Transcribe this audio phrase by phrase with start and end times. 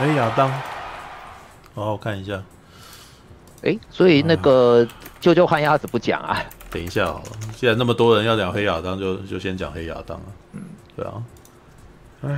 [0.00, 0.50] 黑亚当，
[1.74, 2.42] 好好看一下。
[3.62, 4.88] 哎，所以那个
[5.20, 6.42] 舅舅换鸭子不讲啊？
[6.70, 7.24] 等一下好了，
[7.54, 10.24] 既然那么多人要讲黑亚当，就就先讲黑亚当啊。
[10.52, 10.62] 嗯，
[10.96, 11.22] 对啊。
[12.22, 12.28] 哎，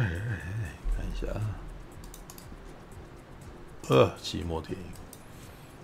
[0.96, 1.28] 看一下。
[3.88, 4.76] 呃，奇摩天。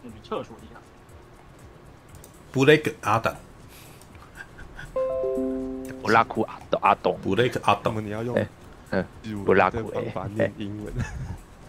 [0.03, 0.81] 你去厕所一下。
[2.51, 3.33] 布雷克阿当。
[6.03, 7.17] 布拉库阿东阿东。
[7.23, 8.37] 布雷克阿东，你要用
[8.91, 9.07] 嗯，
[9.45, 10.93] 布拉库方法念英文。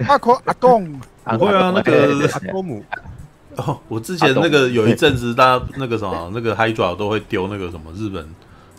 [0.08, 1.00] 阿公阿公。
[1.38, 2.84] 不会啊，那个阿公姆。
[3.56, 8.28] 哦，我之前那个有一阵子，大家那个什么，那个 Hydra 都会丢那个什么日本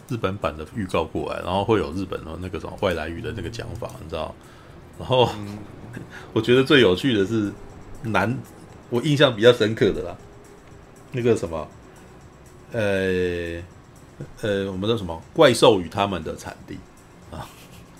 [0.08, 4.34] 日本版的预告过来，然后会有日本的那个什么外来语的那个讲法，你知道？
[4.98, 5.58] 然后、嗯、
[6.32, 7.52] 我觉得最有趣的是
[8.02, 8.36] 男，
[8.88, 10.16] 我印象比较深刻的啦，
[11.12, 11.68] 那个什么，
[12.72, 13.62] 呃
[14.40, 16.89] 呃，我们的什么怪兽与他们的产地啊，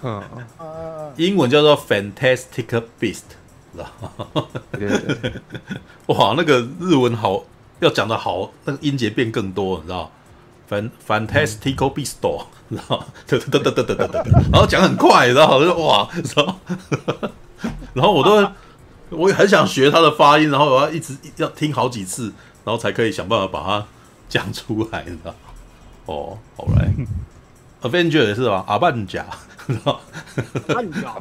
[0.03, 0.23] 嗯，
[1.17, 3.23] 英文叫做 Fantastic Beast。
[3.73, 3.87] 知道
[4.73, 5.33] 对对对
[6.07, 7.45] 哇，那个日文好，
[7.79, 10.11] 要讲的好，那个音节变更多，你知道
[10.69, 13.07] ？Fantastical Beasts，你知道？
[13.29, 16.59] 哒哒哒哒哒哒哒，然后讲很快，然后就哇，知道？
[17.95, 18.51] 然后我都，
[19.11, 22.33] 我也很想学他的发音，然后我要一直要听好几次，
[22.65, 23.87] 然后才可以想办法把它
[24.29, 25.35] 讲出来，你知道？
[26.07, 26.93] 哦，好来
[27.83, 28.65] ，Avenger 也是吧？
[28.67, 29.25] 阿半甲。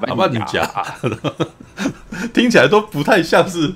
[0.08, 0.66] 阿曼尼加，
[2.34, 3.74] 听起来都不太像是，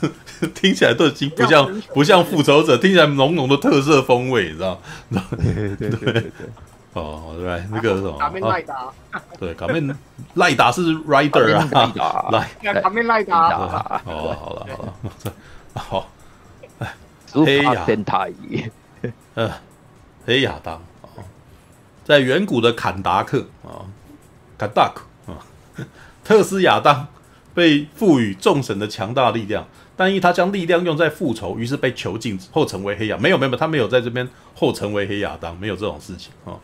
[0.54, 4.80] 听起来都已经不像不像复仇者，听起来浓浓的特色风味，你知道？
[5.10, 6.30] 对对对对，
[6.94, 8.18] 哦，对，那个什么？
[8.18, 8.92] 卡面赖达，
[9.38, 9.96] 对，卡面
[10.34, 13.48] 赖达是 Rider 啊，来，卡面赖达，
[14.04, 14.94] 哦，好了好了，
[15.74, 16.08] 好，
[16.78, 16.94] 哎，
[17.32, 17.84] 黑亚，
[19.34, 19.52] 呃，
[20.24, 20.82] 黑亚当，
[22.04, 23.84] 在远古的坎达克啊。
[24.58, 25.38] 卡达克啊，
[26.24, 27.06] 特斯亚当
[27.54, 33.16] 被赋予众神的强大力量，但因他将力量用在复仇，于是被囚禁后成为黑亚。
[33.16, 36.54] 没有没有，他没有在这边后成为黑亚当，没有这种事情啊。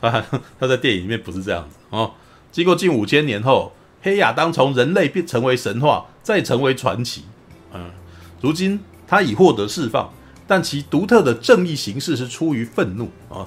[0.00, 0.24] 他
[0.58, 2.10] 他在电影里面不是这样子啊。
[2.50, 7.24] 经过近五千年后，黑亚当从人类变成为神话，再成为传奇。
[7.72, 7.90] 嗯，
[8.40, 10.12] 如今他已获得释放，
[10.46, 13.46] 但其独特的正义形式是出于愤怒啊。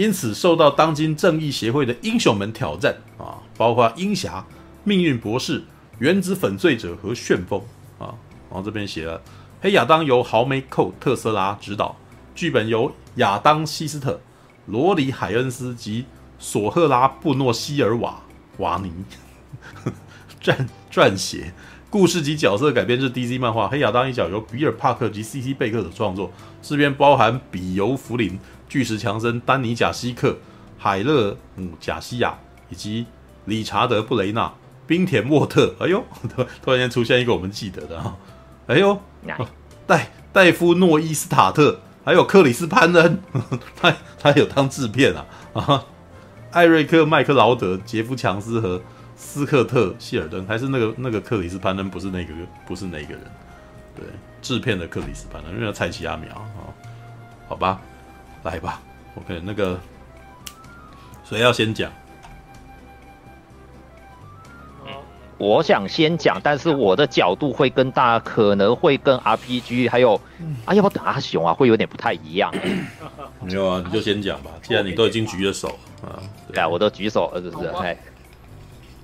[0.00, 4.42] 因此受到当今正义协会的英雄们挑战啊，包括鹰侠、
[4.82, 5.62] 命运博士、
[5.98, 7.60] 原子粉碎者和旋风
[7.98, 8.16] 啊。
[8.48, 9.20] 然后这边写了，
[9.60, 11.94] 黑亚当由豪梅寇特斯拉执导，
[12.34, 14.18] 剧本由亚当希斯特、
[14.64, 16.06] 罗里海恩斯及
[16.38, 18.22] 索赫拉布诺希尔瓦
[18.56, 18.90] 瓦尼
[20.42, 21.52] 撰撰写。
[21.90, 26.32] 故事及角色改编自 DC 漫画《黑亚当》一角，由比尔帕克及 CC 贝克的创作，
[26.62, 28.38] 这边包含比尤弗林。
[28.70, 30.38] 巨石强森、丹尼贾西克、
[30.78, 32.38] 海勒姆贾西亚
[32.68, 33.04] 以及
[33.46, 34.50] 理查德布雷纳、
[34.86, 36.02] 冰田沃特，哎呦，
[36.62, 38.16] 突然间出现一个我们记得的哈，
[38.68, 38.96] 哎呦，
[39.88, 43.20] 戴戴夫诺伊斯塔特，还有克里斯潘恩，
[43.74, 45.26] 他他有当制片啊。
[45.52, 45.84] 啊，
[46.52, 48.80] 艾瑞克麦克劳德、杰夫强斯和
[49.16, 52.32] 斯科特希尔登，还是那个那个克里斯潘恩，不是那个
[52.64, 53.20] 不是那个人，
[53.96, 54.04] 对，
[54.40, 56.70] 制片的克里斯潘恩，因为蔡奇阿苗啊，
[57.48, 57.80] 好吧。
[58.42, 58.80] 来吧
[59.16, 59.78] ，OK，那个
[61.24, 61.90] 谁要先讲？
[65.36, 71.54] 我想先讲，但是我的角度会跟大家可能会跟 RPG 还有，嗯、啊，要不要等阿雄啊？
[71.54, 72.52] 会有点不太一样。
[73.40, 74.50] 没有啊，你就先讲吧。
[74.62, 75.68] 既然你都已经举了手
[76.02, 76.20] 啊，
[76.52, 77.68] 对，我都举手了，是不是？
[77.68, 77.96] 哎，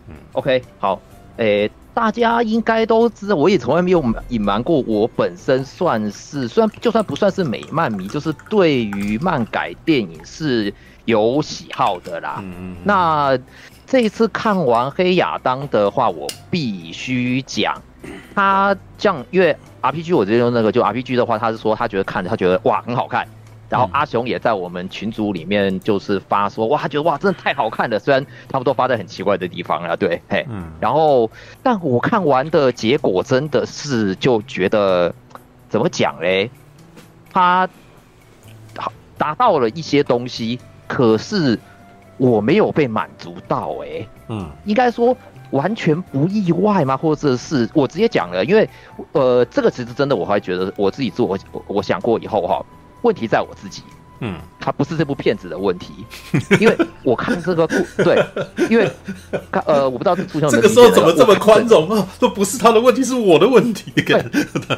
[0.08, 1.00] 嗯，OK，好，
[1.38, 1.70] 诶。
[1.96, 10.70] 大家应该都知道，我也从来没有隐瞒过，我本身算是虽然就算不算是美漫迷，就是对于漫改电影是
[11.06, 12.36] 有喜好的啦。
[12.42, 13.38] 嗯，那
[13.86, 17.80] 这一次看完《黑亚当》的话，我必须讲，
[18.34, 23.26] 他这样，因为 RPG 我直接用那个，就 RPG 的话，他是说他觉得看着他觉得哇很好看。
[23.68, 27.98] 然后阿雄也在我们群组里面就是发说，哇，他觉得哇，真的太好看了。
[27.98, 30.70] 虽然他们都发在很奇怪的地方啊，对，嘿，嗯。
[30.80, 31.28] 然后，
[31.64, 35.12] 但我看完的结果真的是就觉得，
[35.68, 36.48] 怎么讲嘞？
[37.32, 37.68] 他
[39.18, 41.58] 达到了一些东西，可是
[42.18, 45.16] 我没有被满足到，哎，嗯，应该说
[45.50, 46.96] 完全不意外吗？
[46.96, 48.68] 或者是我直接讲了，因为
[49.10, 52.64] 呃，这个其实真的我还觉得我自己做，我我想过以后哈。
[53.06, 53.82] 问题在我自己，
[54.18, 56.04] 嗯，他不是这部片子的问题，
[56.58, 58.20] 因为我看这个故对，
[58.68, 58.90] 因为
[59.52, 62.08] 看呃，我不知道是出现这个时候怎么这么宽容啊？
[62.18, 63.92] 都不是他的问题，是我的问题。
[63.94, 64.24] 对，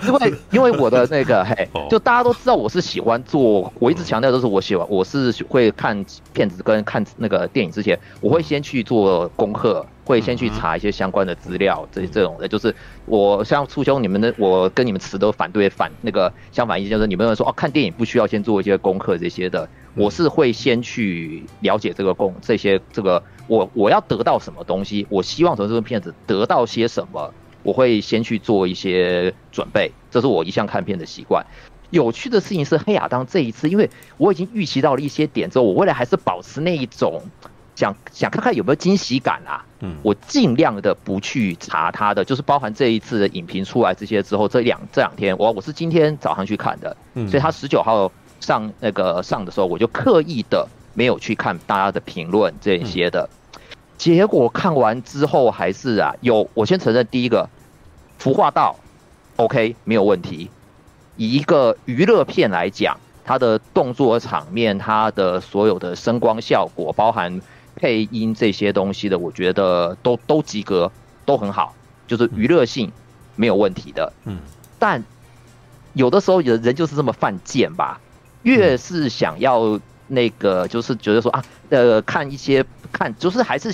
[0.07, 6.05] 因为因为我的那个嘿，就大家都知道我是喜欢做，我一直强调都是我喜欢，我是会看
[6.35, 12.75] 片子跟看那个电影之前，我会先去做功课，会先去查一些相关的资料，这这种的，就是
[13.05, 31.45] 我像初兄你们的，我跟你们持都反对反那个相反意见，就是你们说哦，看电影不需要先做一些功课这些的，我是会先去了解这个功这些这个我我要得到什么东西，我希望从这个片子得到些什么，我会先去做一些准备，这是我一向看片的习惯。
[31.91, 37.23] 有趣的事情是黑亚当这一次，因为我已经预期到了一些点之后，我未来还是保持那一种。
[37.79, 39.65] 想想看看有没有惊喜感啊？
[39.79, 48.11] 嗯，我尽量的不去查他的，就是包含这一次的影评出来这些之后，这两这两天我我是今天早上去看的，嗯，所以他十九号
[48.41, 53.31] 上那个上的时候，我就刻意的没有去看大家的评论这些的，
[53.97, 57.49] 结果看完之后还是啊有，我先承认第一个
[58.19, 58.75] 服化道
[59.37, 60.51] ，OK 没有问题，
[61.17, 67.41] 以一个娱乐片来讲，它的动作场面，它的所有的声光效果，包含。
[67.79, 70.91] 配音这些东西的，我觉得都都及格，
[71.25, 71.73] 都很好，
[72.09, 72.91] 就是娱乐性
[73.37, 74.13] 没有问题的。
[74.25, 74.41] 嗯，
[74.81, 75.05] 但
[75.95, 78.01] 有的时候人人就是这么犯贱吧，
[78.43, 83.73] 越是想要那个，就是觉得说啊，呃，看一些看，就是还是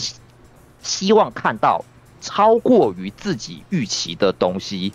[0.83, 1.83] 希望看到
[2.21, 4.93] 超过于自己预期的东西。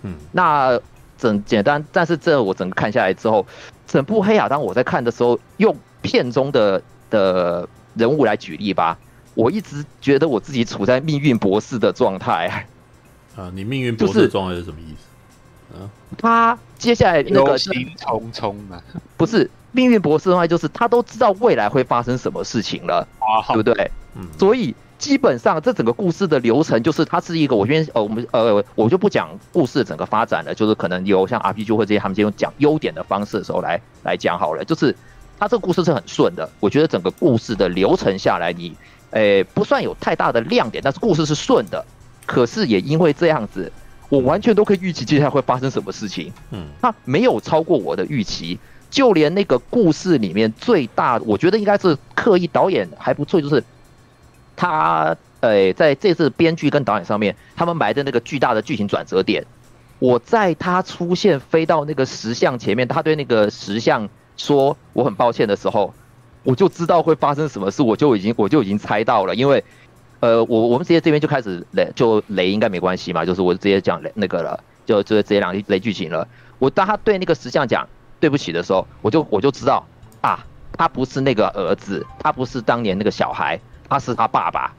[0.00, 0.80] 嗯，那
[1.18, 3.46] 整简单，但是这我整个看下来之后，
[3.86, 7.68] 整部黑亚当我在看的时候，用片中的的。
[7.94, 8.98] 人物来举例吧，
[9.34, 12.66] 我一直觉得我自己处在命运博士的状态。
[13.36, 15.76] 啊，你命运博士的状态是什么意思？
[15.78, 15.88] 嗯，
[16.18, 18.82] 他接下来那个忧心匆匆的，
[19.16, 23.06] 不是命运博士的话，就是他都知道未来会发生什么事情了，
[23.48, 23.90] 对不对？
[24.16, 34.94] 嗯，所以基本上这整个故事的流程就是，它是一个我先呃我们呃我就不讲故事的整个发展了，就是可能有像 RPG 或这些他们先用讲优点的方式的时候来来讲好了，就是。
[35.40, 38.76] 他这个故事是很顺的，我觉得整个故事的流程下来，你，
[39.12, 41.82] 诶不算有太大的亮点，但是故事是顺的。
[42.26, 43.72] 可是也因为这样子，
[44.10, 46.30] 我完全都可以预期接下来会发生什么事情。
[46.50, 48.58] 嗯，他没有超过我的预期，
[48.90, 53.64] 就连那个故事里面最大，我觉得应该是刻意导演还不错，就是
[54.54, 59.46] 他诶在这次编剧跟导演上面，他们埋的那个巨大的剧情转折点，
[60.00, 64.06] 我在他出现飞到那个石像前面，他对那个石像。
[64.40, 65.92] 说我很抱歉的时候，
[66.42, 69.62] 我就知道会发生什么事，我就已经我就已经猜到了，因为，
[70.20, 76.26] 呃，我我们直接这边就开始雷，就雷应该没关系嘛，就是我直接讲雷那个了，就就直接讲雷剧情了。
[76.58, 77.86] 我当他对那个石像讲
[78.18, 79.84] 对不起的时候，我就我就知道
[80.22, 84.72] 啊，他不是那个儿子，他不是当年那个小孩，他是他爸爸。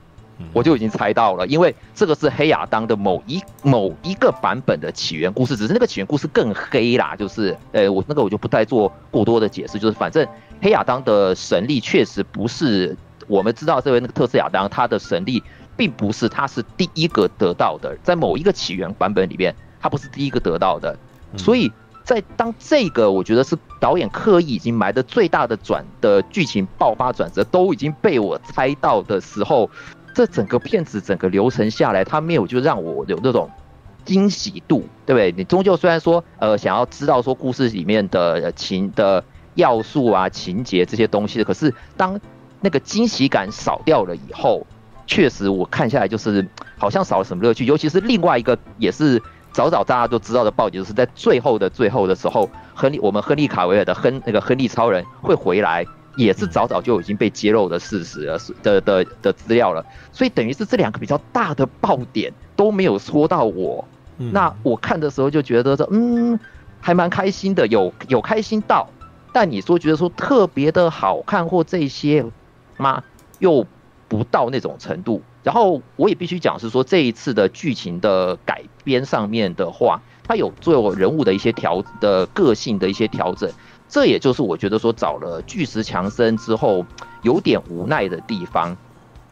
[0.53, 7.15] 我就已经猜到了，因为这个是黑亚当的某一某一个版本的起源故事，只是那个起源故事更黑啦。
[7.15, 9.79] 就是，呃，我那个我就不再做过多的解释。
[9.79, 10.27] 就是，反正
[10.61, 12.95] 黑亚当的神力确实不是
[13.27, 15.41] 我们知道这位那个特斯亚当他的神力，
[15.77, 20.97] 并不是他是第一个得到的，在某一个起源版本里边，他不是第一个得到的。
[21.38, 21.71] 所以
[22.03, 29.69] 在当这个我觉得是导演刻意已经埋的最大的转的剧情爆发转折都已经被我猜到的时候。
[30.13, 33.50] 这整个片子整个流程下来，它没有就让我有那种
[34.04, 35.31] 惊喜度，对不对？
[35.31, 39.24] 你终究虽然说，呃，想要知道说故事里面的情的
[39.56, 42.20] 要素啊、情节这些东西，可是当
[42.60, 44.65] 那个惊喜感少掉了以后，
[45.08, 47.65] 确实我看下来就是好像少了什么乐趣。
[47.65, 55.86] 尤其是另外一个也是早早大家都知道的爆点，就是在最后的最后的时候，亨利我们亨利卡维尔的亨那个亨利超人会回来。
[56.15, 63.86] 也是早早就已经被揭露的事实了，的的的资料了，所以等于是这两个比较大的爆点都没有说到我，
[64.18, 66.39] 那我看的时候就觉得说，嗯，
[66.80, 68.89] 还蛮开心的，有有开心到，
[69.32, 72.25] 但你说觉得说特别的好看或这些
[72.77, 73.03] 吗？
[73.39, 73.65] 又
[74.08, 75.22] 不到那种程度。
[75.44, 83.50] 然后我也必须讲是说，这一次的剧情的改编上面的话，它有做人物的一些调的个性的一些调整。
[83.91, 86.86] 这也就是我觉得说找了巨石强森之后
[87.24, 88.75] 有点无奈的地方，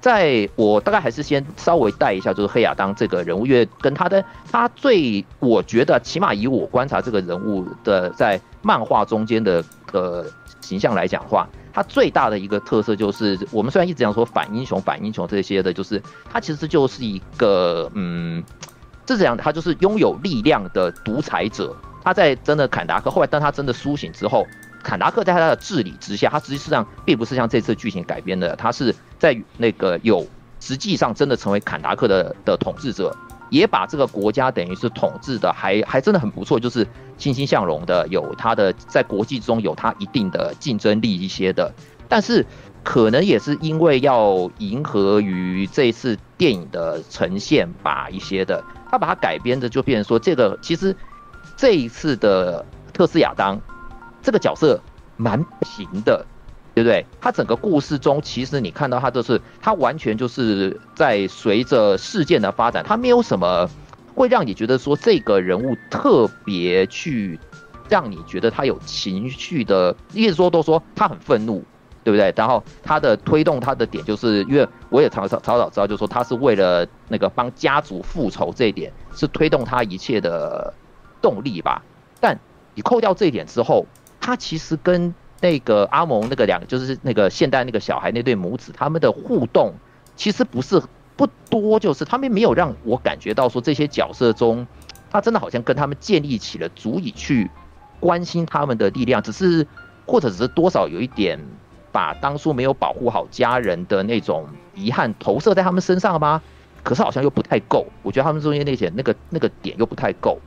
[0.01, 9.63] 在我大概还是先稍微带一下，就是黑亚当这个人物，因为跟他的他最我觉得起码以我观察这个人物的在漫画中间的
[9.93, 10.25] 呃
[10.59, 18.43] 形象来讲话，他最大的一个特色就是我们虽然一直讲说反英雄反英雄这些的，就是他其实就是一个嗯，
[19.07, 21.73] 是这样的，他就是拥有力量的独裁者。
[22.03, 24.45] 他在真的坎达克后来，当他真的苏醒之后，
[24.83, 30.25] 坎达克在他的治理之下，他实际上并不是像这次剧情改编的，他是在那个有
[30.59, 33.15] 实际上真的成为坎达克的的统治者，
[33.49, 36.87] 也把这个国家等于是统治的还还真的很不错，就是
[37.17, 41.73] 欣欣向荣的，有他的在国际中有他一定的竞争力一些的。
[42.07, 42.43] 但是
[42.83, 50.95] 可能也是因为要迎合于这次电影的呈现吧，一些的，他把它改编的就变成说，这个其实
[51.59, 52.63] 这一次的
[52.93, 53.59] 特斯亚当
[54.21, 54.79] 这个角色
[55.17, 56.25] 蛮平的，
[56.73, 57.05] 对不对？
[57.19, 63.69] 他整个故事中，其实你看到他就是他完全就是在随着事件的发展，他没有什么
[64.15, 67.37] 会让你觉得说这个人物特别去
[67.89, 71.61] 让你觉得他有情绪的，一直说都说他很愤怒。
[72.01, 72.33] 对不对？
[72.35, 80.73] 然后他的推动他的点，就是因为我也常常早早知道，就是说他是为了那个帮家族复仇这一点，是推动他一切的
[81.21, 81.83] 动力吧。
[82.19, 82.39] 但
[82.75, 83.85] 你扣掉这一点之后，
[84.19, 89.73] 他其实跟那个阿蒙那个两，就是那个现代那个小孩那对母子，他们的互动
[90.15, 90.81] 其实不是
[91.15, 94.67] 不多，就是他们没有让我感觉到说这些角色中，
[95.09, 97.49] 他真的好像跟他们建立起了足以去
[97.99, 99.65] 关心他们的力量，只是
[100.05, 101.39] 或者只是多少有一点。
[101.91, 104.45] 把当初没有保护好家人的那种
[104.75, 106.39] 遗憾投射在他们身上吗？
[106.83, 110.37] 可是好像又不太够，我觉得他们中间那些那个那个点又不太够。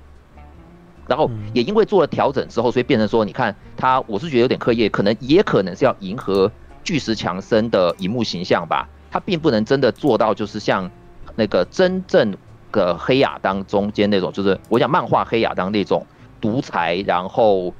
[1.06, 6.50] 然后也因为做了调整之后，所以变成说，你看他，我是觉得有点刻意，可能也可能是要迎合
[6.84, 8.88] 巨石强森的荧幕形象吧。
[9.10, 10.90] 他并不能真的做到，就是像
[11.36, 12.34] 那个真正
[12.70, 16.06] 的黑亚当中间那种，就是我讲漫画黑亚当那种
[16.40, 17.74] 独裁，然后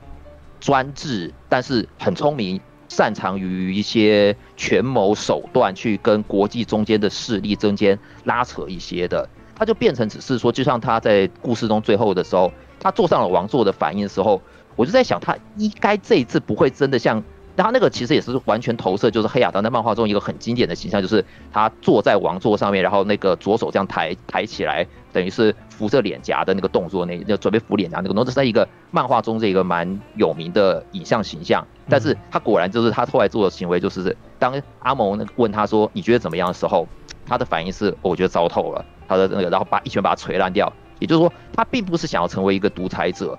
[0.61, 2.61] 专制，但是很聪明。
[2.89, 12.53] 擅长于一些权谋手段，去跟国际中间的势力中间拉扯一些的，他就变成只是说，就像他在故事中最后的时候，
[12.83, 14.43] 他坐上了王座的反应的时候，
[14.77, 17.23] 我就在想，他应该这一次不会真的像。
[17.55, 21.23] 他那个其实也是完全投射，就是黑亚当在漫画中一个很经典的形象，就是
[21.53, 31.63] 他坐在王座上面，然后那个左手这样抬抬起来，等于是扶着脸颊的那个动作，那那准备扶脸颊那个，那这是在一个漫画中这一个蛮有名的影像形象。
[31.91, 36.89] 但是他果然就是他后来做的行为，就是当阿蒙问他说你觉得怎么样的时候，
[37.27, 40.73] 他的反应是我觉得糟透了，他的那个然后把一拳把他捶烂掉。
[41.03, 43.39] 也就是说，他并不是想要成为一个独裁者。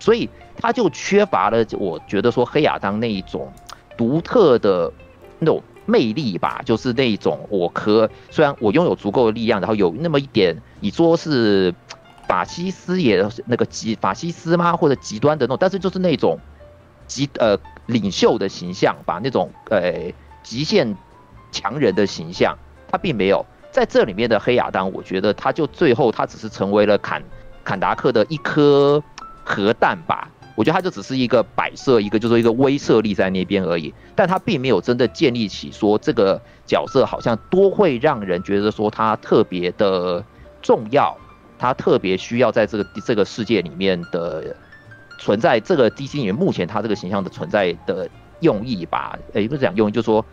[0.00, 3.52] 所以他就缺乏了，我觉得说黑亚当那一种
[3.96, 4.92] 独特的
[5.38, 11.72] 那种魅力吧，就是那种我可虽然我拥有足够的力量，然后有那么一点，你说是
[12.26, 14.74] 法西斯也那个极法西斯吗？
[14.74, 16.36] 或者极端的那种，但是就是那种
[17.06, 20.96] 极呃领袖的形象吧，那种呃极限
[21.52, 22.58] 强人的形象，
[22.90, 27.20] 他并没有在这里面的黑亚当，我觉得他就最后他只是成为了坎
[27.64, 29.02] 坎达克的一颗。
[29.44, 40.24] 核弹吧，我觉得他就只是一个摆设，一个就是一个威慑力在那边而已，但他并没有真的建立起说这个角色好像多会让人觉得说他特别的
[40.62, 41.18] 重要，
[41.58, 44.54] 他特别需要在这个这个世界里面的
[45.18, 50.24] 存在，这个 DC 里面目前他这个形象的存在的用意吧，诶，不是讲用意，就是说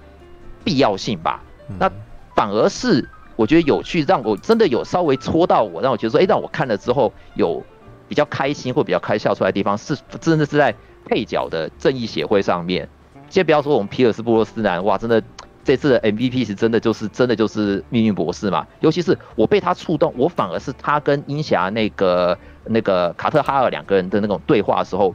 [0.63, 1.41] 必要性吧，
[1.79, 1.91] 那
[2.35, 7.63] 反而是我觉得有趣，让我真的有稍微戳到我，让我觉得说，诶，让我看了之后有。
[8.09, 10.73] 比较开心或比较开笑出来的地方是真的是在
[11.05, 12.89] 配角的正义协会上面。
[13.29, 15.21] 先不要说我们皮尔斯布洛斯南，哇，真的
[15.63, 18.65] 这次的 MVP 是真的就是真的就是命运博士嘛。
[18.79, 25.13] 尤其是我被他触动，我反而是他跟鹰侠那个那个卡特哈尔两个人的那种对话的时候，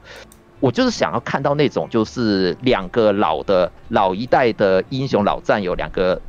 [0.60, 6.22] 我就是想要看到那种就是两个老的老一代的英雄老战友两个。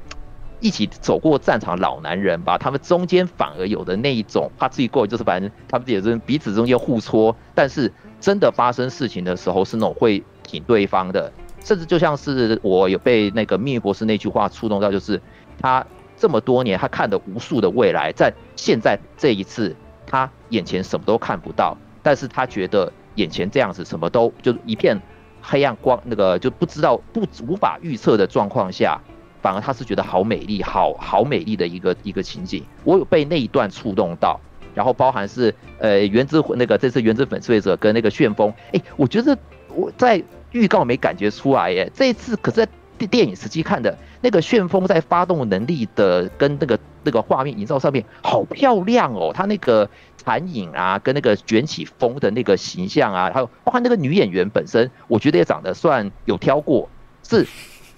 [0.66, 11.32] 一起走过战场老男人吧，他们中间反而有的那一种怕自己过，就是反正他们也是彼此中间互戳，但是真的发生事情的时候是那种会挺对方的，
[11.64, 15.22] 甚至就像是我有被那个命运博士那句话触动到，就是
[15.62, 15.86] 他
[16.18, 19.76] 这么多年他看的无数的未来，在现在这一次
[20.08, 25.00] 他眼前什么都看不到，但是他觉得眼前这样子什么都就一片
[25.44, 29.00] 黑暗光，那个就不知道不无法预测的状况下。
[29.46, 34.40] 反而他是觉得好美丽，好好美丽的一个一个情景，我有被那一段触动到，
[34.74, 39.38] 然后包含是呃原子那个这次原子粉碎者跟那个旋风，哎，我觉得
[39.70, 42.68] 我在预告没感觉出来耶，这一次可是在
[43.06, 49.88] 电影实际看的那个旋风在发动能力的跟那个那个画面营造上面好漂亮哦，他那个
[50.18, 56.90] 残影啊，跟那个卷起风的那个形象啊，还有包括那个女演员本身，我觉得也长得算有挑过，
[57.22, 57.46] 是。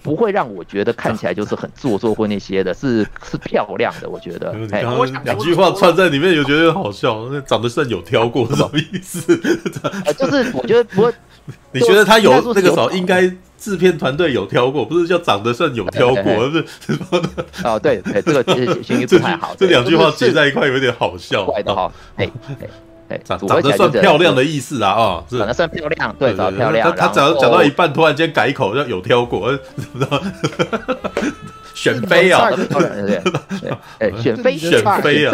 [0.08, 4.56] 不会让我觉得看起来就是很做作或那些的，是是漂亮的，我觉得。
[4.72, 4.82] 哎，
[5.22, 7.28] 两句话串在里面，有觉得好笑。
[7.30, 9.20] 那长得算有挑过，是什么意思？
[10.16, 11.12] 就是我觉得不会。
[11.72, 13.22] 你觉得他有那个时候应该
[13.58, 17.44] 制片团队有挑过，不是叫长得算有挑过，不是什么的？
[17.64, 19.54] 哦，对对，这个其实形容不太好。
[19.60, 21.44] 这两句话结在一块有点好笑。
[21.44, 22.68] 怪的哈，哎哎，
[23.24, 26.94] 长长得算漂亮的意思啊，哦，长得算漂亮，对，长得漂亮。
[26.96, 29.50] 他讲讲到一半，突然间改口，有挑过，
[31.74, 33.22] 选妃啊，对对
[33.60, 35.32] 对，哎， 选妃选妃啊，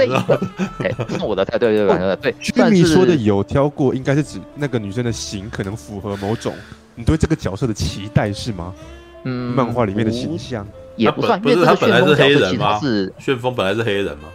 [0.81, 2.35] 哎， 是我的菜，对对对对。
[2.41, 6.55] 居民说的有挑过，应该是指那个女生的型可能符合某种
[6.95, 8.75] 你对这个角色的期待是吗？
[9.25, 10.67] 嗯，漫画里面的形象
[10.97, 12.79] 也不算，不是他本来是黑人吗？
[12.79, 14.29] 是旋风本来是黑人吗？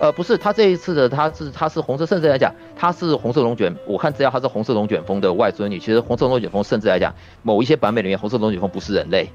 [0.00, 3.74] 呃，不是，他这一次的他是他是红色，甚至来讲他是红色龙卷。
[3.86, 5.78] 我看资料，他是红色龙卷风的外孙女。
[5.78, 9.28] 其实红色龙卷风甚至来讲，某一些版本里面，红色龙卷风不是人类。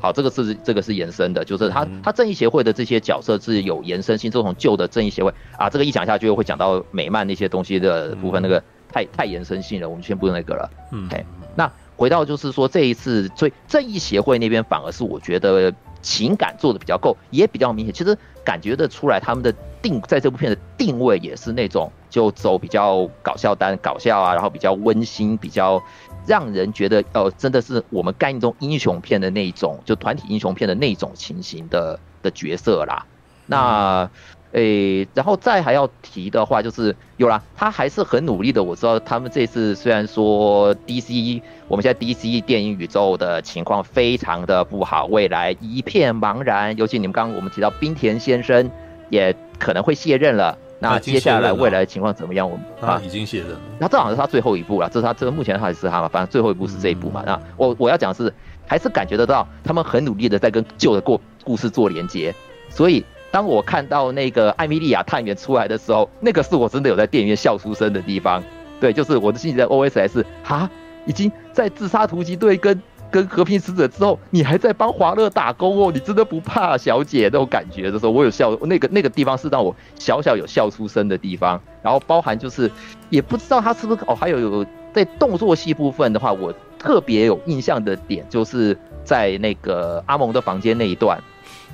[0.00, 10.70] 好，这个是这个是延伸的，就是他他正义协会的这些角色是有延伸性，这种旧的正义协会啊，这个一讲下去会讲到美漫那些东西的部分，那个太太延伸性了，我们先不用那个了。
[10.92, 15.72] 嗯，嘿，那回到就是说这一次，所以正义协会那边反而是我觉得。
[16.06, 17.92] 情感做的比较够，也比较明显。
[17.92, 25.82] 其实感觉得出来，他们的定在这部片的定位也是那种就走比较搞笑单、搞笑啊，然后比较温馨，比较
[26.24, 33.04] 让人觉得哦，真的是我们概念中英雄片的那种，就团体英雄片的那种情形的的角色啦。
[33.46, 34.08] 那。
[34.56, 38.62] 诶、欸，然后再还要提的话，就是有啦，他还是很努力的。
[38.62, 46.74] 我知道他们这次虽然说 DC，我们现在 DC 电影宇宙的情况非常的不好，未来一片茫然。
[46.78, 48.70] 尤其你们刚刚我们提到冰田先生
[49.10, 52.50] 也可能会卸任了，那接下来未来的情况怎么样？
[52.50, 53.60] 我们啊已经卸任了。
[53.78, 57.22] 那这好像是他最后一步了，这是他这个目前还是他嘛，反正最后一步是这一部嘛。
[57.26, 58.32] 嗯、那我我要讲的是，
[58.66, 62.34] 还是感觉得到他们很努力的在跟旧的过故事做连接，
[62.70, 63.04] 所以。
[63.30, 68.42] 当我看到那个艾米莉亚探员出来的时候，那个是我真的有在电影院笑出声的地方。
[68.80, 70.68] 对，就是我的心里在 OS 哈，
[71.06, 81.60] 已经在自杀突击队跟跟和平使者之后，你还在帮华勒打工哦，你真的不怕小姐那种感觉的时候，我有笑，那个那个地方是让我小小有笑出声的地方。
[81.82, 82.70] 然后包含就是
[83.10, 91.18] 也不知道他是不是哦，还有有在动作戏部分的话，我特别有印象的点就是在那个阿蒙的房间那一段。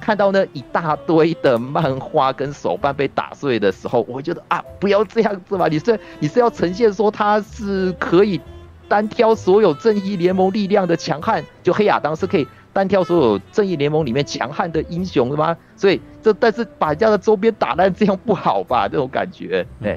[0.02, 5.68] 看到那一大堆的漫画跟手办被打碎的时候，我会觉得啊，不要这样子嘛！
[5.68, 8.40] 你是你是要呈现说他是可以
[8.88, 15.56] 单挑所有正义联盟力量的强悍，就黑亚当是可以单挑所有正义联盟里面强悍的英雄的吗？
[15.76, 18.88] 所以这但是把人家的周边打烂这样不好吧？
[18.88, 19.96] 这种感觉，哎，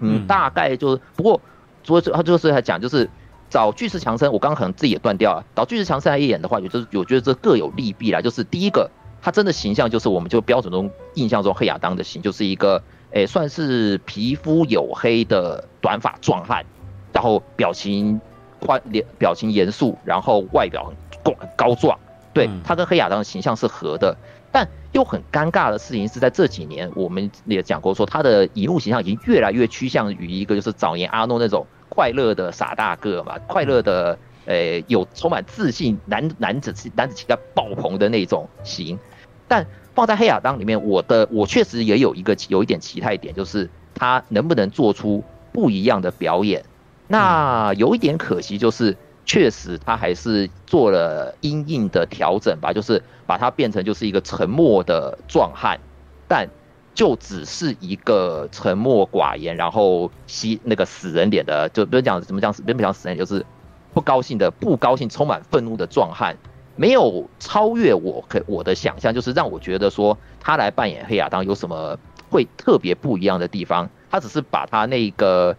[0.00, 1.40] 嗯，大概就是不过，
[1.84, 3.08] 所以他就是他讲就是。
[3.54, 5.44] 找巨石强森，我刚刚可能自己也断掉了。
[5.54, 8.20] 找巨石强森来演的话，就是我觉得这各有利弊啦。
[8.20, 8.90] 就是第一个，
[9.22, 16.66] 他真的形象就是我们就标准中印象中黑亚当的形，就是一个诶、欸、算是皮肤黝黑的短发壮汉，
[17.12, 18.20] 然后表情
[18.58, 21.96] 宽脸表情严肃，然后外表很高壮。
[22.32, 24.16] 对，他跟黑亚当的形象是合的，
[24.50, 31.64] 但又很尴尬的事情是在这几年我们也讲过说，他的荧幕形象已经越来越趋向于一个就是早年阿诺那种。
[31.94, 38.98] 快乐的傻大个嘛，快乐的，呃、欸，有充满自信男男子气男子气概爆棚的那种型。
[39.46, 46.64] 但放在黑亚当里面，我的我确实也有一个有一点期待点，就是他能不能做出不一样的表演。
[47.06, 55.78] 那有一点可惜，就是确实他还是做了阴影的调整吧，就是把它变成就是一个沉默的壮汉，
[56.26, 56.48] 但。
[56.94, 63.44] 就只是一个沉默寡言，然后吸那个死人脸的，就不是讲怎么讲死，不讲死人，就是
[63.92, 66.36] 不高兴的、不高兴、充满愤怒的壮汉，
[66.76, 71.98] 没有超越我可我的想象，就是让我觉得说他来扮演黑亚当有什么
[72.30, 73.90] 会特别不一样的地方。
[74.08, 75.56] 他只是把他那个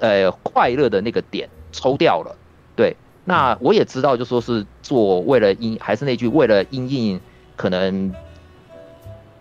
[0.00, 2.36] 呃快乐的那个点抽掉了。
[2.76, 7.20] 对，那我也知道，就说是做为了因，还是那句为了因应
[7.56, 8.14] 可能。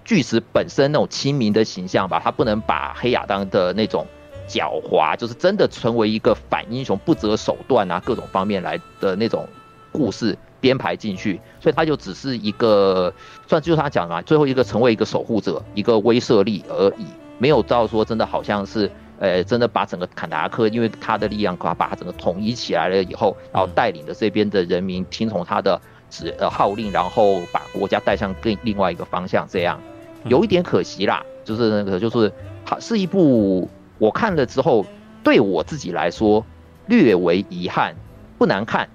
[0.05, 4.05] 巨石本身那种亲民的形象吧，他不能把黑亚当的那种
[4.47, 9.47] 狡猾，就是真的成为一个反英雄不择手段啊，各种方面来的那种
[9.91, 13.13] 故事编排进去，所以他就只是一个，
[13.47, 17.05] 算就他讲嘛，最后一个成为一个守护者，一个威慑力而已，
[17.37, 29.79] 没有到说真的好像是，呃，真的把整个坎达克，因为他的力量，把把他整个统一起来了以后，然后带领着这边的人民听从他的指呃号令，然后把国家带向更另外一个方向，这样。
[30.25, 32.31] 有一点可惜啦，就是那个，就是
[32.65, 34.85] 它是一部我看了之后，
[35.23, 36.45] 对我自己来说
[36.87, 37.95] 略为遗憾，
[38.37, 38.89] 不难看，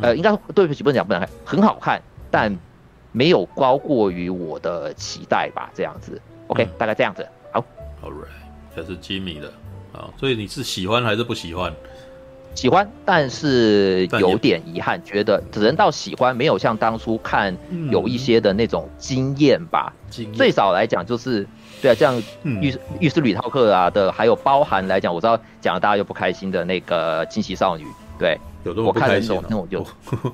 [0.00, 2.56] 呃，应该对不起，不能讲不难看，很好看，但
[3.12, 6.20] 没有高过于我的期待吧，这样子。
[6.48, 7.26] OK，嗯，大概这样子。
[7.52, 7.64] 好
[8.02, 8.28] ，Alright，
[8.76, 9.48] 这是吉米的
[9.92, 11.72] 啊，所以你是喜欢还是不喜欢？
[12.58, 17.56] 喜欢，但是有点遗憾，觉得只能到喜欢，没有像当初看
[17.92, 19.92] 有一些的那种惊艳吧。
[20.34, 21.46] 最少来讲，就是
[21.80, 27.84] 对啊，这样浴浴室里逃课啊的，还有包含来讲，我知道讲了大家又不开心的那个惊喜少女，
[28.18, 28.36] 对。
[28.68, 29.42] 有这么不开心、啊？
[29.48, 29.82] 那我就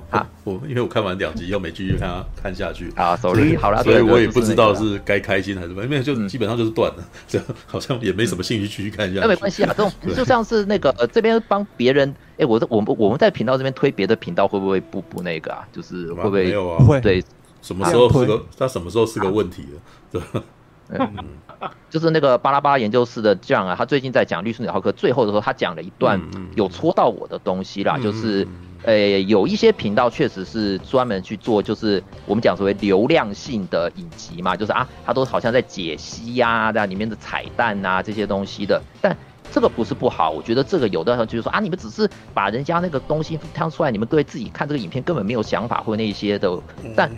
[0.09, 9.19] 啊， 我 因为我看完两集又没继续看看下去啊，sorry，好了，所以我也不知道是该开心还是什么，因为就基本上就是断了，这、嗯、好像也没什么兴趣继续看下去。
[9.21, 15.65] 那、嗯、没关系啊，这种就像是那个呃这边帮别人，哎、欸，我我们我们在频道这边推别的频道，会不会不不那个啊？
[15.71, 16.83] 就是会不会没有啊？
[16.85, 17.23] 会对，
[17.61, 19.81] 什么时候是个他什么时候是个问题了？
[20.11, 20.43] 对、啊。
[20.89, 21.25] 嗯，
[21.89, 26.19] 就是那个巴拉巴拉研究室的这样啊，他最近在讲《律师女浩克》最后的时候，他讲了一段
[26.55, 28.47] 有戳到我的东西啦，就是，
[28.83, 39.15] 呃，有一些频道确实是专门去做，就是我们讲所谓流量性的影集嘛，就是啊，他都好像在解析呀，在里面的彩蛋啊这些东西的，但
[39.51, 46.51] 这个不是不好，我觉得这个有的时候就是说啊，你们只是把人家那个东西挑出来，你们各位自己看这个影片根本没有想法或那些的，
[46.95, 47.09] 但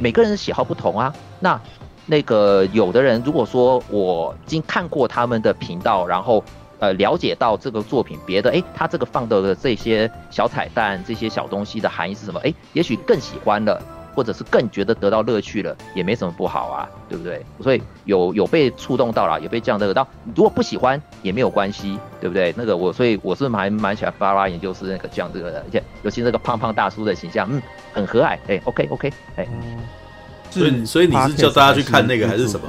[0.00, 1.60] 每个人的喜好不同啊，那。
[2.12, 6.44] 那个有的人如果说我已经看过他们的频道，然后
[6.78, 12.38] 呃了解到这个作品别的，诶，他这个放的这些小彩蛋、这些小东西的含义是什么？
[12.40, 13.80] 诶，也许更喜欢了，
[14.14, 17.42] 或者是更觉得得到乐趣了，也没什么不好啊，对不对？
[17.62, 22.52] 所以有有被触动到了，有被这样的到，如果不喜欢也没有关系，对不对？
[22.58, 27.62] 那个我所以我是蛮蛮喜欢巴拉研究室那个这样这个的，而且尤其那个胖胖大叔的形象，嗯，
[27.94, 29.48] 很和蔼，哎，OK OK，哎。
[30.52, 32.66] 所以，所以你是叫大家去看那个还是什么？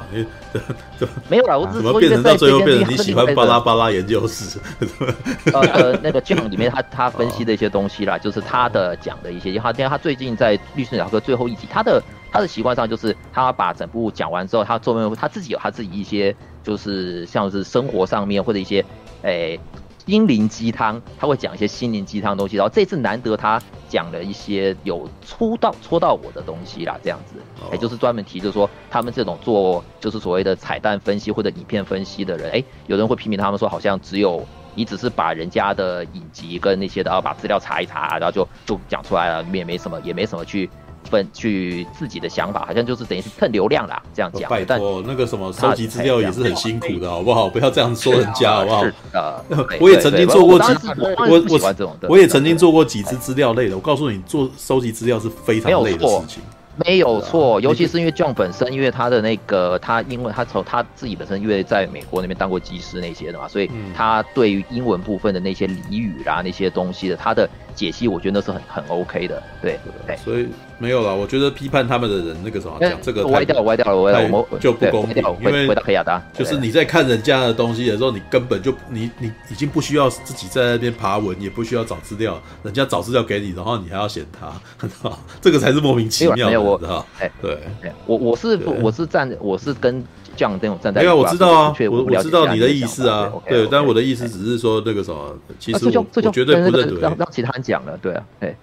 [1.27, 4.57] 没有啦，我只是怎么变成到最后变成你喜欢巴拉巴拉研究室？
[5.53, 18.79] 呃，那个 John 里面他他分析的一些东西啦，就是他的讲的一些，因为他因为他最近在《律师鸟哥》最后一集，他的他的习惯上就是他把整部讲完之后，他做没有他自己有他自己一些，就是像是生活上面或者一些
[19.23, 19.55] 诶。
[19.55, 19.59] 欸
[20.05, 27.35] 心灵鸡汤，他会讲一些心灵鸡汤的东西，然后这次难得他讲了一些有戳到戳到我的东西啦，这样子，
[27.71, 40.69] 也就是专门提着说他们这种做就是所谓的彩蛋分析或者影片分析的人，哎，有人会批评他们说，好像只有你只是把人家的影集跟那些的，然后把资料查一查，然后就就讲出来了，里面也没什么，也没什么去。
[41.09, 44.49] 分去自己的想法，好像就是等于是蹭流量啦，这样讲。
[44.49, 47.49] 拜托，那个什么收集资料也是很辛苦的，好不好？
[47.49, 48.83] 不要这样说人家，好不好？
[48.83, 49.43] 是的，
[49.79, 53.75] 我也曾经做过几，我我我也曾经做过几支资料类的。
[53.75, 56.41] 我告诉你，做收集资料是非常累的事情。
[56.85, 70.17] 没有错，尤其是因为 John 本身，因为他的那个他，因为他从他自己本身，因为在美国那边当过技师那些的嘛，所以他对于英文部分的那些俚语啦、那些东西的，他的解析，我觉得那是很很 OK 的，对对。
[70.17, 70.47] 所以
[70.83, 84.51] 没有了，我觉得批判他们的人那个什么讲这个歪掉了，歪掉了，歪掉了，就不公平，因为回到黑亚当，就是你在看人家的东西的时候，你根本就你你已经不需要自己在那边爬文，也不需要找资料，人家找资料给你，然后你还要嫌他，
[85.39, 86.61] 这个才是莫名其妙的。
[86.61, 87.57] 我哎，对，
[88.05, 90.03] 我我是我是站，我是跟
[90.35, 90.99] 这样那种站在。
[90.99, 96.99] 没有，我知道啊，我我知道你的意思啊，对，但我的意思只是说那个什么，其实我绝对不认同。
[96.99, 98.55] 让让其他人讲了，对啊，哎，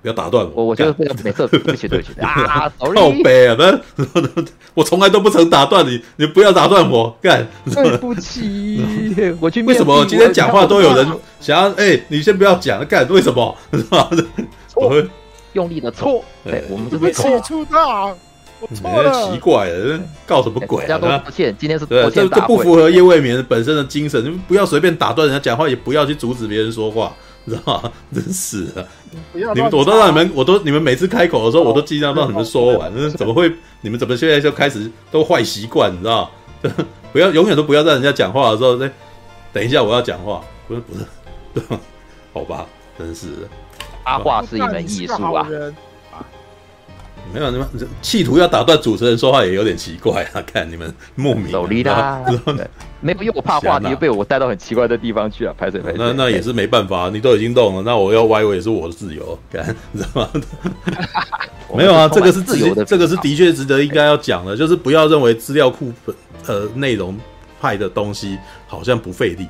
[0.00, 2.18] 不要打断我，我觉得 每次对不起对不起。
[2.20, 3.80] 啊，靠北啊，不是，
[4.74, 8.84] 我从来都不曾打断你，你不要打断我，干，对不起，
[9.40, 9.62] 我去。
[9.62, 11.06] 为什么今天讲话都有人
[11.40, 11.70] 想要？
[11.72, 13.56] 哎，你先不要讲，干，为什么？
[14.74, 15.06] 我会。
[15.54, 17.40] 用力的错，对，我们这边错。
[17.40, 18.14] 出大，
[18.60, 20.86] 我错了，奇怪了，告什么鬼？
[20.86, 27.12] 大家都抱歉，今天是抱歉这这不符合叶未眠本身的精神，你们不要随便打断人家讲话，也不要去阻止别人说话，
[27.48, 27.92] 知道吗？
[28.14, 28.86] 真是的，
[29.32, 33.52] 你们我都让你们，我都你们每次开口的时候，我都尽量让你们说完，怎么会？
[33.80, 35.92] 你们怎么现在就开始都坏习惯？
[35.92, 36.30] 你知道？
[37.12, 38.90] 不要永远都不要在人家讲话的时候，哎，
[39.52, 41.00] 等一下我要讲话，不是不是，
[41.54, 41.80] 对吧？
[42.32, 42.66] 好吧，
[42.98, 43.48] 真是的。
[44.04, 45.46] 插话是一门艺术啊！
[47.32, 47.68] 没有你们
[48.00, 50.42] 企图要打断主持人说话也有点奇怪啊！
[50.50, 52.24] 看你们莫名走离啦，
[53.00, 55.98] 没有，因为我怕话题被我带到很奇怪的地方去啊，拍水拍水。
[55.98, 59.64] 那那也是没办法，你都已经动了，那我要歪我也是我的自由，看
[59.94, 60.30] 知道吗？
[61.76, 67.14] 没有啊，这个是自由的，这个是的确值得应该要讲的，就是不要认为资料库本呃内容
[67.60, 69.46] 派的东西好像不费力，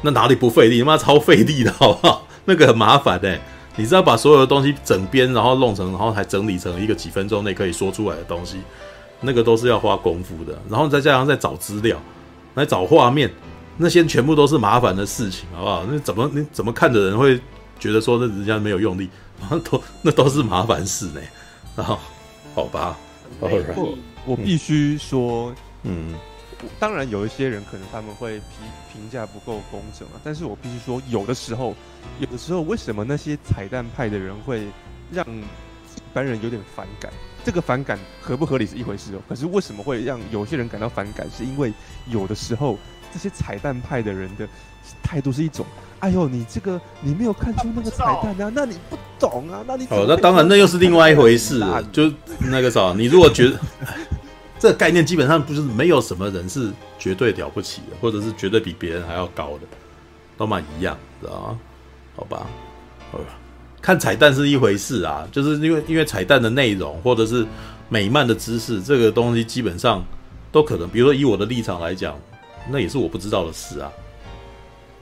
[0.00, 0.78] 那哪里不费力？
[0.80, 2.26] 他妈超费力的好不好？
[2.46, 3.38] 那个很麻烦哎。
[3.78, 8.58] 你知道把所有的东西整编，然后弄成，然后还整理成一个几分钟内可以说出来的东西，
[9.20, 10.60] 那个都是要花功夫的。
[10.68, 11.96] 然后再加上再找资料，
[12.54, 13.32] 来找画面，
[13.76, 15.84] 那些全部都是麻烦的事情，好不好？
[15.88, 17.40] 那怎么你怎么看的人会
[17.78, 19.08] 觉得说那人家没有用力？
[19.70, 21.20] 都那都是麻烦事呢。
[21.76, 21.96] 然后
[22.56, 22.98] 好吧，
[23.40, 26.12] 我我必须说，嗯。
[26.80, 28.48] 当然，有一些人可能他们会评
[28.92, 31.74] 评价不够工整啊，但是我必须说，有的时候，
[32.18, 34.66] 有的时候，为什么那些彩蛋派的人会
[35.10, 37.12] 让一般人有点反感？
[37.44, 39.20] 这个反感合不合理是一回事哦。
[39.28, 41.26] 可是为什么会让有些人感到反感？
[41.30, 41.72] 是因为
[42.08, 42.76] 有的时候
[43.12, 44.46] 这些彩蛋派的人的
[45.02, 45.64] 态度是一种，
[46.00, 51.60] 哎呦，你这个你没有看出那个彩蛋啊，那你不懂啊，那你哦，那当然那又是另外一回事，
[51.92, 53.58] 就那个啥，你如果觉得
[54.58, 59.66] 这个概念基本上不就是没有什么人是绝对了不起的，或者是绝对比别人还要高的，
[60.36, 61.58] 都蛮一样，知道吗？
[62.16, 62.46] 好吧，
[63.12, 63.24] 好吧。
[63.80, 67.46] 看彩蛋是一回事啊，就是因为因为彩蛋的内容或者是
[67.88, 70.04] 美漫的知识，这个东西基本上
[70.50, 72.18] 都可能，比如说以我的立场来讲，
[72.68, 73.90] 那也是我不知道的事啊。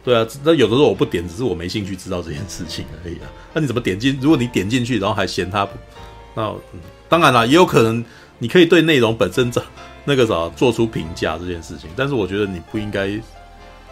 [0.05, 3.27] 对啊，那有的时候我不点，只是我没兴趣知道这件事情而已啊。
[3.53, 4.16] 那你怎么点进？
[4.21, 5.66] 如果你点进去，然后还嫌它，
[6.35, 6.42] 那、
[6.75, 8.05] 嗯、当然了，也有可能
[8.38, 9.62] 你可以对内容本身这
[10.05, 13.09] 那个啥做出评价这件事情，但是我觉得你不应该，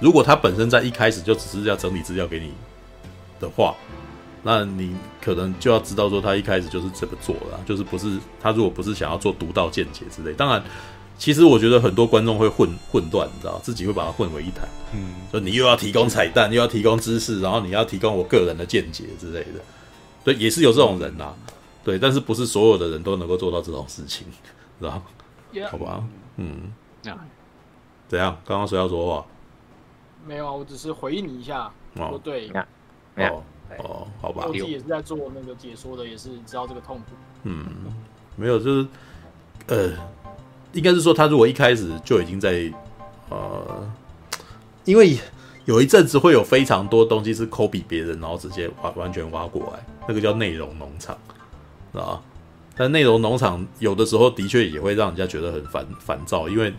[0.01, 2.53] 如果他本身在一开始就只是要整理资料给你
[3.41, 3.75] 的话。
[4.47, 10.35] 那你可能就要知道说，他一开始就是这么做的，就是不是他如果不是想要做独到见解之类。
[10.35, 10.63] 当然，
[11.17, 14.69] 其实我觉得很多观众会混混乱，你知道，自己会把它混为一谈。
[14.93, 19.65] 嗯，就你又要提供彩蛋，又要提供知识，然后你要提供我个人的见解之类的。
[20.23, 21.35] 对，也是有这种人呐、啊。
[21.85, 24.27] 对，但是不是所有的人都能够做到这种事情，
[24.81, 25.03] 知道
[25.53, 25.69] ？Yeah.
[25.69, 26.03] 好吧，
[26.37, 26.73] 嗯，
[27.07, 27.21] 啊，
[28.09, 28.37] 怎样？
[28.45, 29.27] 刚刚谁要说话？
[30.27, 31.71] 没有啊，我只是回应你一下。
[31.97, 32.51] 哦，对，
[33.17, 33.43] 哦。
[33.79, 37.05] 哦，好吧，我自己也是在做那个解说的，也是知道这个痛苦。
[37.45, 37.67] 嗯，
[38.37, 38.87] 没有，就是
[39.67, 39.91] 呃，
[40.73, 42.71] 应该是说他如果一开始就已经在
[43.31, 43.91] 呃，
[44.85, 45.19] 因为
[45.65, 51.17] 有一阵子会有非常多东西是 copy 别人，然后直接完完全挖过来，那个叫内容农场，
[52.01, 52.21] 啊，
[52.77, 56.73] 但内容农场有的时候的确也会让人家觉得很烦烦躁，因为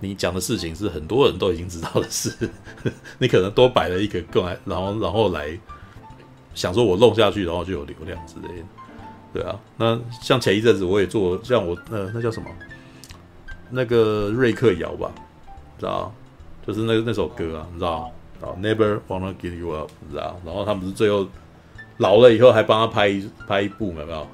[0.00, 2.30] 你讲的事情是很多人都已经知道的事，
[3.18, 5.58] 你可能多摆了一个更来，然后然后来。
[6.54, 8.64] 想说我弄下去，然后就有流量之类的，
[9.30, 9.60] 对啊。
[9.76, 12.48] 那像前一阵子我也做，像我呃那叫什么，
[13.68, 15.12] 那个瑞克摇吧，
[15.78, 16.10] 知道？
[16.66, 18.10] 就是那那首歌啊，你知道？
[18.40, 20.40] 啊，Never wanna give you up，你知道？
[20.46, 21.26] 然后他们是最后
[21.98, 24.26] 老了以后还帮他拍拍一部，有没有？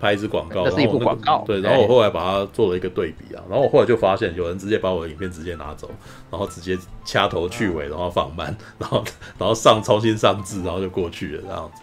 [0.00, 1.44] 拍一支广告，那是一部广告。
[1.46, 5.90] 对，然后我后来把它做了一个对比啊，然后我后来就发现有人直接把我的影片直接拿走，
[6.30, 9.04] 然后直接掐头去尾，然后放慢，然后
[9.38, 11.82] 然后上重新上字，然后就过去了这样子。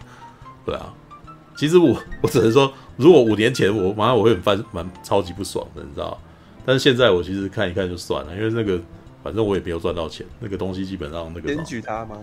[0.66, 0.92] 对啊，
[1.56, 6.20] 其实我我只能说，如果五年前我马上我会很翻蛮超级不爽的，你知道？
[6.66, 8.78] 但是现在我其实看一看就算了，因为那个
[9.22, 12.18] 反正我也没有赚到钱，那个东西基本上那个检举他吗？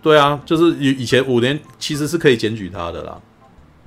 [0.00, 3.20] 对啊，就是以以前五年其实是可以检举他的啦。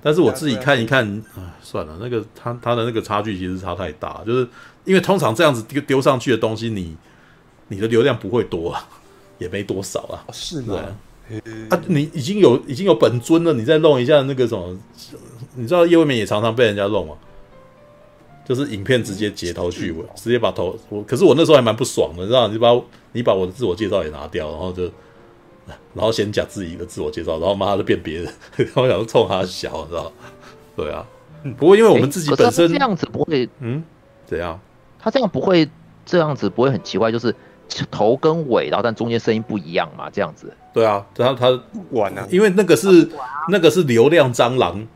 [0.02, 4.48] 但是我自己看一看，啊，算了，那个他他的那个差距其实差太大，就是
[4.86, 6.96] 因为通常这样子丢丢上去的东西你，
[7.68, 8.88] 你你的流量不会多啊，
[9.40, 10.78] 也没多少啊，是吗？
[11.70, 14.78] 啊，你已经有已经有本尊了，你再弄一下那个什么，
[15.56, 17.18] 你知道叶未眠也常常被人家弄啊？
[18.48, 22.70] 就是影片直接截头去尾，直接把头我，可是我那时候还蛮不爽的，你知道，你把
[23.12, 24.90] 你把我的自我介绍也拿掉，然后就。
[25.94, 30.12] 然后先讲自己的自我介绍，然后妈的变别人， 然后想冲他小，你知道？
[30.76, 31.06] 对啊，
[31.58, 33.84] 不过因为我们自己本身这样子不会，嗯，
[34.26, 34.60] 怎样？
[35.00, 35.70] 他这样不会
[36.06, 37.34] 这样子不会很奇怪，就是
[37.92, 40.10] 头跟尾，然后但中间声音不一样嘛？
[40.10, 40.54] 这样子？
[40.74, 43.10] 对啊，然后他不管啊，因为那个是
[43.50, 44.88] 那个是流量蟑螂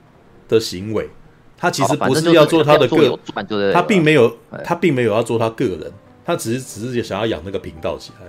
[0.47, 1.09] 的行为，
[1.57, 3.19] 他其实不是要做他的个，
[3.73, 5.91] 他并没有他并没有要做他个人，
[6.23, 8.27] 他只是只是想要养那个频道起来。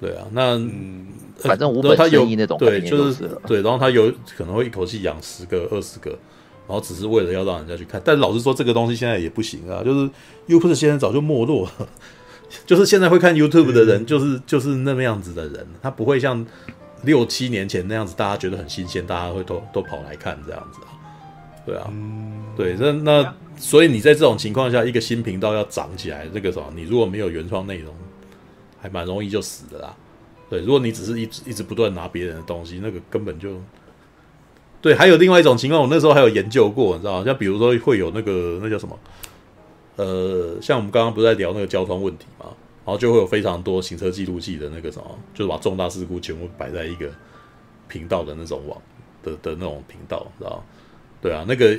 [0.00, 1.06] 对啊，那嗯。
[1.42, 7.98] 反正无本生意那种，对，就是对，然后他有可能会一口气养十个、二十个，然后只是为了要让人家去看。
[8.04, 10.10] 但老实说，这个东西现在也不行啊，就是
[10.46, 11.88] YouTube 现在早就没落了，
[12.66, 16.44] 就是现在会看 YouTube 的人，就是就是那么样子的人，他不会像
[17.04, 20.92] 六七年前那样子，大家觉得很新鲜，大家会都都跑来看这样子啊。
[21.64, 21.90] 对啊，
[22.54, 27.94] 对，那那所以你在这种情况下，一个新频道要涨起来，这个什么，你如果没有原创内容，
[28.80, 29.96] 还蛮容易就死的啦。
[30.48, 33.60] 对，如果你只是一直一直不断拿别人的东西，那个根本就
[34.82, 34.94] 对。
[34.94, 37.24] 还有另外一种情况，我那时候还有研究过，你知道？
[37.24, 38.98] 像比如说会有那个那叫什么？
[39.96, 42.46] 呃，像我们刚刚不是在聊那个交通问题嘛，
[42.84, 47.10] 然后就会有非常多行车记录器的那个什么，就是把重大事故全部摆在一个
[47.86, 48.80] 频道的那种网
[49.22, 50.64] 的的那种频道，知道？
[51.20, 51.78] 对啊，那个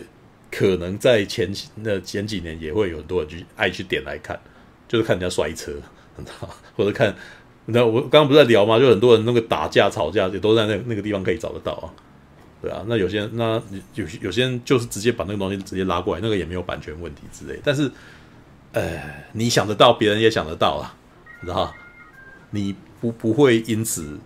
[0.52, 4.40] 可能在前那前几年也会有很多人去爱去点来看，
[4.88, 5.74] 就是看人家摔车，
[6.76, 7.16] 或者看。
[7.66, 8.80] 那我刚刚不是在聊吗？
[8.80, 11.88] 就很多人那个打架吵架也都在那那个地方可以找得到啊，
[12.62, 12.84] 对啊。
[12.88, 13.62] 那有些人那
[13.94, 17.60] 有有些人就是直接把那个东西直接拉过来，那个也没有版权问题之类。
[17.64, 17.90] 但是，
[18.74, 19.00] 呃，
[19.34, 20.94] 你想得到，别人也想得到啊，
[21.40, 21.72] 你知道？
[22.50, 24.20] 你不不会因此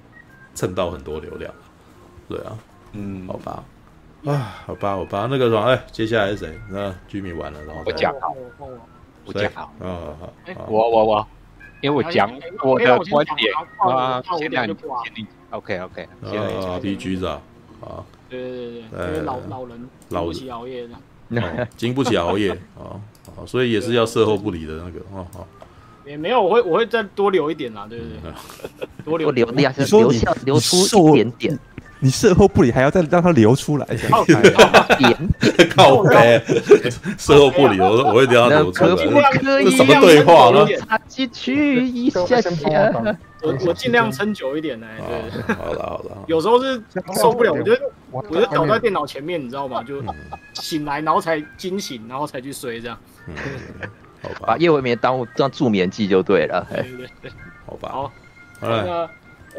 [0.55, 1.53] 蹭到很多流量，
[2.29, 2.57] 对啊，
[2.93, 3.63] 嗯，好吧。
[4.25, 6.59] 啊，好吧，好吧，那个什么，哎，接下来是谁？
[6.71, 8.33] 那居民完了，然后我讲好，
[9.25, 10.15] 我讲好，啊，
[10.55, 11.27] 好，我我我，
[11.85, 12.27] 因为我讲
[12.63, 14.75] 我的观点啊，现在你
[15.15, 17.39] 你 OK OK，现在啊，P 橘子啊，
[17.79, 20.87] 啊，对对对对，老老人老不起熬夜
[21.29, 22.97] 的， 经不起熬夜啊，
[23.45, 25.47] 所以也是要售后不理的那个，哦好，
[26.07, 31.59] 也没有，我会我会再多留一点啦，对对对， 多留留下，留下留出一点点。
[31.99, 33.87] 你售后不理，还要再让它流出来，
[35.75, 36.41] 靠北，
[37.17, 38.95] 售后不理，我我一定要流出来。
[39.41, 40.67] 这什么对话呢？
[40.77, 42.91] 插进去一下下，
[43.41, 44.85] 我我尽量撑久一点呢。
[45.07, 46.83] 对，好了好了， 有时候是
[47.15, 47.81] 受不了，我觉得
[48.11, 49.81] 我就倒在电脑前面，你知道吗？
[49.81, 50.03] 就
[50.53, 52.97] 醒来，然后才惊醒，然后才去睡，这样。
[54.21, 56.67] 好吧，把夜未眠当当助眠剂就对了。
[56.71, 57.31] 对对对，
[57.65, 57.89] 好吧。
[57.89, 58.11] 好，
[58.61, 59.03] 那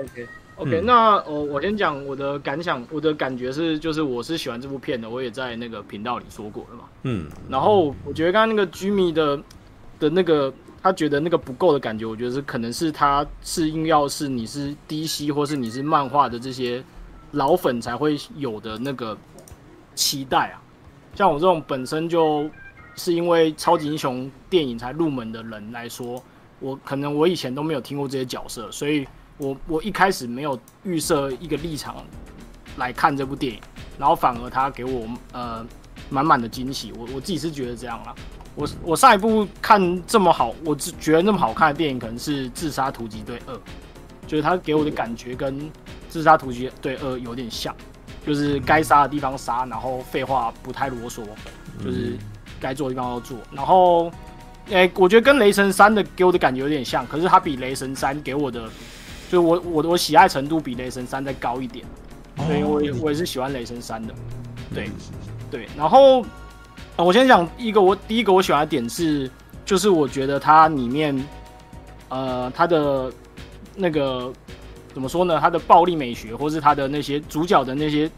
[0.01, 0.27] OK。
[0.57, 6.85] OK，那呃，我先讲我的感想，我的感觉是，就是我是喜欢这部片的，我也在那个频道里说过了嘛。
[7.03, 7.29] 嗯。
[7.51, 9.39] 然后我觉得刚刚那个 Jimmy 的
[9.99, 10.51] 的那个，
[10.83, 16.83] 他觉得那个不够的感觉，我觉得是可能是他是硬要是你是 DC 或是你是漫画的这些
[17.33, 19.15] 老粉才会有的那个
[19.95, 20.63] 期待啊。
[21.15, 22.49] 像我这种本身就
[22.95, 26.23] 是因为超级英雄电影才入门的人来说，
[26.61, 29.07] 我可能我以前都没有听过这些角色，所以。
[29.39, 31.97] 我我一开始没有预设一个立场
[32.77, 33.61] 来看这部电影，
[33.99, 35.65] 然后反而他给我呃
[36.09, 36.93] 满满的惊喜。
[36.97, 38.15] 我我自己是觉得这样啦。
[38.55, 43.55] 我我上一部看这么好，我只觉得那么好看的电影可能是《自杀突击队二》，
[44.27, 45.61] 就是他给我的感觉跟
[46.09, 47.77] 《自杀突击队二》有点像，
[48.27, 51.23] 就是该杀的地方杀，然后废话不太啰嗦，
[51.85, 52.17] 就是
[52.59, 53.37] 该做的地方要做。
[53.53, 54.09] 然后，
[54.71, 58.67] 哎、欸，我觉得跟《雷神三》的给我的感觉有点像，可是他比《雷神三》给我的。
[59.31, 61.85] 就我我我喜爱程度比雷神三再高一点，
[62.47, 64.15] 所以我也我也是喜欢雷神三的，
[64.73, 64.89] 对
[65.51, 65.69] 对。
[65.77, 66.25] 然后
[66.97, 69.31] 我先讲一个，我第一个我喜欢的点是，
[69.65, 71.27] 就是我觉得它里面，
[72.09, 73.13] 呃，它的
[73.75, 74.33] 那个
[74.95, 75.39] 怎么说呢？
[75.41, 78.11] 它的暴力美学，或是它的那些主角的那些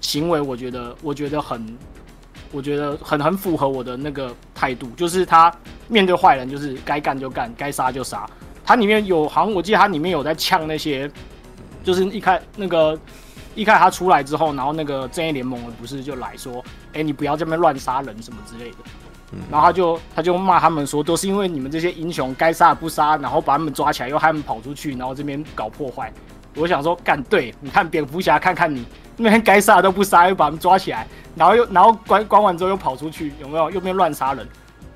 [0.00, 1.76] 行为，我觉得我觉得很，
[2.52, 5.52] 我觉得很很符合我的那个态度，就是他
[5.88, 8.24] 面对坏人，就是该干就干，该杀就杀。
[8.64, 11.10] 它里面有，好像我记得它里面有在呛那些，
[11.82, 12.98] 就是一开那个
[13.54, 18.76] 一开始他出来之后，然后那个正义联盟不是就来说，哎、欸，你不要这边乱杀人什么之类的，
[19.50, 26.12] 然后他就他就骂他们说，都是因为你们这些英雄该杀不杀，然后把他们抓起来，又害他们跑出去，然后这边搞破坏。
[26.56, 28.84] 我想说，干对，你看蝙蝠侠，看看你
[29.16, 33.70] 那边该杀都不杀，又把他们抓起来，然后又然后关关完之后又跑出去，有没有？
[33.72, 34.48] 又没有乱杀人，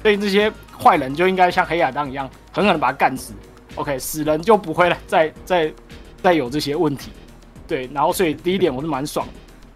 [0.02, 3.34] 所以这些坏人就应该像黑亚当一样，狠狠的把他干死。
[3.78, 5.72] OK，死人就不会再再
[6.22, 7.10] 再有这些问题，
[7.66, 9.32] 对，然后所以第一点我是蛮爽的，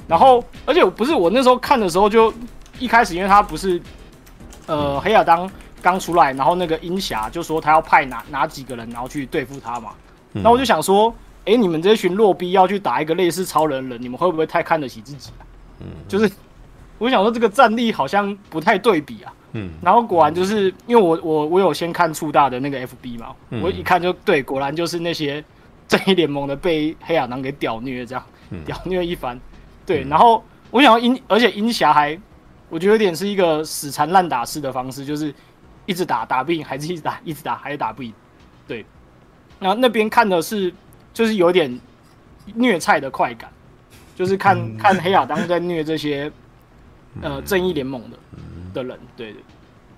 [0.09, 2.33] 然后而且不是我那时候看的时候就
[2.79, 3.81] 一开始，因为他不是
[4.67, 5.49] 呃黑亚当
[5.81, 9.91] 刚出来，然后那个鹰侠就说他要派哪哪几个人然后去对付他嘛，
[10.33, 15.47] 那我就想说，哎，你们这群弱逼要去打一个类似超人的人，你们会不会太看得起自己啊？
[15.81, 16.31] 嗯，就是
[16.99, 19.33] 我想说这个战力好像不太对比啊。
[19.55, 25.45] 嗯，然后果然就是因为我我我有先看触大的那个 FB 嘛，嗯、我一看就对，果然就是那些
[25.87, 29.39] 正义联盟的被黑亚当给屌虐这样，嗯、屌虐一番，
[29.85, 32.19] 对，嗯、然后我想要鹰，而且鹰侠还
[32.71, 35.35] 我觉得有点是一个死缠烂打式的方式，就是
[35.85, 38.11] 一直打打不赢，还是一直打一直打还是打不赢，
[38.67, 38.85] 对，
[39.61, 40.73] 然后那边看的是
[41.13, 41.79] 就是有点
[42.55, 43.51] 虐菜的快感，
[44.17, 46.33] 就是看、嗯、看黑亚当在虐这些
[47.21, 48.19] 呃正义联盟的。
[48.73, 49.33] 的人，对。
[49.33, 49.39] 的，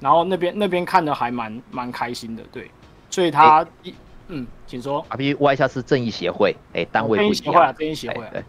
[0.01, 2.71] 然后那边那边看的还蛮蛮开心的，对，
[3.09, 3.97] 所以他一、欸、
[4.29, 8.45] 嗯，请说，R P Y 下是正义协会，哎、欸，单位不一样，正义协会啊，正义协会，对，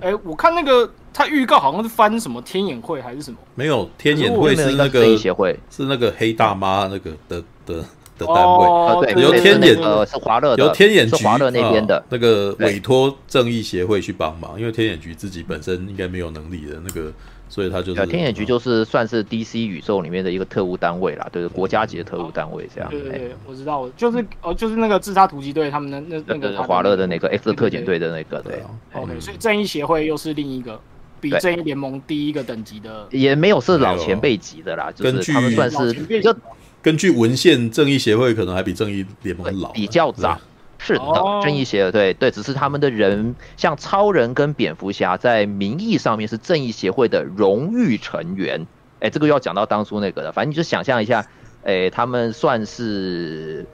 [0.00, 7.76] 哎、欸，我看那个他预告好像是翻什么天眼会还是什么，没有天眼会是那个正义协会，是那个黑大妈那个的的
[8.18, 17.10] 的单位，哦、对，由天眼呃是华乐，由天眼局华乐那边的、哦、那个委托正义协会去帮忙，因为天眼局自己本身应该没有能力的那个。
[17.50, 22.88] 所以他就是天眼局，就是算是 DC 宇宙里面的一个特务单位啦，对，国家级的特务单位这样。
[22.88, 28.62] 对对对，我知道，就是哦，就是那个自杀突击队他们的那那个华乐的那个 X 特警队的那个，对。
[28.92, 30.80] OK，所以正义协会又是另一个
[31.20, 36.32] 比正义联盟低一个等级的，也没有是老前辈级的啦，就是他们算是比较
[36.80, 40.40] 根据文献，正义协会可能还比正义联盟老，比较早。
[40.82, 41.04] 是的，
[41.42, 48.66] 正义协会对对，只是他们的人像超人跟蝙蝠侠，在名义上面是正义协会的荣誉成员。
[49.00, 51.26] 哎，这个又要讲到当初那个了，反正你就想象一下，
[51.64, 53.66] 哎，他们算是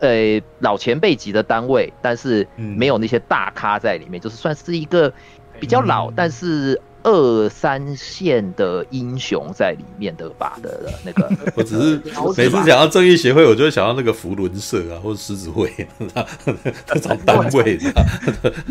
[0.00, 5.12] 呃老前辈级的单位，但是没有那些大咖在里面，就是算是一个
[5.60, 11.30] 比较老，但是二三线的英雄在里面的吧的那个。
[11.54, 12.00] 我只是
[12.36, 15.70] 每次讲到正义协会，我就会想到那个福伦社啊，或者狮子会
[16.88, 17.78] 这种单位，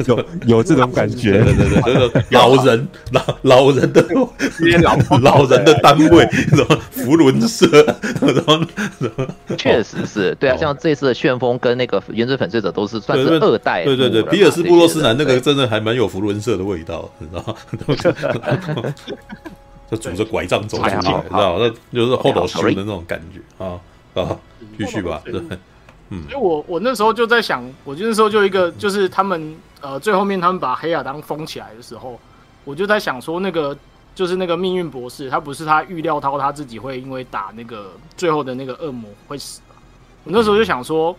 [0.06, 4.06] 有有这种感觉，对对对，就是老人老老人的
[4.82, 7.66] 老老人的单位，什么福伦社，
[8.20, 8.44] 什么什
[9.16, 9.28] 么，
[9.58, 17.56] 确实是对啊，像这次的旋风跟那个原子粉碎者都是算是二代，对对对，比尔斯布洛斯南那个真的还蛮有福伦社的味道，你知道吗？
[19.92, 21.58] 就拄着拐杖走出来，知道吗？
[21.60, 23.80] 那就是后头修的那种感觉啊
[24.16, 24.36] 啊！
[24.78, 25.40] 继续吧，对，
[26.10, 26.24] 嗯。
[26.28, 32.20] 所以我我那时候就在想，我就那时候就一个，就是他们呃最后面他们把黑亚当封起来的时候，
[32.64, 33.78] 我就在想说，那个
[34.16, 39.62] 就是那个命运博士，他不是他预料到他自己会因为打那个最后的那个恶魔会死。
[40.24, 41.16] 我那时候就想说，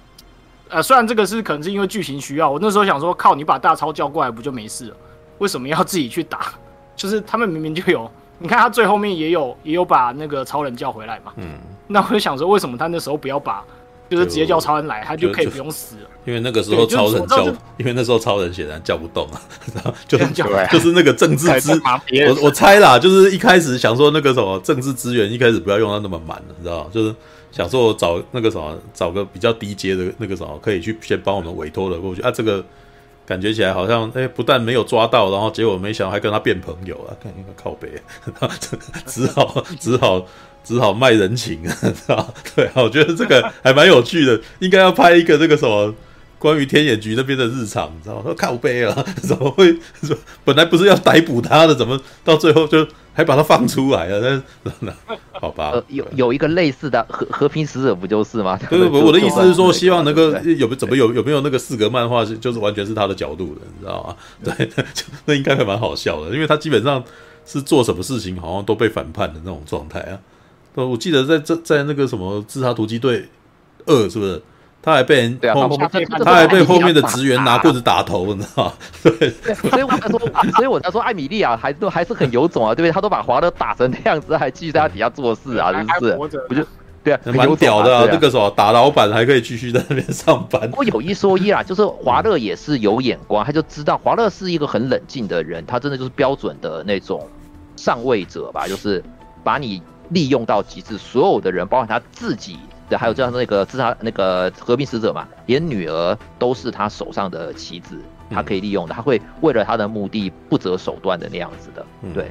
[0.68, 4.96] 呃，虽然这个是可能是因为剧情需要，我那时候想说，靠，你把大超叫过来不就没事了？
[5.38, 6.52] 为什么要自己去打？
[6.96, 11.32] 就是他们明明就有， 你看他最后面也有也有把那个超人叫回来嘛。
[11.36, 11.58] 嗯。
[11.88, 13.62] 那我就想说，为什么他那时候不要把，
[14.10, 16.10] 就是直接叫超人来，他就可以不用死了？
[16.24, 19.40] 因为那个时候超人叫，因为那时候超人显然叫不动啊，
[19.72, 21.80] 然 后就就是那个政治资，
[22.28, 26.90] 我我猜啦，就是一开始想说那个什么政治资源一开始不要用到那么满了，你知道吗？
[26.92, 27.14] 就是
[27.52, 32.64] 想说我找那个什么找个比较低阶的那个什么可以去先帮我们委托的过去啊，这个。
[33.26, 37.10] 感觉起来好像，哎、不但没有抓到，然后结果没想到还跟他变朋友啊！
[37.22, 37.90] 看一个靠背，
[39.04, 40.24] 只好只好
[40.62, 41.60] 只好卖人情
[42.08, 42.32] 啊！
[42.54, 45.92] 对啊，我觉得这个还蛮有趣的，应该要拍一个这个什么
[46.38, 48.32] 关于天眼局那边的日常，你知道吗？
[48.38, 49.76] 靠背啊， 怎么会？
[50.44, 52.86] 本来不是要逮捕他的，怎么到最后就？
[53.16, 54.42] 还把它放出来了，
[54.80, 54.92] 那
[55.32, 55.70] 好吧？
[55.70, 58.58] 呃，有有一个类似的和和平使者不就是吗？
[58.68, 64.16] 对对，我的意思是说，希望能够有怎么有有没有那个四格漫画是就是完全是他的角度的，你知道吗？
[64.44, 64.70] 对，
[65.24, 67.02] 那应该会蛮好笑的，因为他基本上
[67.46, 70.20] 是做什么事情好像都被反叛的那种状态啊。
[70.74, 73.26] 我记得在在在那个什么自杀突击队
[73.86, 74.42] 二是不是？
[74.86, 75.56] 他还被人，对啊
[76.24, 78.72] 他还被后面的职员拿棍子打头，你知道吗？
[79.02, 80.20] 对，所以我才说，
[80.54, 82.92] 所以我才说，艾米莉亚还都还是很有种啊，对不对？
[82.92, 86.64] 他都把华勒打成那样子，还继续在他底下做事啊，真是，不就
[87.02, 88.06] 对啊，蛮屌的啊。
[88.08, 90.70] 那个时候打老板还可以继续在那边上班。
[90.70, 97.28] 不过有一说一啦，就是华乐也是有眼光，他就知道华乐是一个很冷静的人，他真的就是标准的那种
[97.74, 99.02] 上位者吧，就是
[99.42, 102.56] 把你利用到极致，所有的人，包括他自己。
[102.88, 107.98] 对，还有这样那个自杀那个和平使者嘛，连女儿都是他手上的棋子，
[108.30, 111.84] 他可以利用的，他会为了他的目的不择手段的那样子的，
[112.14, 112.30] 对，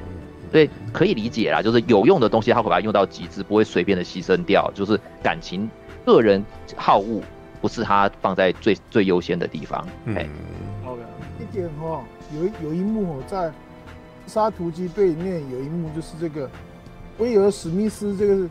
[0.54, 5.70] 所以可以理解啦，就是有用的东西他会把它用到极致，不会随便的牺牲掉，就是感情、
[6.06, 6.42] 个人
[6.78, 7.22] 好恶
[7.60, 9.86] 不是他放在最最优先的地方。
[10.06, 10.16] 嗯
[10.86, 11.04] 好的
[11.42, 12.02] 一点哈，
[12.34, 13.52] 有有一幕在
[14.26, 16.50] 杀突击队里面有一幕就是这个
[17.18, 18.48] 威尔史密斯这个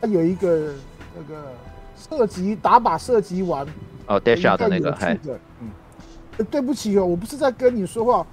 [0.00, 0.72] 他有一个。
[1.22, 1.52] 那个
[1.96, 3.66] 射击打靶射击完
[4.06, 4.96] 哦，Deadshot 的那个，
[5.60, 5.70] 嗯，
[6.50, 8.26] 对不起哦，我不是在跟你说话，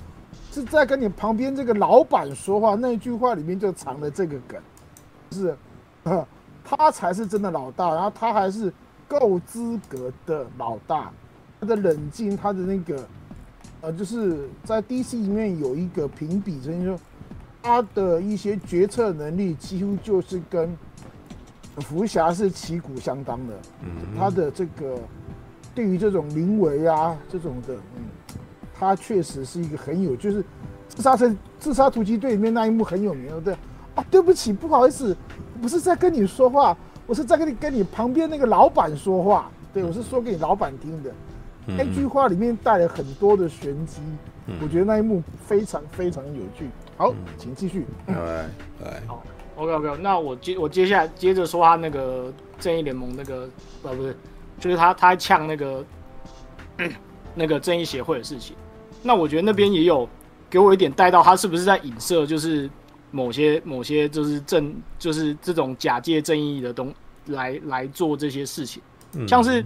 [0.51, 2.75] 是在跟你旁边这个老板说话。
[2.75, 4.59] 那一句话里面就藏了这个梗，
[5.31, 5.55] 是，
[6.63, 8.73] 他才是真的老大，然后他还是
[9.07, 11.11] 够资格的老大。
[11.61, 13.05] 他的冷静，他的那个，
[13.81, 16.97] 呃，就是在 DC 里面有一个评比，所以说
[17.61, 20.75] 他的一些决策能力几乎就是跟。
[21.81, 23.53] 福侠是旗鼓相当的，
[23.83, 24.97] 嗯，他的这个
[25.73, 28.03] 对于这种临危啊这种的，嗯，
[28.77, 30.43] 他确实是一个很有，就是
[30.87, 33.53] 自杀成自杀突击队里面那一幕很有名的，对
[33.95, 35.15] 啊，对不起，不好意思，
[35.61, 36.75] 不是在跟你说话，
[37.05, 41.11] 我是在跟你跟你旁边那个老板说话，对，我是说给你老板听的，
[41.67, 44.01] 嗯，那句话里面带了很多的玄机，
[44.47, 46.69] 嗯，我觉得那一幕非常非常有趣。
[46.97, 47.85] 好，请继续。
[48.07, 48.49] 来
[48.83, 49.23] 来，好。
[49.59, 53.49] OK OK，那我接我接下来接着说他那个正义联盟那个
[53.83, 54.17] 呃不是，
[54.57, 55.85] 就是他他呛那个
[57.35, 58.55] 那个正义协会的事情。
[59.03, 60.07] 那我觉得那边也有
[60.49, 62.69] 给我一点带到他是不是在影射，就是
[63.11, 66.93] 某些某些就是正就是这种假借正义的东
[67.25, 68.81] 来来做这些事情，
[69.27, 69.65] 像是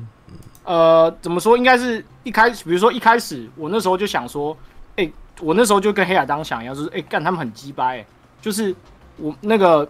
[0.64, 4.58] 呃怎么说，应该是一开始，比如说一开始我那时候就想说，
[4.96, 8.08] 哎、欸，我那时候就跟黑亚当想一样，就是哎干、欸、他们很鸡掰、欸，
[8.42, 8.76] 就是。
[9.18, 9.88] 我那个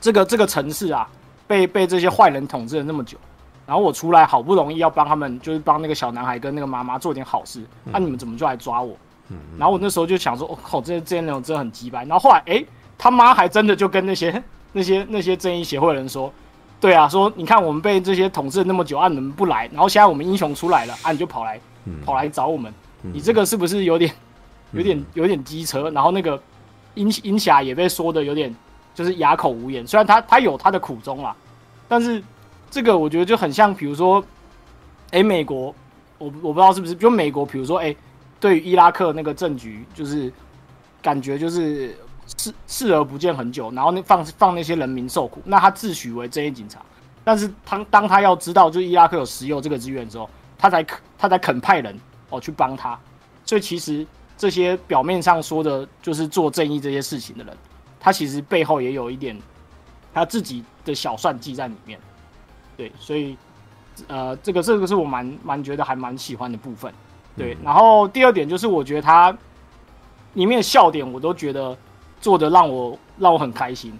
[0.00, 1.08] 这个这个城市啊，
[1.46, 3.18] 被被这些坏人统治了那么久，
[3.66, 8.96] 然后我出来好不容易要帮他们，就是帮那个小男孩跟那个妈妈做点好事，那、嗯啊、你们怎么就来抓我？
[9.28, 12.04] 嗯，然后我那时候就想说，我、哦、靠，这些这些内容真的很鸡掰。
[12.04, 12.64] 然后后来，哎，
[12.96, 16.32] 他妈还真的就跟那些 那些那些正义协会的人说，
[16.80, 21.60] 对啊，说你看我们被这些统治了那么久，啊，你们不来，然后现在我们英雄出来了，啊，你就跑来
[22.04, 22.72] 跑来找我们，
[23.02, 24.12] 你这个是不是有点
[24.72, 25.90] 有点有点机车？
[25.90, 26.40] 然后那个。
[26.94, 28.54] 鹰鹰侠也被说的有点
[28.94, 29.86] 就是哑口无言。
[29.86, 31.34] 虽然他他有他的苦衷啦，
[31.88, 32.22] 但是
[32.70, 34.22] 这个我觉得就很像，比如说，
[35.10, 35.74] 哎、美国，
[36.18, 37.94] 我我不知道是不是，就美国，比如说，哎、
[38.38, 40.32] 对于伊拉克那个政局，就是
[41.00, 41.96] 感觉就是
[42.36, 46.80] 视视而不见很久，然后那放放那些人民受苦，那他自诩为正义警察，
[47.24, 50.28] 但是他当他要知道就伊拉克有石油这个资源之后，
[50.58, 50.84] 他才
[51.18, 51.98] 他才肯派人
[52.30, 52.98] 哦去帮他，
[53.44, 54.06] 所以其实。
[54.40, 57.54] 这些表面上说的就是做正义这些事情的人，
[58.00, 59.38] 他其实背后也有一点
[60.14, 62.00] 他自己的小算计在里面。
[62.74, 63.36] 对，所以
[64.08, 66.90] 呃，这个这个是我蛮蛮觉得还蛮喜欢的部分。
[67.36, 69.30] 对，然后第二点就是我觉得他
[70.32, 71.76] 里面的笑点我都觉得
[72.18, 73.92] 做的让我让我很开心，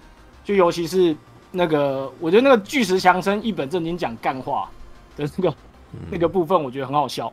[0.43, 1.15] 就尤其是
[1.51, 4.67] 那个我觉得那个巨石强森一本正经讲干话
[5.15, 5.55] 的那个
[6.09, 7.31] 那个部分，我觉得很好笑，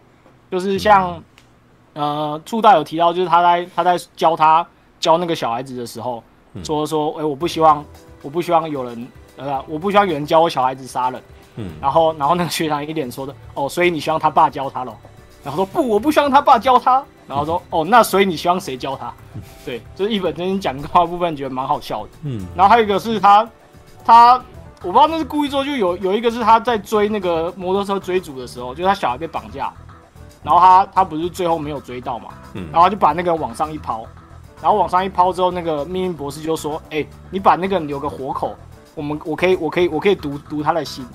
[0.50, 1.24] 就是像。
[1.94, 4.66] 呃，初代有提到，就是他在他在教他
[5.00, 6.22] 教那个小孩子的时候，
[6.54, 7.84] 嗯、说说，哎、欸，我不希望，
[8.22, 11.22] 我不希望有人，呃，我不希望有人教我小孩子杀人。
[11.56, 14.96] 嗯，然后然后那个学长一脸说的，哦，所以你希望他爸教他咯？
[15.42, 17.04] 然后说不，我不希望他爸教他。
[17.26, 19.12] 然后说，哦，那所以你希望谁教他？
[19.62, 22.08] 对，就是一本正经讲话的部分，觉得蛮好笑的。
[22.22, 23.46] 嗯，然后还有一个是他，
[24.02, 24.36] 他
[24.82, 29.70] 我不知道那是故意做，就有有一个是他在追那个摩托车追逐的时候，就是他小孩被绑架。
[30.48, 34.06] 然后他他不是最后没有追到嘛，嗯，然后他就把那个往上一抛，
[34.62, 38.56] 然后往上一抛之后，那个命运博士就说：“哎，你把那个留个活口，
[38.94, 41.06] 我们我可以我可以我可以读读他的心。”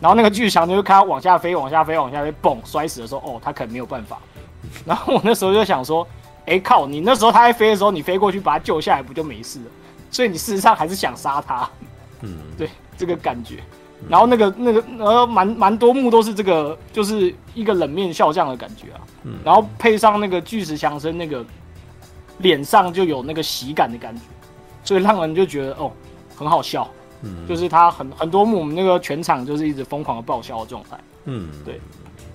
[0.00, 4.18] 然后那个巨石强就看他往下飞，往下飞，往下飞，嘣，摔死的时候，哦，他可能没有办法。
[4.84, 6.04] 然后我那时候就想说
[6.46, 9.66] ：“哎靠，你那时候他在飞的时候，你飞过去把他救下来，不就没事了？
[10.10, 11.70] 所以你事实上还是想杀他。”
[12.22, 12.68] 嗯， 对，
[12.98, 13.62] 这个感觉。
[14.08, 19.00] 然后那个那个呃，蛮蛮多幕都是这个，就是一个冷面笑匠的感觉啊。
[19.24, 19.34] 嗯。
[19.44, 21.44] 然后配上那个巨石强森那个
[22.38, 24.22] 脸上就有那个喜感的感觉，
[24.82, 25.92] 所以让人就觉得哦，
[26.34, 26.88] 很好笑。
[27.22, 27.46] 嗯。
[27.46, 30.98] 就是他很很多幕，我们那个全场就是一直疯狂的爆笑的状态。
[31.26, 31.48] 嗯。
[31.64, 31.78] 对。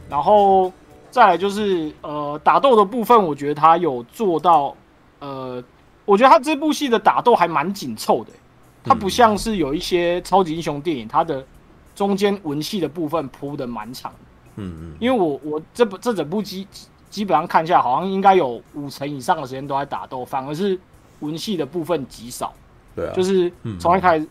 [0.07, 0.71] 然后
[1.09, 4.75] 再来就是呃打斗的部分，我觉得他有做到
[5.19, 5.61] 呃，
[6.05, 8.29] 我觉得他这部戏的打斗还蛮紧凑的，
[8.83, 11.43] 他不像是有一些超级英雄电影，他的。
[11.95, 14.11] 中间文戏的部分铺的蛮长。
[14.11, 14.17] 的，
[14.57, 16.67] 嗯嗯，因为我我这部这整部基
[17.09, 20.77] 基本上看下来，好像应该有五成以上的时间都在打斗，反而是
[21.21, 22.53] 文戏的部分极少，
[22.95, 24.29] 对啊，就是从一开始，嗯、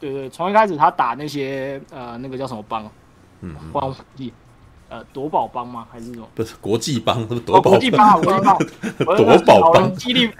[0.00, 2.90] 对，对对，从一开始他打那些呃那个叫什么帮，
[3.42, 3.94] 嗯，帮
[4.88, 5.86] 呃夺宝帮吗？
[5.90, 6.26] 还是什么？
[6.34, 8.58] 不是国际帮，是夺宝国际帮，国际帮，
[9.16, 10.30] 夺宝帮， 记忆力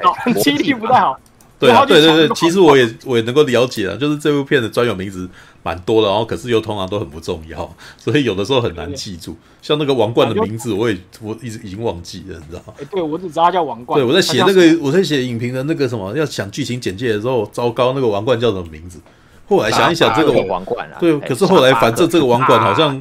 [0.42, 1.18] 记忆力不太好。
[1.58, 5.28] 对啊，对对对，其实我也我也能够了解啊，就是这部片的专有名词
[5.62, 9.36] 蛮多的，然后可是又通常都很不重要，所以有的时候很难记住。
[9.62, 12.74] 像那个王冠的名字，我也我一直已经忘记了，你知道吗？
[12.90, 13.98] 对，我只知道他叫王冠。
[13.98, 18.98] 对，我在写那个我在写影评的那个什么，要想剧情简介的时候，糟糕，那个王冠叫什么名字？
[19.46, 23.00] 后来想一想，这个王冠啊，对，可是后来反正这个王冠好像。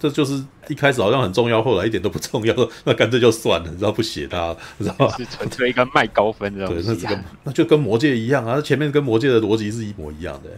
[0.00, 5.14] 这就是一开始好像很重要，后来一点都不重要， 那干脆就算了，你知道不写它，你知道吗？
[5.16, 6.94] 是纯粹一个卖高分的东西。
[6.94, 10.50] 对，那跟那就跟魔界一样啊，前面跟魔界的逻辑是一模一样的。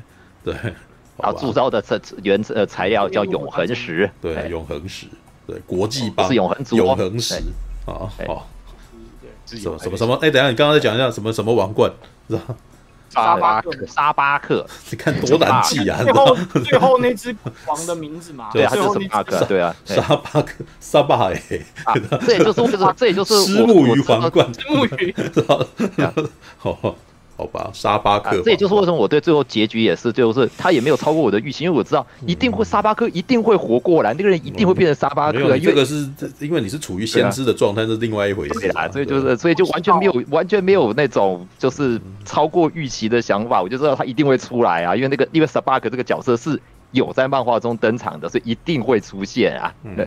[0.45, 0.55] 对，
[1.18, 5.07] 啊，铸造的这原呃材料叫永恒石，对，永恒石，
[5.47, 7.34] 对，国际吧，是永恒永恒石
[7.86, 8.49] 啊，好，
[9.47, 10.14] 什么什么什么？
[10.22, 11.91] 哎，等下你刚刚在讲一下什么什么王冠，
[12.28, 12.57] 是吧？
[13.11, 15.99] 沙巴克，沙巴克， 你看多难记啊！
[16.03, 17.35] 最 后最后那只
[17.67, 21.43] 王的名字嘛，对啊，就是沙巴克，对啊，沙巴克，沙巴哎，
[22.27, 25.15] 这也就是为什么，这也就是石目鱼皇冠，石目鱼，
[26.57, 26.79] 好。
[27.41, 35.38] 好吧，沙巴克、啊，这也就是为什么我对最后结局也是，就是他也没有超过我的预期，因为我知道一定会沙巴克一定会活过来，那个人一定会变成沙巴克。
[35.38, 36.07] 因为这个是
[36.38, 38.86] 因为你是处于先知的状态，是另外一回事啊。
[38.91, 46.61] 所以就是，所以就完全没有完全没有那种就是超过预期的想法，我就知道他一定会出来啊，因为那个因为沙巴克这个角色是
[46.91, 49.72] 有在漫画中登场的，所以一定会出现啊。
[49.97, 50.07] 对。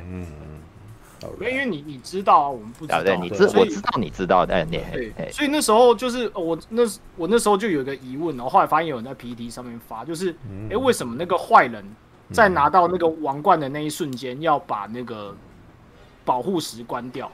[1.39, 3.03] 因为你你知道啊，我们不知道。
[3.03, 4.82] 对，你知我知道你知道的，你，
[5.15, 5.32] 对。
[5.32, 6.84] 所以那时候就是我那
[7.15, 10.36] 我那时候就有一个疑问，然后后来发现有人在 PTT 上面发，就是
[10.69, 11.84] 哎，为什么那个坏人
[12.32, 15.36] 在拿到那个王冠的那一瞬间要把那个
[16.26, 17.32] 保护石关掉？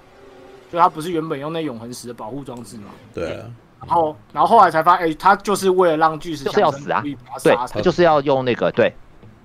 [0.72, 2.92] 就他不是原本用那永恒石的保护装置吗？
[3.14, 3.46] 对啊。
[3.82, 7.02] 然后然后后来才发现，哎，他就是为了让巨石就是要死啊，
[7.44, 8.94] 对，他就是要用那个对。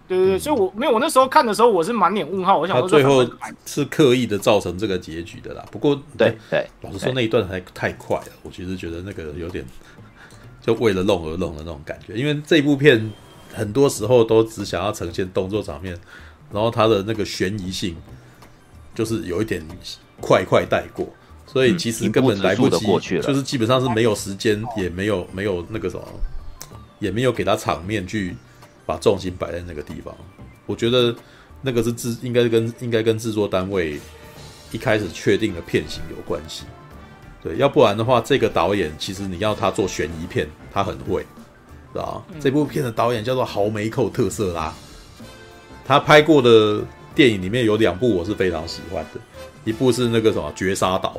[0.06, 2.58] 对对对，所以我没有，我那时候看的时候，我是满脸问号。
[2.58, 3.26] 我想说，他最后
[3.64, 5.64] 是刻意的造成这个结局的啦。
[5.70, 9.64] 不过，对对，老实说那一段还太快了，我其实觉得那个有点
[10.60, 12.14] 就为了弄而弄的那种感觉。
[12.14, 13.10] 因为这部片
[13.52, 15.98] 很多时候都只想要呈现动作场面，
[16.52, 17.96] 然后它的那个悬疑性
[18.94, 19.66] 就是有一点
[20.20, 21.08] 快快带过。
[21.46, 26.04] 所以其实根本来不及，就是基本上是没有时间，也没有没有那个什么，
[26.98, 28.34] 也没有给他场面去
[28.86, 30.14] 把重心摆在那个地方。
[30.66, 31.14] 我觉得
[31.62, 34.00] 那个是制，应该跟应该跟制作单位
[34.72, 36.64] 一开始确定的片型有关系。
[37.42, 41.20] 对，要不然的话，这个导演其实你要他做悬疑片，他很会，
[41.92, 42.22] 是吧？
[42.32, 44.72] 嗯、这部片的导演叫做豪梅寇特色拉，
[45.84, 46.82] 他拍过的
[47.14, 49.20] 电影里面有两部我是非常喜欢的，
[49.64, 51.16] 一部是那个什么《绝杀岛》。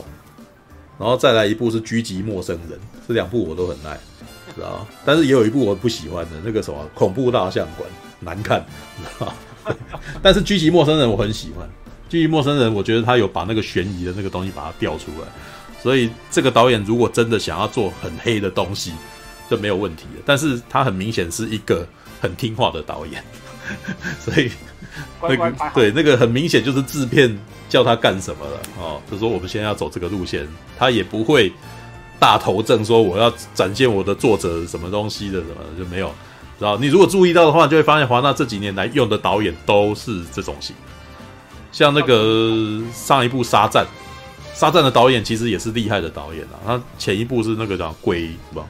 [0.98, 4.00] 然后再来一部是《狙击陌生人》，这两部我都很爱，
[4.56, 4.88] 知道？
[5.06, 7.90] 但是也有一部我不喜欢的，那个什么《恐怖大象馆》，
[8.20, 8.66] 难看，
[8.98, 9.34] 知道？
[10.22, 11.68] 但是《狙击陌生人》我很喜欢，
[12.10, 15.28] 《狙击陌生人》我觉得他有把那个悬疑的那个东西把它调出来，
[15.82, 18.94] 所以这个导演如果真的想要做很黑的东西，
[19.50, 20.24] 就没有问题了。
[20.26, 21.88] 但是他很明显是一个
[22.22, 23.24] 很听话的导演，
[24.20, 24.52] 所以
[25.22, 27.38] 那个对那个很明显就是制片。
[27.68, 28.60] 叫他干什么了？
[28.80, 30.48] 哦，就说我们现在要走这个路线，
[30.78, 31.52] 他也不会
[32.20, 36.12] 大头症说我要展现我的作者什么东西的什么的就没有，
[36.60, 36.78] 然后？
[36.78, 40.76] 你如果注意到的话，就会发现华纳这几年来用的导演都是这种型，
[41.72, 43.86] 像那个上一部《沙战》，
[44.60, 46.56] 《沙战》的导演其实也是厉害的导演啊。
[46.66, 48.66] 他前一部是那个叫《鬼》是吧？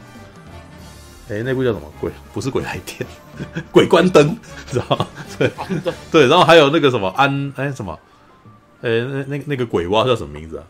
[1.30, 1.92] 哎，那部叫什么？
[2.00, 3.08] 鬼不是《鬼来电》，
[3.72, 4.30] 《鬼关灯》
[4.72, 5.08] 知道？
[5.38, 5.52] 对
[6.12, 7.98] 对，然后还有那个什么安哎什么？
[8.82, 10.64] 哎、欸，那那那个鬼蛙叫什么名字啊？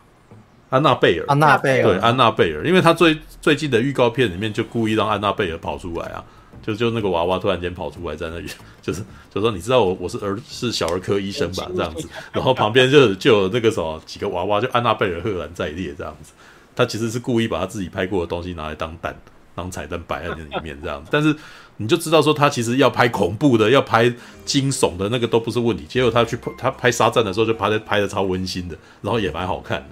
[0.68, 1.24] 安娜贝尔。
[1.28, 1.84] 安娜贝尔。
[1.84, 6.24] 对，安娜贝尔，因为他最最近的预告片里面就故意让安娜贝尔跑出来啊，
[6.62, 8.48] 就就那个娃娃突然间跑出来在那里，
[8.82, 9.02] 就是
[9.32, 16.32] 就说你知道我我是儿是小儿科医生吧这样子， 然后旁边就就有那个什么几个娃娃，就安娜贝尔赫然在列这样子，
[16.74, 19.16] 他其实是故意把他自己拍过的东西拿来当蛋
[19.54, 21.34] 当彩蛋摆在那里面这样子， 但是。
[21.78, 24.10] 你就知道说他其实要拍恐怖的，要拍
[24.46, 25.84] 惊悚的那个都不是问题。
[25.86, 29.88] 结果他去拍他拍沙赞的时候就拍的拍的超温馨的，然后也蛮好看的。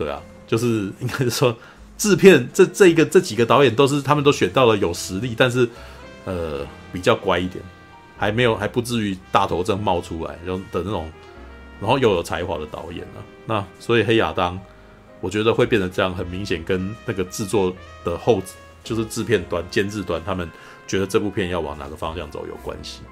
[0.00, 1.54] 对啊，就是应该是说
[1.98, 5.68] 制片这这一个这几个导演都是他们都选到了有实力，但是
[6.24, 7.62] 呃比较乖一点，
[8.16, 11.10] 还没有还不至于大头症冒出来就的那种，
[11.80, 13.20] 然后又有才华的导演啊。
[13.44, 14.58] 那所以黑亚当
[15.20, 17.74] 我觉得会变成这样，很明显跟那个制作
[18.04, 18.42] 的后
[18.82, 20.48] 就是制片端监制端他们。
[20.86, 23.02] 觉得这部片要往哪个方向走有关系，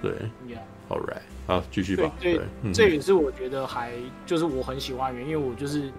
[0.00, 0.12] 对
[0.46, 2.08] ，Yeah.，All right，好，继续吧。
[2.20, 5.90] 对，对这也是我觉得还就是我很喜欢的原因，因为我就是，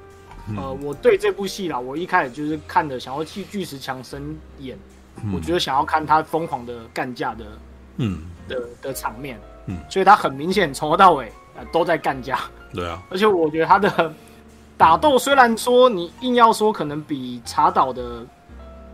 [0.56, 4.78] 呃，我对这部戏啦，我一开始就是看的，想要去巨石强森演，
[5.24, 7.46] 嗯、我觉得想要看他疯狂的干架的，
[7.98, 11.32] 嗯，的的场面，嗯，所以他很明显从头到尾
[11.72, 12.40] 都在干架，
[12.74, 14.14] 对啊，而且我觉得他的
[14.78, 18.26] 打斗虽然说你硬要说可能比查岛的。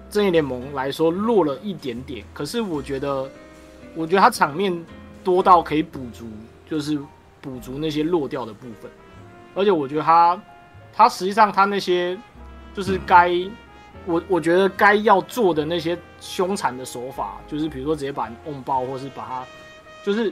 [0.10, 3.28] 正义联盟来说弱了一点点，可是我觉得，
[3.96, 4.72] 我觉得他场面
[5.24, 6.30] 多到可以补足，
[6.70, 7.00] 就是
[7.42, 8.92] 补足那些弱掉的部分。
[9.56, 10.40] 而且我觉得他，
[10.94, 12.18] 他实际上他那些
[12.74, 13.52] 就是该、嗯、
[14.06, 19.46] 我我觉得该要做的那些凶残的手法，就是比如说直接把人拥爆，或是把他，
[20.06, 20.32] 就是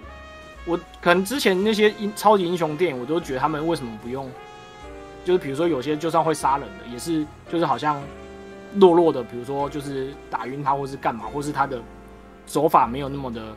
[0.65, 4.29] 我可能之前那些英超级英雄电影，我都觉得他们为什么不用，
[5.25, 8.01] 就是比如说有些就算会杀人的，也是就是好像。
[8.75, 11.81] 弱弱的，比如说就是打晕他，或是干嘛，或是他的
[12.47, 13.53] 手法没有那么的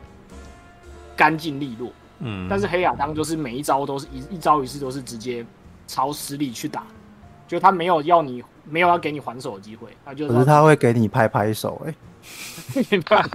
[1.15, 1.89] 干净利落。
[2.19, 5.45] 嗯，但是黑亚当就是每一招都是一一招一式都是直接
[5.87, 6.85] 朝死里去打，
[7.47, 10.33] 就他没有要你，没有要给你还手的机会，他就是。
[10.33, 11.93] 可是他会给你拍拍手，哎、
[12.75, 13.29] 欸，你看，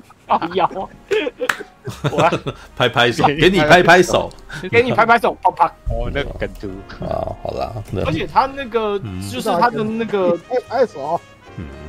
[0.54, 2.30] 要啊，
[2.76, 4.30] 拍拍手， 给你拍拍手，
[4.70, 6.68] 给你拍拍手，啪啪，哦，那个跟图。
[7.04, 7.72] 啊，好啦，
[8.06, 11.20] 而且他那个、嗯、就是他的那个拍拍手。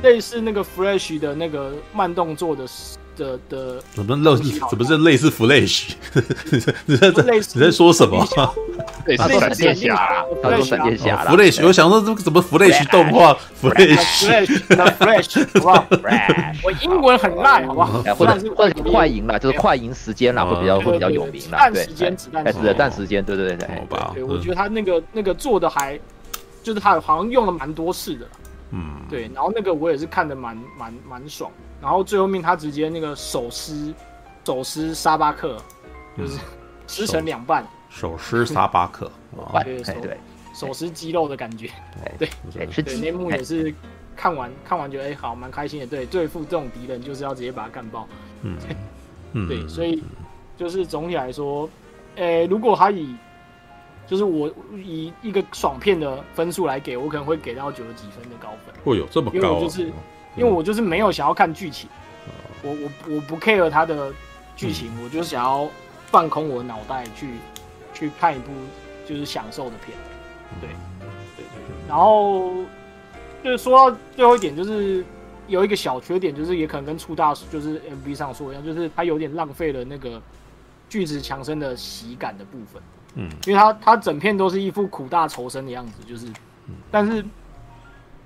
[0.02, 2.66] 类似那个 Flash 的那个慢动作的
[3.22, 4.36] 的的，怎么类？
[4.68, 5.92] 怎么是类似 Flash？
[6.86, 7.10] 你在
[7.54, 8.26] 你在说什么？
[9.06, 15.44] 类似 闪电侠，他说闪电侠 Flash，我想说这个怎么 Flash 动画？Flash，Flash，
[16.64, 18.02] 我英文很烂，好不好？
[18.14, 21.70] 或者或者快银啦，就是快银时间啦，会比较会比较有名啦。
[21.70, 22.44] 对，时间，子弹
[22.90, 23.68] 时间，对对对对。
[23.76, 25.98] 好吧，对，我觉得他那个那个做的还，
[26.62, 28.26] 就是他好像用了蛮多次的。
[28.70, 31.50] 嗯，对，然后那个我也是看的蛮蛮蛮爽，
[31.82, 33.92] 然后最后面他直接那个手撕
[34.44, 35.58] 手撕沙巴克，
[36.16, 36.38] 就是
[36.86, 39.10] 撕成两半，手撕沙巴克，
[39.64, 40.16] 对对，
[40.54, 41.68] 手撕鸡肉的感觉，
[42.18, 43.74] 对对对，那幕也是
[44.14, 48.06] 看完看完觉得哎好蛮开心的，对，对付这种敌人就是要直接把他干爆，
[48.42, 48.56] 嗯，
[49.48, 50.02] 对，所以
[50.56, 51.68] 就是总体来说，
[52.16, 53.14] 诶，如果他以
[54.06, 58.74] 就是我以一个爽片的分数来给，我可能会给到九十几分的高分。
[58.84, 59.36] 会有这么高？
[59.36, 59.90] 因为我就是，
[60.36, 61.88] 因为我就是没有想要看剧情，
[62.62, 64.12] 我我我不 care 它的
[64.56, 65.68] 剧情，我就是想要
[66.06, 67.34] 放空我的脑袋去
[67.92, 68.50] 去看一部
[69.06, 69.96] 就是享受的片。
[70.60, 71.74] 对对对。
[71.88, 72.52] 然后
[73.42, 75.04] 就是说到最后一点，就是
[75.48, 80.20] 有一个小缺点，就是也可能跟初大就是 MV 上说一样，就是它有点浪费了那个
[80.88, 82.82] 巨石强森的喜感的部分。
[83.14, 86.26] 嗯，因为他他整片都是一副苦大仇深的样子，就是，
[86.90, 87.22] 但是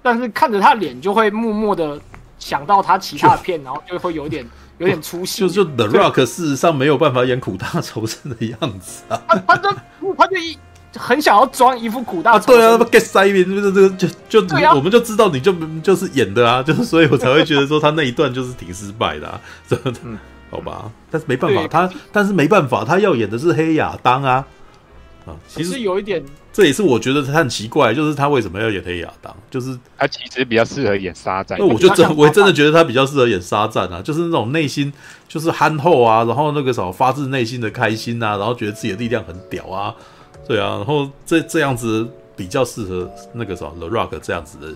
[0.06, 2.00] 但是看着他脸就会默默的
[2.38, 4.46] 想到他其他的片，然后就会有点
[4.78, 5.40] 有点出戏。
[5.40, 10.56] 就就 The Rock 事实上没有办法演苦大仇深的样子啊，他他就他就一
[10.96, 12.60] 很想要装一副苦大仇深。
[12.60, 13.90] 对啊，get 塞边就是这个
[14.28, 15.52] 就就我们就知道你就
[15.82, 19.40] 就是演的啊，就是所以我才会觉得说他那一段就是挺失败的，啊。
[19.66, 20.00] 真的，
[20.52, 24.46] 好吧，但是没办法，他但是没办法，他要演的是黑亚当啊。
[25.26, 26.24] 啊，其实有一点，
[26.56, 29.36] 这也是我觉得他很奇怪，就是他为什么要演黑亚当？
[29.50, 31.58] 就是他其实比较适合演沙赞。
[31.58, 34.90] 那我就真，我真的觉得他比较适合演沙赞啊，就是那种内心
[35.28, 39.94] 就是憨厚啊，然后那个什么发自内心的开心啊，然后觉得自己的力量很屌啊，
[40.48, 44.72] 对啊，然后这这样子比较适合那个什么 The Rock 这样子的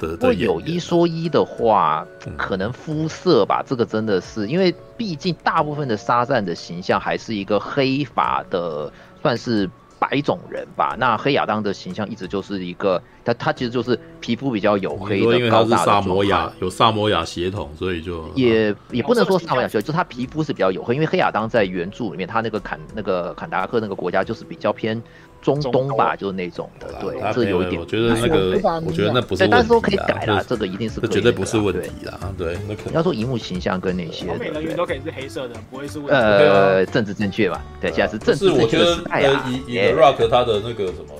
[0.00, 0.34] 的的。
[0.34, 2.04] 有一说一的话，
[2.36, 8.90] 可能肤色吧，嗯、这个真的是因为毕竟大部分的沙赞的形象还是一个黑发的。
[9.22, 9.70] 算是
[10.08, 10.96] 白种人吧。
[10.98, 20.94] 那黑亚当的形象一直就是一个，他他其实就是皮肤比较黝黑的，因为他是萨摩亚，有萨摩亚血统，所以就也、啊、也不能说萨摩亚血统，就他皮肤是比较黝黑。
[20.94, 25.02] 因为黑亚当在原著里面，他那个坎那个坎达克那个国家就是比较偏。
[25.44, 27.78] 中东吧，就是那种的，对，这有一点。
[27.78, 32.56] 我觉得那个，我觉得那不是，但是说可以改啦，这个一定是，这绝对不是问题啦，对。
[32.66, 36.14] 那可能要说荧幕形象跟那些，每个人都可以是黑色的，不会是问题。
[36.14, 37.62] 呃，政治正确吧？
[37.78, 39.44] 对，现在是政治正确的时代啊。
[39.46, 41.14] 以以 Rock 他的那个什么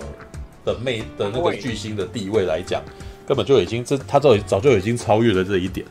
[0.65, 2.83] 的魅的那个巨星的地位来讲，
[3.27, 5.87] 根本就已经这他早早就已经超越了这一点。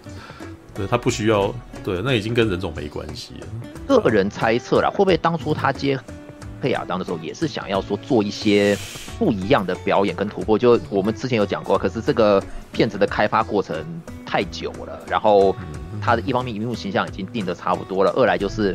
[0.73, 1.53] 对，他不需要，
[1.83, 3.35] 对，那已经跟人种没关系
[3.87, 3.99] 了。
[3.99, 5.99] 个人猜测啦，会不会当初他接？
[6.63, 8.77] 黑亚当的时候也是想要说做一些
[9.19, 12.41] 不一样的表演跟突破，就我们之前有讲过，可是这个
[12.71, 13.75] 片子的开发过程
[14.25, 15.53] 太久了，然后
[16.01, 18.73] 他的一方面荧幕形象已经定的差不多了，二来就是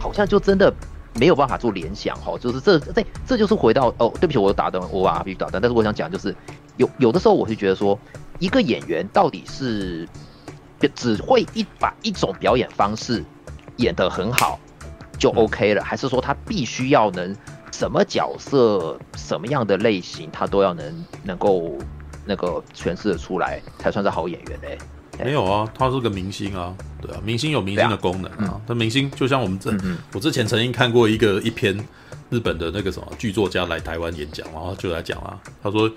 [0.00, 0.74] 好像就真的
[1.14, 6.34] 没有办法做联想哈，就是这这这就是回到哦，对不起，我打断，我把必须打断，但是我想讲就是
[6.76, 7.96] 有有的时候我是觉得说
[8.40, 10.08] 一个演员到底是
[10.96, 13.24] 只会一把一种表演方式
[13.76, 14.58] 演得很好。
[15.18, 17.36] 就 OK 了，还是说他必须要能
[17.72, 21.76] 什么角色、什么样的类型，他都要能能够
[22.24, 24.78] 那个诠释的出来，才算是好演员嘞？
[25.24, 28.60] 没有啊，他是个明星啊，对啊，明星有明星的功能啊。
[28.66, 31.76] 他、嗯、明星就像我们这，嗯、我之前曾经看过一个一篇
[32.30, 35.90] 日本的那个什么剧作家来台湾演讲，然后就来讲啊，他说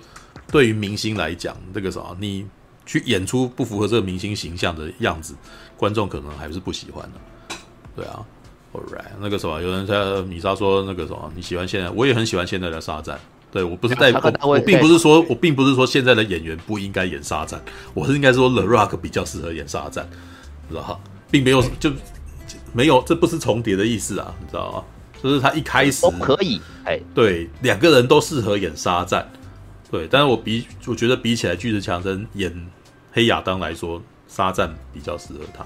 [0.48, 2.44] 对于明星来讲，这个什么你
[2.84, 5.36] 去演出不符合这个明星形象的样子，
[5.76, 7.56] 观众可能还是不喜欢的，
[7.94, 8.26] 对啊。
[8.72, 13.18] Alright，那个什么，有人在米莎说那个什么，你喜欢现在，我也很喜欢现在的沙赞。
[13.50, 17.62] 对，我不是代表，我并不是说，我并不是说现在的演员不应该演沙赞，
[17.92, 20.08] 我是应该说 The Rock 比较适合演沙赞，
[20.70, 20.98] 知道哈，
[21.30, 21.92] 并没有就
[22.72, 24.84] 没有，这不是重叠的意思啊，你知道吗？
[25.22, 29.30] 就是他一开始都可以，哎，对，两个人都适合演沙赞，
[29.90, 32.52] 对，但是我比我觉得比起来巨石强森演
[33.12, 35.62] 黑亚当来说，沙赞比较适合他。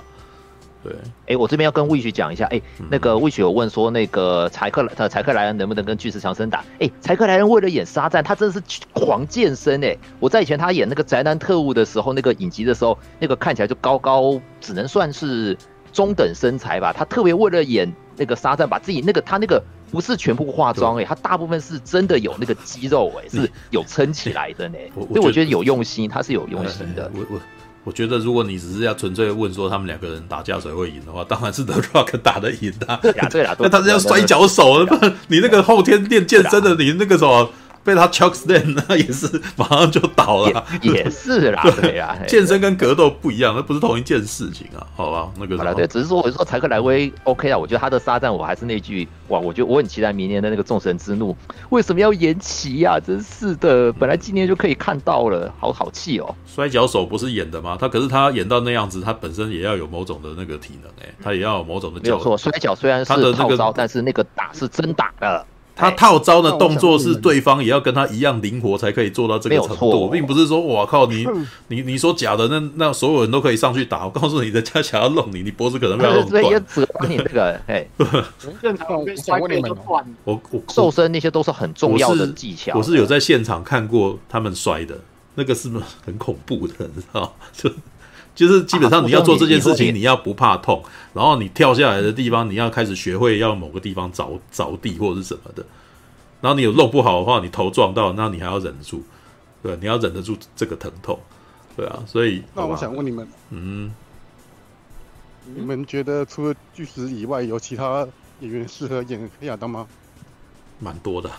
[0.86, 2.60] 对，哎，我这边要跟 Wish 讲一下，哎，
[2.90, 6.64] 那个 Wish 有问说，那个柴克呃柴克莱恩能不能跟巨石强森打？
[6.78, 8.62] 哎，柴克莱恩为了演沙赞，他真的是
[8.92, 9.96] 狂健身哎！
[10.20, 15.56] 我在以前他演那个宅男特务的时候，那个影集的时候，那个看起来就高高，只能算是
[15.92, 16.92] 中等身材吧。
[16.92, 24.78] 他特别为了演那个沙赞，把自己那个他那个不是全部化妆哎，他大部分是真的有那个肌肉哎， 是有撑起来的呢。
[24.94, 27.10] 所以我觉得有用心，他是有用心的。
[27.14, 27.40] 我我。
[27.86, 32.98] 我觉得，如果你只是要纯粹问说他们两个人打架谁会赢的话，当然是 The Rock 打得赢啊。
[33.60, 34.84] 那他是要摔跤手，
[35.28, 37.48] 你那个后天练健身的，你那个什么。
[37.86, 45.30] 被他 chokeslam 那也是马上就倒了，也是啦，对呀，健身跟格斗不一样，那不是同一件事情啊，好吧？
[45.38, 51.36] 那个好了，对，只是说我说柴克莱威 OK 啊，我觉得他的沙战我还是那句哇，我觉得我很期待明年的那个众神之怒，
[51.70, 52.98] 为什么要延期呀？
[52.98, 56.34] 真是的，本来今年就可以看到了，好好气哦。
[56.44, 57.76] 摔跤手不是演的吗？
[57.78, 62.00] 他可是他演到那样子，他本身也要有某种的那个体能哎，他也要有某种的。
[62.02, 65.46] 没有错，摔跤虽然是套招，但是那个打是真打的。
[65.76, 71.26] 他套招的动作是对方也要跟他一样灵活才可以做到这个程度，并不是说我靠你
[71.68, 74.06] 你你说假的，那那所有人都可以上去打。
[74.06, 76.42] 我告诉你，人家想要弄你，你脖子可能 被弄断。
[77.06, 77.86] 你那个哎，
[80.24, 82.72] 我我瘦身那些都是很重要的技巧。
[82.74, 84.98] 我是有在现场看过他们摔的，
[85.34, 86.88] 那个是不是很恐怖的？
[86.94, 87.70] 你知道就。
[88.36, 90.84] 就是基本上你要做这件事情，你要不怕痛，
[91.14, 95.64] 然后你跳下来的地方，你要开始学会要某个地方着着地或者是什么的，
[96.42, 99.02] 然后你有弄不好的话，你头撞到，那你还要忍住，
[99.62, 101.18] 对，你要忍得住这个疼痛，
[101.76, 103.92] 对啊，所以那我想问你们，嗯，
[105.54, 108.06] 你们觉得除了巨石以外，有其他
[108.40, 109.86] 演员适合演黑亚当吗？
[110.78, 111.30] 蛮多的。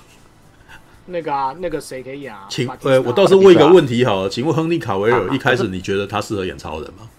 [1.08, 2.46] 那个啊，那个谁可以演啊？
[2.50, 7.10] 请，呃，我倒是问一个问题好了，请问亨利卡维尔一开始你觉得他适合演超人吗？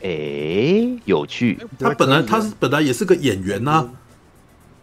[0.00, 1.58] 诶，有趣。
[1.78, 3.90] 他本来他是本来也是个演员呐，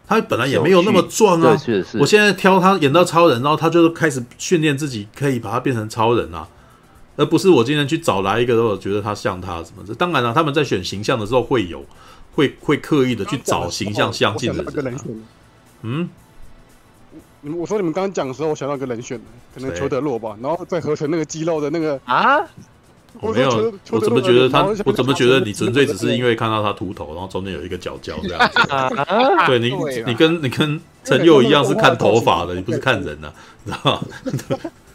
[0.07, 1.57] 他本来也没有那么壮啊。
[1.57, 1.97] 是是。
[1.97, 6.47] 我现在挑他演到超人，然后他就开始训练自己，可以把他变成超人啊，
[7.15, 9.95] 而不是我今天去找来一个，我觉得他像他什么的。
[9.95, 11.83] 当然了，他们在选形象的时候会有，
[12.35, 14.95] 会会刻意的去找形象相近的人。
[15.81, 16.09] 嗯。
[17.57, 19.19] 我说你们刚刚讲的时候，我想到一个人选，
[19.53, 22.39] 可能裘德洛吧，然后再合成那个肌肉的那个啊，
[23.21, 24.63] 我没有，我怎么觉得他？
[24.85, 28.59] 我怎么觉得你纯粹只是因为看到他秃头，然后中间有一个角角这样子？
[29.47, 29.71] 对你，
[30.05, 33.31] 你跟你跟陈佑一样是看头发的，你不是看人呐，
[33.65, 34.01] 知道吗？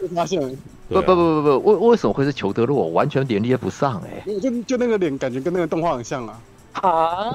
[0.14, 0.40] 发现
[0.88, 2.88] 不不不不不，为为什么会是裘德洛？
[2.88, 6.40] 完全连接不上哎，就就那个脸，感觉跟那个动画很像啊。
[6.72, 7.32] 啊。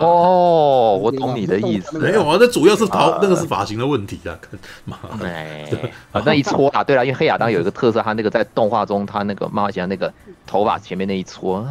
[0.00, 1.98] 哦，我懂你的意思。
[1.98, 4.36] 没有啊，那主要是头，那个是发型的问题啊。
[4.84, 5.26] 妈的，
[6.12, 10.12] 啊，那一撮啊，对了，因为黑亚当有一个特色，他那个在动画中，他那个漫画家那个
[10.46, 11.68] 头发前面那一撮啊。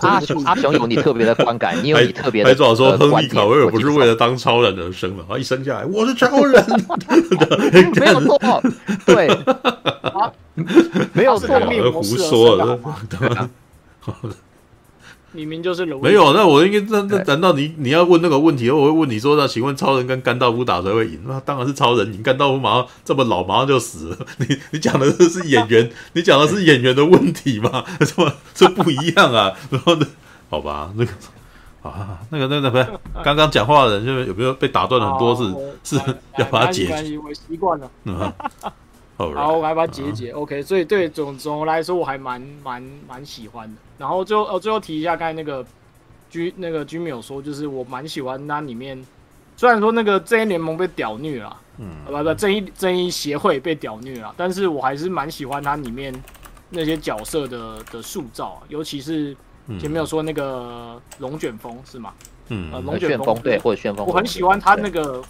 [0.02, 2.48] 阿雄，阿雄有你特别的观感，你有你特别的。
[2.48, 6.64] 还早说，亨利卡维尔不是为了当超人而生的，他一生下来我是超人，
[8.00, 8.62] 没有错，
[9.06, 9.28] 对，
[11.12, 11.58] 没有错，
[11.92, 12.78] 胡说了。
[15.34, 21.20] 明明就是没有，那我应该那那难道你你要问那个问题，我会问你说，那请问超人跟甘道夫打谁会赢？
[21.26, 24.16] 那当然是超人赢，甘道夫马上这么老，马上就死了。
[24.38, 27.84] 你你讲的是是演员，你讲的是演员的问题吗？
[28.06, 29.52] 什么这不一样啊？
[29.70, 30.06] 然后呢？
[30.48, 31.10] 好吧，那个
[31.82, 32.86] 啊，那个那个不是
[33.24, 35.52] 刚刚讲话的人，就有没有被打断很多次？
[35.82, 35.96] 是
[36.38, 37.18] 要把它解决？
[37.18, 37.90] 我习惯了。
[38.04, 38.32] 嗯
[39.16, 40.30] 好，我来把它解解。
[40.30, 43.74] OK，所以对总总的来说，我还蛮蛮蛮喜欢的。
[43.98, 45.64] 然后最后呃，最后提一下刚才那个
[46.28, 49.04] 居那个 Jimmy 有说，就是我蛮喜欢它里面，
[49.56, 56.14] 虽然说那个正义联盟被屌虐了，嗯，不不，正义正义协会被屌虐了，但是我还是蛮喜欢它里面
[56.70, 59.36] 那些角色的的塑造，啊尤其是
[59.80, 62.12] 前面有说那个龙卷风是吗？
[62.48, 65.22] 嗯，龙卷风对，或者旋风，我很喜欢他那个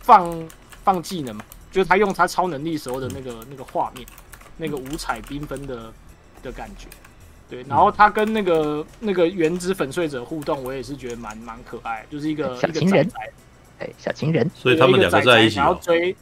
[0.00, 0.48] 放
[0.82, 1.44] 放技能嘛。
[1.72, 4.06] 就是他用他超能力时候的那个、嗯、那个画面，
[4.56, 5.92] 那个五彩缤纷的
[6.40, 6.86] 的感觉，
[7.54, 7.64] 对。
[7.68, 13.08] 然后他跟那个那个原子粉碎者互动，我也是觉得蛮蛮可爱，就是一个小情人，
[13.78, 14.50] 哎，小情人。
[14.54, 16.16] 所以他们两个在一起，然后追。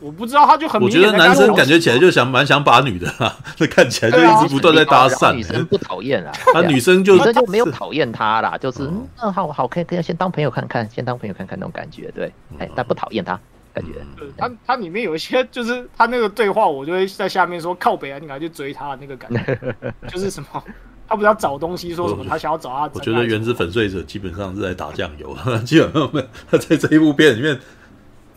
[0.00, 0.82] 我不知道，他就很。
[0.82, 3.10] 我觉得男生感觉起来就想蛮想把女的，
[3.56, 5.32] 那看起来就一直不断在搭讪。
[5.32, 8.82] 女生不讨厌啊， 那女生就女生就没有讨厌他啦，就是
[9.22, 13.40] 嗯好好可以可以先当朋友看看，先当朋友看看那种感觉，对，哎，但不讨厌他。
[13.74, 13.92] 感觉，
[14.38, 19.74] 他他里面有一些，就是他那个对话，我就会在下面说靠北啊，你赶快去追他那个感觉，
[20.06, 20.62] 就是什么，
[21.08, 22.88] 他不是要找东西，说什么他想要找他。
[22.94, 27.58] 我觉得原子粉碎者基本上是在打酱油， 基本上没他在这一部片里面，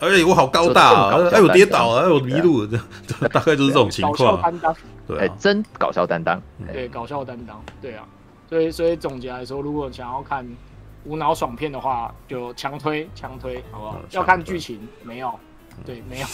[0.00, 2.68] 哎，我好高大啊，哎，我跌倒了，哎，我迷路了，
[3.06, 4.16] 这大概就是这种情况。
[4.16, 4.76] 搞笑担当，
[5.06, 8.04] 对，真搞笑担当，对，搞笑担当，对啊，
[8.48, 10.44] 所以所以总结来说，如果想要看。
[11.04, 13.98] 无脑爽片的话，就强推强推，好不好？
[14.10, 15.32] 要看剧情没有？
[15.86, 16.26] 对， 没有。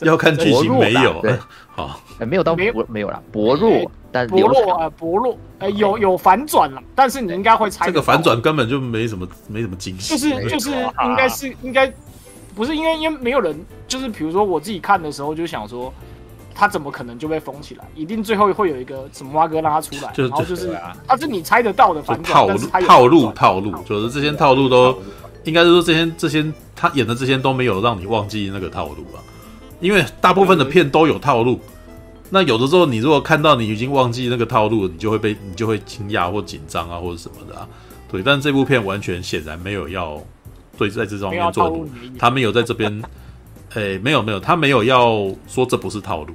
[0.00, 1.20] 要看剧情没有？
[1.20, 1.38] 对，
[1.74, 7.86] 好，没有到没没有了，薄弱，但薄弱啊，薄弱，哎，有有反转了，但是你应该会猜。
[7.86, 10.16] 这个反转根本就没什么，没什么惊喜。
[10.16, 10.70] 就是就是
[11.04, 11.92] 应该是应该
[12.54, 15.92] 不是因为因为没有人，就是比如说我自己看的时候就想说。
[16.58, 17.84] 他怎么可能就被封起来？
[17.94, 20.74] 一定最后会有一个什么蛙哥让他出来，然后就是
[21.06, 24.98] 他是你猜得到的反转，套路套路套路，就是这些套路都
[25.44, 26.44] 应该是说这些这些
[26.74, 29.20] 他演的这些都没有让你忘记那个套路啊，
[29.80, 31.60] 因为大部分的片都有套路。
[32.30, 37.68] 那有的时候你如果看到你已经忘记那个套路，你就会被你就会惊讶或紧张啊或者什么的啊。
[38.10, 40.18] 对，但这部片完全显然没有要
[40.78, 41.86] 对在这方面做，
[42.18, 43.02] 他们有在这边。
[43.76, 46.34] 哎、欸，没有没有，他没有要说这不是套路，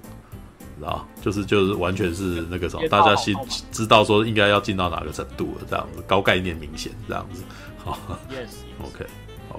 [0.78, 1.04] 知道？
[1.24, 3.36] 就是就是完全是那个什么，大家心
[3.72, 7.44] 知道说应该要进到哪个程度了，这样子高概念明显这样子。
[7.84, 7.98] 好，
[8.30, 9.08] Yes，OK，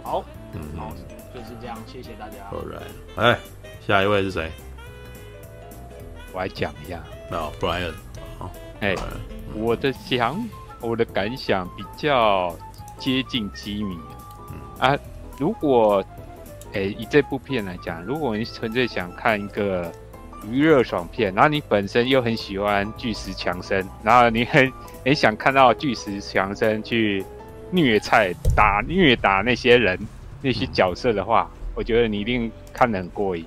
[0.04, 0.24] 好，
[0.54, 0.92] 嗯，好，
[1.34, 2.36] 就是这样，谢谢大家。
[2.52, 3.36] All right，哎，
[3.84, 4.48] 下一位是谁？
[6.32, 7.02] 我来讲一下。
[7.28, 7.92] 那 Brian，
[8.38, 8.94] 好，哎，
[9.56, 10.40] 我的想，
[10.80, 12.56] 我的感想比较
[12.96, 13.98] 接近吉米，
[14.52, 14.96] 嗯啊，
[15.36, 16.00] 如果。
[16.72, 19.92] 诶、欸，以这部片来讲，如果你纯粹想看一个
[20.50, 24.72] 娱乐爽片，然后你本身又很喜欢巨石强森，然后你很
[25.04, 27.24] 很想看到巨石强森去
[27.70, 29.98] 虐菜打虐打那些人
[30.40, 33.44] 那些角色的话，我觉得你一定看得很过瘾。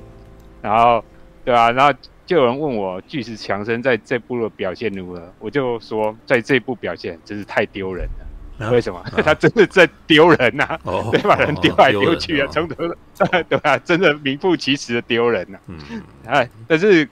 [0.62, 1.04] 然后，
[1.44, 1.94] 对啊，然后
[2.26, 8.25] 就有人问我巨石强森在这部的表现如何，我就说在这部表现真是太丢人了。
[8.58, 9.00] 啊、为什么？
[9.00, 12.76] 啊、他真的在丢人呐、啊，哦、对，把人丢来丢去啊，从头，
[13.50, 15.62] 对啊，真的名副其实的丢人呐、啊。
[15.68, 17.08] 嗯，哎，但是，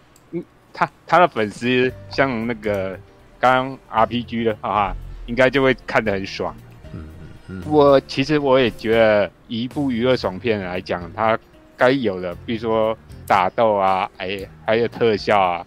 [0.74, 2.98] 他他的粉丝像那个
[3.40, 6.56] 刚 RPG 的，哈哈，应该就会看得很爽。
[6.94, 7.08] 嗯
[7.50, 11.38] 嗯，我其实我也觉得，一部娱乐爽片来讲，它
[11.76, 15.66] 该有的，比如说打斗啊，哎，还有特效啊，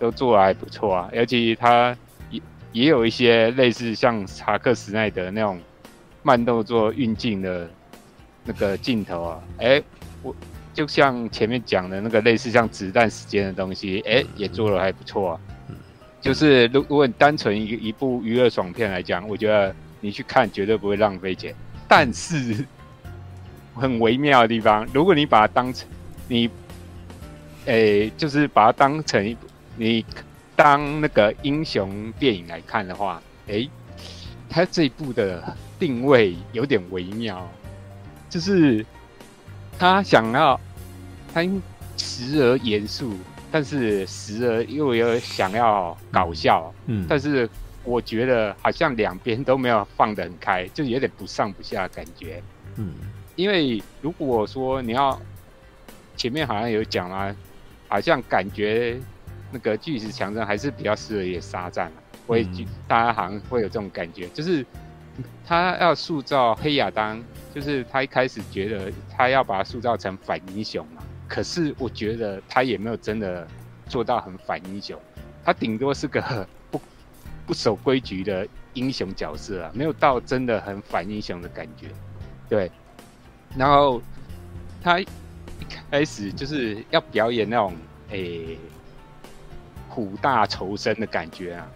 [0.00, 1.96] 都做得还不错啊，尤其他。
[2.76, 5.58] 也有一些类似像查克·史奈德那种
[6.22, 7.66] 慢动作运镜的
[8.44, 9.84] 那个镜头啊，哎、欸，
[10.22, 10.36] 我
[10.74, 15.40] 就像前面讲的那个类似像子弹时间的东西，哎、欸，也做的还不错啊。
[16.20, 21.54] 就是如如果你单纯一一部娱乐爽片来讲，我觉得你去看绝对不会浪费钱。
[21.88, 22.62] 但是
[23.74, 25.88] 很微妙的地方，如果你把它当成
[26.28, 26.46] 你，
[27.64, 29.46] 哎、欸，就是把它当成一部
[29.76, 30.04] 你。
[30.56, 33.70] 当那个英雄电影来看的话，诶、欸，
[34.48, 37.46] 他这一部的定位有点微妙，
[38.30, 38.84] 就是
[39.78, 40.58] 他想要
[41.34, 41.42] 他
[41.98, 43.14] 时而严肃，
[43.52, 47.46] 但是时而又有想要搞笑，嗯，但是
[47.84, 52.42] 我觉得好像两边都没有放得很开，就有点不上不下的感觉，
[52.76, 52.94] 嗯，
[53.34, 55.20] 因为如果说你要
[56.16, 57.36] 前面好像有讲啊，
[57.88, 58.98] 好像感觉。
[59.56, 61.90] 那个巨石强森还是比较适合演沙赞，
[62.26, 64.64] 我也觉大家好像会有这种感觉，就是
[65.46, 73.48] 他要塑造黑亚当，就是他一开始觉得他要把他塑造成反英雄嘛，可是我觉得他也没有真的
[73.88, 75.00] 做到很反英雄，
[75.42, 76.78] 他顶多是个 不
[77.46, 81.88] 不守规矩的英雄角色啊，没有到真的很反英雄的感觉，
[82.46, 82.70] 对，
[83.56, 84.02] 然后
[84.82, 85.06] 他一
[85.90, 87.74] 开始就是要表演那种
[88.10, 88.18] 诶。
[88.48, 88.58] 欸
[89.96, 91.66] 苦大仇深的感觉啊，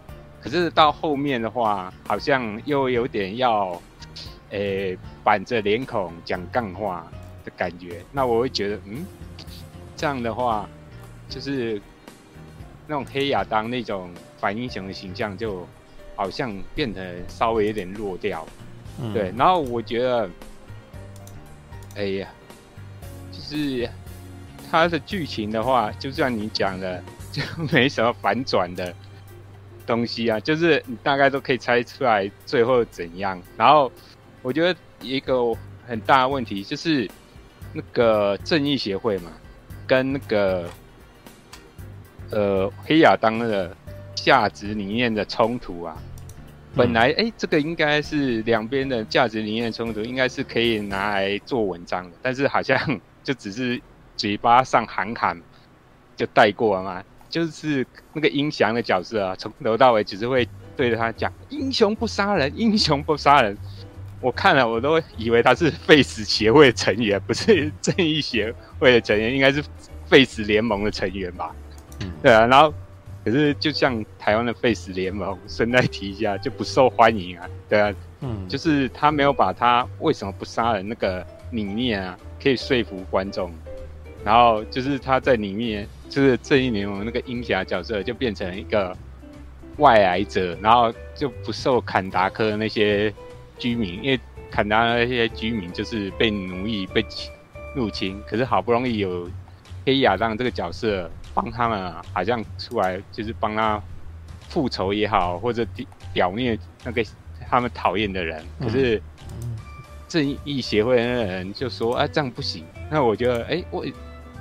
[0.43, 3.81] 可是到后面的话，好像又有点要，
[4.51, 7.11] 诶、欸，板着脸孔讲干话
[7.47, 8.05] 的感觉。
[8.13, 9.07] 那我会觉得，嗯，
[9.97, 10.69] 这样的话，
[11.31, 11.81] 就是
[12.87, 15.67] 那种黑亚当那种反英雄的形象，就
[16.15, 18.47] 好像变得稍微有点弱掉。
[19.01, 20.31] 嗯、对，然后我觉得，
[21.97, 22.29] 哎呀，
[23.33, 23.89] 就是
[24.71, 27.03] 他的剧情的话，就像你讲的。
[27.33, 28.95] 就没什么反转的
[29.87, 33.41] 东西啊，就是你大概都可以猜出来最后怎样。
[33.57, 33.91] 然后
[34.43, 35.55] 我觉得一个
[35.87, 37.09] 很大的问题就是
[37.73, 39.31] 那个正义协会嘛，
[39.87, 40.69] 跟那个
[42.31, 43.77] 呃黑亚当的
[44.15, 45.97] 价值理念的冲突啊。
[46.77, 52.79] 本来哎，这个应该是两边的价值理念冲突，应该是可以拿来做文章的，但是好像
[53.25, 53.81] 就只是
[54.17, 55.41] 嘴巴上喊喊
[56.17, 57.05] 就带过了嘛。
[57.31, 63.57] 就是那个英翔的角色啊，从头到尾只是会对着他讲“英雄不杀人，英雄不杀人”。
[64.21, 69.65] 我看了，我都以为他是废死协会的成员，不是正义协会的成员，应该是
[70.05, 71.55] 废死联盟的成员吧？
[72.01, 72.45] 嗯，对啊。
[72.47, 72.75] 然后，
[73.25, 77.49] 可是就像台湾的废死联盟，顺带提一下，就不受欢迎啊。
[77.69, 83.51] 对啊，嗯，就是他没有把他为什么不杀人那个理念啊，可以说服观众。
[84.23, 85.89] 然后就是他在里面。
[86.11, 88.95] 就是这一年我们那个鹰侠角色就变成一个
[89.77, 93.15] 外来者，然后就不受坎达科那些
[93.57, 94.19] 居民，因为
[94.51, 97.07] 坎达那些居民就是被奴役、被
[97.77, 98.21] 入侵。
[98.27, 99.31] 可是好不容易有
[99.87, 103.81] 黑亚当这个角色帮他们，好像出来就是帮他
[104.49, 105.65] 复仇也好，或者
[106.13, 107.05] 表面那个
[107.49, 108.45] 他们讨厌的人。
[108.61, 109.01] 可是
[110.09, 113.87] 正义协会的人就说：“啊，这样不行。”那我觉得，哎，我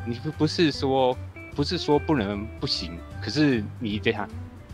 [0.08, 1.16] 你不不是说。
[1.56, 4.28] 不是说不能不行，可是你这样，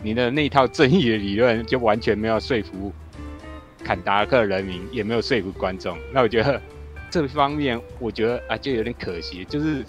[0.03, 2.93] 你的那套正义的理论就完全没有说服
[3.84, 5.97] 坎达克人民，也没有说服观众。
[6.13, 6.61] 那我觉得
[7.09, 9.84] 这方面，我觉得啊，就有点可惜，就是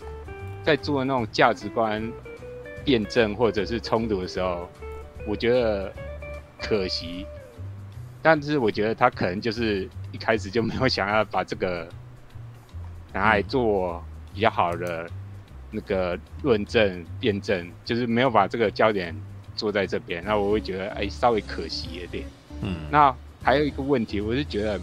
[0.62, 2.10] 在做那种价值观
[2.84, 4.68] 辩证或者是冲突的时候，
[5.26, 5.92] 我觉得
[6.60, 7.26] 可惜。
[8.22, 11.88] 但是我觉得他可能就是一开始就没有想要把这个
[13.12, 15.08] 拿来做比较好的。
[15.70, 19.14] 那个论证辩证，就是没有把这个焦点
[19.54, 22.24] 做在这边，那我会觉得哎，稍微可惜一点。
[22.62, 24.80] 嗯，那还有一个问题，我是觉得，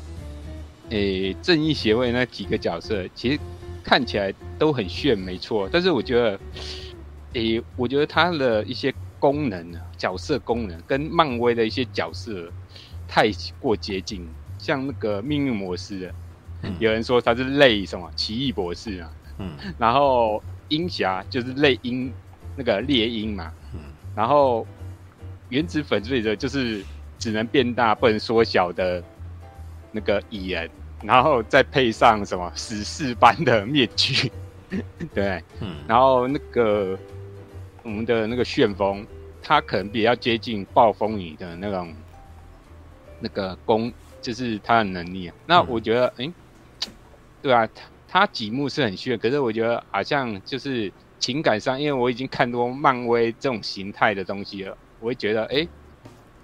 [0.90, 3.40] 诶，正义协会那几个角色其实
[3.84, 5.70] 看起来都很炫，没错。
[5.72, 6.40] 但是我觉得，
[7.34, 12.54] 诶，我觉得他的一些功能、角色功能跟漫威的一些角色
[13.08, 16.14] 太过接近，像那个命运模式。
[16.80, 22.14] 有人说他是类什么奇异博士啊，嗯，然后鹰侠就是类鹰
[22.56, 23.80] 那个猎鹰嘛，嗯，
[24.16, 24.66] 然后
[25.50, 26.84] 原子粉碎者就是
[27.18, 29.04] 只能变大不能缩小的
[29.92, 30.70] 那个蚁人，
[31.02, 34.32] 然后再配上什么死士般的面具，
[35.14, 36.98] 对，嗯，然后那个
[37.84, 39.06] 我们的那个旋风，
[39.42, 41.94] 他可能比较接近暴风雨的那种。
[43.26, 43.90] 那个攻
[44.22, 46.34] 就是他的能力啊，那我觉得，哎、嗯欸，
[47.42, 47.66] 对啊，
[48.14, 55.70] 他他几幕是很炫，可是我觉得好像就是情感上，因为我已经看多漫威这种形态的东西了，我会觉得，哎、欸，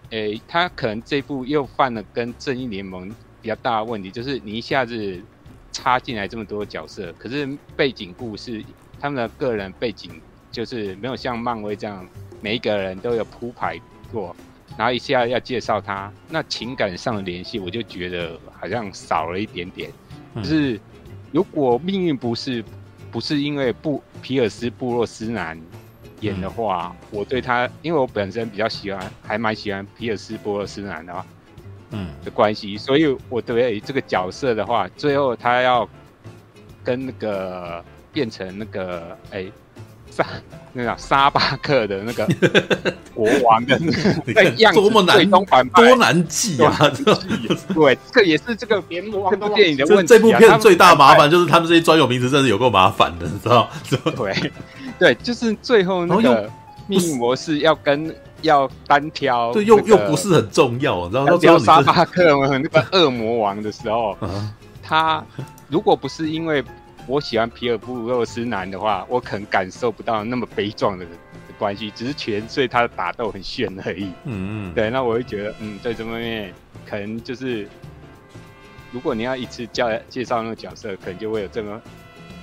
[0.09, 3.07] 哎、欸，他可能这部又犯了跟正义联盟
[3.39, 5.21] 比较大的问题，就是你一下子
[5.71, 7.47] 插进来这么多角色，可是
[7.77, 8.65] 背景故事
[8.99, 10.19] 他们的个人背景
[10.51, 12.03] 就是没有像漫威这样
[12.41, 13.79] 每一个人都有铺排
[14.11, 14.35] 过。
[14.75, 19.91] 然后一下要介绍他，那情感上的联系，我就觉得好像少了一点点。
[20.35, 20.79] 就是
[21.31, 22.63] 如果命运不是
[23.11, 25.59] 不是因为布皮尔斯布洛斯南
[26.21, 31.25] 演的话，我对他，因为我本身比较喜欢，还蛮喜欢皮尔斯布洛斯南的话，
[31.91, 35.87] 嗯的关系，所以我对这个角色的话，最后他要
[36.83, 39.45] 跟那个变成那个哎。
[40.11, 40.25] 沙
[40.73, 42.27] 那个沙巴克的那个
[43.13, 45.29] 国王的那个样子，多么难，
[45.73, 46.77] 多难记啊！
[47.73, 49.01] 对，这也是这个这
[49.37, 50.07] 部电影的问题。
[50.07, 53.67] 这部片最大麻烦就是他们这些专有名词真的有够麻烦的，你知道？
[54.15, 54.51] 对，
[54.99, 56.49] 对，就是最后那个
[56.87, 64.15] 命运模式要跟要单挑，对，又又不是很重要，然后挑沙巴克那个恶魔王的时候，
[64.83, 65.23] 他
[65.67, 66.63] 如果不是因为。
[67.09, 71.03] 我喜欢皮尔布洛斯男的话，我可能感受不到那么悲壮的
[71.57, 74.13] 关系，只是全所以他的打斗很炫而已。
[74.25, 76.53] 嗯嗯，对，那我会觉得，嗯，在这方面
[76.87, 77.67] 可能就是，
[78.91, 81.81] 如果你要一次介介绍那个角色，可能就会有这么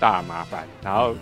[0.00, 0.66] 大麻烦。
[0.82, 1.14] 然后，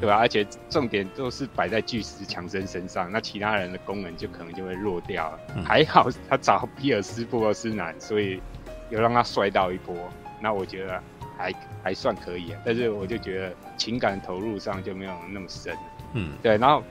[0.00, 0.16] 对吧？
[0.16, 5.64] 而且重点都是摆在巨石强森身上，那其他人的功能就可能就会弱掉了。
[5.64, 8.40] 还好他找皮尔斯布洛斯男，所以
[8.88, 9.92] 有让他摔到一波。
[10.40, 11.02] 那我觉得。
[11.36, 15.76] 还还算可以啊，但是我就觉得情感投入上就没有那么深。
[16.12, 16.56] 嗯，对。
[16.56, 16.82] 然后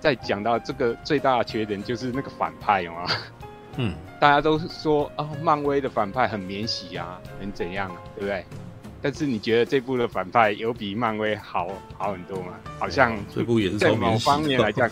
[0.00, 3.06] 再讲到这个最大的缺点就是那个反派嘛。
[3.76, 8.44] 嗯， 大家都说哦，漫威的反派很免洗啊，很怎样啊，对不对？
[9.02, 11.68] 但是你觉得这部的反派有比漫威好
[11.98, 12.54] 好很多吗？
[12.78, 14.88] 好像这部也是在某方面来讲，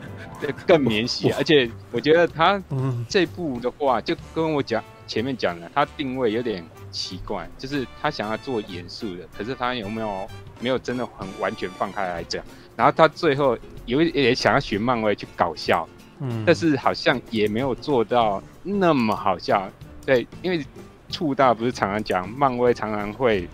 [0.66, 1.30] 更免洗。
[1.32, 2.62] 而且我觉得他
[3.08, 6.62] 这部的话，就跟我讲前面讲的，他定位有点。
[6.96, 10.26] 奇怪，就是他想要做严肃的，可是他有没有
[10.60, 12.42] 没有真的很完全放开来讲？
[12.74, 15.86] 然后他最后有一点想要学漫威去搞笑，
[16.20, 19.70] 嗯，但是好像也没有做到那么好笑。
[20.06, 20.64] 对，因为
[21.10, 23.46] 触大不是常常讲漫威常常会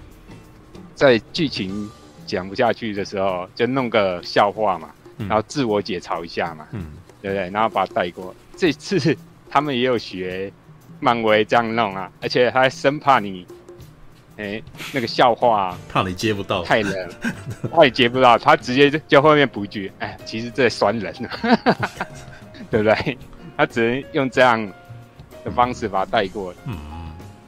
[0.95, 1.91] 在剧情
[2.25, 7.51] 讲不下去的时候，就弄个笑话嘛，然后自我解嘲一下嘛，嗯，对不对？
[7.51, 8.33] 然后把它带过。
[8.57, 9.17] 这次
[9.51, 10.53] 他们也有学。
[11.03, 13.45] 漫威这样弄啊，而且他还生怕你，
[14.37, 17.11] 哎、欸，那个笑话怕你接不到，太冷，
[17.73, 21.13] 怕你接不到，他直接就就后面补句，哎，其实这酸人，
[22.71, 23.19] 对不对？
[23.57, 24.65] 他只能用这样
[25.45, 26.55] 的方式把它带过。
[26.67, 26.79] 嗯，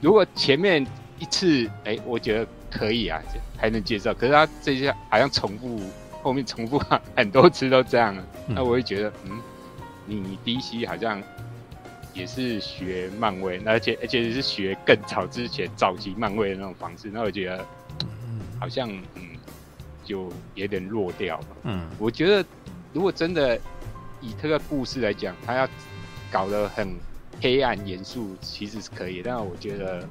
[0.00, 0.84] 如果前面
[1.20, 3.22] 一次，哎、欸，我觉得可以啊，
[3.57, 4.12] 还能接受。
[4.14, 5.80] 可是他这些好像重复，
[6.24, 6.82] 后面重复
[7.14, 8.16] 很多次都这样，
[8.48, 9.40] 那我会觉得，嗯，
[10.07, 11.22] 你 DC 好像。
[12.15, 17.66] 也是学漫威，而且而且是学更早之前早期漫威的那种方式，那我觉得
[18.61, 19.23] 好像嗯，
[20.05, 21.47] 就有点弱掉了。
[21.65, 22.47] 嗯，我觉得
[22.93, 23.61] 如果真的
[24.20, 25.69] 以这个故事来讲，他要
[26.31, 26.95] 搞得很
[27.43, 29.20] 黑暗严肃，其实是可以。
[29.20, 30.09] 但是我觉得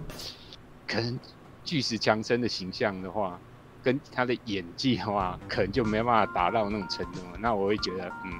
[0.86, 1.18] 可能
[1.64, 3.40] 巨石强森的形象的话，
[3.82, 7.22] 跟他的演技的话，可能就没办法达到那种程度。
[7.40, 8.40] 那我会觉得嗯。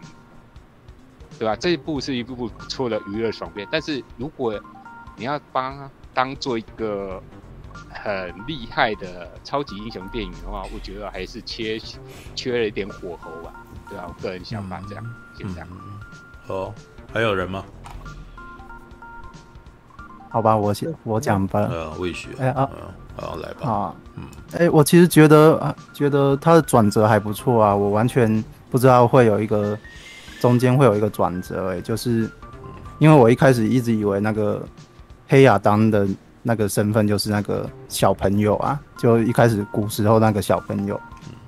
[1.40, 1.56] 对吧？
[1.56, 4.54] 这一部是一部不错的娱乐爽片，但是如果
[5.16, 7.22] 你要帮他当做一个
[7.90, 11.80] 很厉害的超级英雄电影的话，我觉得还是缺
[12.36, 13.54] 缺了一点火候吧。
[13.90, 14.06] 对吧？
[14.08, 15.68] 我个人想法这样，嗯、先这样。
[16.48, 16.74] 哦，
[17.14, 17.64] 还有人吗？
[20.30, 21.60] 好吧，我先我讲吧。
[21.70, 22.30] 呃，魏雪。
[22.40, 22.68] 哎啊，
[23.16, 23.70] 好来吧。
[23.70, 24.24] 啊，嗯，
[24.58, 29.78] 哎，我其实觉得啊，觉得他的转折还不错啊，我完全不知道会有一个。
[30.44, 32.30] 中间会有一个转折，哎，就是
[33.00, 34.62] 因为我一开始一直以为那个
[35.26, 36.06] 黑亚当的
[36.42, 41.00] 那个身份就是那个小朋友啊，就一开始古时候那个小朋友，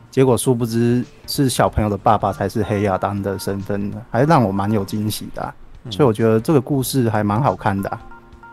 [0.10, 5.54] 结果殊不知是小朋友的爸爸才是黑亚当的身份，还让我蛮有惊喜的啊，
[5.90, 8.00] 所以我觉得这个故事还蛮好看的啊，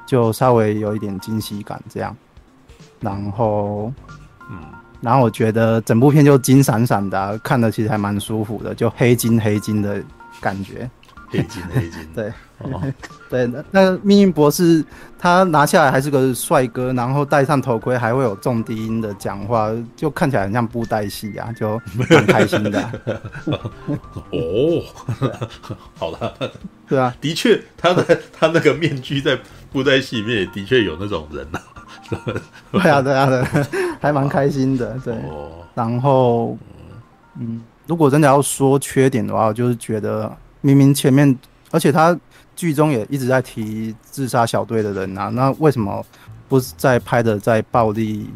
[0.05, 2.17] 就稍微有一点惊喜感这样。
[2.99, 3.93] 然后，
[4.51, 4.59] 嗯，
[5.01, 10.03] 然后我觉得整部片就金闪闪的、啊，看的其实还蛮舒服的，就黑金黑金的
[10.43, 10.91] 感觉。
[11.31, 12.83] 黑金 黑金，对，哦、
[13.31, 14.85] 对，那那命运博士
[15.19, 22.93] 他拿下来还是个帅哥，然后戴上头盔还会有重低音的讲话，就看起来很像布袋戏啊，就蛮开心的、啊。
[24.31, 24.85] 哦，
[25.97, 26.35] 好了，
[26.87, 29.39] 对啊，的确，他的他那个面具在
[29.73, 32.21] 布袋戏里面也的确有那种人呐、啊。
[32.73, 33.43] 对啊，对啊，对，
[34.03, 34.99] 还蛮开心的。
[35.03, 36.59] 对，哦、然后，
[37.41, 37.63] 嗯，
[37.93, 40.35] 如果真的要说缺点的话，我就是觉得。
[40.65, 41.37] 明明前面，
[41.73, 42.17] 而且他
[42.55, 46.07] 剧中也一直在提自杀小队的人啊，那为什么
[46.49, 48.31] 不是再拍的再暴力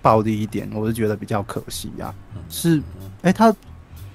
[0.00, 0.70] 暴力一点？
[0.72, 2.14] 我是觉得比较可惜啊。
[2.48, 2.78] 是，
[3.22, 3.52] 哎、欸，他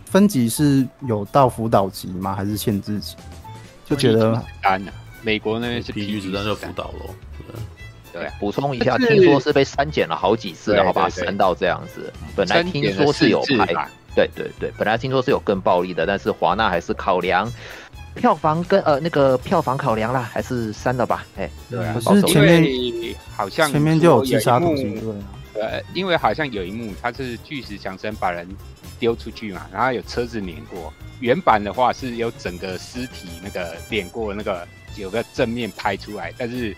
[0.06, 2.34] 分级是有到辅导级吗？
[2.34, 3.18] 还是限制级？
[3.84, 4.92] 就觉得单的，
[5.22, 7.14] 美国那边是 PG 值，那就辅导咯。
[8.14, 12.12] 对，补充一下，听说是被删减了好几次，然后把它删到这样子。
[12.34, 13.90] 本来听说是有拍。
[14.18, 17.52] 对对对，本来听说是有更暴力的，但是华纳还是考量
[18.16, 21.24] 票房跟呃那个票房考量啦，还是删了吧。
[21.38, 25.00] 哎，对啊，可是前面好像前面就有自杀东西，
[25.54, 28.48] 对，因为好像有一幕他是巨石强森把人
[29.00, 30.92] 丢出去嘛，然后有车子碾过。
[31.20, 36.76] 原版的话是有整个尸体那个碾过那个有个正面拍出来，但是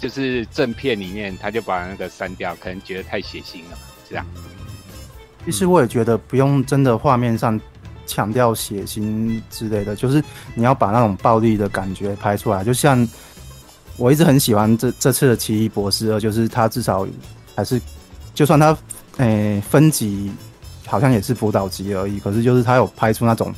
[0.00, 3.78] 就是正片里面他就把那个删掉，可能觉得太血腥了，
[4.08, 4.24] 这样。
[5.44, 7.60] 其实我也觉得不用真的画面上
[8.06, 10.22] 强调血腥之类的，就是
[10.54, 12.62] 你要把那种暴力的感觉拍出来。
[12.62, 13.06] 就像
[13.96, 17.06] 我一直很喜欢这这次的奇异博士二，就是他至少
[17.56, 17.80] 还是，
[18.34, 18.76] 就算他
[19.16, 20.30] 诶、分级
[20.86, 23.52] 好像也是辅导级而已，可是就是他有拍出那种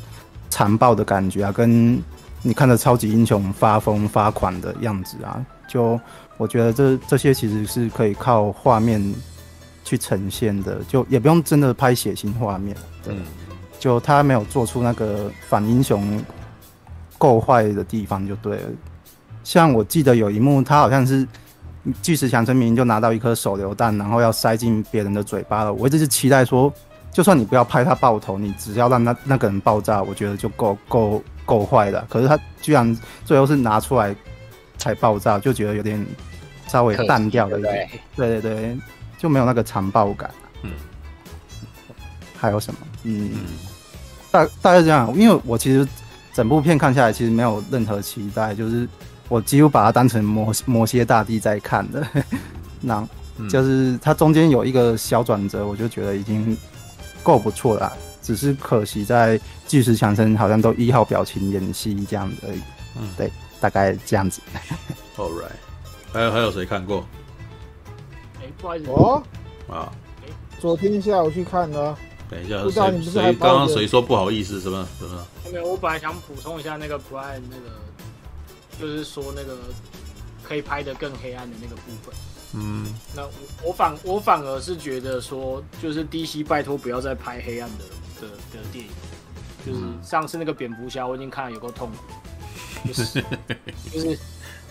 [0.51, 2.03] 残暴的感觉啊，跟
[2.43, 6.01] 你看着超级英雄发疯发狂的样子啊，就
[6.37, 9.15] 我觉得这这些其实是可以靠画面。
[9.85, 12.75] 去呈现的，就也不用真的拍血腥画面，
[13.05, 13.15] 对，
[13.79, 16.21] 就他没有做出那个反英雄
[17.19, 18.63] 够坏的地方就对了。
[19.45, 21.29] 像我记得有一幕，他好像是
[22.03, 25.73] 巨石强森明明就拿到一颗手榴弹，然后要塞进别人的嘴巴了。
[25.75, 26.73] 我一直是期待说，
[27.13, 32.03] 就算你不要拍他爆头，你只要让那那个人爆炸，我觉得就够够够坏的。
[32.09, 34.17] 可是他居然最后是拿出来
[34.79, 36.03] 才爆炸，就觉得有点
[36.69, 37.91] 稍微淡掉了一点。
[38.17, 38.79] 对对对。
[39.25, 40.31] 就没有那个残暴感。
[40.65, 40.71] 嗯，
[42.37, 42.81] 还有什么？
[43.05, 43.31] 嗯，
[44.31, 45.11] 大大概这样。
[45.17, 45.89] 因为我其实
[46.35, 48.87] 整部片看下来，其实没有任何期待，就是
[49.31, 52.07] 我几乎把它当成魔魔蝎大帝在看的。
[52.83, 53.09] 那，
[53.49, 56.55] 就是它中间有一个小转折，我就觉得已经
[57.23, 57.91] 够不错了。
[58.21, 62.61] 只是可惜在巨石强森好像都一号表情演戏这样子而已。
[63.01, 64.43] 嗯，对，大概这样子。
[65.17, 65.49] All right，
[66.13, 67.07] 还有还有谁看过？
[68.87, 69.23] 哦
[69.69, 69.93] 啊！
[70.61, 71.97] 昨天下午去看的。
[72.31, 74.61] 等一下，谁谁刚刚谁说不好意思？
[74.61, 75.27] 什么什么？
[75.53, 77.71] 没有，我本来想补充一下那个 Brian 那个，
[78.81, 79.59] 就是说那个
[80.43, 82.15] 可以拍的更黑暗的那个部分。
[82.55, 83.31] 嗯，那我
[83.65, 87.85] 我反我反而是觉得说，就是 DC 拜托不要再拍黑暗的
[88.21, 88.91] 的的电影。
[89.67, 93.23] 就是上次那个蝙蝠侠，我已经看了有够痛苦，就是
[93.93, 94.19] 就是。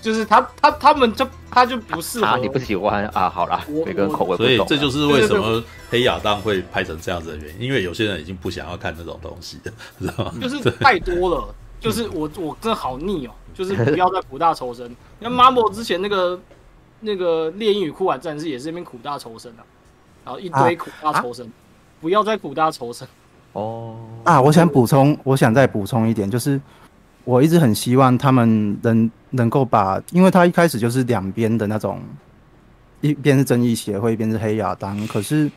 [0.04, 3.30] 就是他他他们就他就不适合、啊、你不喜欢啊？
[3.30, 4.46] 好啦，每个人口味不同。
[4.58, 10.34] 所以这就是为什么黑亚当会拍成这样子的原因，因为有些人已经不想要看那种东西了， 知道吗？
[10.44, 14.94] 就是太多了，就是 我我真的好腻哦、喔，就是不要再苦大仇深。
[15.20, 16.38] 那 Marvel 之前那个
[17.00, 19.64] 那个猎鹰与酷玩战士也是那边苦大仇深啊，
[20.26, 21.50] 然后一堆苦大仇深，啊、
[22.02, 23.08] 不要再苦大仇深。
[23.54, 26.60] 哦啊，我想补充，我想再补充一点，就是。
[27.26, 32.00] 我一直很希望他们能能够把，因为他一开始就是两边的那种，
[33.00, 35.08] 一边是正义协会，一边是黑亚当。
[35.08, 35.50] 可是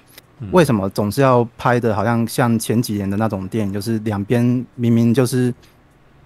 [0.53, 5.53] 为什么总是要拍的，好像像前几年的那种电影，就是两边明明就是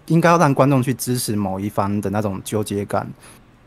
[0.09, 3.09] 应该要让观众去支持某一方的那种纠结感，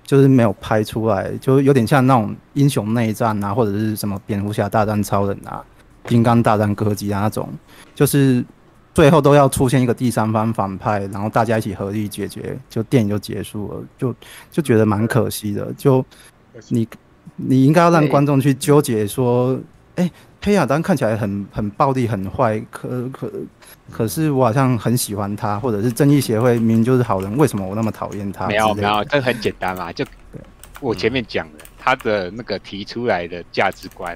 [0.03, 5.63] 就是没有拍出来，就有点像那种英雄内战啊，或者是什么蝙蝠侠大战超人啊，
[6.05, 7.49] 金刚大战哥吉拉那种，
[7.95, 8.45] 就是。
[8.93, 14.15] 最后都要出现一个第三方反派，然后大家一起合力解决，就电影就结束了，就
[14.51, 15.73] 就觉得蛮可惜的。
[15.77, 16.05] 就
[16.69, 16.87] 你
[17.35, 19.59] 你应该要让观众去纠结说，
[19.95, 20.11] 哎、欸，
[20.41, 23.31] 黑亚当看起来很很暴力很坏，可可
[23.89, 28.47] 可是我好像很喜欢他，或者是正义协会明明就是好人，为什么我那么讨厌他？
[28.47, 30.05] 没有没有，这很简单嘛，就
[30.79, 34.15] 我前面讲的，他的那个提出来的价值观。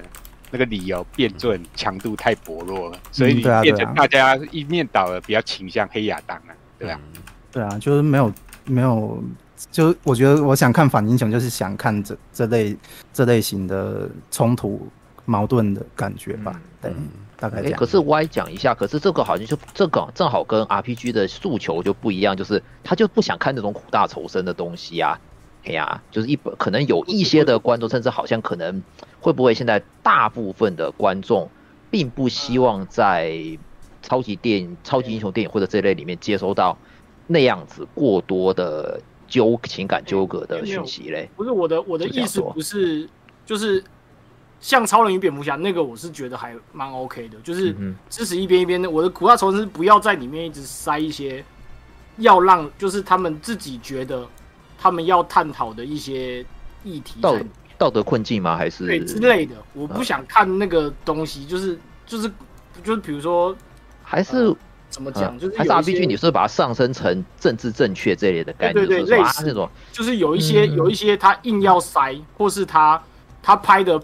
[0.50, 7.00] 那个理由辩证强度太薄弱了，所以你变成大家一面倒的比较倾向黑亚当啊，对啊，
[7.52, 8.32] 对啊，就是没有
[8.64, 9.22] 没有
[9.70, 12.76] 就我觉得我想看反英雄，就是想看这这类
[13.12, 14.88] 这类型的冲突
[15.24, 16.52] 矛盾的感觉吧。
[16.54, 16.92] 嗯、对，
[17.36, 17.78] 大概这样。
[17.78, 25.18] 可是我还讲一下，可是这个好像就这个正好跟 RPG 的诉求就不一样，就是他就不想看那种苦大仇深的东西啊。
[25.64, 28.82] 哎呀，就是一本可能有一些的观众，甚至好像可能
[29.20, 31.50] 会不会现在大部分的观众
[31.90, 33.36] 并不希望在
[34.00, 36.78] 超级电影、超级英雄电影或者这类里面接收到
[37.26, 41.28] 那样子过多的纠情感纠葛的讯息嘞。
[41.36, 43.06] 不是我的我的意思不是
[43.44, 43.84] 就是
[44.60, 47.76] 像超人与蝙蝠侠那个，我是觉得还蛮 OK 的，就是
[48.08, 48.88] 支持一边一边的。
[48.88, 51.44] 我的苦大仇深不要在里面一直塞一些，
[52.16, 54.26] 要让就是他们自己觉得。
[54.80, 56.44] 他们要探讨的一些
[56.84, 57.36] 议题，道
[57.76, 58.56] 道德困境吗？
[58.56, 59.56] 还是对之类的？
[59.74, 62.30] 我不想看那个东西，就是就是
[62.84, 63.54] 就是，比如说，
[64.04, 64.54] 还是
[64.88, 65.36] 怎么讲？
[65.38, 73.02] 就是还是 RPG，你是把它上升成政治正确这类的概念，对对，类似那种，就是有一些有一些他硬要塞，或是他
[73.42, 74.00] 他拍的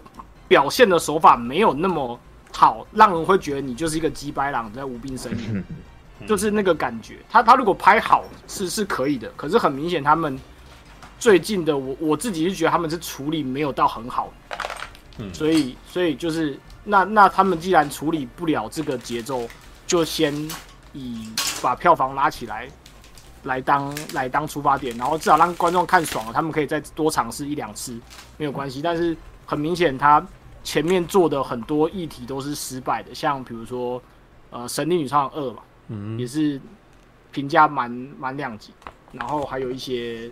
[0.47, 2.19] 表现的手法没有那么
[2.53, 5.63] 好，让人会觉得你就是一个鸡掰狼在无病呻吟，
[6.27, 7.15] 就是那个感觉。
[7.29, 10.37] 他他如果拍好是是可以的，可是很明显他们。
[11.17, 14.31] 最近的我我自己是觉得他们是处理没有到很好，
[15.17, 19.47] 嗯，所以所以就是那那他们既然处理不了这个节奏，
[19.87, 20.33] 就先
[20.93, 21.29] 以
[21.61, 22.67] 把票房拉起来
[23.43, 27.97] 来当来当出发点，然后至少让观众看爽了，他们可以再多尝试一两次
[28.37, 28.81] 没有关系。
[28.81, 29.15] 但是
[29.45, 30.23] 很明显，他
[30.63, 34.01] 前面做的很多议题都是失败的，像比如说
[34.49, 36.59] 呃《神力女超人二》嘛，嗯，也是
[37.31, 37.89] 评价蛮
[38.19, 38.73] 蛮两极，
[39.13, 40.29] 然后还有一些。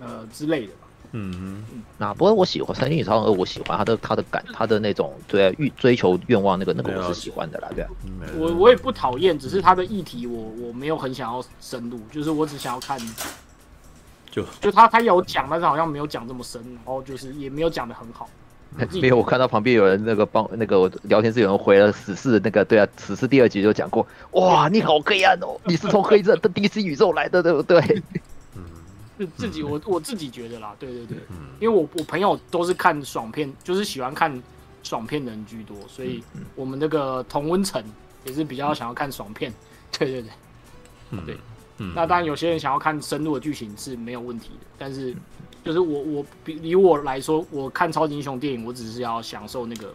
[0.00, 7.90] 呃之类的吧，嗯嗯，那不过我喜欢《神力女超人二》，我喜欢他的他的感，他的那种对欲追求愿望那个那个我是喜欢的啦，对啊，
[8.36, 12.98] 我我也不讨厌，只是他的议题我我没有很想要深入，就是我只想要看，
[14.30, 14.44] 就。
[14.60, 18.28] 就他他有讲，但是好像没有讲这么深，然后就是也没有讲的很好。
[18.92, 27.80] 没有，我看到旁边有人那个帮那个聊天室有人回了死侍那个，对啊，死侍第二集就讲过，哇，你好黑暗哦，你是从黑色 的 DC 宇宙来的，对不对？
[29.18, 31.18] 自自己我我自己觉得啦，对对对，
[31.58, 34.40] 因为我我朋友都是看爽片，就是喜欢看
[34.84, 36.22] 爽片的人居多，所以
[36.54, 37.82] 我们那个同温层
[38.24, 39.52] 也是比较想要看爽片，
[39.98, 40.22] 对对
[41.10, 41.38] 对，对，
[41.94, 45.14] 那当然有些人想要看深入的剧情是没有问题的，但是
[45.64, 49.92] 就是我我比以我来说，我看超级英雄电影，我只是要享受那个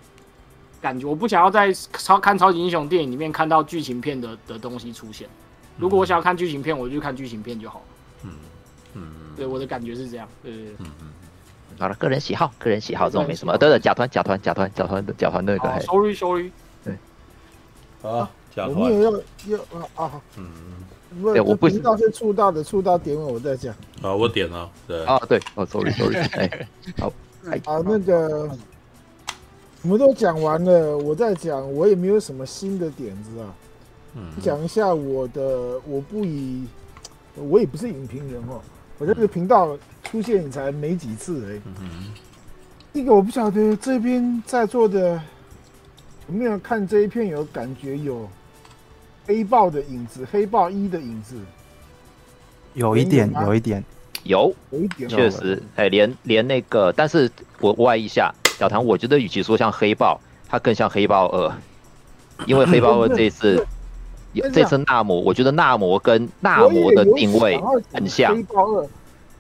[0.82, 5.30] 感觉，我不想要在超看超级英雄电影里面看到剧情片的的东西出现。
[5.78, 7.86] 如果我想要看剧情片，我就看剧情片就好了。
[8.94, 9.02] 嗯。
[9.02, 10.28] 嗯，对，我的感觉是这样。
[10.42, 11.08] 对对对，嗯嗯，
[11.80, 13.58] 好了，个人喜好，个人喜好这种没什么。
[13.58, 15.80] 对对，假团，假团，假团，假团的假团那个。
[15.82, 16.52] Sorry Sorry。
[16.84, 16.94] 对。
[18.04, 18.76] 啊，假团。
[18.76, 19.12] 我们也要
[19.48, 19.60] 要
[19.96, 20.22] 啊啊。
[20.38, 20.50] 嗯。
[21.32, 23.74] 对，我不知道是触到的，触到点我我再讲。
[24.02, 24.70] 啊，我点了。
[24.88, 25.06] 对。
[25.06, 26.16] 啊，对，哦，Sorry Sorry。
[26.38, 26.68] 哎，
[26.98, 27.14] 好。
[27.66, 28.50] 啊，那个，
[29.82, 33.54] 我们都讲完了，我再讲，我也没有什么新的点子啊。
[34.16, 34.32] 嗯。
[34.42, 36.66] 讲一下我的，我不以，
[37.36, 38.62] 我也不是影评人哦。
[39.00, 41.62] 我这个频道出现才没几次哎，
[42.94, 45.20] 这个我不晓得这边在座的
[46.28, 48.30] 有没有看这一片有感觉有
[49.26, 51.36] 黑豹的影子，黑豹一的影子，
[52.74, 53.84] 有一点，有一点，
[54.24, 57.30] 有，有一点，确实，哎，连连那个，但是
[57.60, 61.52] 我歪一下，小唐，我觉得与其说像黑豹，它更像黑豹二，
[62.46, 63.66] 因为黑豹二这一次。
[64.54, 67.62] 这次纳摩，我觉得纳摩跟纳摩的定位
[67.94, 68.36] 很像。
[68.36, 68.88] 黑豹二，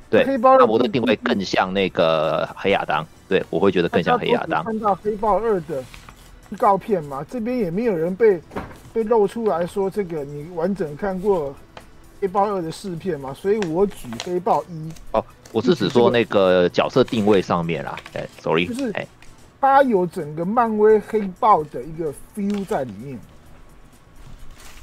[0.09, 3.05] 对，纳摩的定位更像那个黑亚当。
[3.27, 4.63] 对，我会觉得更像黑亚当。
[4.63, 5.83] 看到黑豹二的
[6.51, 8.39] 预告片嘛，这边也没有人被
[8.93, 11.55] 被露出来说这个你完整看过
[12.21, 14.91] 黑豹二的试片嘛，所以我举黑豹一。
[15.13, 17.97] 哦，我是指说那个角色定位上面啦。
[18.13, 19.07] 哎，sorry，就是哎
[19.59, 23.17] 它有整个漫威黑豹的一个 feel 在里面。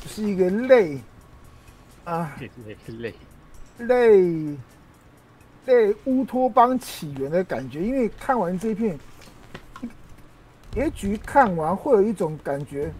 [0.09, 0.99] 是一个类
[2.05, 2.37] 啊，
[2.87, 3.15] 类
[3.79, 4.57] 类
[5.67, 8.99] 类乌托邦起源的感觉，因为看完这片，
[10.73, 12.93] 结局看完会有一种感觉，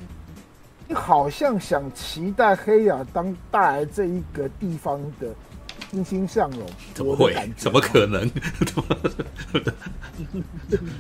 [0.87, 5.35] 你好像想期待黑亚当带来这一个地方的
[5.91, 6.67] 欣欣向荣。
[6.95, 7.35] 怎么会？
[7.57, 8.31] 怎么可能？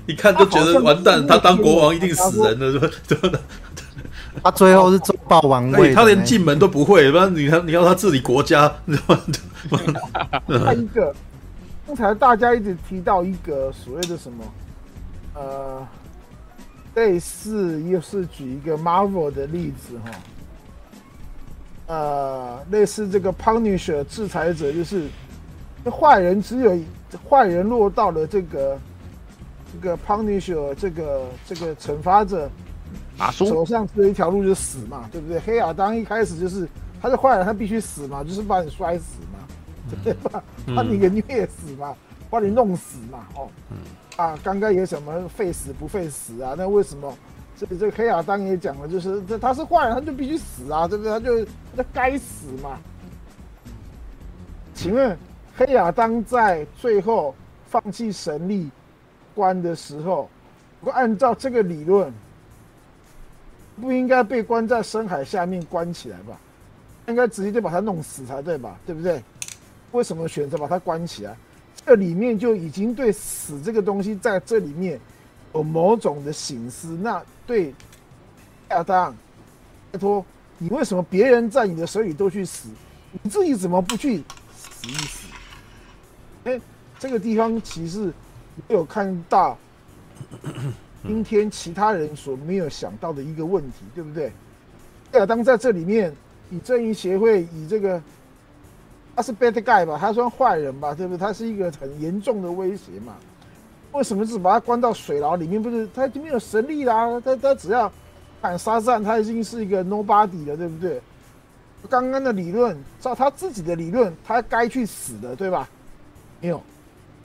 [0.06, 3.38] 一看都觉得完蛋，他当国王一定死人了，是吧？
[4.42, 10.62] 他最后是做霸王位，他连进门都不会，不然你看你要他治理国家， 你知道吗？
[10.64, 11.14] 他一个，
[11.86, 14.44] 刚才大家一直提到一个所谓的什么，
[15.34, 15.86] 呃，
[16.94, 20.10] 类似又是举一个 Marvel 的例子哈，
[21.86, 25.04] 呃，类似这个 Punisher 制裁者，就是
[25.90, 26.78] 坏人只有
[27.28, 28.78] 坏人落到了这个
[29.72, 32.50] 这个 Punisher 这个这个惩罚者
[33.30, 35.40] 手上只有一条路就是死嘛，对不对？
[35.40, 36.68] 黑亚当一开始就是
[37.02, 39.38] 他是坏人，他必须死嘛，就是把你摔死嘛，
[40.04, 40.42] 对吧？
[40.74, 41.94] 把你给虐死嘛，
[42.30, 43.48] 把你弄死嘛，哦，
[44.16, 46.54] 啊，刚刚有什么废死不废死啊？
[46.56, 47.12] 那为什么
[47.56, 51.12] 这这个黑亚当也讲了，就是这他是坏人，他就必须死啊，对不对？
[51.12, 51.44] 他就
[51.76, 52.78] 他该死嘛。
[54.74, 55.18] 请问？
[55.56, 57.34] 黑亚当在最后
[57.66, 58.70] 放弃神力
[59.34, 60.30] 关的时候，
[60.80, 62.10] 如果按照这个理论，
[63.80, 66.38] 不应该被关在深海下面关起来吧？
[67.08, 68.78] 应该直接就把他弄死才对吧？
[68.86, 69.22] 对不对？
[69.92, 71.36] 为什么选择把他关起来？
[71.84, 75.00] 这里面就已经对死这个东西在这里面
[75.54, 76.88] 有某种的醒思。
[77.00, 77.74] 那对
[78.68, 79.16] 亚当，
[79.90, 80.24] 拜托
[80.58, 82.68] 你为什么别人在你的手里都去死，
[83.22, 84.18] 你自己怎么不去
[84.54, 85.26] 死一死？
[86.44, 86.60] 哎，
[86.98, 88.12] 这个地方其实
[88.68, 89.58] 没有看到
[91.02, 94.32] 今天其他人所没有想到的一个问题，对不对？
[95.12, 96.14] 亚当在这里面
[96.50, 98.00] 以正义协会以这个
[99.16, 101.18] 他是 bad guy 吧，他算坏人吧，对不对？
[101.18, 103.14] 他是一个很严重的威胁嘛。
[103.92, 105.60] 为什么只把他关到水牢里面？
[105.60, 107.90] 不是他已经没有神力啦，他他只要
[108.40, 111.00] 喊沙赞，他已经是一个 nobody 了，对不对？
[111.88, 115.68] 刚刚的理论，照他自己的理论，他该去死的，对吧？
[116.40, 116.62] 没有，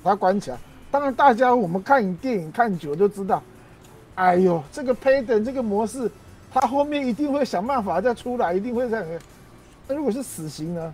[0.01, 0.57] 把他关起来。
[0.89, 3.43] 当然，大家我们看电影看久就知道，
[4.15, 6.09] 哎呦，这个 Payton 这个模式，
[6.51, 9.05] 他后面一定会想办法再出来，一定会这样。
[9.87, 10.93] 那如果是死刑呢？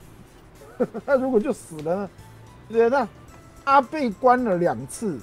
[1.05, 2.09] 那如果就死了呢？
[2.67, 3.07] 对，那
[3.63, 5.19] 他被关了两次，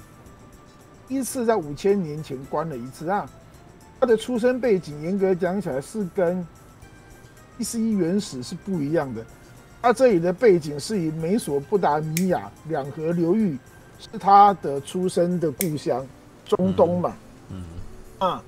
[1.09, 3.29] 一次在五千年前关了一次啊。
[3.99, 6.47] 他的出生背景严格讲起来是跟
[7.59, 9.21] DC 原始是不一样的。
[9.81, 13.57] 他这里的背景是以美索不达米亚两河流域
[13.99, 16.07] 是他的出生的故乡，
[16.45, 17.13] 中东嘛，
[17.49, 17.61] 嗯，
[18.19, 18.43] 啊，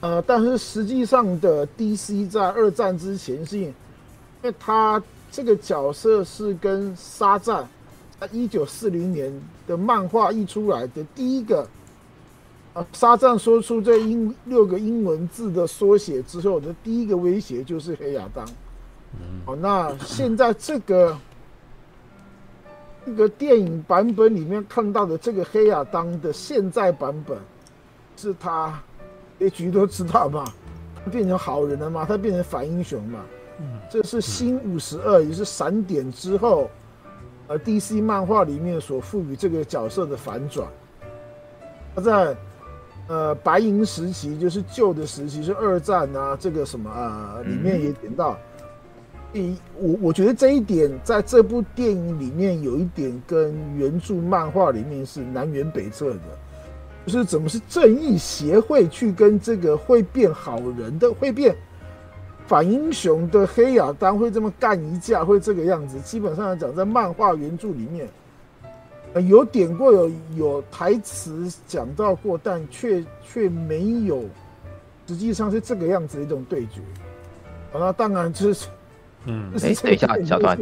[0.00, 3.74] 呃，但是实际上的 DC 在二战之前是，因
[4.42, 7.68] 为他这个角色是跟沙赞
[8.18, 9.32] 在一九四零年
[9.66, 11.68] 的漫画一出来的第一个，
[12.74, 18.46] 啊，沙赞说出这英六个英文字的缩写之后的第一个威胁就是黑亚当。
[19.44, 21.18] 哦，那现在这个
[23.04, 27.36] 这个电影版本里面看到的这个黑亚当的现在版本，
[28.16, 28.80] 是他
[29.42, 30.44] 结局都知道嘛？
[31.04, 32.04] 他变成好人了嘛？
[32.04, 33.20] 他变成反英雄嘛？
[33.58, 36.70] 嗯这是新五十二，也是闪点之后，
[37.48, 40.68] 呃，DC 漫画里面所赋予这个角色的反转。
[41.94, 42.36] 他在
[43.08, 48.38] 呃白银时期，就是旧的时期，是二战啊，这个什么啊，里面也点到。
[49.32, 56.20] 一我我觉得这一点在这部电影里面有一点跟原著漫画里面是南辕北辙的，
[57.06, 61.54] 就是怎么是正义协会去跟这个会变好人的、会变
[62.46, 65.98] 反英雄的黑亚当会这么干一架，会这个样子。
[66.00, 68.08] 基本上来讲，在漫画原著里面，
[69.28, 74.24] 有点过有有台词讲到过，但却却没有，
[75.06, 76.80] 实际上是这个样子的一种对决。
[77.72, 78.68] 那当然就是。
[79.24, 80.58] 嗯，哎，等一下，小团，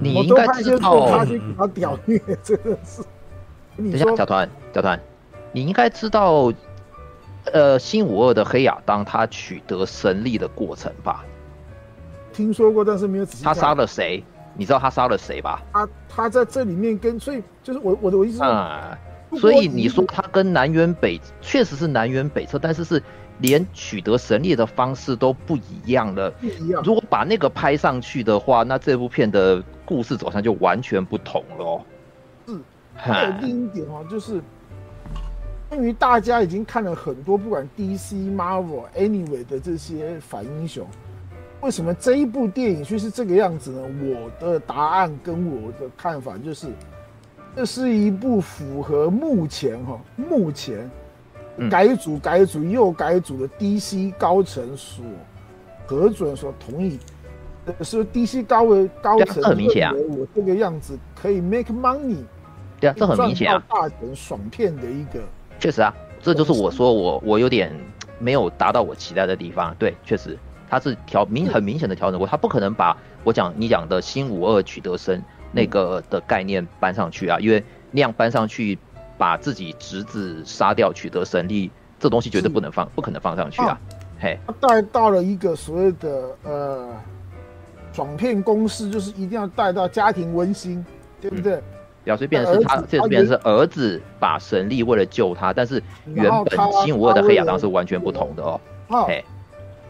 [0.00, 1.22] 你应该知道，
[1.58, 3.02] 他屌虐真的是。
[3.76, 4.98] 等一下，小团，小团，
[5.52, 6.52] 你应该知道，
[7.52, 11.24] 呃，新五二的黑亚当他取得神力的过程吧？
[12.32, 13.44] 听说过，但是没有仔细。
[13.44, 14.24] 他杀了谁？
[14.56, 15.62] 你知道他杀了谁吧？
[15.72, 18.98] 他他在这里面跟，所以就是我我的我意思啊，
[19.36, 23.02] 所以你说他跟南辕北确实是南辕北辙，但是是。
[23.38, 26.30] 连取得神力的方式都不一样了。
[26.32, 26.80] 不一样。
[26.84, 31.80] 如果把那个拍上去的话，那这部片的故事走向就完全不同了。
[32.46, 32.56] 是。
[32.94, 34.40] 还有另一点哦，就是
[35.72, 40.86] 关于大家已经看了很多，不管 DC、Marvel、Anyway 的这些反英雄，
[41.62, 43.80] 为什么这一部电影却是这个样子呢？
[44.02, 46.66] 我的答案跟我的看法就是，
[47.56, 50.90] 这是一部符合目前哈目前。
[51.70, 55.04] 改组、改组又改组的 DC 高层所
[55.86, 56.98] 核准、所同意，
[57.82, 62.24] 是 DC 高位高层认为我这个样子可以 make money，
[62.80, 65.20] 对啊，这很明显啊，大钱爽片的一个，
[65.62, 67.72] 确实啊，这就是我说我我有点
[68.18, 70.36] 没有达到我期待的地方，对，确实
[70.68, 75.22] 他是调明很明显的调整过，他不可能把我讲你讲的新五二取得生
[75.52, 77.62] 那个的概念搬上去啊，因为
[77.92, 78.76] 那样搬上去。
[79.18, 81.70] 把自己侄子杀掉，取得神力，
[82.00, 83.78] 这东西绝对不能放，不可能放上去啊！
[84.18, 86.88] 他带到了一个所谓的呃
[87.92, 90.84] 爽片公式，就是一定要带到家庭温馨，
[91.20, 91.62] 对不对？
[92.04, 98.60] 表示变成是他，这变成是儿子把神力为了救他，但是原本新五二的黑亚当是完全不同的哦。
[98.88, 99.08] 好，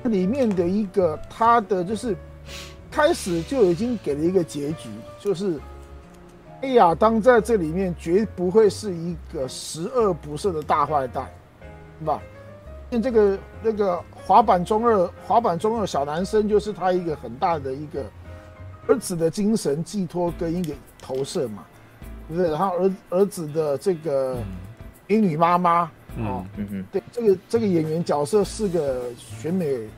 [0.04, 2.16] 里面的一个他的就是
[2.90, 5.58] 开始就已经给了一个结局，就是
[6.60, 11.26] 黑亚当在这里面绝不会是一个十恶不赦的大坏蛋，
[11.98, 12.20] 是吧？
[12.90, 18.04] 因为这个那个滑板中二滑板中二小男生就是他一个很大的一个
[18.86, 21.64] 儿子的精神寄托跟一个投射嘛。
[22.36, 24.36] 对，然后儿儿子的这个
[25.08, 25.82] 英女妈妈
[26.18, 26.66] 哦，嗯。
[26.70, 29.88] 嗯，对，这个这个演员角色是个选美选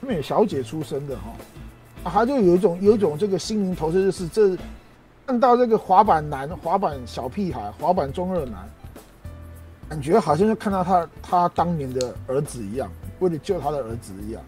[0.00, 1.32] 美小姐出身的哈，
[2.04, 4.56] 啊，他就有一种有一种这个心灵投射，就是这
[5.26, 8.68] 看到这个滑板男、滑板小屁孩、滑板中二男，
[9.88, 12.90] 感觉好像就看到他他当年的儿子一样，
[13.20, 14.42] 为了救他的儿子一样，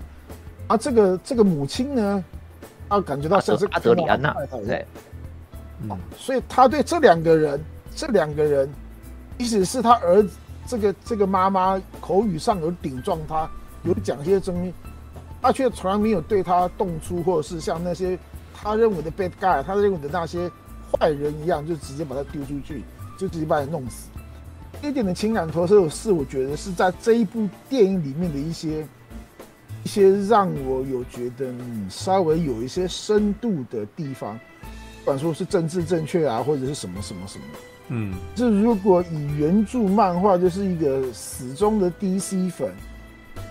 [0.67, 2.25] 啊，这个这个母亲呢，
[2.89, 4.35] 啊，感觉到像是阿德里安娜，
[4.67, 4.85] 对。
[6.17, 7.61] 所以他对这两个人，
[7.95, 8.69] 这两个人，
[9.39, 10.31] 即使是他儿子，
[10.67, 13.49] 这个这个妈妈口语上有顶撞他，
[13.83, 14.73] 有讲些东西，
[15.41, 18.19] 他却从来没有对他动粗，或者是像那些
[18.55, 20.51] 他认为的 bad guy，他认为的那些
[20.91, 22.85] 坏人一样，就直接把他丢出去，
[23.19, 24.09] 就直接把他弄死。
[24.81, 28.87] 这一点的情感投射是，我觉得是在这一部电影里面的一些
[29.85, 31.53] 一些让我有觉得
[31.89, 34.39] 稍微有一些深度的地方。
[35.03, 37.45] 不管说是政治正确啊，或者是什么什么什么，
[37.89, 42.73] 嗯，这如果以原著漫画就是一个死忠的 DC 粉，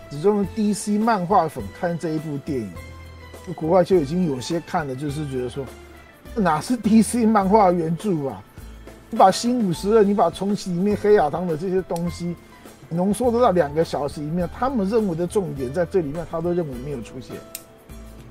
[0.09, 2.71] 始终的 DC 漫画粉看这一部电影，
[3.53, 5.65] 国外就已经有些看了，就是觉得说，
[6.35, 8.41] 哪是 DC 漫画原著啊？
[9.09, 12.33] 你把新五十二，你把重启里面黑亚当的这些东西
[12.87, 17.35] 浓缩到两个小时里面，他们认为的重点在这里面，他都认为没有出现，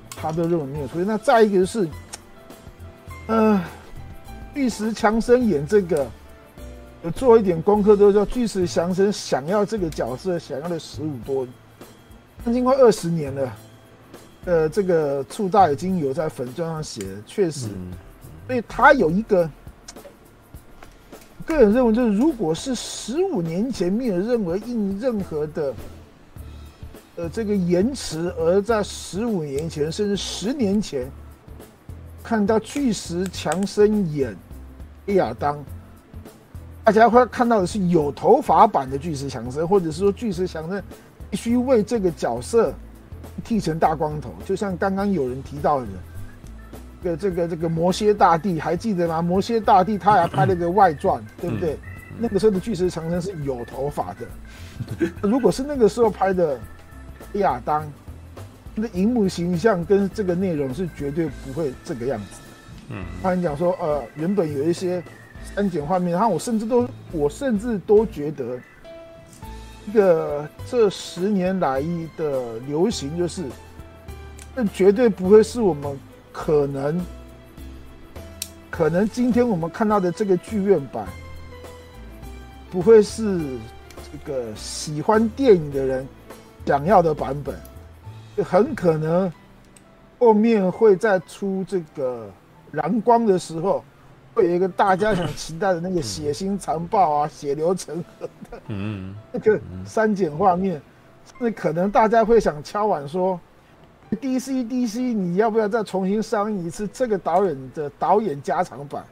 [0.09, 1.05] 他都认为没有出现。
[1.05, 1.87] 那再一个就是。
[3.31, 3.63] 嗯、呃，
[4.53, 6.05] 巨石强森演这个，
[7.01, 11.53] 有做一点功课，都叫巨石强森想要这个角色，想要了十五多年，
[12.43, 13.53] 将近快二十年了。
[14.43, 17.69] 呃，这个触大已经有在粉砖上写了，确实，
[18.47, 19.49] 所以他有一个
[21.45, 25.73] 个人认为，就是如果是十五年前没有认为印任何的
[27.15, 31.09] 呃这个延迟，而在十五年前甚至十年前。
[32.23, 34.35] 看到巨石强森演
[35.05, 35.57] 黑亚当，
[36.83, 40.81] 大家会看到的是有头发版的巨石强森，或者是说巨石强森
[41.29, 42.73] 必须为这个角色
[43.43, 45.87] 剃成大光头，就像刚刚有人提到的，
[47.03, 49.21] 这个这个这个摩蝎大帝还记得吗？
[49.21, 51.77] 摩蝎大帝他还拍了个外传，对不对？
[52.17, 56.59] 那个时候的巨石强森是有头发的，如果是那个时候拍的
[57.33, 57.91] 亚当。
[58.73, 62.47] 那荧幕形象跟这个内容是绝对不会这个样子的。
[62.89, 65.03] 嗯，他讲说，呃，原本有一些
[65.55, 68.57] 删减画面，然后我甚至都，我甚至都觉得，
[69.87, 71.83] 一个这十年来
[72.15, 73.43] 的流行就是，
[74.55, 75.97] 那绝对不会是我们
[76.31, 77.05] 可能，
[78.69, 81.05] 可能今天我们看到的这个剧院版，
[82.69, 83.39] 不会是
[84.11, 86.07] 这个喜欢电影的人
[86.65, 87.55] 想要的版本。
[88.37, 89.31] 很可能
[90.17, 92.31] 后面会再出这个
[92.71, 93.83] 蓝光的时候，
[94.33, 100.81] 会有一个大家想期待的那个血腥残暴啊、血流成河的，嗯， 那个删减画面，
[101.39, 103.39] 那可能大家会想敲碗说
[104.11, 109.03] ，DC DC，你要不要再重新上映一次这个导演的导演加长版？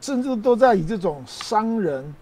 [0.00, 2.14] 甚至都在以这种商人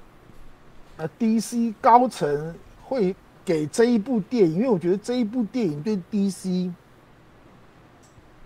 [0.97, 3.15] 啊，DC 高层会。
[3.47, 6.69] 给这一部电影，因为我觉得这一部电影对 DC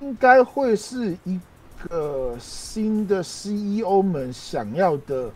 [0.00, 1.40] 应该会是一
[1.88, 5.30] 个新的 CEO 们想要的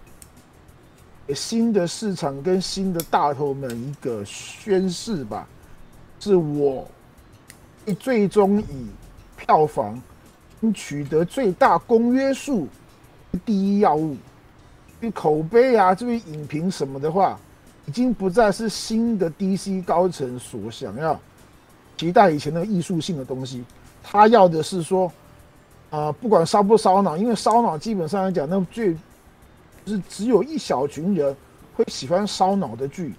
[1.35, 5.49] 新的市场跟新的大头们一个宣誓吧。
[6.21, 6.87] 是我
[7.99, 8.87] 最终以
[9.37, 10.01] 票房
[10.75, 12.69] 取得最大公约数
[13.45, 14.17] 第一要务，
[15.01, 17.41] 对口碑啊，这位影评什么的话。
[17.87, 21.21] 已经不再是新的 DC 高层所想要
[21.99, 23.63] 期待以前的艺术性的东西，
[24.03, 25.13] 他要的是说，
[25.91, 28.95] 啊、不管烧不烧脑，因为烧脑基本上来讲，那最
[29.85, 31.37] 就是只有一小群人
[31.77, 33.15] 会喜欢烧脑的剧，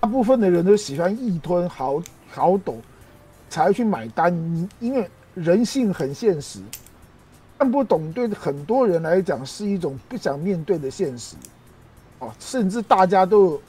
[0.00, 2.82] 大部分的人都喜欢易吞好好懂
[3.48, 4.34] 才去买单。
[4.34, 6.60] 你因为人性很现实，
[7.56, 11.36] 看不懂对很多人来讲是一种不想面对的现实，
[12.18, 13.60] 哦，甚至大家都。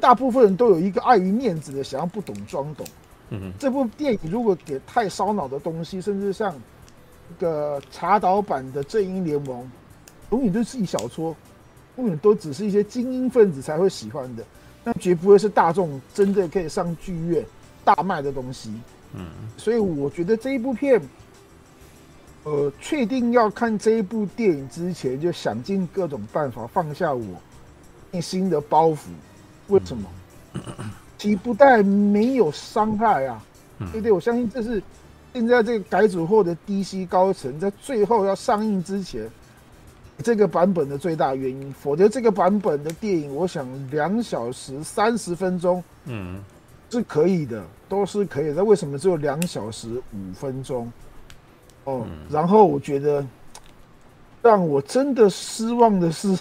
[0.00, 2.86] 大部分人都有一个碍于面子的想要不懂装懂。
[3.28, 6.52] 嗯哼，这部电影如果给太烧脑的东西，甚至像
[7.38, 9.62] 这个茶导版的《正义联盟》，
[10.30, 11.32] 永远都是一小撮，
[11.96, 14.44] 永远都只是一些精英分子才会喜欢的，
[14.82, 17.44] 那绝不会是大众真的可以上剧院
[17.84, 18.72] 大卖的东西。
[19.14, 21.00] 嗯，所以我觉得这一部片，
[22.42, 27.24] 呃，确定要看这一部电影之前，就想尽各种办法放下我
[28.10, 28.96] 内心的包袱。
[29.70, 30.08] 为什么？
[31.16, 33.42] 其不但没有伤害啊，
[33.78, 34.12] 对不对？
[34.12, 34.82] 我相信这是
[35.32, 39.30] 现在这个改组后的 DC 高层在最后要上映之前，
[40.22, 41.72] 这个版本的最大原因。
[41.72, 46.42] 否则这个版本的电影，我想两小时三十分钟，嗯，
[46.90, 47.62] 是可以的。
[47.88, 50.90] 都是可以，那为什么只有两小时五分钟？
[51.82, 53.26] 哦，嗯、然后我觉得
[54.42, 56.38] 让我真的失望的是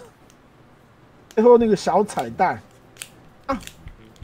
[1.34, 2.62] 最后那个小彩蛋
[3.50, 3.60] 啊，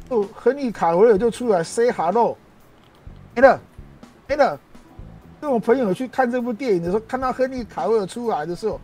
[0.07, 2.37] 就亨利卡维尔就出来 say hello，
[3.33, 3.59] 没了
[4.27, 4.59] 没了。
[5.41, 8.79] 跟我朋友去看这部电影的时候，看到亨利卡维尔出来的时候，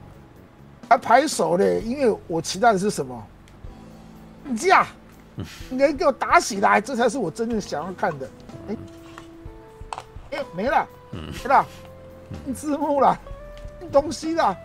[0.89, 3.23] 还拍手嘞，因为我期待的是什么？
[4.43, 4.85] 你这样。
[5.69, 8.29] 你给我打起来，这才是我真正想要看的。
[8.67, 8.75] 哎，
[10.31, 11.65] 哎，没了，没了，
[12.53, 13.17] 字幕了，
[13.91, 14.55] 东西了，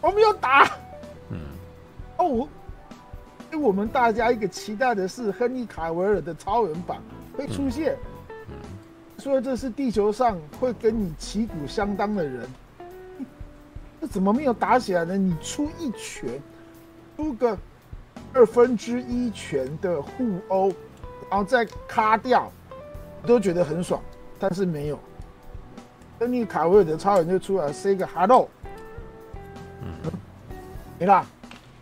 [0.00, 0.68] 我没有打。
[1.30, 1.38] 嗯，
[2.16, 2.48] 哦，因
[3.52, 7.00] 为我们大家一个期待的是亨利卡维尔的超人版
[7.36, 7.96] 会出现。
[9.18, 12.48] 说这是地球上会跟你旗鼓相当的人，
[14.00, 15.16] 这怎么没有打起来呢？
[15.16, 16.40] 你出一拳，
[17.16, 17.56] 出个。
[18.34, 20.68] 二分之一拳的互殴，
[21.30, 22.52] 然后再卡掉，
[23.26, 24.02] 都觉得很爽。
[24.38, 24.98] 但是没有，
[26.18, 28.48] 亨利卡维尔的超人就出来 say 个 hello，
[29.82, 30.12] 嗯，
[30.98, 31.24] 没啦，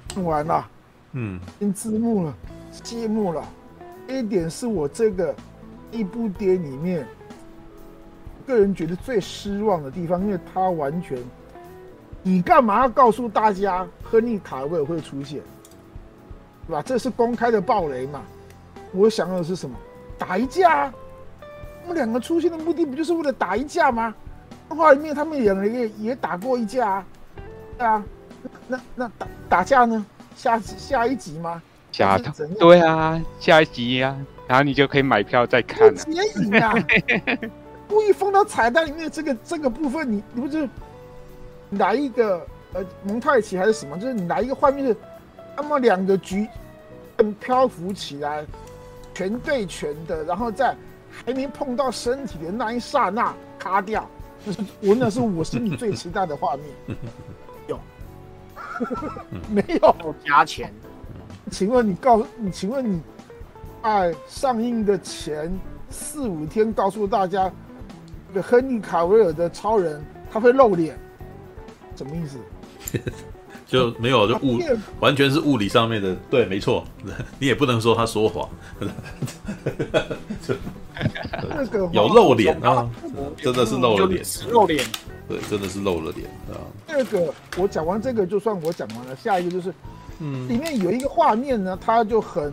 [0.09, 0.71] 看完了，
[1.19, 2.35] 嗯，进字幕了，
[2.71, 3.43] 谢幕了。
[4.07, 5.35] 这一点是我这个
[5.91, 7.07] 一部电影里面
[8.47, 11.19] 个人觉得最失望的地方，因为他完全，
[12.23, 15.41] 你干嘛要告诉大家亨利卡维尔会出现？
[16.69, 16.83] 对吧？
[16.83, 18.23] 这是公开的爆雷嘛？
[18.93, 19.75] 我想要的是什么？
[20.19, 20.93] 打一架？
[21.81, 24.15] 他们两个出现的目的不就是为了打一架吗？
[24.69, 27.07] 动画里面他们两个也也打过一架啊，
[27.79, 28.05] 对啊。
[28.69, 30.05] 那，那打打架呢？
[30.37, 31.61] 下下一集吗？
[31.91, 32.17] 下
[32.59, 36.01] 对啊，下一集呀、啊，然后你就可以买票再看了。
[36.05, 36.73] 电影啊，
[37.89, 40.69] 故意放到彩蛋里面这个这个部分你，你你不是
[41.71, 43.99] 来一个呃蒙太奇还是什么？
[43.99, 44.97] 就是你来一个画面是。
[45.59, 46.47] 那么两个局，
[47.41, 48.45] 漂浮起来，
[49.15, 50.77] 全对全的，然后在
[51.11, 54.07] 还没碰到身体的那一刹那卡掉，
[54.45, 56.99] 就是我那是我心里最期待的画面。
[58.81, 60.15] 有， 没有。
[60.25, 60.73] 加钱？
[61.51, 63.01] 请问你告诉你，请问你，
[63.83, 65.53] 在上映的前
[65.91, 67.51] 四五天告诉大家，
[68.29, 70.99] 这个亨利卡维尔的超人他会露脸，
[71.95, 72.39] 什么意思？
[73.67, 74.61] 就没有，就物
[75.01, 76.85] 完全是物理上面的，对，没错，
[77.41, 78.49] 你也不能说他说谎，
[81.91, 82.89] 有露脸啊，
[83.37, 84.85] 真的是露了脸，露脸，
[85.29, 86.61] 对，真的是露了脸啊。
[86.87, 89.75] 这个我讲完这个就算我讲完了，下一个就是，
[90.21, 92.45] 嗯，里面有一个画面呢，它就很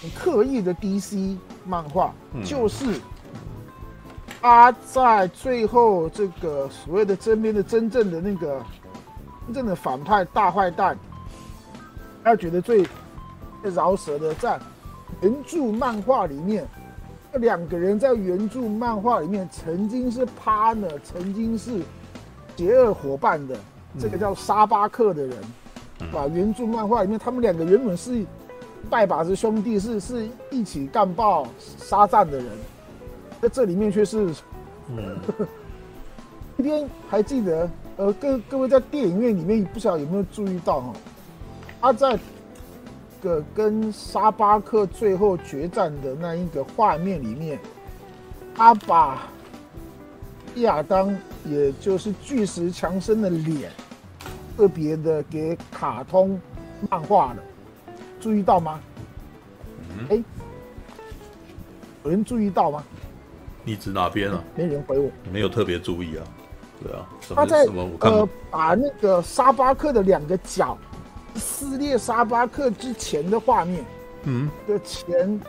[0.00, 2.12] 很刻意的 DC 漫画，
[2.44, 2.86] 就是
[4.40, 8.62] 他在最后这个所谓的真边的真正的那个。
[9.46, 10.98] 真正的反派大坏蛋，
[12.24, 12.84] 他觉得最
[13.62, 14.58] 饶舌的，在
[15.20, 16.80] 原著漫画里面，这
[17.38, 21.80] 两个人在原著漫画里面曾经是 partner，曾经是
[22.56, 23.56] 邪恶伙伴的，
[23.98, 25.36] 这个叫沙巴克的人，
[26.12, 28.24] 把原著漫画里面他们两个原本是
[28.88, 31.46] 拜把子兄弟，是是一起干爆
[31.78, 32.46] 沙赞的人，
[33.40, 34.34] 在这里面却是，
[34.88, 35.18] 嗯，
[36.56, 37.68] 一边还记得。
[37.98, 40.92] 呃，各各位在电影院里面不晓得有没有注意到哈，
[41.80, 42.18] 他在
[43.26, 47.58] 个跟沙巴克最后决战的那一个画面里面，
[48.54, 49.26] 他把
[50.56, 51.12] 亚当，
[51.44, 53.72] 也就是巨石强森的脸，
[54.56, 56.40] 特别的给卡通
[56.88, 57.42] 漫画了，
[58.20, 58.78] 注意到吗？
[60.08, 60.22] 哎，
[62.04, 62.84] 有人注意到吗？
[63.64, 64.44] 你指哪边啊？
[64.54, 66.22] 没人回我，没有特别注意啊。
[66.80, 67.64] 对啊，他在
[68.00, 70.78] 呃把那个沙巴克的两个脚
[71.38, 73.84] 撕裂沙巴克之前的画面，
[74.24, 75.40] 嗯，的前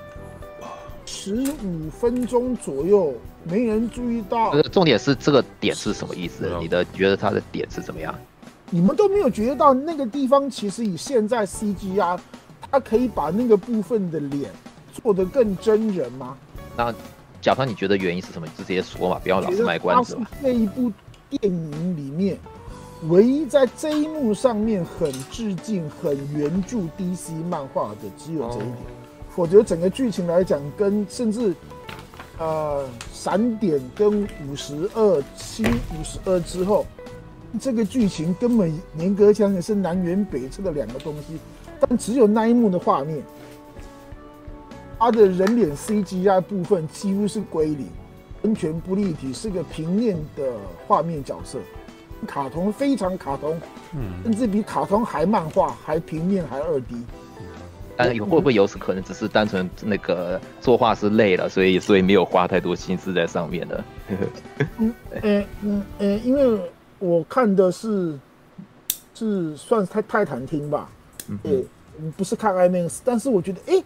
[1.05, 1.33] 十
[1.63, 4.59] 五分钟左右，没人注意到。
[4.63, 6.49] 重点是这个点是什么意思？
[6.59, 8.13] 你的觉得他的点是怎么样？
[8.69, 12.19] 你们都没有觉得到那个地方，其实以现在 CG 啊，
[12.69, 14.51] 它可以把那个部分的脸
[14.93, 16.37] 做得更真人吗？
[16.75, 16.93] 那
[17.41, 18.45] 假设你觉得原因是什么？
[18.45, 20.27] 你就直接说嘛，不要老是卖关子嘛。
[20.41, 20.91] 那一部。
[21.29, 22.37] 电影里面
[23.09, 28.75] 唯一在这一幕上面很致敬、很原著 DC 漫画的，只有这一点。
[29.29, 31.53] 否则整个剧情来讲，跟甚至
[32.39, 32.83] 呃
[33.13, 36.87] 闪点跟五十二七五十二之后，
[37.59, 41.37] 这个剧情根本严格讲也是南辕北辙的两个东西。
[41.79, 43.21] 但只有那一幕的画面，
[44.97, 47.85] 他的人脸 CGI 部分几乎是归零，
[48.41, 50.53] 完全不立体，是个平面的
[50.87, 51.59] 画面角色。
[52.25, 53.59] 卡通非常卡通，
[53.93, 56.95] 嗯，甚至比卡通还漫画，还平面，还二 D。
[57.99, 63.83] 但会不会有可能只是单纯那个作画师累了，所以所以没有花太多心思在上面的？
[64.77, 68.15] 嗯嗯嗯嗯，因为我看的是
[69.15, 70.87] 是算是泰泰坦厅吧，
[71.27, 71.65] 嗯，
[72.15, 73.83] 不是看 IMAX，但是我觉得哎，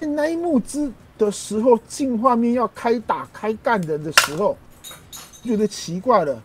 [0.00, 4.54] 那一幕之的时候进画面要开打开干的的时候，
[5.42, 6.42] 觉得奇怪了。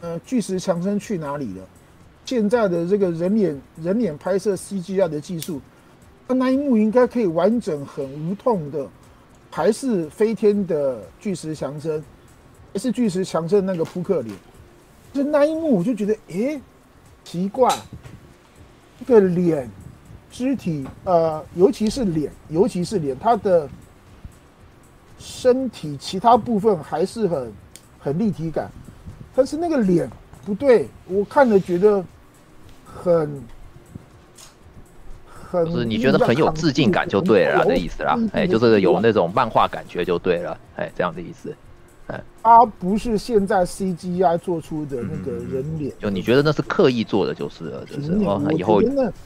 [0.00, 1.64] 呃，巨石强森去哪里了？
[2.24, 5.60] 现在的这个人脸人脸拍摄 CGI 的技术，
[6.26, 8.86] 那一幕应该可以完整、很无痛的，
[9.50, 12.02] 还是飞天的巨石强森，
[12.72, 14.36] 还是巨石强森那个扑克脸？
[15.12, 16.60] 就那一幕，我就觉得，诶，
[17.24, 17.72] 奇怪，
[18.98, 19.70] 这个脸、
[20.30, 23.68] 肢体，呃，尤其是脸，尤其是脸，他的
[25.18, 27.52] 身体其他部分还是很
[28.00, 28.70] 很立体感。
[29.36, 30.10] 但是那个脸
[30.46, 32.02] 不对，我看了觉得
[32.84, 33.42] 很
[35.28, 41.54] 很，就是你觉得很有致敬感就对了的意思啦，哎，就是有那种漫画感觉就对了，哎，这样的意思，
[42.06, 48.80] 哎，他不是现在 CGI 做出的那个人脸，就你觉得那是刻意做的，就是了，就是哦，以后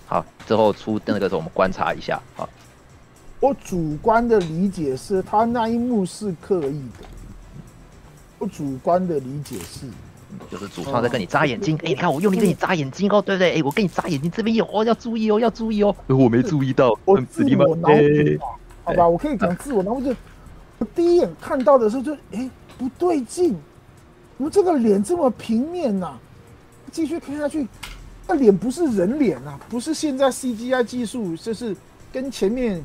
[0.07, 2.49] 好之后出那个时候我们观察一下，好，
[3.39, 7.07] 我主观的理解是他那一幕是刻意的。
[8.41, 9.87] 我主观的理解是，
[10.51, 11.77] 就是主创在跟你眨眼睛。
[11.77, 13.51] 哎、哦欸，你看我用力跟你眨眼睛哦，对不对？
[13.51, 15.95] 哎、欸，我跟你眨眼睛，这边有哦，要注意哦，要注意哦。
[16.07, 18.39] 我没注意到，我自我脑补、欸、
[18.83, 20.01] 好吧，我可以讲自我脑补。
[20.01, 20.17] 就
[20.79, 23.55] 我第一眼看到的时候就，哎不对劲，
[24.39, 26.19] 怎么这个脸这么平面呐、啊？
[26.91, 27.69] 继续看下去，
[28.27, 31.77] 那脸不是人脸啊，不是现在 CGI 技术，就是
[32.11, 32.83] 跟前面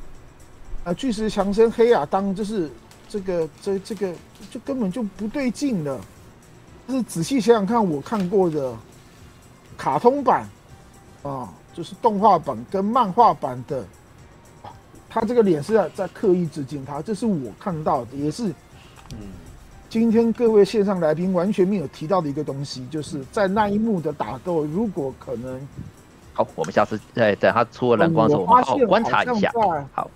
[0.84, 2.70] 啊巨石强森、黑亚当就是。
[3.16, 4.14] 这个这这个
[4.52, 5.98] 就根本就不对劲了。
[6.86, 8.76] 但是仔细想想看，我看过的
[9.78, 10.46] 卡通版
[11.24, 13.86] 啊，就是动画版跟漫画版的，
[15.10, 18.50] 他这个脸是在在刻意致敬他，这是我看到的，也是
[19.14, 19.20] 嗯，
[19.90, 25.66] 今天各位线上来宾完全没有提到的一个东西，就是在那一幕的打斗，如果可能，
[26.34, 29.50] 好，我们下次再等他出了蓝光的时候，我们好好观察一下，
[29.94, 30.12] 好。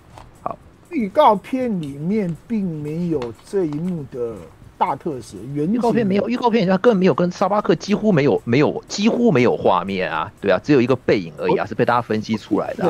[0.90, 4.34] 预告片里面并没有这一幕的
[4.76, 12.88] 大特写，原预告片没有，预告片它根本没有跟沙巴克几乎没有没有几乎没有画面啊，对啊，只有一个背影而已啊，是被大家分析出来的、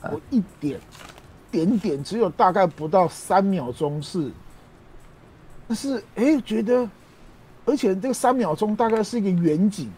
[0.00, 0.10] 啊。
[0.12, 0.78] 我一点
[1.50, 4.30] 点点只有大概不到三秒钟是，
[5.66, 6.88] 但是哎、欸，觉得
[7.64, 9.90] 而且这个三秒钟大概是一个远景，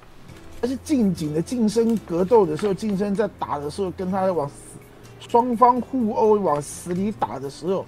[0.61, 4.51] 但是近景的近身格斗的时候，近身在打的时候跟他往。
[5.29, 7.87] 双方互殴往死里打的时候，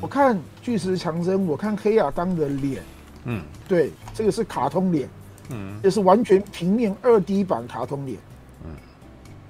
[0.00, 2.82] 我看巨石强森，我看黑亚当的脸，
[3.24, 5.08] 嗯，对，这个是卡通脸，
[5.50, 8.18] 嗯，这是完全平面二 D 版卡通脸，
[8.64, 8.70] 嗯，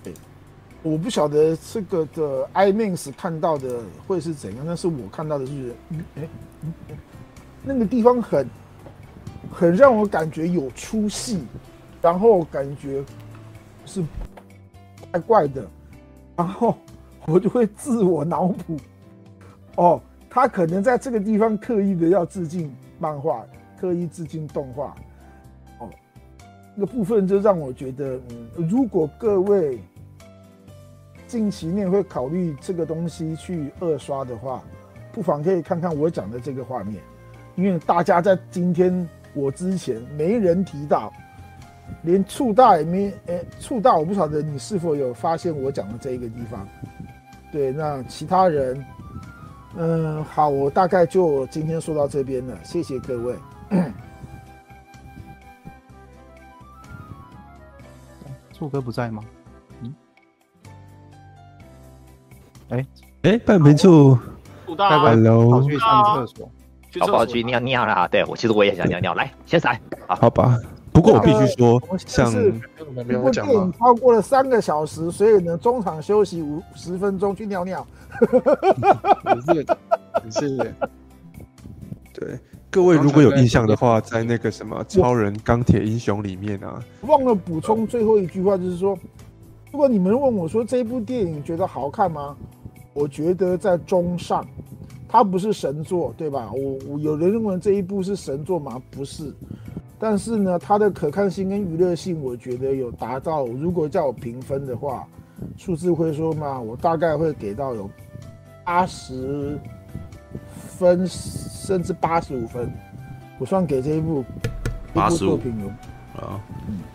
[0.05, 0.13] 对，
[0.83, 5.75] 我不晓得这个的 IMAX 看到的会是怎样，但是我看到的是，
[6.17, 6.29] 哎，
[7.65, 8.49] 那个地方很，
[9.51, 11.43] 很让我感觉有出戏，
[12.03, 13.03] 然后感觉
[13.87, 14.05] 是
[15.11, 15.67] 怪怪的。
[16.41, 16.75] 然后
[17.27, 18.79] 我就会自我脑补，
[19.77, 20.01] 哦，
[20.31, 23.45] 他可能在这个地方刻意的要致敬漫画，
[23.79, 24.97] 刻意致敬动画，
[25.81, 25.91] 哦，
[26.75, 29.79] 那个部分就让我觉得，嗯，如果各位
[31.27, 34.63] 近期内会考虑这个东西去二刷的话，
[35.13, 37.03] 不妨可以看看我讲的这个画面，
[37.55, 41.13] 因为大家在今天我之前没人提到。
[42.03, 46.67] 连触大也没，哎，触大我不晓得你是否有发现我讲的这一个地方。
[47.53, 48.85] 对，那其他人，
[49.77, 53.35] 嗯，好，我大概就今天说到这边了，谢谢各位。
[58.53, 59.23] 柱哥不在吗？
[59.83, 59.95] 嗯。
[62.69, 62.87] 哎
[63.23, 64.17] 哎，半瓶醋
[64.67, 66.51] ，，Hello，跑去上厕所，
[67.01, 68.07] 宝宝去尿尿了。
[68.09, 70.57] 对，我其实我也想尿尿，来，先来，好吧。
[71.01, 77.87] 不过我必须说，像这部电影超过了三个小时，所以呢，中场休息五十分钟去尿尿。
[79.47, 79.67] 是
[80.31, 80.75] 是，
[82.13, 82.39] 对，
[82.71, 88.95] 各位如果有印象的话，在那个什么超人钢铁英雄里面啊，忘了补充最后一句话，就是说，
[89.73, 92.37] 如果你们问我说这部电影觉得好看吗？
[92.93, 94.47] 我觉得在中上，
[95.09, 96.51] 它不是神作，对吧？
[96.53, 98.79] 我我有人认为这一部是神作吗？
[98.91, 99.33] 不是，
[100.01, 103.45] 但是呢，它的可看性跟娱乐性，我觉得有达到。
[103.47, 105.07] 如果叫我评分的话，
[105.57, 107.89] 数字会说嘛，我大概会给到有
[108.65, 109.59] 八十
[110.79, 112.73] 分，甚至八十五分。
[113.39, 114.25] 我算给这一部
[114.95, 115.69] 八十五作品有
[116.21, 116.41] 啊，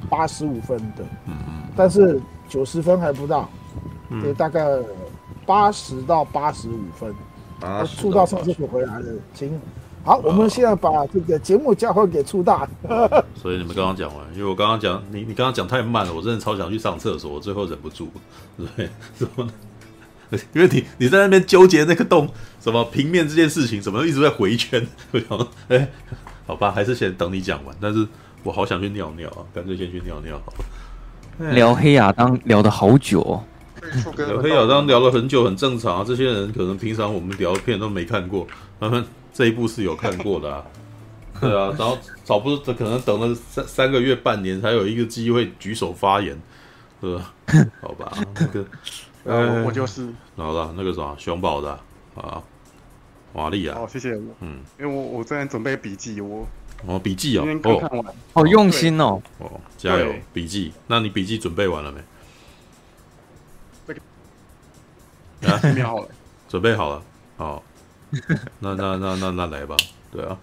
[0.10, 2.20] 八十五分的，嗯嗯，但是
[2.50, 3.48] 九十分还不到，
[4.22, 4.66] 对，大概。
[5.48, 7.14] 八十到八十五分，
[7.86, 9.62] 触到上厕所回来了，请
[10.06, 12.70] 好，我们现在把这个节目交还给初大。
[13.42, 18.10] 所以你们刚刚讲完，因为我刚刚讲你，你刚刚讲太慢了，我真的超想去上厕所，我最后忍不住，
[18.56, 18.88] 对，
[19.18, 19.50] 什么？
[20.54, 22.30] 因为你你在那边纠结那个洞
[22.62, 24.86] 什么平面这件事情，怎么一直在回圈？
[25.12, 25.90] 我想说，哎，
[26.46, 27.76] 好吧，还是先等你讲完。
[27.82, 28.08] 但是
[28.44, 31.52] 我好想去尿尿啊，干脆先去尿尿好了。
[31.52, 33.44] 聊黑亚当聊得好久哦。
[34.18, 36.04] 聊 黑亚当聊了很久，很正常啊。
[36.06, 38.46] 这些人可能平常我们聊的片都没看过，
[38.80, 39.04] 他们
[39.36, 40.66] 这一部是有看过的啊。
[41.42, 46.42] 对啊，然后早不是可能等了三三个月、半年才有一个机会举手发言，
[47.02, 47.34] 是吧？
[47.82, 48.66] 好吧，那个，
[49.26, 50.08] 呃，我就是。
[50.38, 51.78] 好了，那个什么熊宝的
[52.16, 52.42] 啊，
[53.34, 53.76] 华丽啊。
[53.76, 54.14] 好，谢谢。
[54.40, 56.48] 嗯，因为我我正在准备笔记，我
[56.86, 59.22] 哦笔记哦，哦，好用心哦。
[59.40, 60.72] 哦，加油，笔记。
[60.88, 62.00] 那你笔记准备完了没？
[65.50, 66.08] 啊，准备好了，
[66.48, 67.04] 准备好了，
[67.36, 67.62] 好，
[68.60, 69.76] 那那那那那来吧，
[70.12, 70.38] 对啊，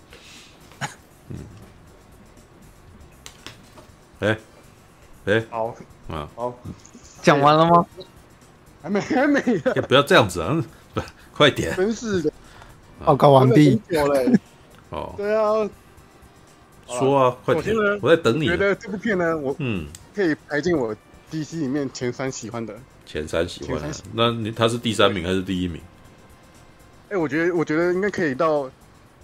[1.31, 1.37] 嗯，
[4.21, 4.39] 哎，
[5.27, 5.75] 哎，好，
[6.09, 6.59] 啊，好，
[7.23, 7.87] 讲完了吗？
[8.83, 9.41] 还没，还没，
[9.89, 10.63] 不要这样子啊，
[10.95, 11.01] 不，
[11.33, 12.33] 快点，真是的，
[13.05, 13.81] 报告完毕，
[14.91, 15.69] 哦，对啊，
[16.87, 18.47] 说啊，快点，我在等你。
[18.47, 20.95] 觉得这部片呢，我嗯，可以排进我
[21.31, 22.77] DC 里面前三喜欢的。
[23.07, 23.81] 前三喜欢，
[24.15, 25.81] 那你他是第三名还是第一名？
[27.13, 28.71] 哎，我觉得我觉得应该可以到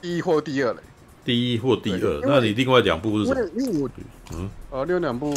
[0.03, 0.81] 第一或第二嘞。
[1.25, 3.51] 第一或第二，那你另外两部是什么？
[3.57, 3.91] 因为我
[4.33, 5.35] 嗯，呃，另外两部，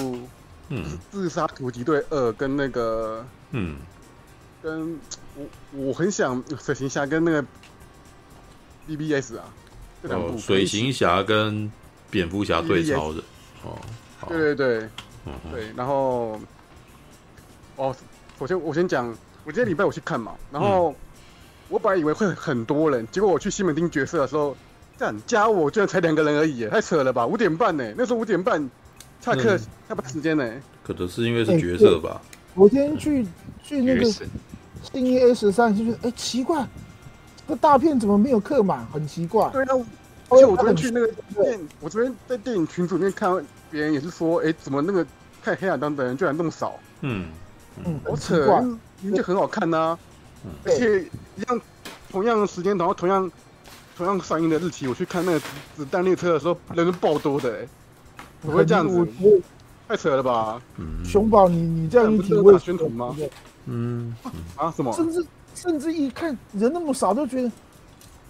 [0.70, 3.78] 嗯，自杀突击队二跟那个，嗯，
[4.62, 5.00] 跟
[5.36, 7.46] 我我很想水行侠跟那个
[8.88, 9.46] BBS 啊，
[10.04, 11.72] 这两部水行侠跟
[12.10, 13.24] 蝙蝠侠对超的，
[13.64, 13.78] 哦，
[14.28, 14.90] 对对对，
[15.54, 16.38] 对，然后
[17.78, 17.96] 哦。
[18.40, 19.08] 首先我先讲，
[19.46, 20.96] 我今天礼拜我去看嘛，然后
[21.72, 24.56] 我本来以为会很多人，结果我去西门町角色的时候，
[25.00, 27.26] 这样加我居然才两个人而已，太扯了吧！
[27.26, 28.70] 五点半呢，那时候五点半
[29.22, 29.58] 下课
[29.88, 30.52] 下班时间呢，
[30.84, 32.22] 可能是因为是角色吧。
[32.56, 33.26] 我今天去
[33.64, 34.04] 去那个
[34.92, 36.68] 定义 A 十三，就是哎奇怪，
[37.48, 38.86] 这大片怎么没有客满？
[38.88, 39.50] 很奇怪。
[39.54, 39.68] 对啊，
[40.28, 41.08] 而且我昨天去那个
[41.42, 43.32] 电，我昨天在电影群组里面看
[43.72, 45.08] 别人也是说，哎，怎么那个
[45.42, 46.78] 看黑亚当的人居然那么少？
[47.00, 47.28] 嗯。
[47.86, 50.11] 嗯，好扯，明明就很好看呐、啊，嗯、
[50.66, 51.02] 而且
[51.38, 51.62] 一样，
[52.10, 53.32] 同样的时间，然后同样
[53.96, 55.40] 同样上映的日期，我去看那个
[55.76, 57.68] 子弹列车的时候，人是爆多的、欸，
[58.42, 59.08] 不会这样子，
[59.88, 60.62] 太扯了吧？
[60.78, 63.16] 嗯，熊宝，你你这样一提，我宣传吗？
[63.66, 64.16] 嗯
[64.56, 64.92] 啊什么？
[64.94, 67.52] 甚至甚至一看人那么少，都觉得，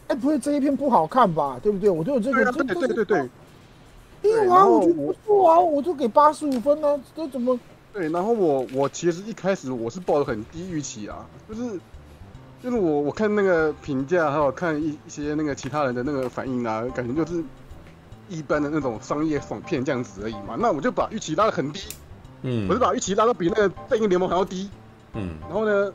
[0.08, 1.60] 哎，不会这一片不好看吧？
[1.64, 1.90] 对不对？
[1.90, 3.30] 我都有这个，对对对对，
[4.24, 7.58] 因为啊，我觉得不错啊，我就给八十五分呢、啊，这怎么？
[7.94, 11.80] 对，然后我我其实一开始我是抱着很低预期啊，就是
[12.64, 17.44] 就是我我看那个评价，还有看一一些那个其他人的那个反应啊，感觉就是
[18.30, 20.56] 一般的那种商业爽片这样子而已嘛。
[20.58, 21.82] 那我就把预期拉得很低，
[22.44, 24.70] 嗯，我就把预期拉到比那个《正义联盟》还要低，
[25.14, 25.92] 嗯，然后呢，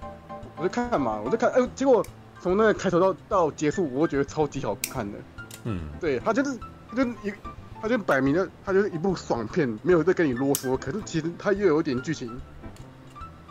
[0.57, 2.05] 我就看嘛，我就看，哎，结果
[2.41, 5.19] 从那个开头到到结束，我觉得超级好看的，
[5.65, 6.59] 嗯，对，他就是
[6.91, 7.33] 他就一。
[7.79, 10.75] 他就摆明了，他就是一部爽片，没有在跟你啰嗦。
[10.79, 12.35] 可是其实他又有点剧情，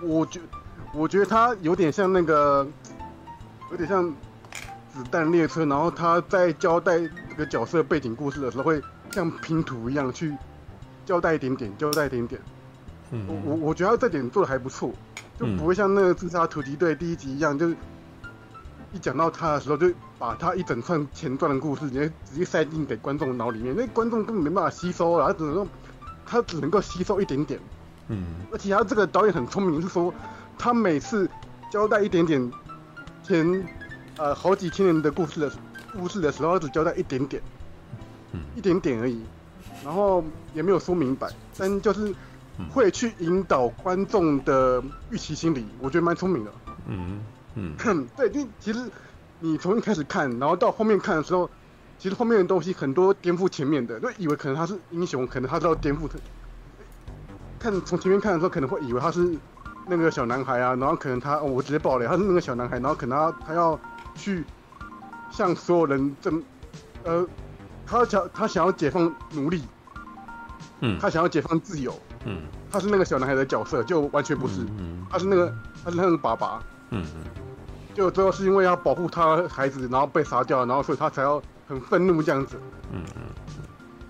[0.01, 0.39] 我觉
[0.95, 2.67] 我觉得他有点像那个，
[3.71, 4.09] 有点像
[4.93, 5.65] 子弹列车。
[5.65, 8.81] 然后他在交代这个角色背景故事的时候，会
[9.11, 10.35] 像拼图一样去
[11.05, 12.41] 交代一点点，交代一点点。
[13.11, 14.91] 嗯，我我我觉得他这点做的还不错，
[15.39, 17.75] 就不会像那个自杀突击队第一集一样，就是。
[18.93, 25.67] 一讲到他的时候，就把他一整串前传的故事直接直接塞进给观众脑里面，那观众根本没办法吸收啊，他只能说
[26.25, 27.59] 他只能够吸收一点点。
[28.07, 30.13] 嗯，而且他这个导演很聪明，是说
[30.57, 31.29] 他每次
[31.69, 32.49] 交代一点点
[33.25, 33.67] 前
[34.17, 35.51] 呃好几千年的故事的
[35.93, 37.41] 故事的时候，只交代一点点，
[38.31, 39.21] 嗯，一点点而已，
[39.83, 40.23] 然后
[40.53, 41.27] 也没有说明白，
[41.57, 42.13] 但就是
[42.71, 46.51] 会去引导观众的预期心理，我觉得蛮聪明的。
[46.87, 47.19] 嗯。
[47.57, 47.73] 嗯，
[48.17, 48.79] 对，因为其实
[49.39, 51.49] 你从一开始看，然后到后面看的时候，
[51.97, 56.19] 其实后面的东西很多颠覆前面的，就以为可能他是英雄，可能他都要颠覆他。
[57.57, 59.37] 看从前面看的时候，可能会以为他是
[59.87, 63.79] 那个小男孩啊，然后可能他，哦、我直接爆雷，他是那个小男孩，然后可能他他要
[64.15, 64.43] 去
[65.29, 66.43] 向所有人争，
[67.03, 67.25] 呃，
[67.85, 69.63] 他想他想要解放奴隶，
[70.81, 71.93] 嗯，他想要解放自由，
[72.25, 72.41] 嗯，
[72.71, 75.53] 他是那个小男孩的角色，就完全不是，嗯，他是那个
[75.83, 76.59] 他是那个爸爸，
[76.89, 77.23] 嗯嗯，
[77.93, 82.59] 就最后是因为要保护他孩子，然后被杀掉，然后所以他才要很愤怒这样子，
[82.91, 83.21] 嗯嗯。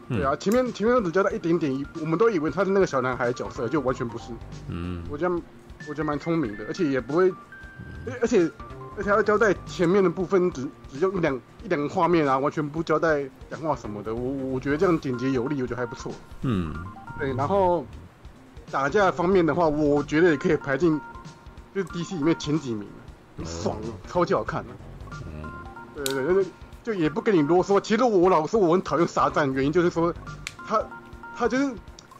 [0.08, 4.26] 对啊，前面前面只交代一点点，我们都以为他是那个小男孩的角色，就完全不是。
[4.68, 5.36] 嗯，我觉得
[5.88, 7.32] 我觉得蛮聪明的，而且也不会，
[8.22, 8.50] 而且
[8.98, 14.14] 而且要交代前面的部分只只用一两一两个画面啊，完全不交代讲话什么的。
[14.14, 16.12] 我我觉得这样简洁有力，我觉得还不错。
[16.42, 16.74] 嗯，
[17.20, 17.86] 对，然后
[18.72, 21.00] 打架方面的话，我觉得也可以排进
[21.74, 22.88] 就是 DC 里面前几名，
[23.38, 24.70] 很爽，超级好看的。
[25.26, 25.52] 嗯，
[25.96, 26.46] 对对对。
[26.86, 30.14] 就也不跟你啰嗦，其实我老说我很讨厌沙赞，原因就是说，
[30.68, 30.80] 他
[31.36, 31.74] 他就是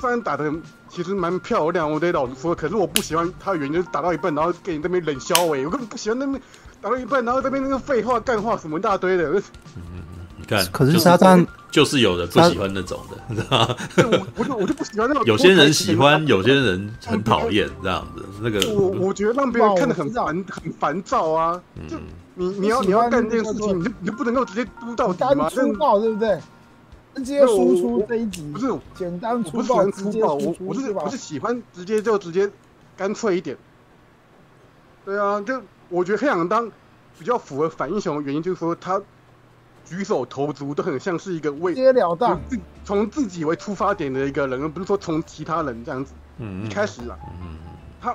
[0.06, 0.54] 虽然打的
[0.88, 6.40] 其实蛮漂亮，我得老实说，可是我不喜欢他的原因就是打到一半，然后给你那边冷笑哎，我根本不喜欢那边
[6.80, 9.32] 打到一半，然后这边那个废话干话什么一大堆的。
[9.76, 10.04] 嗯，
[10.38, 13.76] 你看，可是沙赞就是有人不喜欢那种的，你知道吗？
[13.98, 15.24] 我我就我就不喜欢那种。
[15.26, 18.24] 有些人喜欢，有些人很讨厌这样子。
[18.44, 21.98] 那个我我觉得让别人看得很烦很烦躁啊，就。
[22.36, 25.50] 你你要你要干这件事情，你就你就不能够直接嘟到底吗？
[25.50, 26.38] 粗暴对不对？
[27.16, 32.50] 直接输出这一集不是简单粗暴，我粗暴，我我是我是喜欢直接就直接
[32.98, 33.58] 干脆一点。
[35.06, 36.70] 对啊，就我觉得黑羊当
[37.18, 39.02] 比较符合反英雄的原因，就是说他
[39.86, 42.40] 举手投足都很像是一个为直截了当，
[42.84, 46.14] 从自己为出发点的一个人，而不是说从其他人这样子。
[46.38, 47.58] 嗯，一开始啊，嗯，
[48.02, 48.14] 他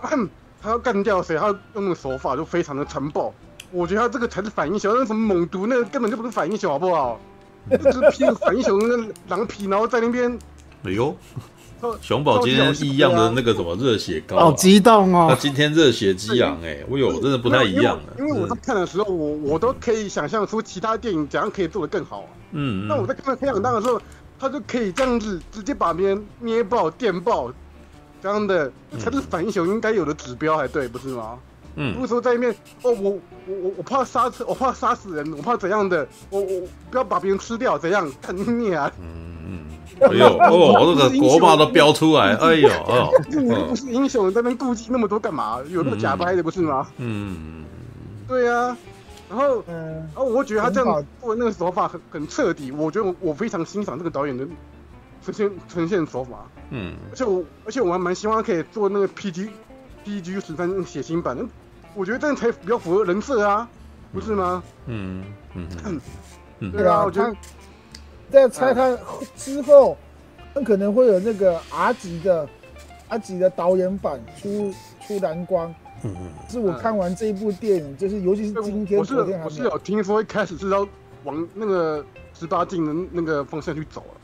[0.60, 3.32] 他要干掉谁，他用的手法就非常的残暴。
[3.70, 7.18] 我觉得他这个才是反英雄，那什么猛毒那个根本就不是反英雄，好不好？
[7.70, 10.39] 就只披着反英雄的狼皮，然后在那边。
[10.85, 11.15] 哎呦，
[12.01, 15.27] 熊宝今天异样的那个什么热血高，好激动哦！
[15.28, 18.15] 他今天热血激昂哎，我有真的不太一样了。
[18.19, 22.27] 因为我在看的时候，我我都可以想象出其他电影怎样可以做得更好。
[22.53, 24.01] 嗯，那我在看《黑羊当》的时候，
[24.39, 27.53] 他就可以这样子直接把别人捏爆、电爆，
[28.23, 31.39] 这样的才是反英雄应该有的指标，还对，不是吗？
[31.77, 33.19] 嗯，不是说在里面哦，我
[33.51, 38.10] 我我我怕杀死，我怕杀死人，我怕怎样的，我我不要把别人吃掉，怎样？
[38.22, 38.90] 看 你啊！
[39.01, 43.10] 嗯嗯，哎呦哦，那个国骂都飙出来，哎呦哦，
[43.68, 45.59] 不是英雄在那顾忌那么多干嘛？
[45.68, 46.86] 有那么假掰的不是吗？
[46.98, 47.64] 嗯，
[48.28, 48.77] 对啊，
[49.28, 54.47] 然后然后我觉得他这样做那个手法很很彻底，我觉得我我非常欣赏这个导演的
[55.24, 56.47] 呈现呈现手法。
[56.70, 59.48] 嗯，而且我而且我还蛮希望他可以做那个 PG
[60.05, 61.44] PG 十三血腥版的。
[61.95, 63.69] 我觉得这样才比较符合人设啊，
[64.12, 64.62] 不是吗？
[64.87, 66.01] 嗯嗯嗯，
[66.61, 67.35] 嗯，对啊，我觉得
[68.31, 68.97] 在猜他
[69.37, 69.97] 之后，
[70.55, 72.49] 很可能会有那个 R 级的
[73.09, 74.73] R 级的导演版出
[75.07, 75.75] 出蓝光。
[76.03, 80.87] 嗯嗯，是我看完这一部电影，就是尤其是今天、昨天还我是有听说一开始是要
[81.25, 84.21] 往那个十八禁的那个方向去走了，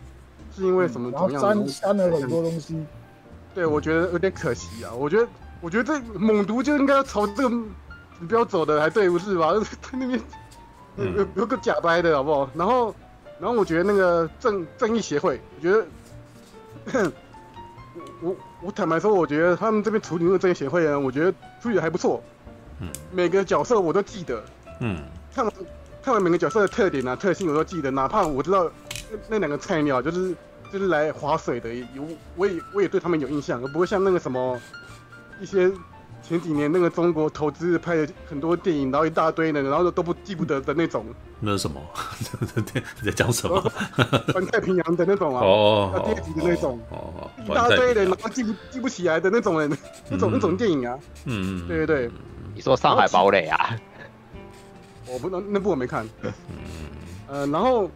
[0.56, 1.10] 是因为什么？
[1.10, 2.82] 怎么样删删了很多东西。
[3.54, 5.28] 对，我觉得有点可惜啊，我觉得。
[5.60, 7.50] 我觉得这猛毒就应该要朝这个
[8.18, 9.52] 指标走的，还对不是吧？
[9.82, 10.20] 他 那边
[10.96, 12.48] 有有个假掰的好不好？
[12.54, 12.94] 然后，
[13.40, 15.72] 然后我觉得那个正正义协会，我觉
[16.92, 17.12] 得，
[18.20, 22.22] 我我坦白说，我觉得他们这边处理那个正义协会呢，我觉得处理的还不错。
[22.80, 24.42] 嗯，每个角色我都记得。
[24.80, 24.98] 嗯，
[25.34, 25.52] 看完
[26.02, 28.70] 看完每个角色的特点啊、特性我都记得，哪怕我知道
[29.28, 30.34] 那两个菜鸟就是
[30.72, 32.06] 就是来划水的，有
[32.36, 34.58] 我也我也对他们有印象，而不会像那个什么。
[35.40, 35.70] 一些
[36.22, 41.04] 前几年那个中国投资拍的很多电影，然后一大堆的，然后都不记不得的那种。
[41.38, 41.80] 那是什么？
[43.00, 43.60] 你 在讲什么？
[44.32, 49.70] 环太平洋的那种啊，哦，第二集的那种，哦，一大堆人，然后记不记不起来的那种人，
[50.10, 50.98] 那种那种电影啊。
[51.26, 52.10] 嗯嗯，对对对。
[52.54, 53.76] 你说《上海堡垒》啊？
[55.06, 56.08] 我不能，那部我没看。
[56.22, 56.32] 嗯。
[57.28, 57.90] 呃，然后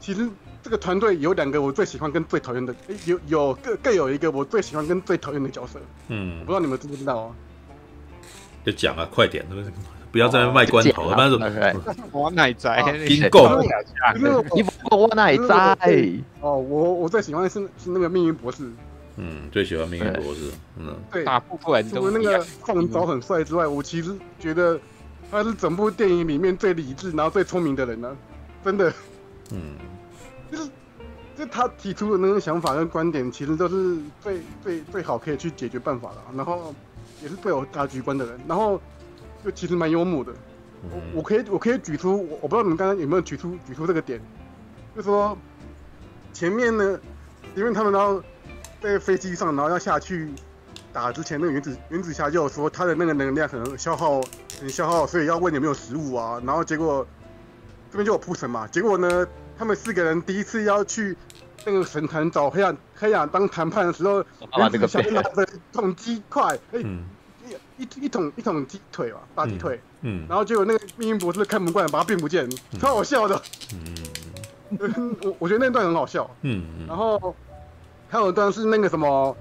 [0.00, 0.28] 其实。
[0.62, 2.74] 这个团队有两个我最喜欢跟最讨厌的，
[3.06, 5.80] 有有各各有一个我最喜欢跟最讨厌的角色。
[6.08, 7.34] 嗯，我不知道你们知不知道啊？
[8.64, 9.46] 就讲啊，快点，
[10.10, 11.48] 不要在那卖关头，不然怎么？
[12.12, 12.74] 我奶仔，
[13.06, 16.12] 听够，你我奶仔。
[16.40, 18.68] 哦，我我最喜欢的是是那个命运博士。
[19.16, 20.50] 嗯，最喜欢命运博士。
[20.76, 24.78] 嗯，对，大部分除了那个放招很帅之外，我其实觉得
[25.30, 28.16] 他是整部电影里面最理智，然后最聪明的人呢，
[28.64, 28.92] 真的。
[29.52, 29.76] 嗯。
[30.50, 30.70] 就是，
[31.36, 36.74] 就他提出的那个想法跟观点，其实都是最最最好可以去解决办法的，然后
[37.22, 38.80] 也是最有大局观的人，然后
[39.44, 40.32] 就其实蛮幽默的。
[40.92, 44.20] 我我可以我可以举出，我我不知道你们刚刚有没有举出举出这个点，
[44.94, 45.36] 就说
[46.32, 46.98] 前面呢，
[47.56, 48.22] 因为他们然后
[48.80, 50.30] 在飞机上，然后要下去
[50.92, 54.20] 打之前，那个原子原子侠就说他的那个能量可能消耗
[54.60, 56.40] 很消耗，所以要问有没有食物啊。
[56.44, 57.04] 然后结果
[57.90, 59.26] 这边就有铺陈嘛，结果呢，
[59.58, 61.16] 他们四个人第一次要去
[61.66, 64.24] 那个神坛找黑暗黑暗当谈判的时候，
[64.56, 67.04] 原子侠拿着一桶鸡块，哎、嗯。
[67.78, 72.46] 一一桶一桶鸡腿吧，大鸡腿，嗯，然后结果那个命运博士看不惯，把他变不见，
[72.78, 73.40] 超好笑的，
[73.72, 77.34] 嗯，我 我觉得那段很好笑，嗯，然后
[78.08, 79.34] 还有一段是那个什么，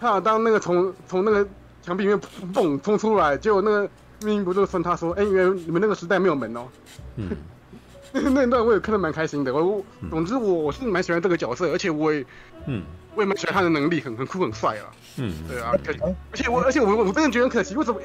[0.00, 1.46] 他想当那个从从那个
[1.82, 2.20] 墙壁里面
[2.52, 3.88] 蹦冲出来，结果那个
[4.22, 6.66] 命运博士分他说，哎，原来你们那个时代没有门哦，
[7.14, 7.30] 嗯，
[8.32, 12.24] 那一段我也看得蛮开心的，我总之我我是蛮喜欢这个角色，而且我也，
[12.66, 12.82] 嗯。
[13.16, 14.90] 我也蛮喜欢他的能力，很很酷很帅啊。
[15.18, 15.92] 嗯，对啊，可
[16.32, 18.00] 而且我而且我我真的觉得很可惜，为什么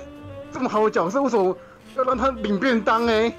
[0.53, 1.57] 这么好的角色，为什么
[1.98, 3.34] 要让他领便当哎？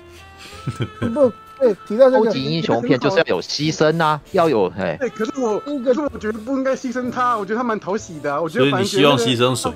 [0.98, 4.96] 不，对，提到这个超级英雄片就是要有牺牲呐、啊，要有嘿。
[4.98, 8.40] 对，可是我可是我觉得不应该牺牲他，我觉得他蛮讨喜的、啊。
[8.40, 9.72] 我觉得反正、那个、所以你希望牺牲谁？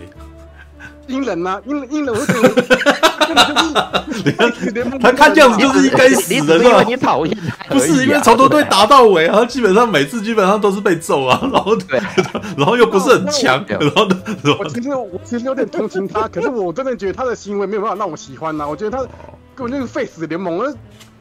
[1.07, 2.65] 阴人呐，阴阴人，我觉得。
[5.01, 6.83] 他看这样子就是一该死的，是吧？
[6.87, 7.37] 你讨厌
[7.69, 11.99] 不是因为从头队打到尾啊，基本上每次基本上都是被揍啊，然后对，
[12.57, 14.17] 然后又不是很强，然后呢，
[14.59, 18.67] 我其实我其实有点同情他，可是我真的觉得他的行为没有办法让我喜欢呐。
[18.69, 19.03] 我觉得他
[19.55, 20.73] 根本就是废死联盟，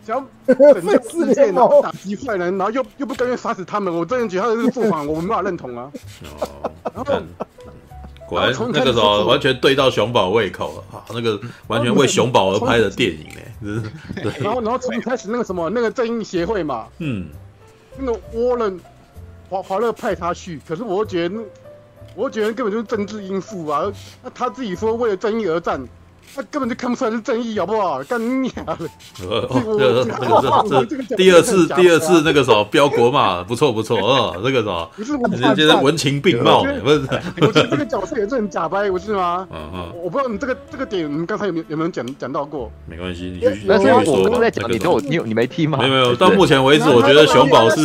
[0.05, 0.25] 想要
[0.73, 5.89] 拯救世界，然后打击坏人，然后又又不甘愿杀死他们，我真的觉得他的这个做法我没办法认同啊。
[6.93, 7.13] 然后。
[8.27, 11.05] 果然那个时候完全对到熊宝胃口了啊！
[11.09, 14.31] 那个完全为熊宝而拍的电影哎，对。
[14.41, 17.27] 然后然后从一开始那个什么那个正义协会嘛，嗯，
[17.97, 18.79] 那个沃伦
[19.49, 21.35] 华华勒派他去，可是我觉得，
[22.15, 23.91] 我觉得根本就是政治因素啊！
[24.23, 25.85] 那他自己说为了正义而战。
[26.35, 28.01] 他根本就看不出来是正义，好不好？
[28.03, 28.73] 干你娘的！
[29.27, 37.01] 哦，这这这第二次第二次那个什么飙国骂，不错不错哦，那个什么，不是我觉文情并茂，不是？
[37.41, 39.47] 我觉得这个角色也是很假掰，不是吗？
[39.51, 42.71] 嗯嗯，我不知道你这个这个点，你刚才有没有有没有讲讲到过？
[42.87, 43.65] 没关系，你继续。
[43.67, 45.77] 但是我刚在讲，你都你你没听吗？
[45.79, 47.81] 没有没有，到目前为止，我觉得熊宝是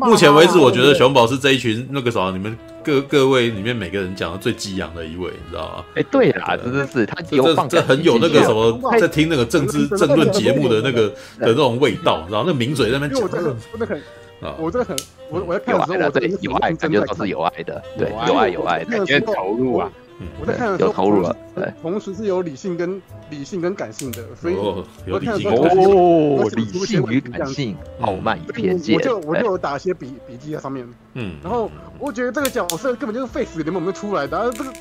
[0.00, 2.56] 目前为止，我觉得熊宝是这一群那个什么，你们。
[2.88, 5.84] 各各位里面每个人讲的最激昂的一位，你知道吗？
[5.94, 13.98] 哎，对啦，真的是他有这这很有那个什么，在听那个政治政论节目的那个的那种味道，然后那名嘴在那边讲，我真的很
[14.40, 14.96] 啊，我真的很
[15.28, 19.92] 我我在看的时候，我对有爱，感觉都是有爱的，对，有爱有爱，感觉投入啊。
[20.40, 23.00] 我在看的时候，投入了，对，同时是有理性跟
[23.30, 34.72] 理性跟感性的，所以我看的时候哦，理性与感性，傲慢与偏见，我就我就有打一些笔笔记在上面，嗯，然后我觉得这个角色根本就是废死联盟出来的，然后这个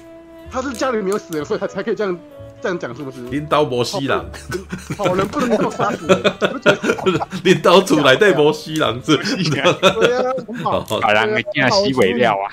[0.52, 2.18] 他是家里没有死人，所以他才可以这样
[2.62, 3.22] 这样讲，是不是？
[3.24, 4.26] 领导摩西郎，
[4.98, 6.08] 好人不能够杀死，
[7.44, 10.34] 领导出来带摩西郎是，对啊，
[10.64, 12.46] 好， 好人会加西尾料啊。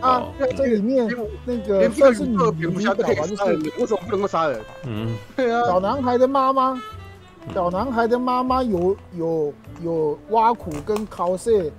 [0.00, 1.08] 啊，在这里面
[1.44, 3.44] 那个算是女女主角吧，就是
[3.78, 4.60] 为什么不能够杀人？
[4.86, 5.66] 嗯，对啊。
[5.66, 6.80] 小男孩的妈妈，
[7.52, 11.70] 小男孩的妈妈有有有挖苦跟 cos，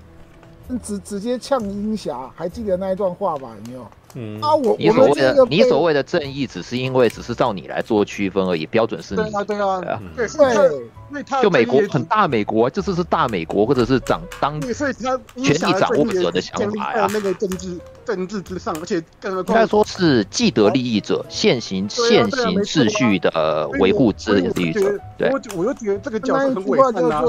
[0.84, 3.49] 直直接呛鹰侠，还记得那一段话吧？
[3.66, 3.88] 有没有？
[4.15, 9.22] 嗯啊，我你所谓的你所谓的正义，只是因为只是照你来做区分而已，标准是你。
[9.22, 17.07] 对啊，对啊，对，对，就美国很大，美国这就是大美国，或者是掌当权力掌握者的想法呀。
[17.11, 24.99] 那个政治政治之上，而且更应该说是既得利益者，现行现行秩序的维护之利益者。
[25.18, 27.23] 对，我我就觉得这个角色很伟大啊。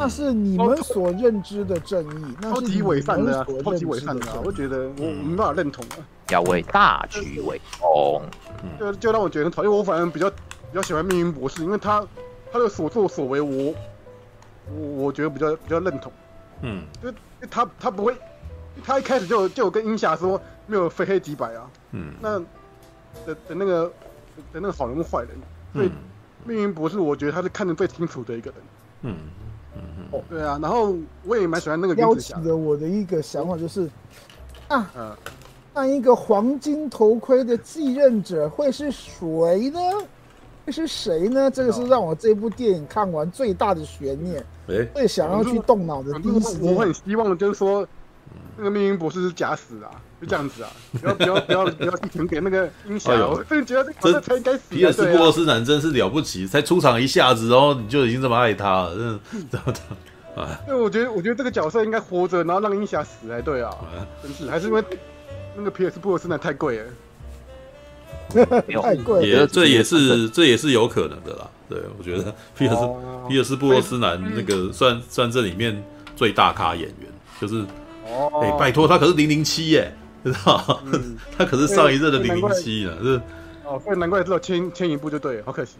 [0.00, 6.00] 那是你们所认知的正义，超级伪善的，超级伪善的，我觉得我没办法认同啊。
[6.30, 8.22] 要为大局为重，
[8.78, 9.70] 就就让我觉得很讨厌。
[9.70, 12.02] 我反正比较比较喜欢命运博士，因为他
[12.50, 13.74] 他的所作所为，我
[14.72, 16.10] 我我觉得比较比较认同。
[16.62, 17.12] 嗯，就
[17.50, 18.16] 他他不会，
[18.82, 21.70] 他一开始就就跟英侠说没有非黑即白啊。
[21.92, 22.38] 嗯，那
[23.26, 23.84] 的的那个
[24.50, 25.30] 的那个好人跟坏人，
[25.74, 25.90] 所以
[26.44, 28.60] 命运博士，我觉得他是看得最清楚的一个人。
[29.02, 29.16] 嗯。
[30.10, 30.94] 哦，对啊，然后
[31.24, 31.94] 我也蛮喜欢那个。
[31.94, 33.88] 邀请的我的一个想法，就是
[34.68, 35.16] 啊，
[35.74, 39.80] 那一个黄金头盔的继任者会是谁呢？
[40.66, 41.50] 会是谁呢？
[41.50, 44.44] 这个是让我这部电影看完最大的悬念，
[44.94, 46.74] 最想要去动脑的第一时间。
[46.74, 47.86] 我很希望就是说，
[48.56, 49.90] 那个命运博士是假死啊，
[50.20, 50.70] 就这样子啊，
[51.00, 53.14] 不要不要不要不要全给那个音响。
[53.30, 54.60] 我真的觉得这才应该死。
[54.70, 59.18] 皮尔斯布洛斯南真是了不起，才出场一下子，然后你就已经这么爱他了，真的，
[59.64, 59.80] 真的。
[60.36, 63.74] 啊，对，我觉得，我觉得这个角色应该活着，然后让英侠死才对啊，
[64.22, 64.82] 真是，还是因为
[65.56, 66.84] 那个皮尔斯布鲁斯南太贵了，
[68.80, 71.50] 太贵，也这也是这也是有可能的啦。
[71.68, 72.88] 对，我觉得皮尔斯
[73.28, 75.82] 皮尔斯布洛斯南那个算算这里面
[76.14, 77.10] 最大咖演员，
[77.40, 77.64] 就是
[78.06, 79.92] 哦，哎、欸，拜托，他可是零零七耶，
[80.24, 80.80] 知道？
[80.86, 83.20] 嗯、他可是上一任的零零七呢，是。
[83.64, 85.76] 哦，所以难怪只有签签一部就对了，好可惜。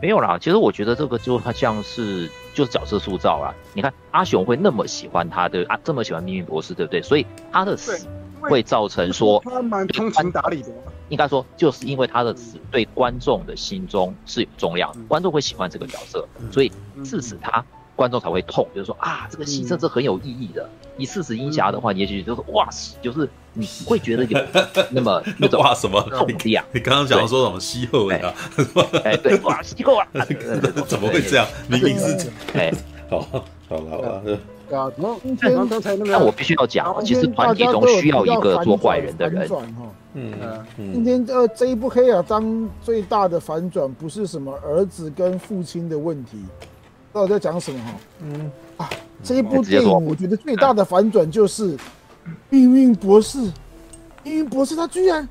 [0.00, 3.52] 没有啦，其实我觉得这个就他像是就是角色塑造啊。
[3.74, 7.02] 你看阿雄会那么喜欢他的啊，这么喜欢命运博士，对不对？
[7.02, 8.06] 所以他的死
[8.42, 10.68] 会造成说他蛮通情达理的。
[11.08, 16.72] 应该说，就是因为他的死对观众的心中是有重量，观众会喜欢这个角色，所以
[17.04, 17.62] 致使他。
[18.02, 20.68] 观众才会痛，就是说啊，这个牺牲是很有意义的。
[20.96, 24.36] 你四死鹰侠的话，你也许就是哇塞，就是你会觉得有
[24.90, 26.64] 那么那种哇什么痛的啊。
[26.74, 28.34] 你刚刚想要说什么西后呀？
[29.04, 30.04] 哎，对，哇西后啊，
[30.88, 31.46] 怎么会这样？
[31.68, 32.72] 明明是哎，
[33.08, 33.20] 好，
[33.68, 34.38] 好了，好了。
[34.72, 35.20] 啊，然后
[35.66, 39.48] 刚才那个，但我必须要讲，其实团体中需要一个做坏人的人。
[40.14, 40.34] 嗯
[40.76, 40.92] 嗯。
[40.92, 46.38] 今天呃，这一部黑亚当最大的反转，不是什么儿子跟父亲的问题。
[47.12, 47.92] 知道在讲什么哈？
[48.22, 48.88] 嗯啊，
[49.22, 51.76] 这一部电影我觉得最大的反转就是
[52.48, 53.38] 命运博士，
[54.22, 55.28] 命运博士他居然，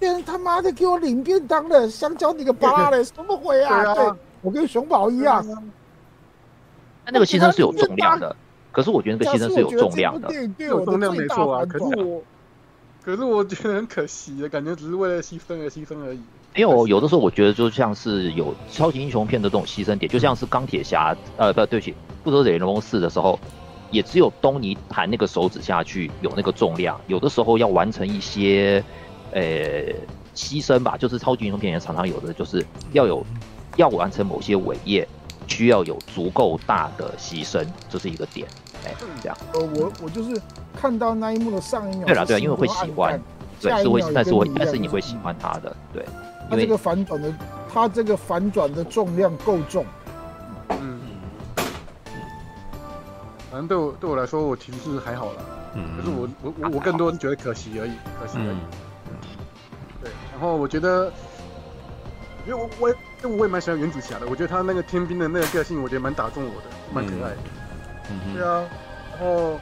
[0.00, 3.94] 居然他妈的给我领便当了，香蕉你个巴嘞， 什么鬼啊？
[3.94, 5.44] 对，我跟熊宝一样。
[7.12, 8.36] 那个牺牲是有重量的，
[8.70, 11.66] 可是我觉得那个牺牲是有重量的，有重量没错啊。
[11.66, 12.22] 可是我，
[13.02, 16.20] 可是我觉得很可惜的感觉，只是为了牺牲而牺牲而已。
[16.54, 21.94] 没有，有的时候我觉得就像是有超级英雄片的这种牺牲点，就像是钢铁侠，呃，不，对不起，
[22.24, 23.38] 复仇者联盟四的时候，
[23.90, 27.00] 也只有东尼弹那个手指下去有那个重量。
[27.06, 28.82] 有的时候要完成一些，
[29.30, 29.40] 呃，
[30.34, 33.24] 牺牲吧，就是超级英雄片也常常有的，就是要有
[33.76, 35.06] 要完成某些伟业，
[35.46, 38.46] 需要有足够大的牺牲，这是一个点。
[38.84, 39.38] 哎，这样。
[39.54, 40.40] 呃，我我就是
[40.74, 43.20] 看到那一幕的上一秒，对了，对了，因为会喜欢，
[43.60, 46.04] 对，是会，但是会，但是你会喜欢他的，对。
[46.50, 47.32] 他这个反转的，
[47.72, 49.86] 他这个反转的重量够重。
[50.70, 51.00] 嗯，
[53.48, 55.42] 反正对我对我来说，我其实是还好了。
[55.74, 58.58] 嗯，可是我我我我更多是觉得可惜而已，可惜而已。
[59.06, 59.14] 嗯，
[60.02, 60.10] 对。
[60.32, 61.12] 然后我觉得，
[62.44, 67.36] 因为我我我也蛮喜欢原子侠的，我觉得他那个天兵的那个个性，我觉得蛮打中我的，蛮可爱的。
[68.10, 68.64] 嗯，对啊。
[69.12, 69.56] 然后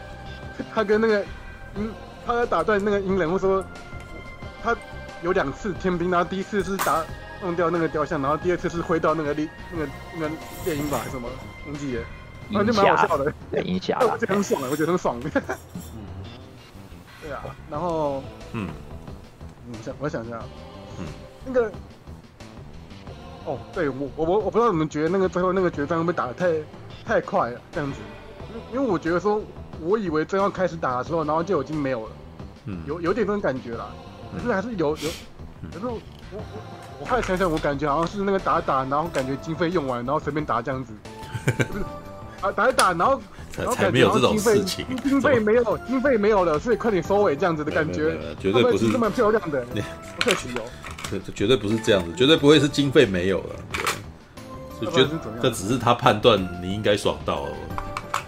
[0.74, 1.22] 他跟那个
[1.74, 1.90] 嗯，
[2.24, 3.62] 他在打断那个鹰人，或说
[4.62, 4.74] 他。
[5.22, 7.04] 有两次天兵，然后第一次是打
[7.42, 10.30] 弄掉那个雕像，然后第二次是挥到那个猎那个那个
[10.64, 11.28] 猎鹰吧，还是什么
[11.66, 12.04] 忘记了，
[12.50, 13.32] 然后就蛮好笑的，
[13.62, 15.18] 鹰侠，我觉得很爽的，我觉得很爽。
[15.20, 15.30] 的。
[15.34, 15.42] 嗯，
[17.22, 18.22] 对啊，然后
[18.52, 18.68] 嗯，
[19.66, 20.40] 嗯，想我想一下，
[20.98, 21.04] 嗯，
[21.44, 21.72] 那个，
[23.44, 26.52] 哦，对我我我我不知道你们觉得那个最后那个决战会不会打的太
[27.04, 27.98] 太快了这样子，
[28.72, 29.40] 因为我觉得说，
[29.80, 32.12] 我以为真要开始打的时候，然后就已经没有了，
[32.66, 33.92] 嗯，有有点这种感觉了。
[34.32, 35.08] 可是还是有有，
[35.72, 35.98] 可是我
[36.32, 36.42] 我
[37.00, 40.92] 我后来想想，我感觉好像是那个打打，然后感觉经费用完，然后随便打这样子，
[41.56, 41.84] 不是
[42.40, 43.20] 啊打一打，然然后
[43.56, 50.62] 然后才没有这种事情，经费没有经费没有了，所以快点收尾这样子的感觉，绝对不是这么漂亮的，不客气哦，
[51.10, 55.10] 这这绝对不是这样子，绝对不会是经费没有了，对，就觉得
[55.40, 57.52] 这只是他判断你应该爽到了，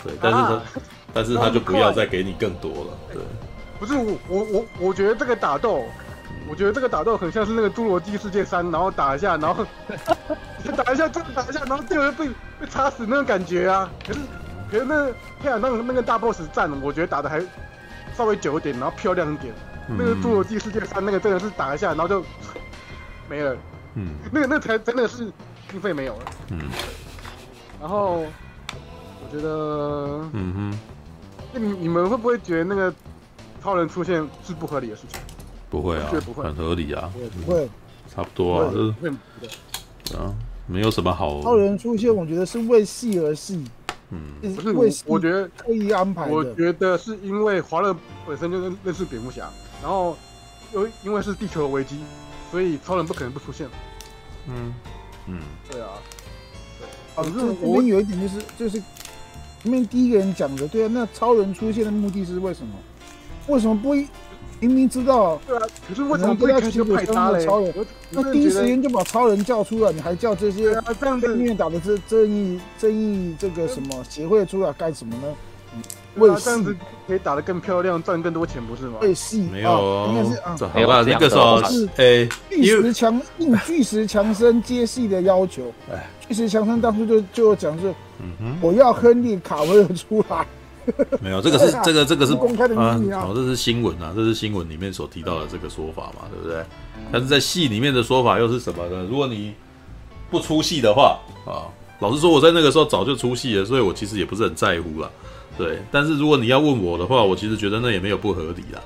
[0.03, 0.63] 对，但是他
[1.13, 3.21] 但是他就不要再给你更多了，对。
[3.81, 5.87] 不是我我我我觉得这个打斗，
[6.47, 9.67] 我觉得这个打斗很像是那个《侏罗纪世界三》，然后打一下，然后
[10.77, 12.29] 打一下，真的打一下，然后最后被
[12.61, 13.91] 被插死那种感觉啊！
[14.07, 14.19] 可是
[14.71, 15.07] 可是那
[15.43, 17.43] 黑亚当那个大 boss 战，我觉得打的还
[18.15, 19.55] 稍微久一点，然后漂亮一点。
[19.89, 22.23] 嗯、那个《侏罗纪世界三》那个真的是打一下，然后就
[23.31, 23.57] 没了。
[23.95, 25.33] 嗯，那个那个才真的是
[25.71, 26.23] 经费没有了。
[26.51, 26.69] 嗯，
[27.81, 30.79] 然后我觉得，嗯哼，
[31.55, 32.95] 那你你们会不会觉得那个？
[33.63, 35.21] 超人出现是不合理的事情，
[35.69, 37.11] 不会啊，不会，很合理啊，
[37.45, 37.69] 不会，
[38.13, 40.35] 差不多啊，就是，啊，
[40.67, 41.41] 没有什么好。
[41.43, 43.65] 超人出现，我觉得是为戏而戏，
[44.11, 46.27] 嗯，不是为，我觉得刻意安排。
[46.27, 47.95] 我觉得是因为华勒
[48.27, 49.49] 本身就认认识蝙蝠侠，
[49.83, 50.17] 然后
[50.73, 52.01] 又因为是地球危机，
[52.51, 53.69] 所以超人不可能不出现。
[54.49, 54.75] 嗯。
[55.27, 55.39] 嗯，
[55.71, 55.89] 对啊，
[56.79, 58.83] 对，可是我们有一点就是就是，
[59.65, 62.73] 因为第一个人讲的，对啊，那超人出现的目的是为什么？
[63.51, 64.07] 为什么不一
[64.61, 65.41] 明明知道？
[65.47, 67.47] 对啊，可是为什么不一开始就派他嘞？
[68.11, 75.23] 那第一时间就把超人叫出来，你还叫这些这样子虐打的这正义正义这个什么协会出来干什么呢？
[76.17, 78.99] 为这样子可以打得更漂亮，赚更多钱，不是吗？
[79.01, 85.73] 为戏没有，应该是啊，没有吧，这个时候是诶，巨石强硬巨石强森接戏的要求，
[86.29, 87.95] 巨石强森当初就就讲是，
[88.61, 90.45] 我要亨利卡维尔出来。
[91.21, 93.27] 没有，这个是 这个这个是公开的秘密啊！
[93.29, 96.65] 哦，这是新闻啊，这是新闻里面所提到的这个说法嘛，对不对？
[97.13, 99.07] 但是在戏里面的说法又是什么呢？
[99.11, 99.55] 如果你
[100.31, 101.67] 不出戏的话啊，
[102.01, 105.11] 老实说，我在那个时候早就出戏了，所以我其实也不是很在乎了。
[105.59, 108.81] 对，但是如果你要问我的话，我其实觉得那也没有不合理啦。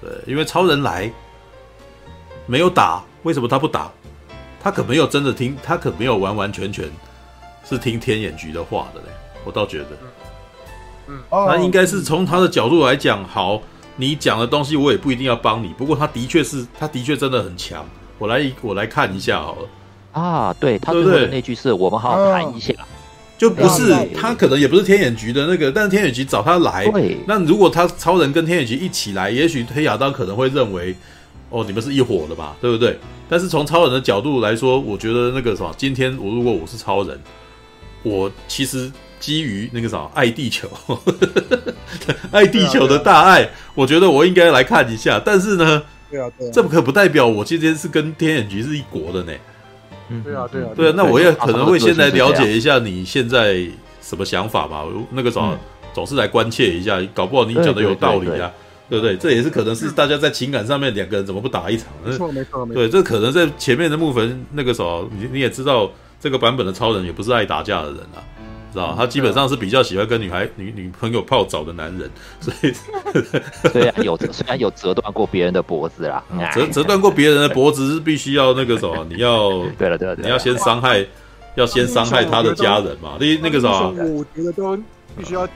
[0.00, 1.10] 对，因为超人来
[2.46, 3.90] 没有打，为什么他不打？
[4.60, 6.90] 他可没有真的听，他可没有完完全全
[7.64, 9.06] 是听天眼局的话的嘞。
[9.44, 9.90] 我倒觉得，
[11.08, 13.60] 嗯，那应该是从他的角度来讲，好，
[13.96, 17.84] 你讲的东西我也不一定要帮你，不过他的确是，他的确真的很强。
[18.18, 19.68] 我来，我来看一下好了。
[20.12, 22.72] 啊，对，他最后的那句是我们好好谈一下。
[23.38, 26.90] 就不是他，可能也不是天眼局的那个，但是天眼局找他来。
[27.24, 30.92] 那如果他超人跟天眼局一起来，也许黑亚当可能会认为，
[31.48, 32.98] 哦，你们是一伙的吧，对不对？
[33.28, 37.16] 但是从超人的角度来说，我觉得那个什么，今天我如果我是超人，
[38.02, 40.68] 我其实基于那个什么爱地球，
[42.30, 45.20] 爱地球的大爱，我觉得我应该来看一下。
[45.24, 49.32] 但是呢，对啊，这可不代表我今天是跟天眼局是一国的呢。
[50.24, 53.66] 对啊，对啊，对啊，那我也可能会先来了解一下你现在
[54.00, 54.84] 什么想法吧。
[55.10, 55.56] 那个总
[55.92, 58.50] 总是来关切一下，搞不好你讲的有道理啊，
[58.88, 59.16] 对不对？
[59.16, 61.88] 这也是可能是大家在情感上面两个人怎么不打一场？
[62.04, 62.80] 没错，没错，没错。
[62.80, 68.24] 对，这可能在前面的木焚那个时候，你你也知道，这个版本的超人也不是爱打架的人啊。
[68.72, 72.72] 知道他基本上是比较喜欢跟女孩、女女朋友泡澡的男人，所以
[73.70, 76.22] 虽然有虽然有折断过别人的脖子啦，
[76.54, 81.04] 折折断过别人的脖子是必须要那个什么， 你要对了对了，你要先伤害，
[81.54, 83.16] 要先伤害他的家人嘛。
[83.18, 84.76] 那那个什么，我觉得都
[85.16, 85.48] 必须要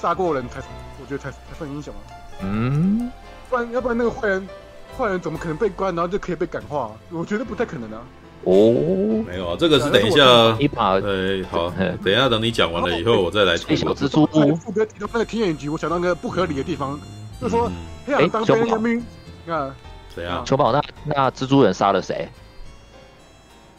[0.00, 0.60] 杀过人才，
[1.00, 2.00] 我觉得才才算英雄啊。
[2.42, 3.10] 嗯，
[3.48, 4.48] 不然要不然那个坏人
[4.96, 6.90] 坏人怎么可能被关，然后就可以被感化？
[7.10, 8.02] 我觉得不太可能啊。
[8.44, 13.56] 哦，没有啊，这个是等一下，一把，对，好，等一下等你讲完了以后，我再来。
[13.56, 16.98] 小蜘蛛，副哥提到那个天眼局，我想到那个不合理的地方，
[17.40, 17.70] 就是说，
[18.06, 19.04] 哎，当兵人命，你
[19.46, 19.72] 看，
[20.14, 20.42] 谁啊？
[20.44, 22.28] 球宝，那那蜘蛛人杀了谁？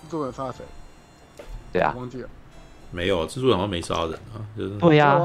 [0.08, 0.64] 蜘蛛人杀了谁？
[1.74, 2.30] 对啊，忘记了，
[2.92, 5.20] 没有，蜘蛛人好像没杀人啊，就是对呀，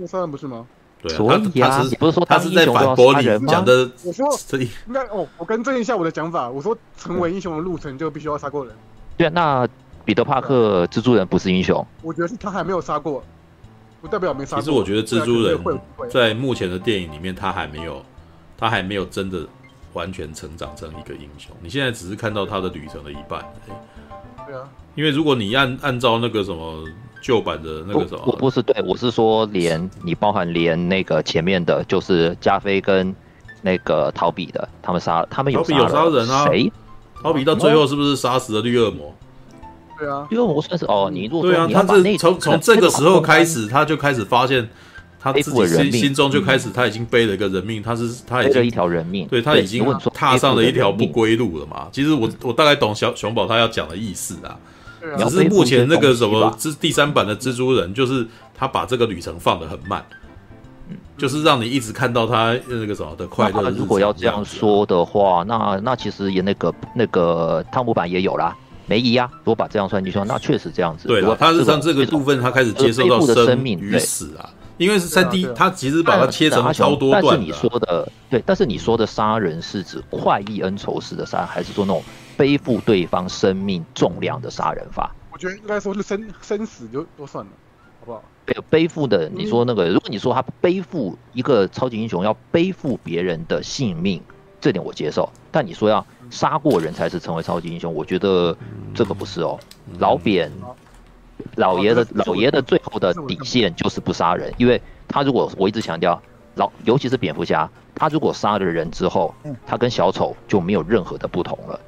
[0.00, 0.64] 我杀人不是吗？
[1.04, 3.90] 对，所以啊，你不是说他是在反驳你讲的？
[4.02, 4.26] 我说，
[4.86, 6.48] 应该哦，我更正一下我的讲法。
[6.48, 8.74] 我说，成为英雄的路程就必须要杀过人。
[9.18, 9.68] 对，那
[10.02, 11.86] 彼得帕克蜘蛛人不是英雄？
[12.00, 13.22] 我觉得是他还没有杀过，
[14.00, 14.62] 不代表没杀过。
[14.62, 15.60] 其实我觉得蜘蛛人
[16.10, 18.02] 在目前的电影里面，他还没有，
[18.56, 19.46] 他还没有真的
[19.92, 21.54] 完全成长成一个英雄。
[21.60, 23.44] 你现在只是看到他的旅程的一半。
[24.46, 26.82] 对啊，因为如果你按按照那个什么。
[27.24, 28.22] 旧版的那个什么？
[28.26, 33.16] 我不是对，我是说连你包含连那个前面的，就是加菲跟
[33.62, 36.44] 那个陶比的，他们杀他们有杀人啊？
[36.44, 36.70] 谁？
[37.22, 39.14] 陶比到最后是不是杀死了绿恶魔？
[39.98, 44.68] 对啊，绿恶魔算是哦，你如果对啊，他是从从这个时候开始，他就开始发现
[45.18, 49.82] 他自己心心中就开始他已经背了一个人命，他是他已经一条人命，对他已经
[50.12, 51.88] 踏上了一条不归路了嘛。
[51.90, 54.54] 其实我我大概懂小熊宝他要讲的意思啊。
[55.18, 60.04] 只是目前那个什么蜘第三版的蜘蛛人，就是他把这个旅程放得很慢，
[61.18, 63.70] 就是让你一直看到他那个什么的快乐。
[63.70, 68.56] 如果要这样说的话，那那其实也那个那个汤姆版也有啦，
[68.86, 69.28] 梅姨啊。
[69.38, 71.06] 如果把这样算进去，那确实这样子。
[71.08, 74.48] 对了，他是上这个部分，他开始接受到生命与死啊，
[74.78, 77.22] 因为是三 D，他其实把它切成超多段。
[77.22, 82.02] 但是你说的对，但是你说的杀人是指快意恩仇式的杀，还是说那种？
[82.36, 87.50] 背负对方生命重量的杀人法，我觉得应该说是生生死就都算了，
[88.00, 88.22] 好不好？
[88.44, 94.20] 背背负的，你说那个，如果你说他背负一个超级英雄要背负别人的性命，
[94.60, 95.28] 这点我接受。
[95.50, 98.56] 但你说要杀过人才是成为超级英雄，我觉得
[98.94, 99.58] 这个不是哦。
[99.98, 100.52] 老扁
[101.56, 106.20] 老爷的老爷的最后的底线就是不杀人，因为他如果我一直强调
[106.56, 109.34] 老，尤其是蝙蝠侠，他如果杀了人之后，
[109.66, 111.80] 他跟小丑就没有任何的不同了。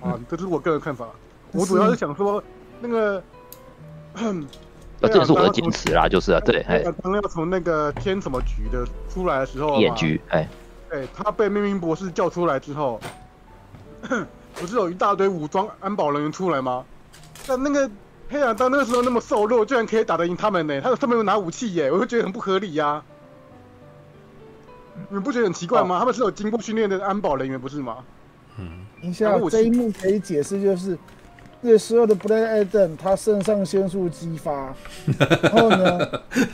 [0.00, 1.06] 啊，这是我个人看法。
[1.52, 2.42] 我主要是想说，
[2.80, 3.22] 那个，
[5.00, 10.48] 那，这也是我的坚持啦，就是啊，对，哎，刚要从那个天什么局的出来的时候，眼局，哎，
[10.88, 13.00] 对，他被命运博士叫出来之后，
[14.54, 16.84] 不是有一大堆武装安保人员出来吗？
[17.46, 17.90] 但那个
[18.28, 20.80] 黑亚当那个时候那么瘦弱，居然可以打得赢他们呢？
[20.80, 23.04] 他他们有拿武器耶，我就觉得很不合理呀，啊。
[25.08, 25.98] 你们不觉得很奇怪吗？
[25.98, 28.04] 他们是有经过训练的安保人员，不是吗？
[28.56, 28.86] 嗯。
[29.00, 30.96] 等一下，这一幕可以解释，就是
[31.60, 34.74] 那时候的 Black Adam 他肾上腺素激发，
[35.42, 35.98] 然后呢。
[36.32, 36.46] 那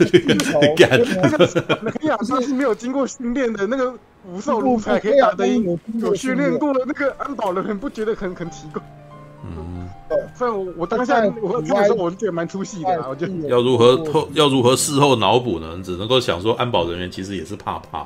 [1.91, 3.93] 个黑亚当是没有经过训练的那个
[4.29, 8.81] 武兽奴才可以打得赢有训练过的那个安保人员，不觉得很很奇怪？
[9.43, 9.87] 嗯，
[10.35, 15.79] 所以我我当下我这个时候我是觉得蛮出戏的，我觉得要如何后要如何事后脑补呢？
[15.83, 17.99] 只能够想说安保人员其实也是怕怕，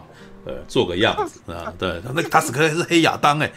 [0.46, 3.52] 呃，做个样子啊，对，那个塔斯克是黑亚当哎。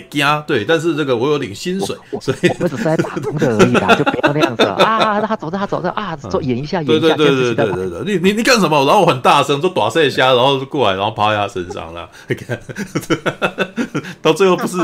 [0.00, 5.20] 得惊，对，但是这个我有领薪水，所以我们只是在打工的而已啦， 就不要那样子啊！
[5.20, 8.84] 他走着，他走着啊，做演一下，演一下，对对对对对对对，你你你干什么？
[8.84, 12.08] 然后我很大声说打碎虾，然后就过来，然后趴在他身上了。
[14.22, 14.76] 到最后不是，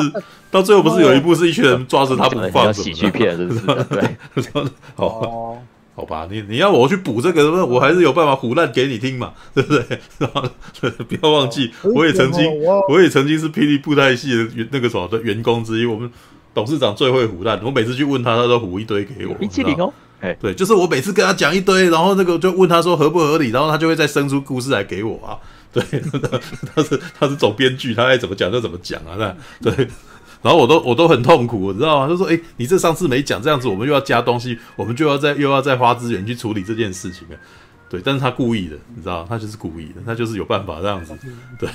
[0.51, 3.85] 到最后不是有一部是一群人抓着他不放，喜剧片是不是？
[3.85, 4.17] 对，
[4.97, 5.59] 哦。
[5.95, 9.99] 好吧，你你要我去补这个，我还是有办法唬烂给你听嘛， 对不对？
[11.07, 12.51] 不要忘记，我也曾经，
[12.89, 15.85] 我也曾经是霹雳布袋戏的员那个什么的员工之一。
[15.85, 16.11] 我们
[16.55, 19.35] 董事长最会唬烂，我每次去问他，他都唬一堆给我。
[19.35, 19.93] 冰淇淋哦，
[20.41, 25.37] 对，就是我每次跟他讲一堆，然后那个就问他说合不合理，然后他就会再生出故事来给我啊。
[25.73, 25.83] 对，
[26.75, 29.37] 他是他是总编剧，他爱怎么讲就怎么讲啊，那
[29.71, 29.87] 对。
[30.43, 32.09] 然后我都我都很痛苦，你知道吗？
[32.09, 37.35] 就说，哎，你这上次没讲这样子，我们又要加东西，我们就要再又要再花资源去处理这件事情啊。
[37.89, 41.15] 对，但是他故意的，你知道，他就是故意的，他就是有办法这样子，
[41.59, 41.69] 对，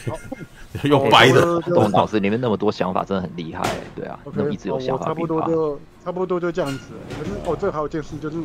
[0.90, 1.62] 用 掰的。
[1.62, 3.64] 董老师里面那么多想法，真的很厉害，
[3.96, 5.06] 对啊，那么一直有想法。
[5.06, 6.88] 差不多就差不多就这样子。
[7.18, 8.38] 可是哦，这还有件事就是，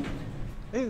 [0.73, 0.85] 哎，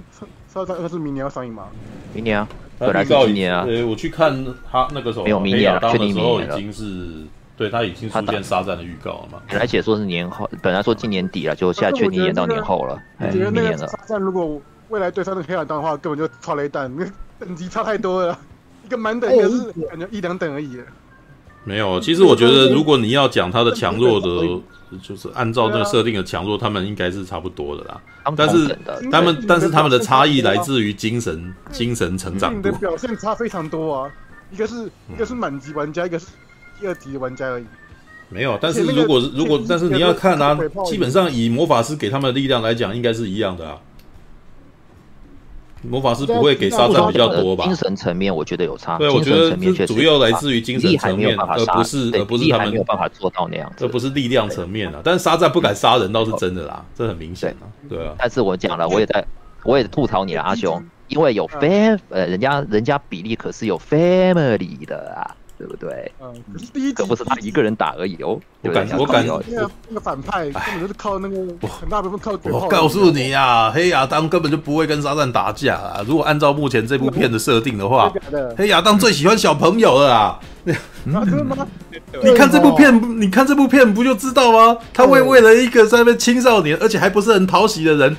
[0.53, 1.69] 沙沙那是明年要上映吗？
[2.13, 2.49] 明年啊，
[2.79, 3.65] 本来是今年啊。
[3.67, 6.59] 呃，我去看他那个时候，没有明年了，确定明年了。
[6.59, 7.25] 已经是。
[7.57, 9.43] 对，他已经出现沙战的预告了嘛？
[9.49, 13.01] 本来写说是年后，本来说今年底了，就现在确定延到年后了。
[13.19, 17.07] 我觉得那个沙赞如果未来对上那个黑暗当的话，根本就超雷弹，那
[17.39, 18.39] 等级差太多了，
[18.85, 20.79] 一个满等一个是感觉一两等而已。
[21.65, 24.61] 没有，其实我觉得如果你要讲他的强弱的，
[25.01, 28.01] 就是按照那个设定的强弱，他们应该是差不多的啦。
[28.35, 28.77] 但是
[29.11, 32.73] 他们，但是他们的差异来自于精神，精神成长度。
[32.73, 34.11] 表现差非常多啊，
[34.51, 36.27] 一个是一个是满级玩家，一个是。
[36.83, 37.65] 第二级玩家而已，
[38.29, 38.59] 没有。
[38.61, 43.79] 但是如果如果，但是你要看啊，基本上以魔法师给他们的力量来讲，应该是一样的啊。
[45.83, 47.65] 魔法师不会给沙赞比较多吧？
[47.67, 48.99] 精神层面我觉得有差。
[48.99, 53.73] 对，我觉得主要来自于精神层面，而不是而不是他们没有办法做到那样。
[53.77, 57.71] 这不是力量层面啊，但是沙赞不敢杀人倒是真的啦，这很明显啊。
[57.89, 58.13] 对啊。
[58.19, 59.25] 但是我讲了，我也在，
[59.63, 65.23] 我也吐槽你了，阿雄，因为有 fam，呃，人家人家比利可是有 family 的啊。
[65.63, 66.11] 对不对？
[66.21, 68.37] 嗯，可是第一可不是他一个人打而已哦。
[68.63, 69.41] 我感我感觉
[69.89, 71.37] 那个反派根本就是靠那个
[71.69, 72.37] 很大部分靠。
[72.51, 76.05] 我告诉你啊，黑亚当根本就不会跟沙赞打架啊。
[76.05, 78.13] 如果按照目前这部片的设定的话，
[78.59, 80.41] 黑亚当最喜欢小朋友了啊。
[80.65, 84.77] 你看这部片，你看这部片不就知道吗？
[84.93, 88.17] 他会为了一个在那边青少年，而且还不是很讨喜的人，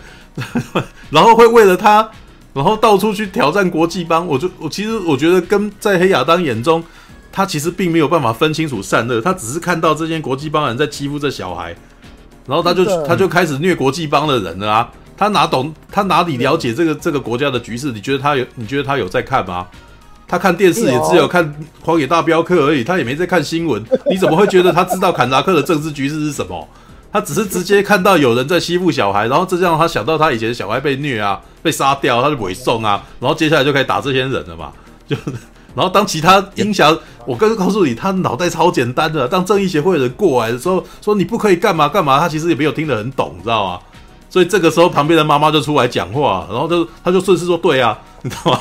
[1.12, 2.10] 然后会为了他，
[2.54, 4.26] 然后到处去挑战国际帮。
[4.28, 6.84] 我就我其实我觉得跟在黑亚当眼中。
[7.36, 11.76] 他其实并没有办法分清楚善恶，他只是看到这些国际帮人在欺负这小孩，
[12.46, 14.92] 然后他就他就开始虐国际帮的人了啊！
[15.18, 15.74] 他哪懂？
[15.92, 17.92] 他哪里了解这个这个国家的局势？
[17.92, 18.46] 你觉得他有？
[18.54, 19.66] 你觉得他有在看吗？
[20.28, 21.44] 他看电视也只有看
[21.82, 23.84] 《荒野大镖客》而已，他也没在看新闻。
[24.10, 26.68] 你怎么会觉得他知道坎达克的政治局势是什么？
[27.12, 34.72] 他只是直接看到有人在欺负小孩，然后这让他想到他以前小孩被虐啊，被杀掉，他就委送啊，然后接下来就可以打这些人了嘛，
[35.08, 35.16] 就。
[35.76, 39.28] 然后当其他音响，我刚刚告诉你，他脑袋超简单的。
[39.28, 43.80] 当正义协会的人过来的时候，说你不可以干嘛干嘛，他其实也没有听得很懂，你知道吗？
[44.30, 48.60] 所以这个时候旁边的妈妈就出来讲话，然后就他就顺势说对啊，你知道吗？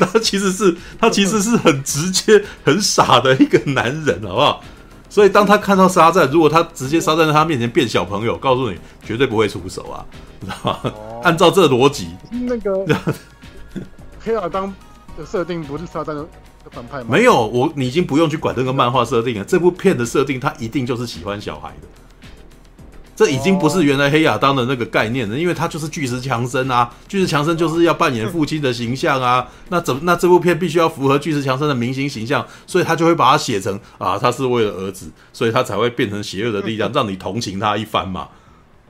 [0.12, 4.62] 他其实是他其实是很直接、很傻的一个男人，好不好？
[5.10, 10.00] 所以当他看到沙赞，如果他直接沙赞在他面前变小朋友，告诉你绝对不会出手啊，
[10.40, 10.92] 你知道吗？
[11.22, 12.86] 按照这逻辑，那个
[14.24, 14.72] 黑亚当
[15.16, 16.26] 的设定不是沙赞的。
[16.70, 19.44] 反派吗没有我，你已经不用去管这个漫画设定了。
[19.44, 21.88] 这部片的设定，他一定就是喜欢小孩的。
[23.16, 29.46] 这已经不是原来黑亚当的那个概念了，因为他就是巨石强森啊，巨石强森就是要扮演父亲的形象啊。
[29.68, 38.28] 那怎么那这部片必须要符合巨石强森的明星形象，所以他就会把它写成啊，他是为了儿子，所以他才会变成邪恶的力量， 让你同情他一番嘛。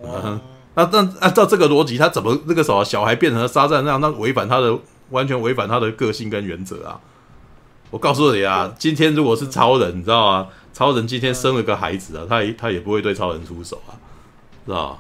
[0.04, 0.38] 嗯，
[0.74, 4.78] 那那按照这个逻辑，他怎么那个时候小孩变成了沙赞那样，那违反他的
[5.12, 7.00] 完全违反他的个性跟原则啊。
[7.90, 10.48] 我告诉你啊，今天如果是超人，你知道吗？
[10.72, 13.92] 超人今天生了个孩子啊，他也他也不会对超人出手啊，
[14.66, 14.98] 知道吗？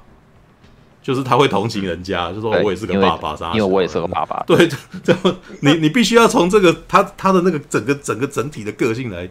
[1.02, 4.44] 就是他会同情人家，就说我也是个爸爸，因为我也是个爸爸。
[4.46, 4.68] 对，
[5.02, 9.28] 这样你你必须要从这个他他的那个整个整个整体的个性来，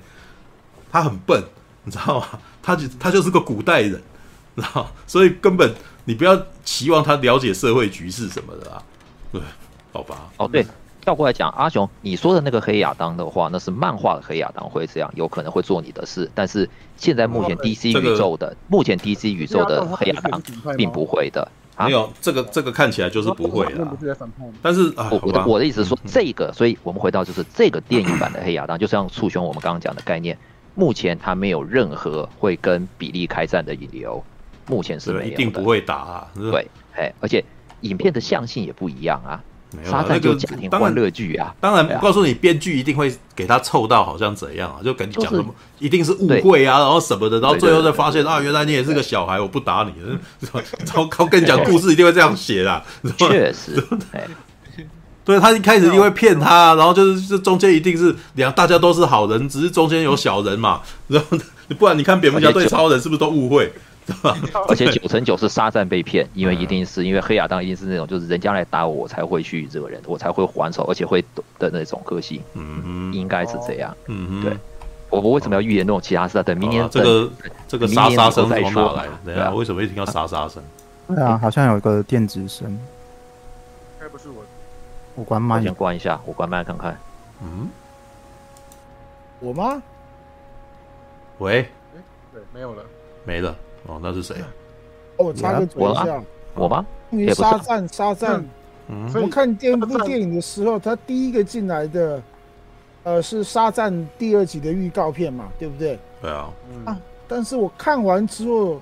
[0.91, 1.41] 他很笨，
[1.84, 2.28] 你知道吗？
[2.62, 4.02] 他就他就是个古代人，
[4.58, 4.91] 知道吗？
[5.08, 8.84] 所以根本你不要期望他了解社会局势什么的啊，
[9.32, 9.40] 对，
[9.91, 10.30] 好吧？
[10.38, 10.65] 哦，对。
[11.03, 16.30] 倒过来讲，阿雄，你说的那个黑亚当的话，那是漫画的黑亚当会这样，有可能会做你的事。
[16.35, 20.39] 但是现在目前 DC 宇宙的，目前 DC 宇宙的黑亚当
[20.77, 21.51] 并不会的。
[21.80, 23.88] 没有这个，这个看起来就是不会的。
[24.61, 30.38] 但是我我的我的意思是说，这个，所以我们回到就是这个电影版的黑亚当，就像簇兄我们刚刚讲的概念，
[30.76, 34.23] 目前他没有任何会跟比利开战的引流，
[34.68, 36.27] 目前是没有的，一定不会打啊。
[36.35, 37.43] 对，哎，而且
[37.80, 39.43] 影片的向性也不一样啊。
[39.89, 49.93] 沙赞就家庭欢乐剧啊，当然，我告诉你，编剧一定会给他凑到好像怎样啊，就跟你讲什么，一定是误会啊，然后什么的，然后最后再发现啊，原来你也是个小孩，我不打你，
[50.52, 52.84] 然后跟你讲故事一定会这样写的，
[53.18, 53.81] 确实，
[55.23, 61.38] 对，他一开始一定会骗他，然后就是这中间一定是两大家都是好人，只是中间有小人嘛， 然后
[61.77, 63.72] 不然你看蝙蝠侠对超人是不是都误会？
[64.68, 71.23] 而且九成九是沙赞被骗，因为一定是因为黑亚当一定是那种就是人家来打我，我才会去惹人，我才会还手，而且会
[71.60, 72.41] 的那种个性。
[72.53, 73.95] 嗯，应该是这样。
[74.07, 74.57] 嗯对，
[75.10, 76.44] 我我为什么要预言那种其他事啊？
[76.44, 77.32] 等明年这个
[77.68, 79.07] 这个沙沙声从哪来？
[79.23, 80.61] 对啊，为什么一定要沙沙声？
[81.07, 82.69] 对啊，好像有一个电子声。
[82.69, 82.80] 应
[83.99, 84.44] 该不是我，
[85.15, 86.98] 我关麦，先关一下，我关麦看看。
[87.44, 87.69] 嗯，
[89.40, 89.82] 我吗？
[91.38, 91.68] 喂？
[92.34, 92.84] 对，没有了，
[93.26, 93.56] 没了。
[93.88, 94.36] 哦，那是谁？
[95.18, 96.24] 哦，我插个嘴一下，
[96.56, 96.86] 我吧？
[97.12, 98.44] 因为沙赞，沙赞，
[98.88, 102.22] 嗯，我看第一部电影的时候，他第一个进来的，
[103.03, 105.99] 呃，是沙赞第二集的预告片嘛，对不对？
[106.22, 106.49] 对啊。
[106.86, 106.98] 啊，
[107.28, 108.82] 但是我看完之后，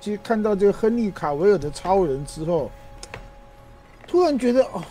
[0.00, 2.70] 其实看到这个亨利卡维尔的超人之后，
[4.06, 4.82] 突然觉得哦，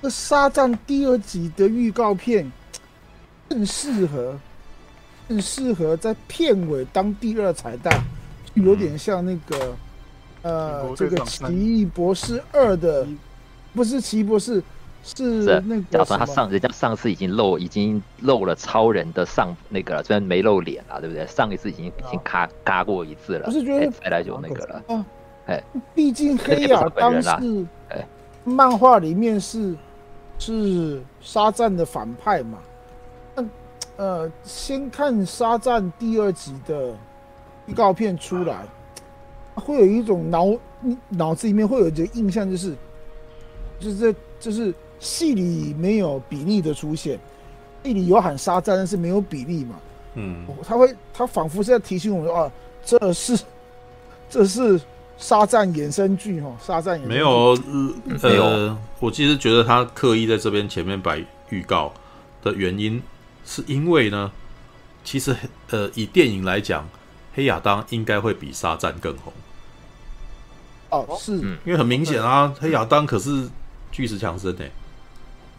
[0.00, 2.50] 那沙赞第二集的预告片
[3.48, 4.38] 更适合，
[5.28, 7.92] 更适合在片尾当第二彩蛋。
[8.54, 9.76] 有点像那个，
[10.42, 13.06] 呃，这个《奇异博士二》的，
[13.72, 14.60] 不是《奇异博士》，
[15.04, 15.82] 是那个。
[15.90, 21.26] 假设他上人家上次已经露，已经露了超人的上那个了，虽然没露脸了，对不对？
[21.26, 23.46] 上一次已经已经咔咔过一次了。
[23.46, 24.82] 不是觉得再来就那个了。
[24.88, 25.06] 啊，
[25.46, 25.62] 哎，
[25.94, 28.04] 毕竟黑亚当是，哎，
[28.44, 29.76] 漫画里面是
[30.38, 32.58] 是沙赞的反派嘛。
[33.36, 33.44] 那
[33.96, 36.92] 呃，先看沙赞第二集的。
[37.70, 38.66] 预告片出来，
[39.54, 40.46] 会有一种脑
[41.08, 42.74] 脑子里面会有一个印象，就是，
[43.78, 47.16] 就是这就是戏里没有比例的出现，
[47.84, 49.76] 戏里有喊沙赞，但是没有比例嘛。
[50.14, 52.52] 嗯，他会他仿佛是在提醒我们说，啊，
[52.84, 53.40] 这是
[54.28, 54.80] 这是
[55.16, 57.56] 沙赞衍生剧哈，沙赞没有
[58.20, 61.92] 呃，我其实觉得他刻意在这边前面摆预告
[62.42, 63.00] 的原因，
[63.44, 64.32] 是因为呢，
[65.04, 65.36] 其实
[65.70, 66.88] 呃，以电影来讲。
[67.32, 69.32] 黑亚当应该会比沙赞更红。
[70.90, 73.48] 哦，是，因为很明显啊，黑亚当可是
[73.92, 74.72] 巨石强森诶。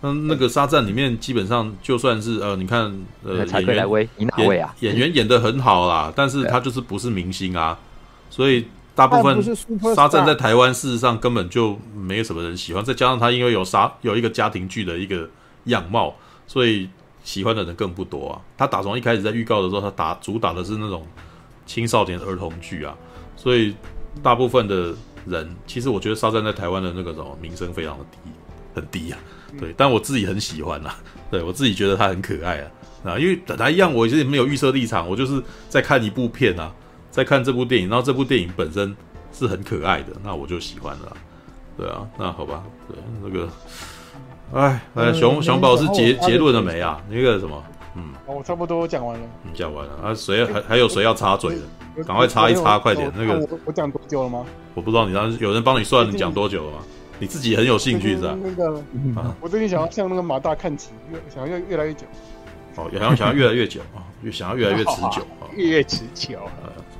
[0.01, 2.91] 那那个沙赞里面基本上就算是呃，你看
[3.23, 7.79] 呃，演员演演员演得很好啦，但是他就是不是明星啊，
[8.29, 9.41] 所以大部分
[9.95, 15.29] 沙赞在台湾事实上根本就没有什么人喜欢，再加上他因为有沙有一个家庭剧的一个
[15.65, 16.13] 样貌，
[16.45, 16.89] 所以
[17.23, 18.41] 喜欢的人更不多啊。
[18.57, 21.07] 他打从一开始在预告的时候，他打主打的是那种。
[21.71, 22.93] 青少年儿童剧啊，
[23.37, 23.73] 所以
[24.21, 24.93] 大部分的
[25.25, 28.17] 人其实我觉得沙赞在台湾的那个什么名声非常的低，
[28.75, 29.17] 很低啊。
[29.57, 30.93] 对，但我自己很喜欢啊，
[31.29, 32.71] 对我自己觉得他很可爱啊。
[33.05, 36.73] 啊，因为本来一样，我其实没有预设立场，我就是在看一部片啊，
[37.09, 38.93] 在看这部电影，然后这部电影本身
[39.31, 41.15] 是很可爱的，那我就喜欢了。
[41.77, 43.49] 对啊，那好吧，对那个，
[44.53, 47.01] 哎，哎，熊熊宝是结结论了没啊？
[47.09, 47.63] 那个什么？
[47.95, 49.25] 嗯，我差不多讲完了。
[49.43, 50.13] 你讲完了啊？
[50.15, 52.03] 谁还还有谁要插嘴的？
[52.05, 53.11] 赶快插一插，快点！
[53.15, 54.45] 那个我我讲多久了吗？
[54.73, 56.77] 我不知道你当时有人帮你算你讲多久了吗？
[57.19, 58.35] 你自己很有兴趣是吧？
[58.41, 58.81] 那个，
[59.39, 62.05] 我最近想要向那个马大看齐，越想要越越来越久。
[62.77, 66.39] 哦，想要想要越来越久啊，越想要越来越持久啊， 越持久。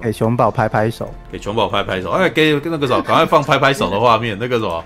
[0.02, 2.10] 给熊宝拍拍手，给熊宝拍拍手。
[2.10, 4.38] 哎，给那个什么，赶快放拍拍手的画面。
[4.38, 4.84] 那个什么，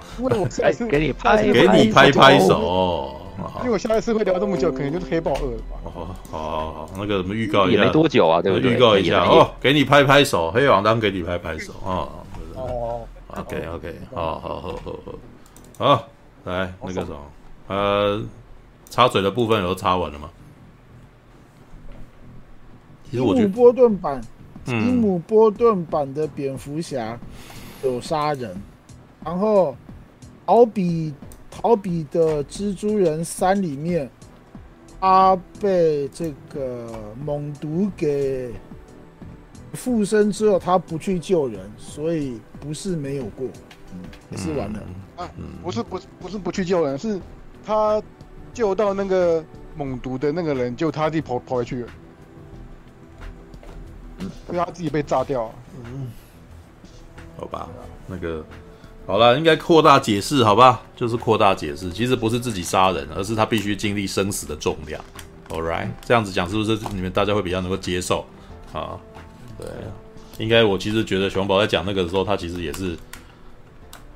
[0.88, 3.22] 给你拍，给你拍拍手。
[3.60, 5.78] 因为我下一次会聊这么久，可能就是黑豹二了吧。
[5.84, 5.92] 哦
[6.32, 8.74] 好好好，那个什么预告一下，也没多久啊，对不对？
[8.74, 12.08] 预告一下哦，给你拍拍手，黑王当给你拍拍手啊。
[12.56, 14.96] 哦，OK OK，好好好好
[15.78, 16.08] 好，好，
[16.46, 17.18] 来那个什么，
[17.68, 18.24] 呃，
[18.90, 20.30] 插嘴的部分有插完了吗？
[23.10, 24.22] 其实我觉得，波顿版，
[24.66, 27.20] 提姆波顿版的蝙蝠侠
[27.84, 28.56] 有杀人，
[29.24, 29.76] 然后
[30.46, 31.14] 奥比。
[31.58, 34.10] 逃避的蜘蛛人三里面，
[35.00, 38.52] 他被这个猛毒给
[39.72, 43.48] 附身之后，他不去救人，所以不是没有过，
[43.94, 44.02] 嗯，
[44.32, 44.84] 也是完了、
[45.18, 45.32] 嗯、啊，
[45.64, 47.20] 不是不是不是不去救人，是
[47.66, 48.04] 他
[48.54, 49.42] 救到那个
[49.78, 51.90] 猛毒的那个人，就他自己跑跑回去了，
[54.46, 55.56] 所以他自己被炸掉了，
[55.86, 56.12] 嗯，
[57.38, 57.70] 好吧，
[58.08, 58.46] 那个。
[59.08, 60.82] 好了，应该扩大解释，好吧？
[60.96, 65.00] 就是扩大解释，其实不是自己杀人，而是他必须经历生死的重量。
[65.50, 68.26] All right，这样子讲是不是你们大家会比较能够接受
[68.74, 68.98] 啊？
[69.60, 69.68] 对，
[70.40, 72.98] 应该我其实觉得熊宝在讲那个的时候，他其实也是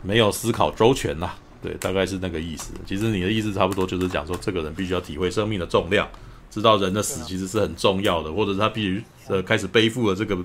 [0.02, 1.30] 没有思考周全呐。
[1.62, 2.72] 对，大概是那个意思。
[2.86, 6.08] 其实你的意思差不多就是讲说，这个人必须要体会生命的重量，
[6.50, 10.36] 知道人的死其实是很重要的，或者是他必须呃开始背负了这个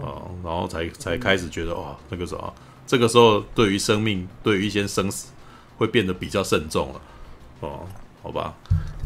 [0.00, 2.54] 啊，然后才才开始觉得哇，那个什么，
[2.90, 5.28] 这个时候对于生命，对于一些生死，
[5.78, 7.00] 会变得比较慎重了。
[7.60, 7.86] 哦，
[8.20, 8.52] 好吧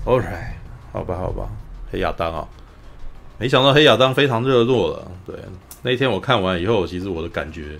[0.06, 0.55] ，All right。
[0.90, 1.47] 好吧，好吧，
[1.93, 2.48] 黑亚当啊，
[3.36, 5.12] 没想到黑亚当非常热络了。
[5.27, 5.36] 对，
[5.82, 7.78] 那一天我看完以后，其实我的感觉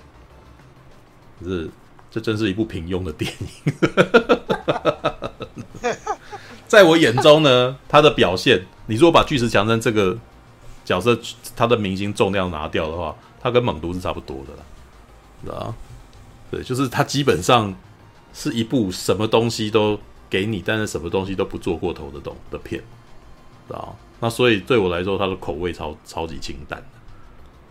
[1.43, 1.70] 是，
[2.10, 3.72] 这真是一部平庸的电影。
[6.68, 10.18] 在我眼中呢，他的表现，你如果把巨石强森这个
[10.85, 11.18] 角色
[11.56, 14.62] 他的明星重量拿掉的话，他跟猛毒是差不多的了，
[15.44, 15.74] 是吧？
[16.55, 17.74] 对，就是它基本上
[18.32, 19.98] 是一部什么东西都
[20.31, 22.81] 给你，但是什么东西都不做过头的东的片。
[23.68, 23.89] 啊，
[24.20, 26.81] 那所以对我来说，它的口味超超级清淡。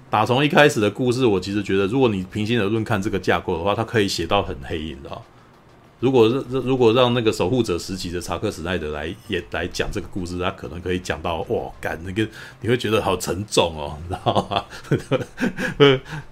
[0.10, 5.23] 打从一开始的故事，我其实觉得，如果你平心而论看这个架构的话，它可以写到很黑，你知道？
[6.03, 12.27] 如果如果让那个守护者时期的查克·史奈德来也来讲这个故事，他可能可以讲到哇，干那个
[12.59, 14.65] 你会觉得好沉重哦，你知道吗？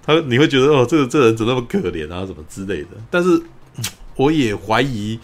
[0.03, 2.89] 他你会觉得哦，这个这人怎么那么可怜啊，什么之类的。
[3.09, 3.41] 但是
[4.17, 5.17] 我也怀疑。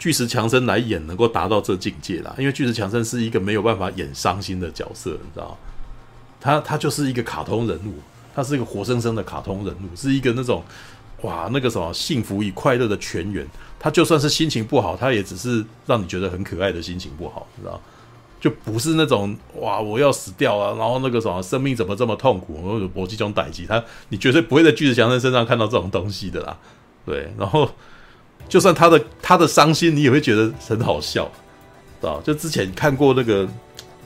[0.00, 5.56] 巨石强森来演能够达到这境界啦，因为巨石强森是一个没有办法演伤心的角色，你知道吗？
[6.40, 7.94] 他他就是一个卡通人物，
[8.32, 10.62] 他是一个活生生的卡通人物，是一个那种
[11.22, 13.46] 哇那个什么幸福与快乐的泉源。
[13.78, 17.80] 他就算是心情不好，他也只是让你觉得很可爱的心情不好，知道？
[18.40, 26.56] 就不是那种哇我要死掉了，然后那个什么生命怎么这么痛苦，或者搏击中打击他，你绝对不会在巨石强森身上看到这种东西的啦。
[27.04, 27.68] 对，然后。
[28.48, 31.30] 就算他的他的伤心，你也会觉得很好笑，
[32.00, 32.18] 知道？
[32.22, 33.46] 就之前看过那个，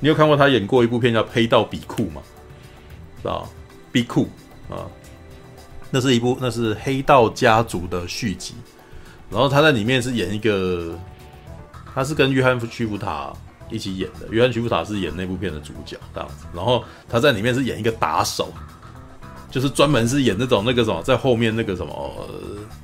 [0.01, 2.21] 你有看过他演过一部片叫《黑道比库》吗？
[3.23, 3.49] 知道？
[3.93, 4.29] 比库
[4.69, 4.83] 啊，
[5.93, 8.55] 那是一部那是黑道家族的续集，
[9.31, 10.99] 然后他在里面是演一个，
[11.95, 13.33] 他是跟约翰·屈服塔
[13.71, 18.53] 一起演的，约翰·屈服塔是演那部片的主角这样子，然后他在里面是演一个打手。
[19.51, 22.27] 就是专门是演那种那个什么，在后面那个什么、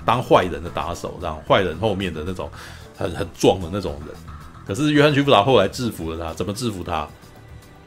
[0.04, 2.50] 当坏人的打手，这样坏人后面的那种
[2.94, 4.14] 很很壮的那种人。
[4.66, 7.08] 可是约翰·屈服塔后来制服了他，怎么制服他？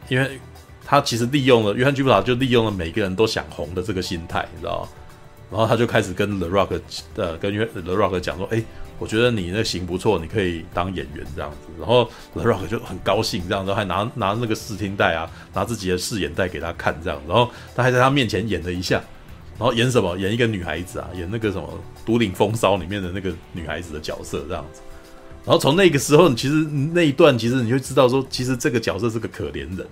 [0.10, 0.42] 因为
[0.84, 4.90] 他其实利用了约翰·屈服塔，就利用了每个人都想红的这个心态，你知道吗？
[5.52, 6.80] 然后他就开始跟 The Rock
[7.18, 8.64] 呃跟约 The Rock 讲说，哎。
[9.02, 11.58] 我觉得你那型不错，你可以当演员这样子。
[11.80, 17.20] 然后 The Rock 就很高兴，这样子还拿拿那个试听带啊，拿自己的试演带给他看，这样。
[17.28, 19.02] 然后他还在他面前演了一下，
[19.58, 20.16] 然后演什么？
[20.20, 21.68] 演一个女孩子啊，演那个什么
[22.06, 24.82] 《独领风骚》里面的那个女孩子的角色这样子。
[25.44, 26.54] 然后从那个时候，你其实
[26.94, 29.88] 那一段其实你会知道说，其实这个角色是个可怜人，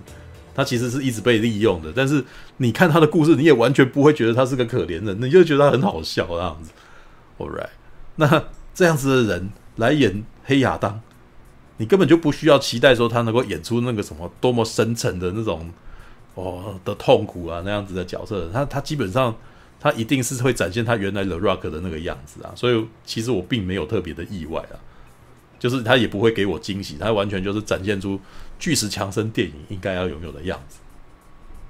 [0.60, 1.92] 他其实是一直被利用的。
[1.94, 2.24] 但是
[2.58, 6.70] 你看他的故事，你也完全不会觉得他是个可怜人，你就觉得他很好笑这样子。
[7.38, 7.70] All right，
[8.16, 8.44] 那。
[8.72, 11.02] 这样子的人来演黑亚当，
[11.78, 15.68] 你根本就不需要期待说他能够演出那个什么多么深沉的那种
[16.34, 19.36] 哦的痛苦啊那样子的角色，他他基本上
[19.80, 24.78] 他一定是会展现他原来的 Rock 的那个样子啊，所以其实我并没有特别的意外啊，
[25.58, 28.18] 就是他也不会给我惊喜，他完全就是展现出
[28.60, 30.78] 巨石强森电影应该要拥有的样子。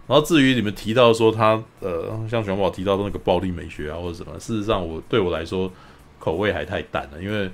[0.07, 5.73] 然后至于你们提到说他呃像熊宝提到的那个暴力美学啊或者什么，事实上我对我来说。
[6.23, 7.51] 口味还太淡了，因为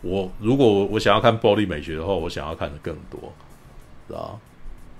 [0.00, 3.32] 我如果我想要看暴力美学的话，我想要看的更多，
[4.08, 4.40] 知道？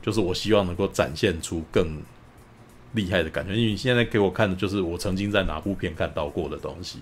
[0.00, 2.00] 就是我希望能够展现出更
[2.92, 3.57] 厉害的感觉。
[3.57, 7.00] 因为你现在给我看的就是我曾经在哪部片看到过的东西，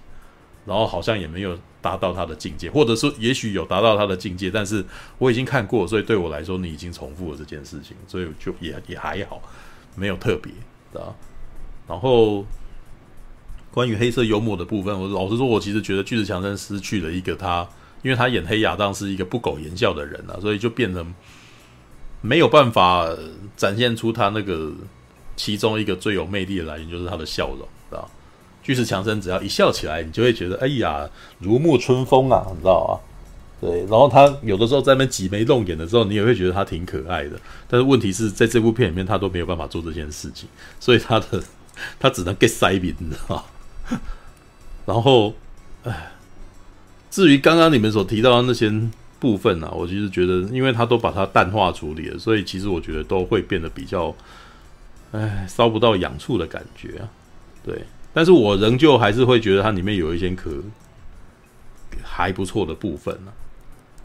[0.66, 4.84] 然后好像也没有达到他的境界，或者说也许有达到他的境界，但是
[5.16, 9.40] 我已经看过，所以对我来说你已经重复了这件事情，所以就也也还好，
[9.94, 10.52] 没有特别，
[10.92, 11.16] 知道？
[11.88, 12.44] 然后。
[13.72, 17.68] 关于黑色幽默的部分，我老实说，我其实觉得巨石强森失去了一个他，
[18.00, 21.14] 因为他演黑亚当是一个不苟言笑的人啊，所以就变成
[22.22, 23.06] 没有办法
[23.54, 24.72] 展现出他那个
[25.36, 28.10] 其中一个最有魅力的来源，就是他的笑容，知道？
[28.66, 32.98] 巨石强森只要一笑起来，你就会觉得哎呀，如沐春风啊，你知道啊？
[33.60, 37.38] 对，然后他有的时候在那挤眉弄眼的时候，你也会觉得他挺可爱的。
[37.68, 40.48] 但是问题是在这部片里面，他都没有办法做这件事情，
[40.80, 41.40] 所以他的
[42.00, 43.46] 他只能 get 塞饼，你知道？
[44.84, 45.32] 然后，
[45.84, 46.10] 哎，
[47.08, 48.68] 至于刚刚你们所提到的那些
[49.20, 54.12] 部分呢、啊，我其实觉得，因为他都把它淡化处理了，所以其实我觉得都会变得比较，
[55.12, 57.08] 哎，烧不到痒处的感觉啊。
[57.64, 57.84] 对，
[58.16, 60.50] 但是我仍旧还是会觉得它里面有一些可
[62.02, 63.32] 还不错的部分呢、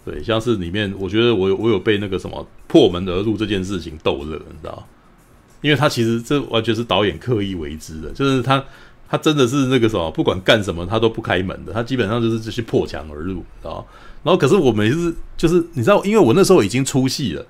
[0.04, 4.86] 对，像是里面，我觉得我有我有被那个什么破门而入这件事情逗乐，你知道？
[5.62, 8.62] 因为他其实这完全是导演刻意为之的，就是他
[9.08, 13.88] 他真的是那个什么，不管干什么他都不开门的，他基本上就是这些破墙而入，知道？
[14.24, 17.46] 然后可是我每次就是你知道，因为我那时候已经出戏了，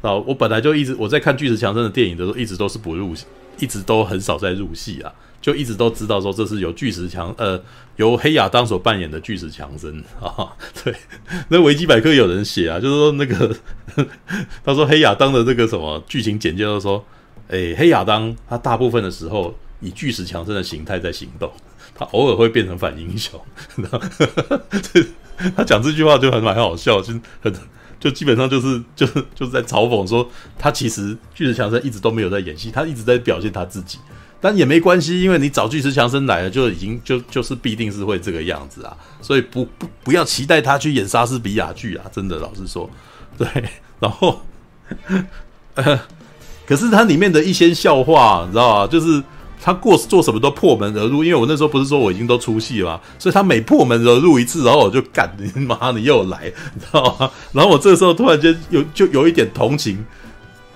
[0.00, 3.26] 啊，我本来就一直我在看巨石强森的电影的时候，一直都是不入戏，
[3.58, 5.12] 一直都很少在入戏啊。
[5.44, 7.62] 就一直都知道说这是由巨石强呃
[7.96, 10.48] 由黑亚当所扮演的巨石强森啊，
[10.82, 10.94] 对，
[11.48, 13.54] 那维基百科有人写啊，就是说那个
[14.64, 17.04] 他说黑亚当的这个什么剧情简介就说，
[17.48, 21.52] 诶，黑亚当他大部分的时候以巨石强森的形态在行动，
[21.94, 23.38] 他偶尔会变成反英雄，
[25.54, 27.52] 他讲这句话就很蛮好笑，就很
[28.00, 30.26] 就基本上就是就是就是在嘲讽说
[30.58, 33.98] 他其实巨石强森一直都没有在演戏，他一直在表现他自己。
[34.44, 42.90] 但也没关系，因为你找巨石强森来了，就已经就就是必定是会这个样子啊，所以不不不要期待他去演莎士比亚剧啊，真的老实说，
[43.38, 43.46] 对，
[43.98, 44.42] 然后，
[45.76, 45.98] 呃，
[46.68, 48.86] 可是他里面的一些笑话，你知道吗？
[48.86, 49.22] 就是
[49.62, 57.30] 他过做什么都破门而入，因为我那时候不是说我已经都出戏了，所以他每破门而入一次，然后我就干你妈，你又来，你知道吗？
[57.52, 60.04] 然后我这时候突然间有就有一点同情，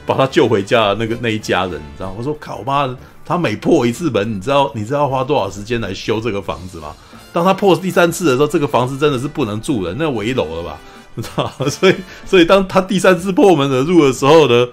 [0.06, 2.14] 把他救回家的那个那一家人，你知道？
[2.16, 2.96] 我说靠妈。
[3.28, 6.94] 他每破一次门，你知道你知道花多少时间来修这个房子吗？
[7.30, 10.78] 当他破第三次的时候，这个房子真的是不能住人，那危楼了吧？
[11.14, 11.52] 你知道？
[11.68, 14.66] 所以，所以当他第三次破门而入的时候呢，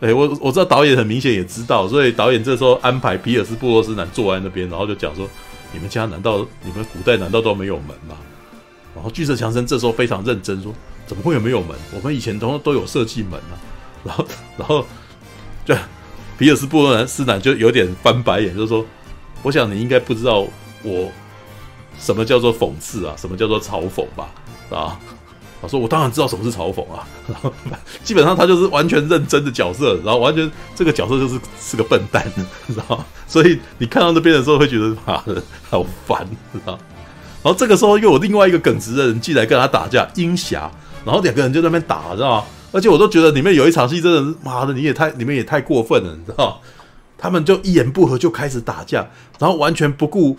[0.00, 5.28] 哎，我我知道导演很明显也知道，所以导演这时候安排皮尔斯布洛斯南坐在那边，然后就讲说
[5.72, 8.16] ：“你们家难道你们古代难道都没有门吗？”
[8.92, 10.74] 然后巨石强森这时候非常认真说
[11.06, 11.76] ：“怎么会有没有门？
[11.94, 13.54] 我们以前都都有设计门啊。”
[14.02, 14.26] 然后，
[14.58, 14.84] 然后
[15.64, 15.76] 就。
[16.40, 18.82] 皮尔斯布洛斯南就有点翻白眼，就说
[19.44, 20.46] ：“我想你应该不知道
[20.82, 21.12] 我
[21.98, 24.30] 什么叫做讽刺啊，什么叫做嘲讽吧？
[24.70, 24.98] 啊？”
[25.60, 27.52] 他说：“我当然知道什么是嘲讽啊。”然后
[28.02, 32.26] 基本上他就是完全认真的角色，然后完全这个角色就是是个笨蛋，
[32.66, 33.04] 知道？
[33.26, 36.72] 所以你看到那边的时候会觉得妈的好烦，知道？
[37.42, 40.70] 然后这个时候又有另外一个耿直的人进来跟他打架，鹰侠，
[41.04, 42.46] 然后两个人就在那边打，知道吗？
[42.72, 46.60] 而且我都觉得里面有一场戏真的妈的，你也太你们也太过分了，你知道？
[47.16, 49.08] 他们就一言不合就开始打架，
[49.38, 50.36] 然后完全不顾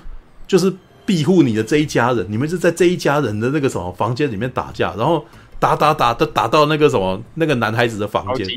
[0.48, 0.74] 就是
[1.06, 5.26] 庇护你的这一家人，你们是在这一家人的那个什么房间里面打架，然后。
[5.62, 8.48] 打打打都打到那个什么那个男孩子的房间，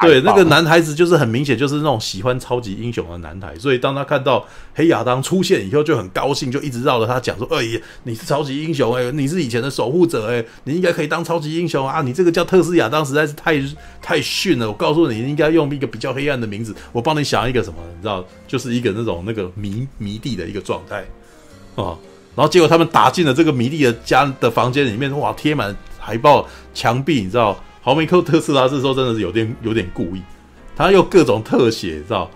[0.00, 12.00] 对，那个男孩子就是很明显就是那种喜欢超级英雄的男孩，所以当他看到黑亚当出现以后就很高兴，就一直绕着他讲说：“哎呀，你是超级英雄哎，你是以前的守护者哎，你应该可以当超级英雄啊！
[12.00, 13.60] 你这个叫特斯亚当实在是太
[14.00, 21.04] 太逊了，我告诉你，你应该用一个比较黑暗的名字，我帮你想一个什么，你知道，就是一个那种那个迷迷弟的一个状态
[21.74, 21.98] 啊。
[22.36, 25.76] 然后结果他们打进了这个迷弟的家的房间里面，哇，贴满。
[26.06, 30.22] 海报墙壁，你知道，豪梅克特斯拉这时候真的是有点有点故意，
[30.76, 32.30] 他用各种特写，你知道，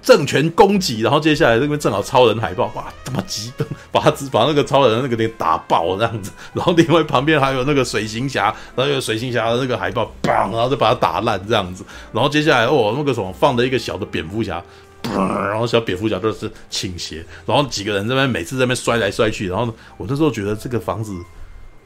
[0.00, 14.62] 正权攻击，然后接下来这边正好超人海报，哇，他妈激动，把他把那个超人那个给打爆这样子，然后另外旁边还有那个水行侠，然后有水行侠的那个海报，砰，然后就把他打烂这样子，然后接下来哦那个什么放的一个小的蝙蝠侠，
[15.02, 21.12] 然后小蝙蝠侠就是倾斜，然后几个人这边每次在那边摔来摔去，然后我那时候觉得这个房子。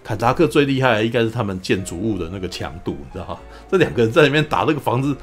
[0.06, 3.38] 坎扎克最厉害的应该是他们建筑物的那个强度，你知道吗？
[3.68, 5.16] 这两个人在里面打那个房子。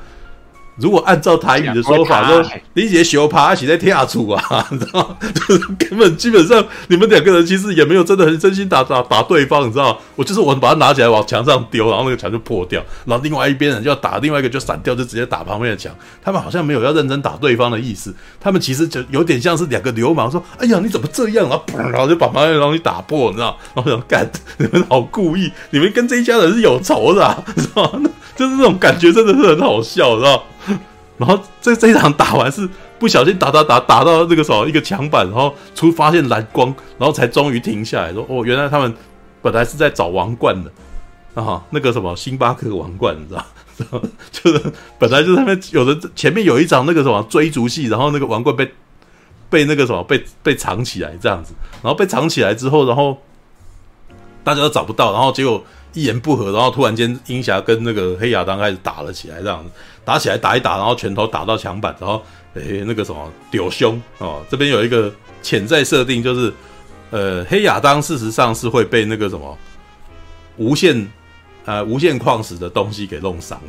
[0.78, 2.44] 如果按照台语的说法，说
[2.74, 5.18] 理解修爬一起在跳出啊， 你知道吗？
[5.48, 9.98] 就是根本基本上你们两个人其实也没有真的很真心打打打对方，你知道吗？
[10.16, 15.94] 我就是我把它拿起来往墙上丢，然后那个墙就破掉，然后另外一边人就要打，另外一个就闪掉，就直接打旁边的墙。
[16.24, 23.56] 他们好像没有要认真打对方的意思，他们其实就有点像是两个流氓说：“哎呀，你怎么这样啊？”然后就把旁边的东西打破，你知道？
[23.76, 24.28] 然后想干，
[24.58, 28.10] 你们好故意，你们跟这一家人是有仇的，啊，知道吗？
[28.36, 30.44] 就是这种感觉，真的是很好笑，知道？
[31.18, 38.92] 然后这这一场打完是不小心打打打打到那个什么一个墙板，然后出发现蓝光，然后才终于停下来说：“哦，原来他们
[39.42, 40.72] 本来是在找王冠的
[41.40, 43.46] 啊，那个什么星巴克王冠，你知道？
[44.32, 48.74] 就是本来就是他们有的前面有一场那个什么追逐戏，然后那个王冠被
[49.52, 51.54] 被那个什么被被藏起来这样子，
[51.84, 53.20] 然后被藏起来之后，然后
[54.44, 55.64] 大家都找不到，然后结果。”
[55.94, 59.70] 一言不合，然后突然间，鹰侠跟那个黑亚当开始打了起来，这样子。
[60.06, 62.22] 打起来，打一打，然后拳头打到墙板，然后
[62.56, 65.10] 诶，那个什么丢胸哦，这边有一个
[65.42, 66.54] 潜在设定，就是
[67.10, 69.58] 呃，黑亚当事实上是会被那个什么
[70.58, 71.08] 无限
[71.64, 73.68] 呃无限矿石的东西给弄伤的，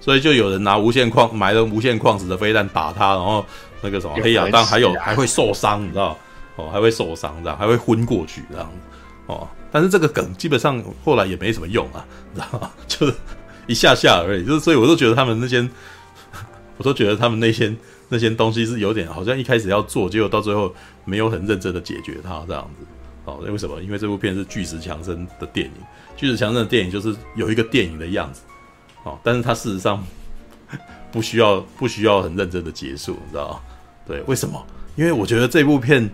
[0.00, 3.46] 所以就有人拿无限矿埋了无限矿石的飞弹打他，然后
[3.80, 6.18] 那个什么黑亚当还有还会受伤，你知道
[6.56, 8.70] 哦，还会受伤这样，还会昏过去这样
[9.28, 9.48] 哦。
[9.74, 12.70] 但是这个梗基本上后来也没什么用啊， 你知道吗？
[12.86, 13.14] 就是
[13.66, 15.68] 一下下而已，就是所以我都觉得他们那些，
[16.78, 17.74] 我都觉得他们那些
[18.08, 20.72] 那些东西是有点好像一开始要做，结果到最后
[21.04, 22.86] 没有很认真的解决它这样子。
[23.24, 23.82] 哦，为什么？
[23.82, 25.72] 因为这部片是巨石强森的电影，
[26.16, 28.42] 巨石强森的电影就是有一个电影的样子，
[29.02, 30.00] 哦，但是它事实上
[31.10, 33.60] 不需要不需要很认真的结束，你知道吗？
[34.06, 34.64] 对，为什么？
[34.94, 36.08] 因为我觉得这部片，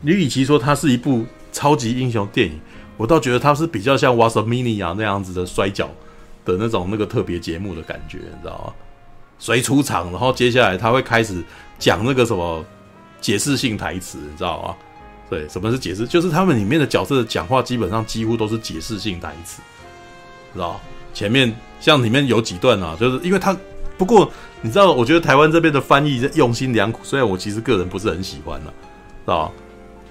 [0.00, 2.58] 你与其说它是一部超级英雄电影，
[2.96, 5.88] 我倒觉得它是比较像《WrestleMania》那样子的摔角
[6.44, 8.72] 的那种那个特别节目的感觉，你知道吗？
[9.38, 11.44] 谁出场，然后接下来他会开始
[11.78, 12.64] 讲那个什么
[13.20, 14.74] 解释性台词，你知道吗？
[15.28, 16.06] 对，什么是解释？
[16.06, 19.60] 就是他们里面的角色的讲话基本上几乎都是解释性台词，
[20.54, 20.80] 知道？
[21.12, 23.54] 前面像里面有几段啊，就是因为他
[23.98, 24.30] 不过
[24.62, 28.72] 你知道，我觉得台湾这边的翻译用心良苦，虽然我其实个人不是很喜欢了，
[29.24, 29.52] 知道？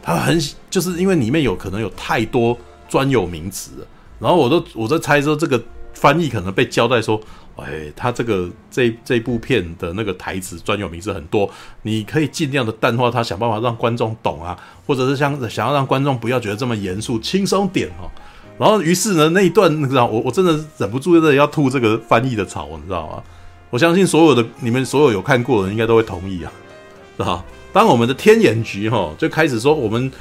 [0.03, 0.39] 他很
[0.69, 2.55] 就是因为里面有可能有太多
[2.87, 3.87] 专有名词，
[4.19, 5.61] 然后我都我在猜说这个
[5.93, 7.19] 翻译可能被交代说。
[7.57, 11.49] 哎，他这个这这部片的那个台词专有名词很多，
[11.83, 18.11] 你可以尽量的淡化它，想办法让观众懂啊，或者是想想要让观众不要觉得这么严肃，轻松点哦。
[18.59, 23.23] 然后于是呢，那一段你知道，我我真的忍不住真的要吐这个翻译的槽，你知道吗？
[23.69, 26.51] 我相信所有的你们所有有看过的人应该都会同意啊，
[27.15, 27.41] 是吧？
[27.71, 30.11] 当我们的天眼局哈就开始说我们。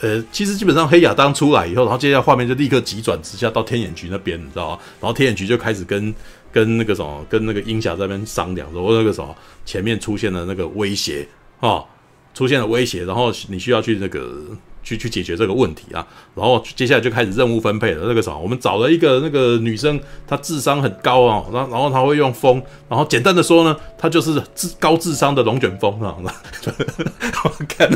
[0.00, 4.78] 呃，其实基本上黑亚当出来以后，然后接下来画面就立刻急转直下到天眼局那边，你知道吗？
[5.00, 6.14] 然后天眼局就开始跟
[6.52, 11.26] 跟那个什么，跟那个鹰侠在那边商量说，那个什么前面出现了那个威胁
[11.60, 11.86] 啊、哦，
[12.34, 14.44] 出现了威胁，然后你需要去那个。
[14.88, 18.06] 去去解决这个问题啊，然后接下来就开始任务分配了。
[18.06, 26.16] 那个什么，我们找了一个那个女生，她智商很高啊，然然后她会用风，然后简单的说呢，她就是智高智商的龙卷风啊。
[27.44, 27.90] 我 看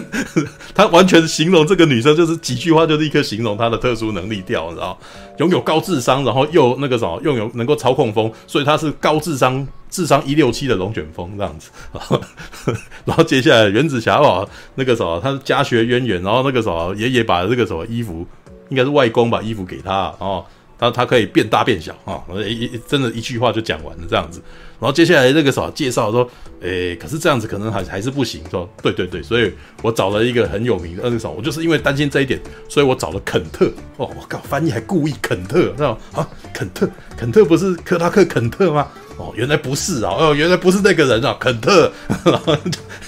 [0.74, 4.98] 她完全形容这个女生就是几句话就立刻形容她的特殊能力掉，你知道，
[5.38, 9.66] 拥有高智商，然后又那个什么，又有能够操控风，所以她是高智商。
[9.92, 11.70] 智商一六七的龙卷风这样子，
[13.04, 18.26] 然后接下来原子侠啊，那个什么，他是家学渊源，然后那个什么爷爷把这个什么衣服，
[18.70, 20.44] 应该是外公把衣服给他，然后
[20.78, 24.42] 他他可以变大变小啊，一真的一句话就讲完了这样子，
[24.80, 26.28] 然后接下来那个什么介绍说，
[26.62, 33.66] 诶，可是这样子可能还还是不行，说对对对，所以我找了一个很有名的那个什么，我就是因为担心这一点，所以我找了肯特，
[33.98, 35.98] 哦，我靠，翻译还故意肯特，知道？
[36.12, 38.88] 啊，肯特，肯特不是克拉克肯特吗？
[39.23, 40.12] 哦，原来不是啊！
[40.18, 41.92] 哦，原来不是那个人啊，肯特，
[42.25, 42.57] 然 后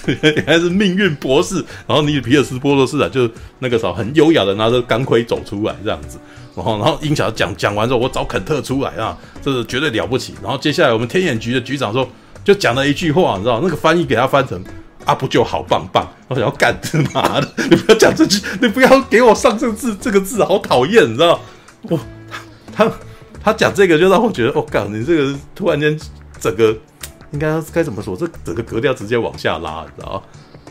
[0.05, 1.55] 原来是命运博士。
[1.85, 3.29] 然后尼皮尔斯波罗士啊，就
[3.59, 6.17] 那个时候很优雅的拿着钢盔走出来这样子。
[6.55, 10.33] 然后，然后鹰侠讲讲完之后，我找肯特出来啊，这是绝对了不起。
[10.41, 12.07] 然后接下来我们天眼局的局长说，
[12.45, 14.63] 就讲了一句话，你知道那个翻译给他翻成
[15.03, 16.07] 啊，不就好棒棒？
[16.29, 21.41] 我想要干他妈的，你不要讲这句，你不要给我上这个字，这个字好讨厌，你知道？
[21.81, 21.99] 我
[22.73, 22.85] 他。
[22.87, 22.91] 他
[23.45, 25.95] 他讲这个就让我觉得，我、哦、靠，你这个突然间
[26.39, 26.75] 整个
[27.29, 28.17] 应该该怎么说？
[28.17, 30.21] 这整个格调直接往下拉，你知道吗？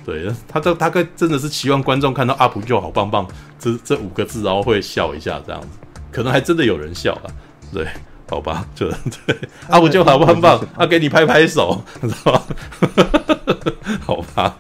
[0.05, 3.29] 对，他这大概真的是期望观众看到阿普就好棒棒
[3.61, 5.69] 这这五个字，然后会笑一下这样子，
[6.11, 7.31] 可能还真的有人笑了。
[7.73, 7.87] 对，
[8.29, 8.91] 好吧，就
[9.25, 9.39] 对，
[9.69, 12.43] 阿普就好棒棒，他给你拍拍手，你知道吗？
[14.05, 14.57] 好吧，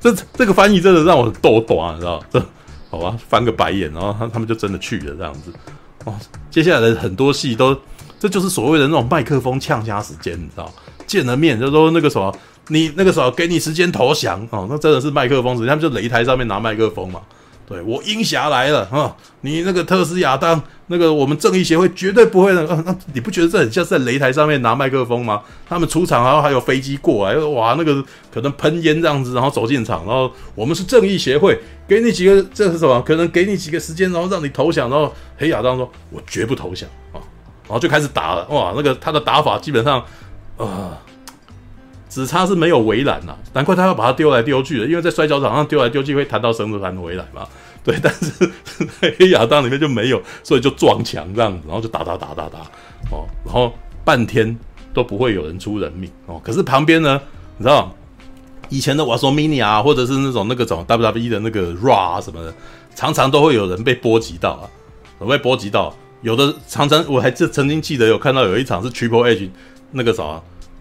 [0.00, 2.20] 这这个翻译真的让我逗短，你知道？
[2.28, 2.44] 这
[2.90, 5.52] 好吧，翻个白眼，然后他他们就真的去了这样子。
[6.04, 6.14] 哦，
[6.50, 7.76] 接下来的很多戏都，
[8.18, 10.70] 这就是所谓的那种麦克风呛虾时间，你知道？
[11.06, 12.34] 见了面就说那个什么，
[12.68, 17.20] 你那个时候给你时间投降哦，那真的是麦克风时间，他们就擂台上面拿麦克风嘛。
[17.66, 19.16] 对，我鹰侠来了啊！
[19.40, 22.62] 你那个特斯亚当，那个我们正义协会绝对不会的。
[22.84, 25.42] 那你不觉得这很像是在擂台上面拿麦克风吗？
[25.66, 33.00] 他们出场，然后还有飞机过来，哇，那个可能喷烟这样子，然后走进场，然后我们是正义协会，给你几个，这是什么？
[33.00, 34.90] 可能给你几个时间，然后让你投降。
[34.90, 37.16] 然后黑亚当说：“我绝不投降啊！”
[37.66, 38.46] 然后就开始打了。
[38.48, 40.06] 哇，那个他的打法基本上，啊、
[40.58, 40.98] 呃。
[42.14, 47.44] 只差是没有围栏了，难怪他要把它丢来丢去的，因为在摔跤场上丢来丢去会弹到绳子弹回来嘛。
[47.82, 48.30] 对，但是
[49.18, 52.60] 黑亚当里面就没有，所以就撞墙这样子，然后就打打打打打
[53.10, 53.72] 哦，然后
[54.04, 54.56] 半天
[54.92, 56.40] 都不会有人出人命哦。
[56.44, 57.20] 可是旁边呢，
[57.58, 57.92] 你知道
[58.68, 62.54] 以前的瓦索米尼啊或者是那种那个种 WWE 的那个 Raw 什么的，
[62.94, 64.50] 常常都会有人被波及到
[65.18, 65.92] 啊，被波及到。
[66.22, 69.50] 有的常常我还曾经记得有看到有一场是 Triple H
[69.90, 70.40] 那个啥。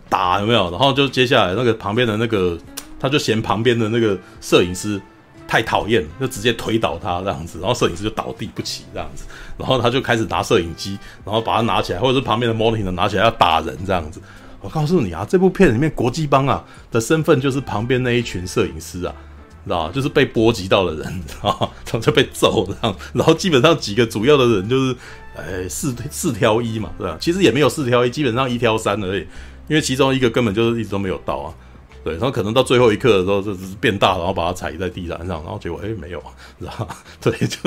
[0.09, 0.69] 打有没有？
[0.69, 2.57] 然后就接下来那个旁边的那个，
[2.99, 5.01] 他就嫌旁边的那个摄影师
[5.47, 9.25] 太讨厌，就直接推倒他这样子，然后摄影师就倒地不起这样子，
[9.57, 14.21] 然后他就开始拿摄影机，然后把它拿起来，或者是旁边的 monitor 拿起来要打人这样子。
[14.61, 19.13] 我告诉你啊，这部片里面国际帮啊的身份就是旁边那一群摄影师啊，
[19.65, 21.05] 知道就是被波及到的人，
[21.41, 24.95] 啊，然后就被揍这样，然后基本上几个主要的人就是，
[25.35, 27.17] 呃，四四挑一嘛，对吧？
[27.19, 29.27] 其实也没有四挑一，基本上一挑三而已，
[29.67, 31.53] 因为其中一个根本就是一直都没有到啊，
[32.03, 36.21] 对，然后可能到最后一刻的时候，就是变大，然后把它踩在地毯上，然后结果哎没有，
[36.59, 36.87] 知道
[37.21, 37.57] 对，就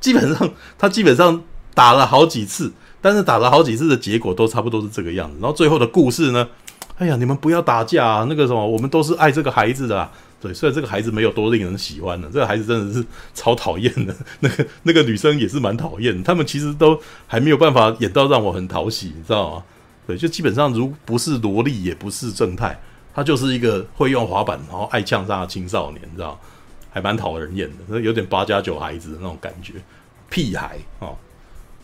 [0.00, 1.42] 基本上他基本上
[1.74, 6.48] 打了好几次，但是打了好几次的结果都差不多是这个样子，然后最后的故事呢，
[6.98, 10.10] 哎呀，你们不要打架啊，那个什么，我们都是爱这个孩子的啊。
[10.38, 14.14] 对，虽然这个孩子没有多令人喜欢的，这个孩子真的是超讨厌的。
[14.40, 19.62] 那个那个女生也是蛮讨厌，他们其实都还没有办法演到让我很讨喜，你知道吗？
[20.06, 22.78] 对，就基本上如不是萝莉，也不是正太，
[23.14, 26.38] 他就是一个会用滑板然后爱呛杀的青少年，你知道
[26.90, 29.74] 还蛮讨人厌的，有点八加九孩子的那种感觉，
[30.30, 31.16] 屁孩哦。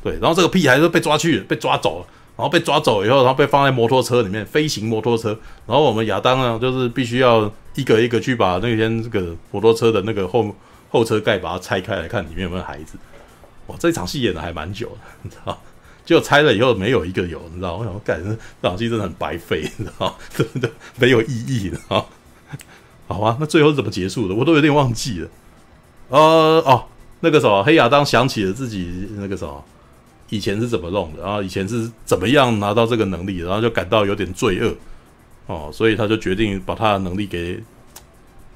[0.02, 2.06] 对，然后这个屁孩就被抓去，被抓走了。
[2.34, 5.38] 然后被抓走以后，然后被放在摩托车里面，飞行摩托车。
[5.66, 10.52] 然后我们亚当呢，就是必须要一个一个去把那天这个摩托车的那个后
[10.90, 12.96] 后车盖把它拆开来看里面有没有孩子。
[13.66, 15.60] 哇，这场戏演的还蛮久的，你知道？
[16.04, 17.76] 结果拆了以后没有一个有，你知道？
[17.76, 18.22] 我想，干
[18.60, 20.18] 这场戏真的很白费，你知道？
[20.34, 22.04] 真的没有意义的啊。
[23.06, 24.34] 好啊，那最后是怎么结束的？
[24.34, 25.28] 我都有点忘记了。
[26.08, 26.18] 呃
[26.66, 26.84] 哦，
[27.20, 29.64] 那个什么，黑亚当想起了自己那个什么。
[30.30, 31.22] 以前是怎么弄的？
[31.22, 33.38] 然后以前是怎么样拿到这个能力？
[33.40, 34.74] 然后就感到有点罪恶
[35.46, 37.62] 哦，所以他就决定把他的能力给，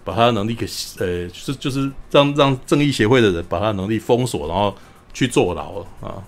[0.03, 0.67] 把他的能力给，
[0.99, 4.75] 呃，就是就是让让正义协会的人把他的能力封锁，然后
[5.13, 6.25] 去坐牢了啊。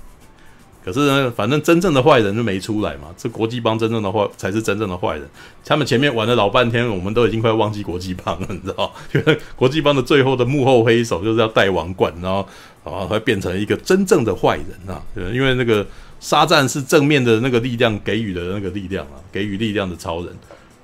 [0.88, 3.08] 可是呢，反正真正的坏人就没出来嘛。
[3.14, 5.28] 这国际帮真正的坏才是真正的坏人。
[5.66, 8.90] 他们前面玩了老半天，我们都已经快忘记国际帮了， 你知道？
[9.12, 12.48] 因为国际帮的最后的幕后黑手就是要戴王冠，然后
[12.84, 15.02] 啊会变成一个真正的坏人啊。
[15.14, 15.86] 因为那个
[16.20, 20.34] 沙赞是正面的那个力量给予的那个力量啊，给予力量的超人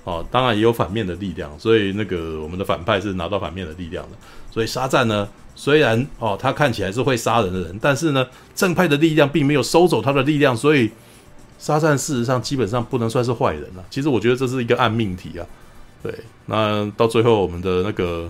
[0.05, 1.50] 啊，当然也有反面的力量。
[1.58, 4.16] 所以那个我们的反派是拿到反面的力量的。
[4.50, 5.26] 所以沙赞呢？
[5.57, 10.91] 虽然哦，他看起来是会杀人的人，但是呢，正派的力量并没有收走他的力量，所以
[11.58, 13.84] 沙赞事实上基本上不能算是坏人了。
[13.89, 15.47] 其实我觉得这是一个暗命题啊。
[16.02, 16.12] 对，
[16.47, 18.28] 那到最后我们的那个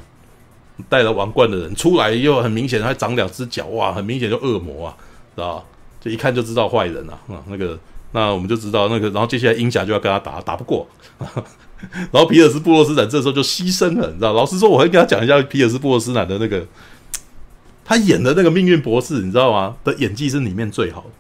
[0.89, 4.97] 戴了王冠的人出来，又很明显还长两只脚，哇，很明显就恶魔啊，
[5.35, 5.65] 知道吧？
[6.01, 7.19] 就一看就知道坏人啊。
[7.29, 7.79] 啊，那个，
[8.13, 10.87] 那我们就知道那个，然后接下来鹰侠就要跟他打，打不过，
[12.13, 14.33] 然后皮尔斯布洛斯南这时候就牺牲了，你知道？
[14.35, 16.65] 老实说，我会跟他讲一下皮尔斯布洛斯南的那个。
[17.85, 19.77] 他演的那个命运博士，你知道吗？
[19.85, 21.11] 的演技是里面最好的，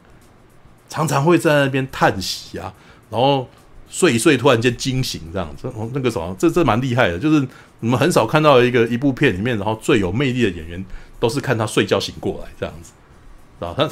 [0.88, 2.72] 常常会在那边叹息啊，
[3.10, 3.46] 然后
[3.90, 5.70] 睡一睡，突然间惊醒这样子。
[5.92, 7.46] 那个什么，这这蛮厉害的，就是
[7.80, 10.82] 你们很少看到一个一部片里面，然后最有魅力的演员
[11.20, 12.92] 都是看他睡觉醒过来这样子，
[13.64, 13.88] 啊，他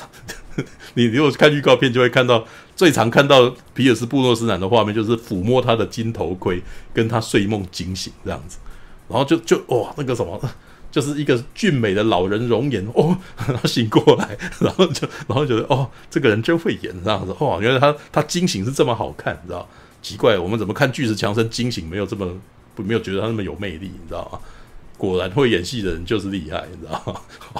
[0.94, 2.44] 你如果看预告片就会看到
[2.74, 6.62] 最常看到皮尔斯布洛斯南的画面，就是抚摸他的金头盔，
[6.94, 8.56] 跟他睡梦惊醒这样子，
[9.08, 10.40] 然后就就哇那个什么。
[10.92, 13.16] 就是一个俊美的老人容颜哦，
[13.48, 19.66] 然后醒过来， 然后就然后觉得哦，这个人真会演这样子哦，原来他他惊醒是这么好看，你知道？
[20.02, 22.28] 奇怪，我们怎么看巨石强森惊醒没有这么
[22.74, 24.38] 不没有觉得他那么有魅力，你知道吗？
[24.98, 27.02] 果然会演戏的人就是厉害，你知道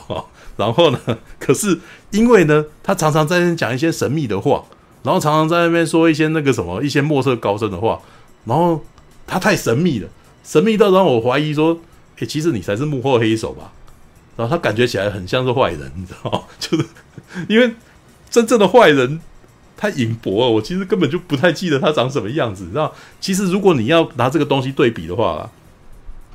[0.09, 0.25] 吗？
[0.59, 0.99] 然后呢，
[1.41, 1.81] 可是
[2.11, 4.63] 因为呢，他常常在那边讲一些神秘的话，
[5.03, 7.99] 然后常常在那边说一些那个什么一些莫测高深的话，
[8.45, 8.85] 然后
[9.27, 10.09] 他太神秘了，
[10.45, 11.81] 神秘到让我怀疑说。
[12.27, 13.73] 其实你才是幕后黑手吧？
[14.37, 16.43] 然后他感觉起来很像是坏人，你知道吗？
[16.59, 16.87] 就是
[17.49, 17.75] 因为
[18.31, 19.21] 真正的坏人
[19.77, 22.95] 太隐薄了，我其实根本就不太记得他长什么样子，你知道？
[23.21, 25.51] 其实如果你要拿这个东西对比的话，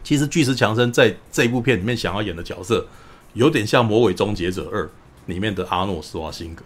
[0.04, 2.86] 其实巨石强森在这一部片里面想要演的角色，
[3.34, 4.86] 有点像《魔鬼终结者二》
[5.26, 6.64] 里面的阿诺斯瓦辛格，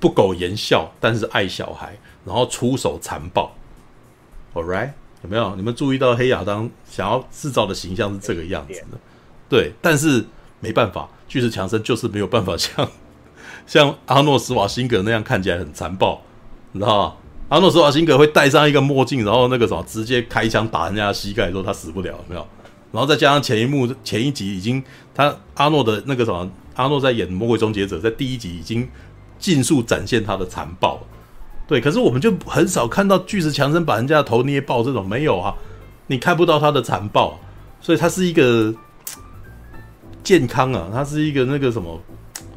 [0.00, 3.54] 不苟言笑，但是爱小孩，然后出手残暴。
[4.54, 4.92] All right。
[5.24, 5.56] 有没有？
[5.56, 8.98] 你们注意到黑亚当想要制造的形象是这个样子的？
[9.48, 10.24] 对，但是
[10.60, 12.88] 没办法，巨石强森就是没有办法像
[13.66, 16.20] 像阿诺斯瓦辛格那样看起来很残暴，
[16.72, 17.14] 你知道吗？
[17.48, 22.46] 阿诺斯瓦辛格会戴上一个墨镜，然后那个什么直接开枪打人家膝盖，说他死不了，有没有？
[22.92, 24.82] 然后再加上前一幕前一集已经
[25.14, 28.86] 他阿诺的那个什么，阿诺在演魔鬼终结者，在第一集已经
[29.38, 31.00] 尽数展现他的残暴。
[31.66, 35.54] 对，可是我们就很少看到巨石强森把人家的头捏爆这种，没有啊，
[36.08, 37.38] 你看不到他的残暴，
[37.80, 38.74] 所以他是一个
[40.22, 41.98] 健康啊，他是一个那个什么，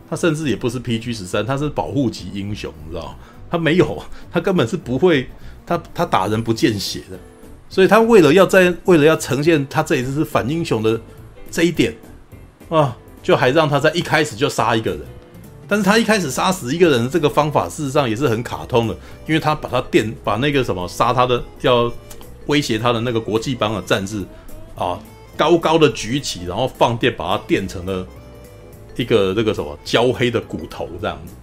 [0.09, 3.17] 他甚至也不是 PG 十三，他是保护级英雄，你知道
[3.49, 5.29] 他没有，他根本是不会，
[5.65, 7.17] 他他打人不见血的，
[7.69, 10.99] 所以他为了要在为了要呈现他这一次是反英雄的
[11.49, 11.95] 这一点
[12.67, 14.99] 啊，就还让他在一开始就杀一个人。
[15.67, 18.95] 但是他一开始杀死一个人这个方法，事实上也是很卡通的，
[19.27, 21.91] 因为他把他电把那个什么杀他的要
[22.45, 24.23] 威胁他的那个国际帮的战士
[24.75, 24.97] 啊
[25.35, 28.07] 高高的举起，然后放电把他电成了
[28.95, 31.33] 一个那个什么焦黑的骨头这样子，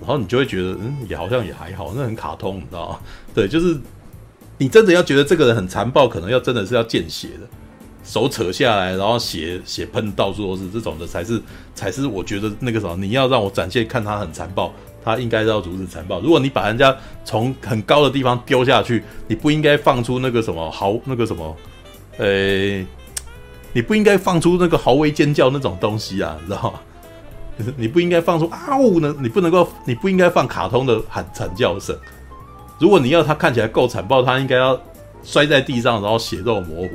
[0.00, 2.98] 然后你就会觉得，嗯，也好像也还好，那很卡通，你知道吗？
[3.34, 3.76] 对，就是
[4.58, 7.48] 你真的要觉得这个人很残暴，可能要真的是要见血的，
[8.04, 11.40] 手扯下来，然后血血喷到处都是这种的，才是
[11.74, 14.72] 才是我觉得那个什么，你要让我展现看他很残暴。
[15.04, 16.20] 他应该要如此残暴。
[16.20, 21.56] 如果你把人家从很高的地方丢下去，你不应该放出那个什么嚎那个什么，
[22.18, 22.26] 呃、
[23.72, 26.78] 你不应该放出那个嚎啕尖叫那种东西啊，你知道吗？
[27.76, 31.98] 你不应该放出啊呜呢，你不能够，你不应该放卡通的喊惨叫声。
[32.78, 34.80] 如果你要他看起来够残暴，他应该要
[35.24, 36.90] 摔在地上，然后血肉模糊，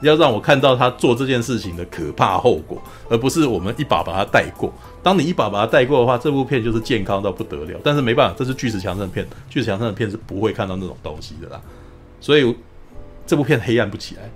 [0.00, 4.72] 要让我看到他做这件事情的可怕后果，而不是我们一把把他带过。
[5.02, 7.80] 当你一把把它带过的话，这部片就是健康到不得了。
[7.82, 11.60] 但是没办法，这是巨石强森的片，巨石强森的片是不会看到那种东西的啦。
[12.20, 12.54] 所以
[13.26, 14.30] 这部片黑暗不起来，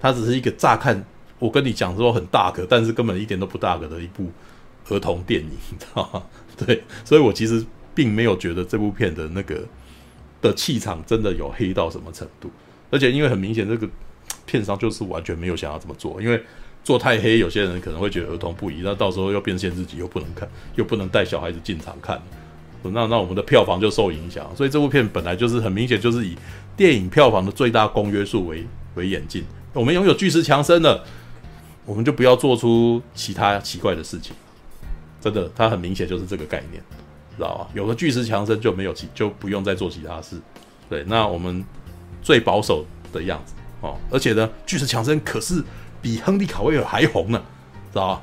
[0.00, 1.04] 它只是一个乍看，
[1.38, 4.30] 我跟你讲说很大个，但是根本一点都不大个的一部
[4.88, 6.22] 儿童电影，你知道吗？
[6.56, 9.62] 对，所以我其实并没有觉得这部片的那个
[10.40, 12.50] 的气场真的有黑到什么程度。
[12.90, 13.88] 而且因为很明显，这个
[14.46, 16.42] 片商就是完全没有想要这么做，因为。
[16.82, 22.18] 做太黑，有些人可能会觉得儿童不宜，那到时候又变现自己，又不能看，又不能带小孩子进场看，
[22.82, 24.50] 那那我们的票房就受影响。
[24.56, 26.34] 所以这部片本来就是很明显，就是以
[26.78, 29.44] 电影票房的最大公约数为为演进。
[29.74, 31.04] 我们拥有巨石强森了，
[31.84, 34.34] 我们就不要做出其他奇怪的事情。
[35.20, 36.82] 真的，它很明显就是这个概念，
[37.36, 37.68] 知道吧？
[37.74, 40.40] 有了巨石强森就没有其就不用再做其他事。
[40.88, 41.62] 对，那我们
[42.22, 45.62] 最保守的样子哦，而且呢，巨石强森可是。
[46.02, 47.38] 比亨利·卡维尔还红呢，
[47.92, 48.22] 知道吧？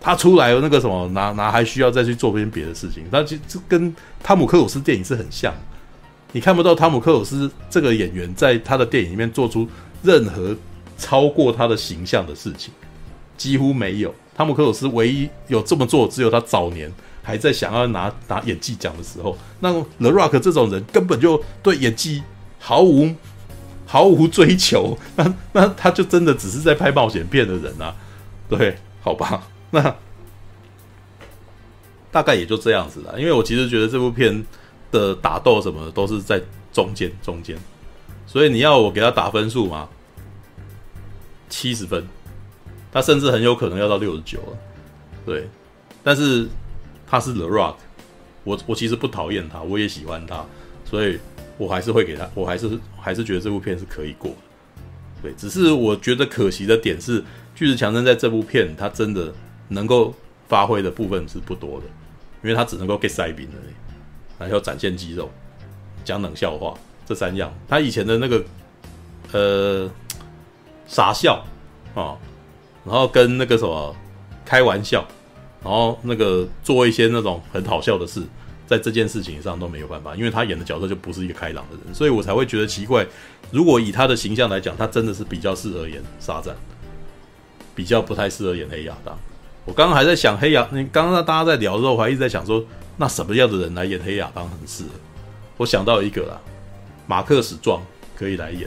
[0.00, 3.04] 他出来那个什么，哪哪还需要再去做一些别的事情？
[3.08, 5.54] 他其实跟汤姆·克鲁斯电影是很像。
[6.32, 9.68] 你看不到汤姆·克鲁斯这个演员在他的电影里面做出
[10.02, 10.56] 任何
[10.98, 12.74] 超过他的形象的事情，
[13.36, 14.12] 几乎没有。
[14.36, 16.92] 汤姆·克鲁斯唯一有这么做，只有他早年
[17.22, 19.38] 还在想要拿拿演技奖的时候。
[19.60, 22.24] 那 The Rock 这种人根本就对演技
[22.58, 23.14] 毫无。
[23.94, 27.94] 毫无追求，那那他就真的只是在拍冒险片的人啊，
[28.48, 29.94] 对，好吧， 那
[32.10, 33.14] 大概也就这样子了。
[33.20, 34.44] 因为我其实觉得这部片
[34.90, 36.42] 的打斗什么的都是在
[36.72, 37.56] 中间中间，
[38.26, 39.88] 所以你要我给他打分数吗？
[41.48, 42.04] 七十分，
[42.90, 44.58] 他甚至很有可能要到六十九了，
[45.24, 45.48] 对。
[46.02, 46.48] 但是
[47.06, 47.76] 他是 The Rock，
[48.42, 50.44] 我我其实不讨厌他，我也喜欢他，
[50.84, 51.20] 所以。
[51.56, 54.36] 我还是会给他，我还是还是觉得这部片是可以过的，
[55.22, 57.22] 对，只是我觉得可惜的点是，
[57.54, 59.32] 巨石强森在这部片他真的
[59.68, 60.12] 能够
[60.48, 61.86] 发挥的部分是不多的，
[62.42, 63.74] 因为他只能够给塞宾而已，
[64.38, 65.30] 还要展现肌肉、
[66.04, 66.74] 讲冷笑话
[67.06, 67.52] 这三样。
[67.68, 68.44] 他以前的那个
[69.32, 69.90] 呃
[70.86, 71.44] 傻笑
[71.94, 72.18] 啊，
[72.84, 73.94] 然后跟那个什么
[74.44, 75.06] 开玩笑，
[75.62, 78.22] 然后那个做一些那种很好笑的事。
[78.66, 83.06] 在这件事情上都没有办法，因为他演的角色就不是一个开朗的人，所以我才会觉得奇怪。
[83.50, 86.56] 如果以他的形象来讲，他真的是比较适合演沙赞，
[87.74, 89.16] 比较不太适合演黑亚当。
[89.64, 92.64] 我刚刚还在想黑亚，你刚刚大家在聊的时候，我还一直在想说，
[92.96, 94.90] 那什么样的人来演黑亚当很适合？
[95.56, 96.40] 我想到一个啦，
[97.06, 97.82] 马克史壮
[98.16, 98.62] 可以来演，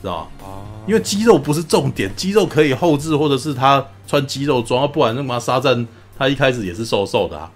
[0.00, 0.62] 知道吗？
[0.86, 7.50] 因为肌肉不是重点，肌肉可以后置，或者是他穿肌肉装，不然那么沙赞他一开始也是瘦瘦的啊。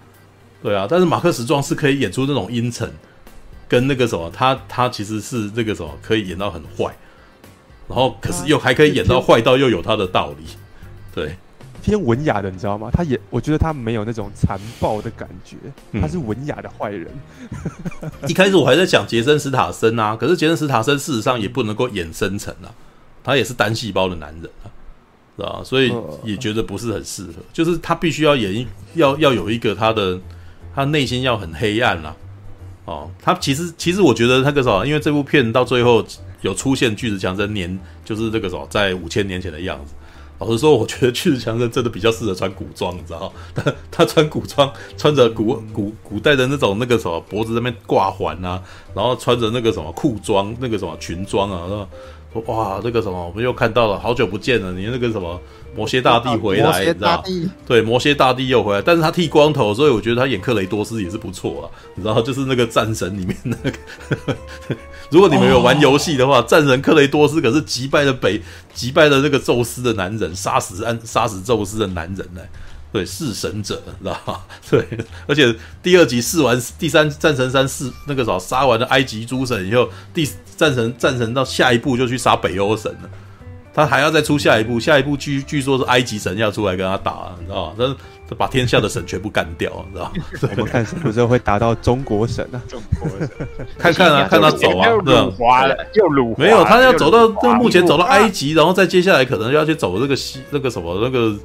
[0.67, 2.91] 对啊，但是马克·史壮是可以演出那种阴沉，
[3.69, 6.93] 跟那个什么，他他其实是那个什么，可以演到很坏，
[7.87, 10.43] 然后可是又还可以演到坏到又有他的道理，
[11.15, 11.37] 对，
[11.81, 12.89] 偏文雅的，你知道吗？
[12.91, 15.55] 他演，我觉得他没有那种残暴的感觉，
[16.01, 17.07] 他是文雅的坏人。
[18.01, 22.67] 嗯、 一开始我还在讲杰森·斯塔森啊，可是杰森·斯塔森事实上也不能够演深沉啊，
[23.23, 24.67] 他也是单细胞的男人啊。
[25.37, 25.61] 是吧？
[25.63, 25.93] 所以
[26.25, 30.19] 也觉得不是很适合，就是他必须要演一要要有一个他的。
[30.77, 32.15] 他内心要很黑暗啦、
[32.85, 36.05] 啊，哦，他其实其实我觉得那个什么，因为这部片到最后
[36.41, 39.95] 有出现巨石强森年，就是这个什么，在五千年前的样子。
[40.37, 43.31] 老实说，我觉得巨石强森真的比较适合穿古装，你知道吗？
[43.55, 48.61] 他他穿古装，穿着古古古代的那种那个什么脖子上面挂环啊，
[48.93, 51.87] 然后穿着那个什么裤装，那个什么裙装啊，
[52.31, 55.41] 说哇，这个什么，我们又看到了，好久不见了，你那个什么。
[55.77, 57.23] 魔蝎大帝回来，你知道？
[57.67, 61.65] 对，魔蝎大帝又回来，但是他剃光头，所以我觉得他演克雷多斯也是不错啊。
[61.93, 63.77] 你知道，就是那个战神里面那个，
[65.11, 68.41] 如果你们有玩游戏的话，战神克雷多斯可是击败了北，
[68.73, 72.41] 击败了那个宙斯的男人，杀死安，杀死宙斯的男人呢。
[72.91, 74.41] 对，弑神者，知道吧？
[74.71, 74.83] 对，
[75.27, 83.09] 而且第二集试完，第三战神三试那个啥杀完了埃及诸神以后，第战神战神到下一步就去杀北欧神了。
[83.77, 87.95] 他还要再出下一步，下一步据据说是埃及神要出来跟他打，你知道吗？
[88.27, 90.11] 他把天下的神全部干掉，你知道吗？
[90.57, 92.57] 我们看什么时候会打到中国神啊？
[92.67, 93.29] 中国神，
[93.77, 95.67] 看看啊，看他走啊， 对吧？
[95.93, 101.35] 又鲁，没有，他要走到这目前走到埃及，然后再接下来可能要去走这个西那个什么那个。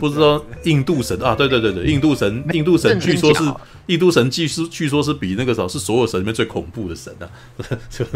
[0.00, 3.44] 不知道印度神啊，对对对对，印度神，印度神据说是
[3.84, 7.28] 印度神，据说据说是比那个什么是所有神里面最恐怖的神啊，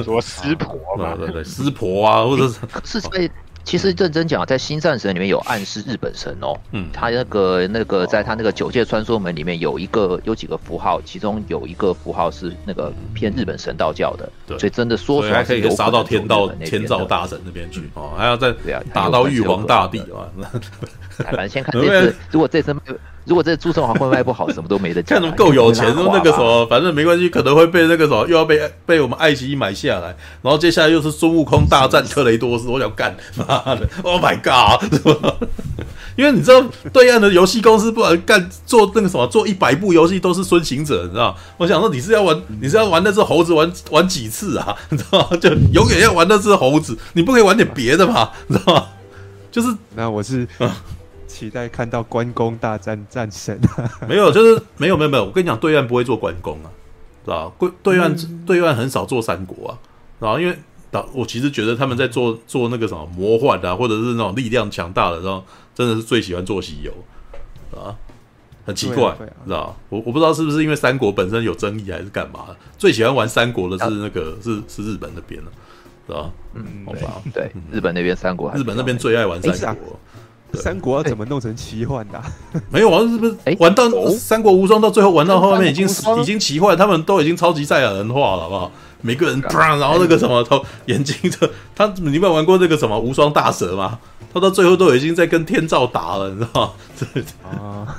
[0.02, 3.30] 说 湿婆嘛，对对对，湿婆啊，或者是是在
[3.68, 18.54] 其实认真讲，在新战神里面有暗示日本神哦，嗯，他那个那个在他那个九界穿梭门里面有一个有几个符号，其中有一个符号是那个偏日本神道教的，对，所以真的说出来可以杀到天道天照大神那边去哦，还要再
[18.94, 20.24] 打到玉皇大帝啊。
[21.18, 22.74] 反正先看 这次，如果这次
[23.28, 25.20] 如果这次诸神黄昏卖不好，什么都没得讲。
[25.20, 34.82] 看他们够有钱，说那个什么，反正没关系，可能会被那个什么，又要被被我们爱奇艺买下来，然后接下来又是孙悟空大战克雷多斯，我想干，妈的， Oh my god！
[36.16, 41.36] 因为你知道，对岸的游戏公司不管干做那个什么，做一百部游戏都是孙行者，你知道？
[41.58, 44.74] 我想说你是要玩，你是要玩那只猴子玩玩几次啊？
[44.90, 45.36] 你知道吗？
[45.36, 48.30] 就永远要玩那只猴子，你不可以玩点别的嘛？
[48.48, 48.84] 你知道吗？
[49.52, 50.46] 就是那我是。
[51.38, 53.56] 期待看到关公大战战神，
[54.08, 55.24] 没有，就是没有，没有，没有。
[55.26, 56.70] 我跟你讲，对岸不会做关公啊，
[57.24, 57.72] 知道吧？
[57.80, 59.78] 对岸、嗯、对岸很少做三国啊，
[60.18, 60.58] 然后因为
[61.12, 65.44] 我其实觉得他们在做做那个什么魔幻啊，或者是那种力量强大的，然后
[65.76, 66.92] 真的是最喜欢做西游
[67.80, 67.94] 啊，
[68.66, 69.76] 很奇怪，啊啊、知道吧？
[69.90, 75.50] 我我不知道是不是因为三国本身有争议还是干嘛，最喜欢玩三国的是那个、啊、是是日本那边的，
[76.08, 76.30] 知道吧？
[76.54, 79.96] 嗯，好吧，对，日本那边三国，日本那边最爱玩三国。
[80.54, 82.20] 三国要怎么弄成奇幻的？
[82.70, 85.86] 没有啊，是不是玩到三国无双到最后玩到后面已经
[86.20, 88.72] 已经奇幻，他们都已经超级赛亚人化了，好不好？
[89.00, 93.98] 每个人，然后那个什么，头眼睛的他，你有没有玩过那个什么无双大蛇吗？
[94.34, 96.72] 他到最后都已经在跟天照打了，你知道吗？
[97.48, 97.96] 啊，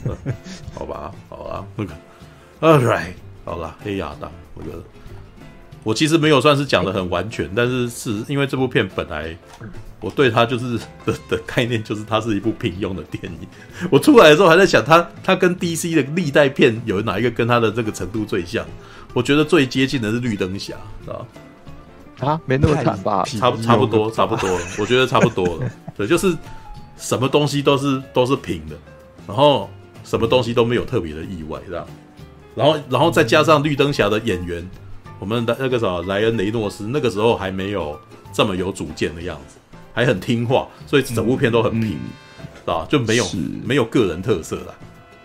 [0.74, 1.92] 好吧，好吧，那个
[2.60, 3.12] ，All right，
[3.44, 4.78] 好了，黑亚当，我觉得
[5.84, 9.36] 我其实没有算是讲的很完全，但是是因为这部片本来。
[10.00, 13.38] 我对他就是 的的概念，就是它是一部平庸的电影。
[13.90, 18.64] 我出来的时候还在想他，他他跟 DC 的历代片有哪一个跟他的这个程度最像？
[19.14, 21.26] 我觉得最接近的是绿灯侠，知道
[22.20, 23.24] 啊，没那么惨吧？
[23.24, 24.64] 差差不多，差不多了。
[24.78, 25.70] 我觉得差不多了。
[25.96, 26.36] 对，就是
[26.96, 28.76] 什么东西都是都是平的，
[29.26, 29.68] 然后
[30.04, 31.86] 什么东西都没有特别的意外，这样。
[32.54, 34.68] 然后然后再加上绿灯侠的演员，
[35.18, 37.98] 我们的那个什么莱恩雷诺斯，那个时候还没有
[38.32, 39.57] 这么有主见的样子。
[39.98, 41.90] 还很听话，所以整部片都很平，
[42.54, 43.26] 知道、嗯、就没有
[43.64, 44.74] 没有个人特色了，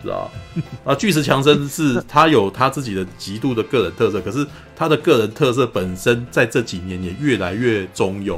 [0.02, 0.32] 知道
[0.84, 4.44] 啊， 巨石强森是他有他自己的极度的个人特色，可是
[4.76, 8.36] 他的个人特色本身在这几年也越来越中庸。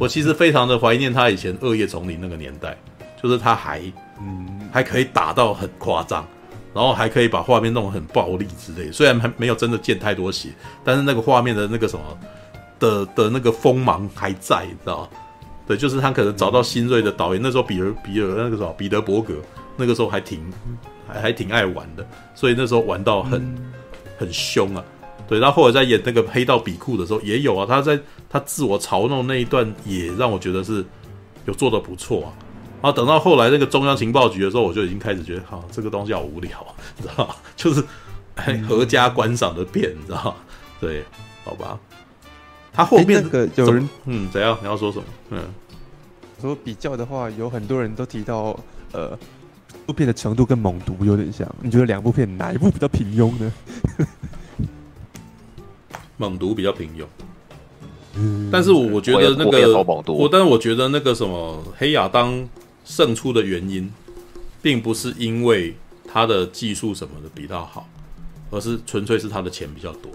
[0.00, 2.74] 我其实非常的怀念他以前《恶夜丛林》那个年代，
[3.22, 3.82] 就是他还
[4.18, 6.26] 嗯还可以打到很夸张，
[6.72, 8.90] 然后还可以把画面弄得很暴力之类。
[8.90, 10.48] 虽然还没有真的见太多血，
[10.82, 12.02] 但是那个画面的那个什么。
[12.80, 15.10] 的的那个锋芒还在，你知道？
[15.68, 19.34] 对，就是他可能找到新锐的导演，那时候比尔比尔那个时候彼得伯格
[19.76, 20.40] 那个时候还挺
[21.06, 23.70] 还还挺爱玩的，所以那时候玩到很
[24.18, 24.82] 很凶啊。
[25.28, 30.82] 对，然后后来在演那个黑道比库的时候也有啊，他在他自我嘲弄那一段也让我觉得是
[31.44, 32.32] 有做的不错啊。
[32.80, 36.66] 然后等到后来那个中央情报局的时候，我就已经开始觉得，哈，这个东西好无聊，
[36.96, 37.34] 你知道吗？
[37.56, 37.84] 就是
[38.66, 40.34] 合家观赏的片，你知道吗？
[40.80, 41.04] 对，
[41.44, 41.78] 好吧。
[42.78, 44.56] 他后面那个有人嗯，怎样？
[44.60, 45.04] 你要说什么？
[45.30, 45.42] 嗯，
[46.40, 48.56] 说比较的话，有很多人都提到，
[48.92, 49.18] 呃，
[49.84, 51.52] 部片的程度跟猛毒有点像。
[51.60, 53.52] 你觉得两部片哪一部比较平庸呢？
[56.18, 57.04] 猛毒比较平庸，
[58.14, 59.76] 嗯，但是我我觉得那个
[60.12, 62.48] 我，但是我觉得那个什么黑亚当
[62.84, 63.92] 胜出的原因，
[64.62, 65.74] 并不是因为
[66.06, 67.88] 他的技术什么的比较好，
[68.52, 70.12] 而是纯粹是他的钱比较多。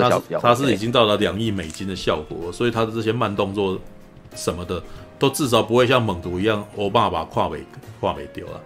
[0.00, 3.78] 他是他是已经到了两亿美金的效果，所以他的这些慢动作
[4.34, 4.82] 什么的，
[5.18, 7.64] 都至少不会像猛毒一样，欧巴把胯尾
[8.00, 8.60] 胯尾丢了，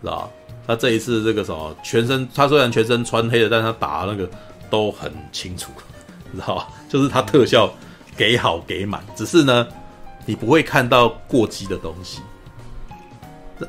[0.00, 0.30] 知道吧？
[0.66, 4.28] 他这一次这个什么全身，他虽然全身穿黑的，但他打那个
[4.68, 5.72] 都很清楚，
[6.32, 6.68] 知道吧？
[6.88, 7.72] 就是他特效
[8.16, 9.66] 给好给满，只是呢，
[10.26, 12.20] 你不会看到过激的东西。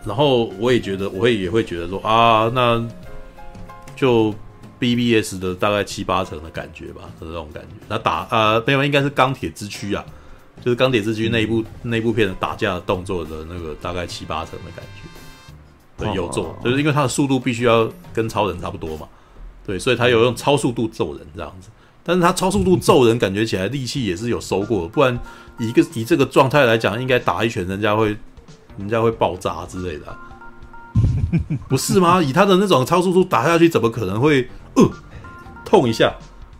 [0.05, 2.83] 然后我也觉得，我会也会觉得说啊，那
[3.95, 4.33] 就。
[4.81, 7.69] BBS 的大概七八成的感觉吧，是这种感觉。
[7.87, 10.03] 那打呃，没有，应该是钢铁之躯啊，
[10.65, 15.07] 就是钢铁之躯那一部那一部片的打架的动作的那个大概七八成的感觉。
[16.03, 19.07] 对，有做，就是因为他的速度必须要跟超人差不多嘛，
[19.63, 21.69] 对，所以他有用超速度揍人这样子。
[22.03, 25.15] 但是他超速度揍人，感觉起来力气也是有收过，不然
[25.59, 28.17] 以一个以这个状态来讲，应该打一拳人家会
[28.79, 30.17] 人家会爆炸之类的、啊，
[31.69, 32.19] 不是吗？
[32.19, 34.89] 以他的那种超速度打下去，怎么可能会呃
[35.65, 36.13] 痛一下？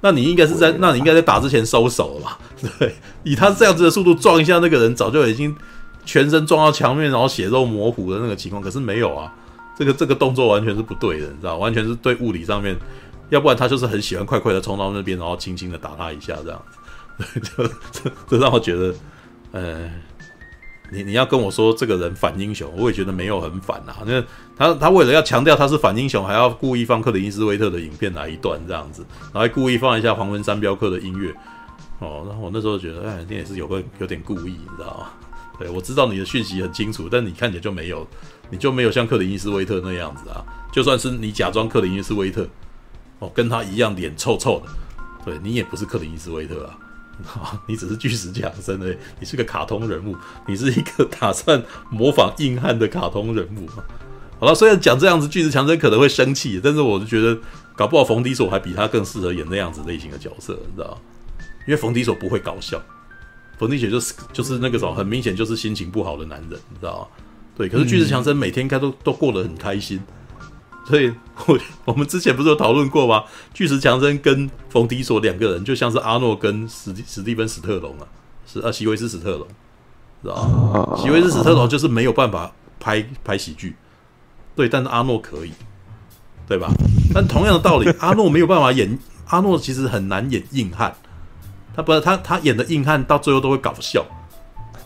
[0.04, 2.40] 那你应该是在那你应该在打之前收手了吧？
[2.80, 5.56] 对，以他这样子的速度撞一下那个人，早就已经
[6.06, 9.32] 全身撞到墙面，然后血肉模糊的那个情况，可是没有啊，
[9.78, 12.76] 这个这个动作完全是不对的，你知道，完全是对物理上面。
[13.30, 16.62] 要不然他就是很喜欢快快的冲到那边，然后轻轻的打他一下，这样
[17.18, 18.94] 子， 就 这这让我觉得，
[19.52, 19.90] 呃，
[20.92, 23.98] 你你要跟我说这个人反英雄，我也觉得没有很反啊。
[24.06, 24.24] 那
[24.56, 31.34] 他他为了要强调他是反英雄，还要故意放克里斯威特的影片来一段这样子，然后还故意放一下黄文山镖客的音乐，
[32.00, 35.08] 哦，然后我那时候觉得，哎，你也是有个有点故意，你知道吗？
[35.58, 38.06] 对，我知道你的讯息很清楚，但你看起来就没有，
[38.50, 40.46] 你就没有像克里斯威特那样子啊。
[40.72, 42.48] 就算是你假装克里斯威特。
[43.20, 44.72] 哦，跟他一样脸臭臭的，
[45.24, 46.76] 对，你也不是克林伊斯威特啊，
[47.24, 50.16] 好 你只是巨石强森而已，你是个卡通人物，
[50.48, 53.68] 你是一个打算模仿硬汉的卡通人物。
[54.40, 57.38] 好了，虽然讲这样子，巨石强森可能会生气，但是我就觉得，
[57.76, 60.98] 搞不好冯迪索还比他更适合演那样子类型的角色，你知道？
[61.68, 62.82] 因为冯迪索不会搞笑，
[63.60, 67.08] 冯迪索就是就是那个什么，很明显就是心情不好的男人，你知道？
[67.56, 70.02] 对，可是巨石强森每天应该都都过得很开心。
[70.92, 71.10] 所以，
[71.48, 73.24] 我我们之前不是有讨论过吗？
[73.54, 78.04] 巨石强森跟冯迪索两个人就像是阿诺跟史蒂史蒂芬史特龙啊，
[78.46, 79.48] 是啊，席维斯史特龙，
[80.22, 80.98] 知道吗？
[80.98, 83.78] 席维斯史特龙就是没有办法拍拍喜剧，
[84.54, 85.54] 对，但是阿诺可以，
[86.46, 86.70] 对吧？
[87.14, 90.94] 但同样的道理，阿诺没有办法演，阿诺其实很难演硬汉，
[91.74, 94.06] 他不是他他演的硬汉到最后都会搞笑，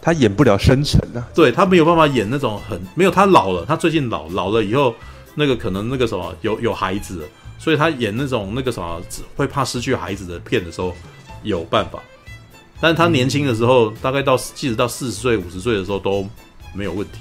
[0.03, 4.93] 他演不了深沉啊，对他没有办法演那种很没有，他老了，他最近老老了以后。
[5.35, 7.27] 那个可能那个什么有有孩子，
[7.59, 9.01] 所以他演那种那个什么
[9.35, 10.95] 会怕失去孩子的片的时候
[11.43, 12.01] 有办法，
[12.81, 16.27] 但是他年轻的时候，大概到即使到四十岁五十岁的时候都
[16.73, 17.19] 没有问题，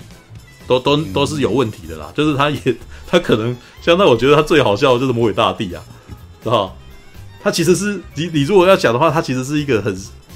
[0.67, 2.13] 都都都是有问题的啦。
[2.15, 2.77] 就是他也
[3.07, 5.83] 他可能相当，我觉得他最好笑的就是魔鬼大帝啊，
[6.43, 6.73] 是吧？
[7.43, 9.95] 他其实是你你如果要讲的话，他其实是一个很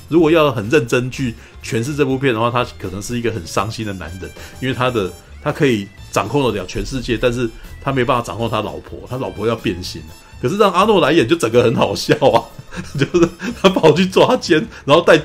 [0.08, 5.12] 如果要很认真去诠释这部片的话，他可能是一个很伤心的男人，因为他的
[5.48, 7.48] 他可以掌控得了全世界，但是。
[7.80, 10.02] 他没办法掌控他老婆，他老婆要变心，
[10.42, 12.42] 可是让阿诺来演就整个很好笑啊！
[12.98, 13.26] 就是
[13.62, 15.18] 他跑去抓奸，然后带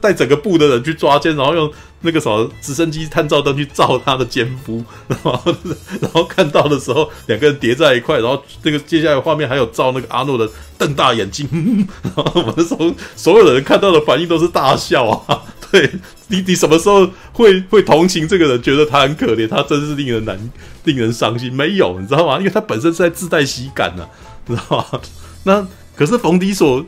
[0.00, 5.54] 带整个部的人去抓奸，然后用那个什么直升机探照灯去照他的奸夫，然 后
[6.00, 10.48] 然后看到的时候两个人叠在一块，然后那个接下来画面还有照那个阿诺的
[10.78, 11.46] 瞪大眼睛，
[12.16, 15.42] 然后我那时候所有的人看到的反应都是大笑啊！
[15.70, 15.90] 对
[16.28, 20.38] 你，你什么时候会会同情这个人，觉得他很可怜，他真是令人难。
[20.84, 22.38] 令人伤心，没有，你知道吗？
[22.38, 24.08] 因为他本身是在自带喜感呢、啊，
[24.46, 25.00] 知道吗？
[25.44, 26.82] 那可是冯迪所，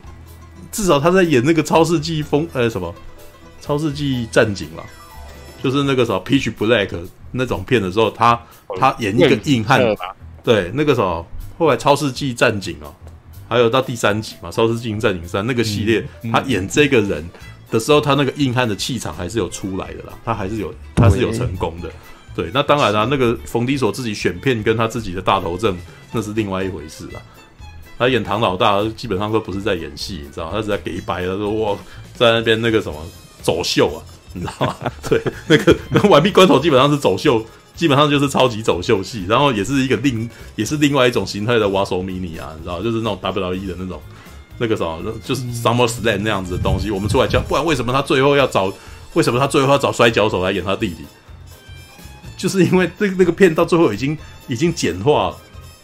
[0.71, 2.91] 至少他在演那个超世纪风呃什么
[3.59, 4.81] 超世纪战警嘛，
[5.61, 6.89] 就是那个什么 Peach Black
[7.31, 8.41] 那种片的时候，他
[8.79, 9.79] 他演一个硬汉，
[10.43, 11.23] 对，那个什么
[11.59, 12.91] 后来超世纪战警哦，
[13.47, 17.23] 还有到第三集嘛，超世纪战警三那个系列，嗯嗯、他演这个人
[17.71, 21.89] 的时候，他那个硬汉的气场还是有出来的啦，他还是有他是有成功的。
[22.35, 25.77] 对，那当然啦、啊，那个冯迪索自己选片跟他自己的大头症，
[26.11, 27.21] 那是另外一回事啦。
[27.97, 31.25] 他演唐老大，基本上都不是在演戏，你知道，他是在给白。
[31.25, 31.77] 他说哇
[32.15, 32.97] 在那边那个什么
[33.41, 33.99] 走秀啊，
[34.33, 34.75] 你知道吗？
[35.09, 44.01] 对，那个那完璧关头基本上是走秀，基本上就是超级走秀戏，然后也是一个另也是另外一种形态的瓦手迷你啊，你知道，就是那种 WWE 的那种
[44.57, 46.91] 那个什么，就是 Summer Slam 那样子的东西。
[46.91, 48.71] 我们出来讲，不然为什么他最后要找？
[49.13, 51.03] 为什么他最后要找摔跤手来演他弟弟？
[52.37, 55.37] 就是因为这个那个片到最后已经已经简化了，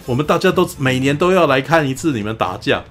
[0.05, 2.81] 我们大家都每年都要来看一次你们打架，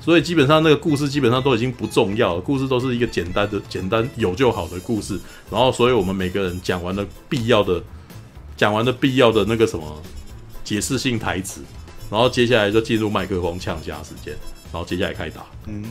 [0.00, 5.20] 所以基本上那个故事基本上都已经不重要了，故事都是一个简单的、简单有就好的故事。
[5.50, 7.82] 然后，所以我们每个人讲完了必要的、
[8.56, 10.02] 讲完了必要的那个什么
[10.64, 11.60] 解释性台词，
[12.10, 14.34] 然后接下来就进入麦克风呛架时间，
[14.72, 15.82] 然后接下来开打，嗯，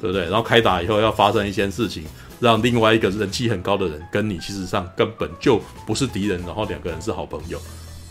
[0.00, 0.24] 对不对？
[0.24, 2.04] 然后开打以后要发生一些事情。
[2.40, 7.56] 让另外一个人气很高的人跟你其实上根本就不是敌人，然后两个人是好朋友，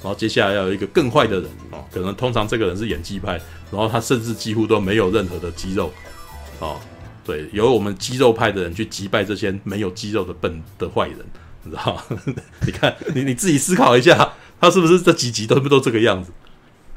[0.01, 3.33] 然后接下来要有一个更坏的人哦，可能通常这个人是演技派，
[3.69, 5.91] 然后他甚至几乎都没有任何的肌肉，
[6.59, 6.79] 哦，
[7.25, 11.17] 对，由我们肌肉派的人去击败这些没有肌肉的笨的坏人，
[11.63, 12.03] 你知道吗？
[12.65, 14.31] 你看你你自己思考一下，
[14.61, 16.31] 他是不是这几集都不都这个样子？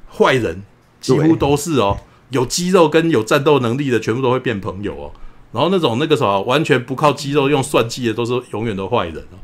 [0.09, 0.62] 坏人
[1.01, 1.99] 几乎都是哦，
[2.31, 5.12] 有肌肉跟有战斗能力的全部都会变朋友哦。
[5.53, 9.39] 然后那种那个什么完全不靠肌肉用算计的都是永远的坏人哦，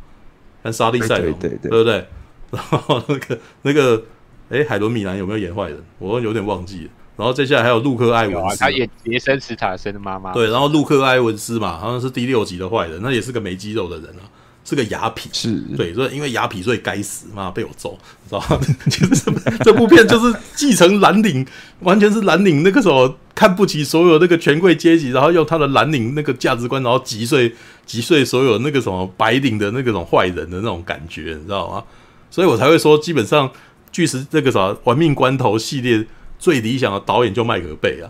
[0.62, 2.07] 看莎莉赛隆，对，对，对，对不对？
[2.50, 4.02] 然后那个那个，
[4.49, 5.81] 哎，海伦米兰有没有演坏人？
[5.99, 6.91] 我有点忘记了。
[7.17, 10.33] 然后接下来还有路克·艾文斯，他演杰森·史塔森的妈妈。
[10.33, 14.26] 对，然后路克·艾文斯嘛，好像是第六集的坏人，那也是个没肌肉的人啊。
[14.70, 18.60] 是个雅痞，是对，所以因为雅痞，所以该死，妈被我揍，知道吗？
[18.89, 19.32] 其实
[19.65, 21.44] 这部片就是继承蓝领，
[21.81, 27.52] 完全是蓝领那个时候看不起所有那个权贵阶级，然后用他的蓝领那个价值观，然后击碎
[27.84, 31.82] 击碎所有那个什么白领的那个种坏人的那种感觉，你知道吗？
[32.31, 33.50] 所以我才会说，基本上
[33.90, 36.07] 巨石那个啥玩命关头系列
[36.39, 38.07] 最理想的导演就麦可贝啊，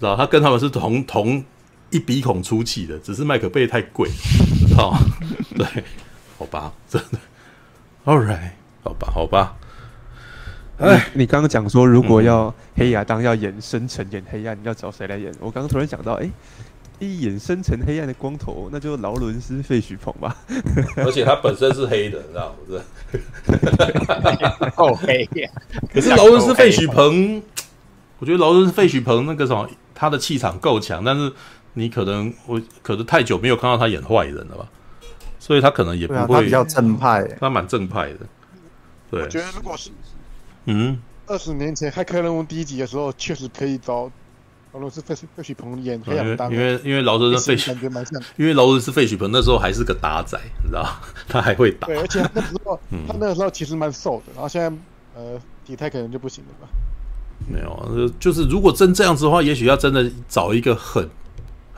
[0.00, 1.44] 知道他跟他们是同同。
[1.94, 4.08] 一鼻孔出气的，只是麦可贝太贵，
[4.72, 4.98] 知道吗？
[5.56, 5.84] 对，
[6.38, 7.18] 好吧，真的
[8.04, 8.50] ，All right，
[8.82, 9.54] 好吧，好吧。
[10.78, 15.32] 哎，你刚刚讲说，如果要黑亚当要演深沉演黑暗，你要找谁来演？
[15.38, 16.28] 我刚刚突然想到，哎，
[16.98, 20.36] 一演深沉黑暗的光头，那就劳伦斯费许鹏吧。
[20.96, 22.82] 而且他本身是黑的，你知道不是？
[24.74, 25.48] 够黑呀！
[25.92, 27.40] 可是劳伦斯费许鹏，
[28.18, 31.32] 我觉得劳伦斯费许鹏那个什么，他的气场够强，但是。
[31.74, 34.68] 你可能我可能太久没有看到他演坏人了吧，
[35.38, 36.18] 所以他可能也不会。
[36.20, 38.18] 啊、他比较正派，他蛮正派的。
[39.10, 39.90] 对，我觉得如果是
[40.66, 44.10] 嗯，二十年前《骇客任务》第一集的时候，确实可以找
[44.72, 50.86] 劳伦斯费费许鹏演黑亚当，因为因为劳伦斯费许蛮像，因为劳伦斯费许鹏那时候还是个打仔，你知道
[51.28, 51.88] 他还会打。
[51.88, 54.70] 对，而且他那时候、 嗯、他那个时候其实蛮瘦的，然后现在
[55.14, 56.68] 呃体态可能就不行了吧？
[57.48, 61.08] 没有，就是如果真这样子的话，也许要真的找一个很。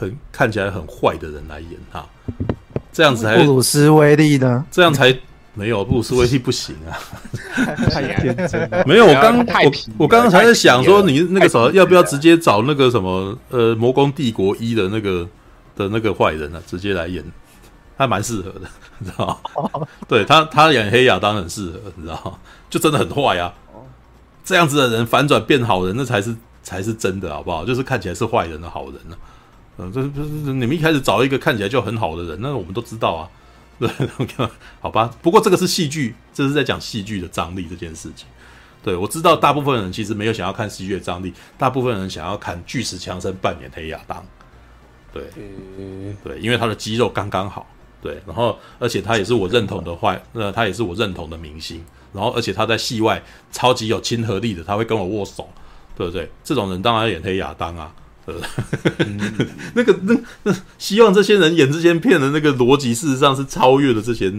[0.05, 2.05] 很看起来很坏的人来演他，
[2.93, 4.65] 这样子还布鲁斯威利呢？
[4.71, 5.17] 这样才
[5.55, 6.99] 没有布鲁斯威利不行啊！
[7.91, 15.29] 太天真了，没有我刚我我刚刚才在想说，你那个什么要不要直接找那个什么呃魔宫帝国一的那个
[15.77, 17.25] 的那个坏人啊，直接来演，
[17.97, 18.63] 还蛮适合的，
[18.99, 19.87] 你知道吗？
[20.09, 22.33] 对他他演黑亚当然很适合，你知道吗？
[22.69, 23.53] 就真的很坏啊！
[24.45, 27.65] 这样子的人反转变好人，那才是才是真的，好不好？
[27.65, 29.17] 就是看起来是坏人的好人呢。
[29.79, 33.29] 嗯，这这这，你们一开始找一个看起来就很好的人，那我们都知道啊，
[33.79, 33.91] 对，
[34.81, 35.13] 好吧。
[35.21, 38.27] 不过这个是戏剧，这是在讲戏剧的张力这件事情。
[38.83, 44.25] 对，我知道大部分人其实没有想要看戏剧的张力，大部分人想要看巨石强森扮演黑亚当。
[45.13, 45.25] 对，
[46.23, 47.67] 对，因为他的肌肉刚刚好。
[48.03, 51.83] 对，然后而且他也是我认同的坏，那 他也是我认同的明星。
[52.13, 53.21] 然后而且他在戏外
[53.51, 55.49] 超级有亲和力的，他会跟我握手，
[55.97, 56.31] 对不对？
[56.45, 57.91] 这种人当然要演黑亚当啊。
[58.27, 58.35] 呃，
[59.75, 64.33] 那个那那希望这些人演这些片的那个逻辑，事实上是超越了这些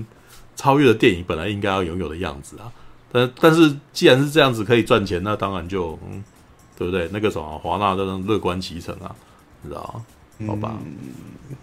[0.56, 2.72] 超越了电影本来应该要拥有的样子啊。
[3.12, 6.24] 但但是既然是这样子可以赚钱，那当然就嗯，
[6.76, 7.08] 对不对？
[7.14, 9.14] 那个什么华纳都能乐观其成啊，
[9.62, 10.04] 你知道
[10.40, 10.48] 吗？
[10.48, 10.78] 好吧。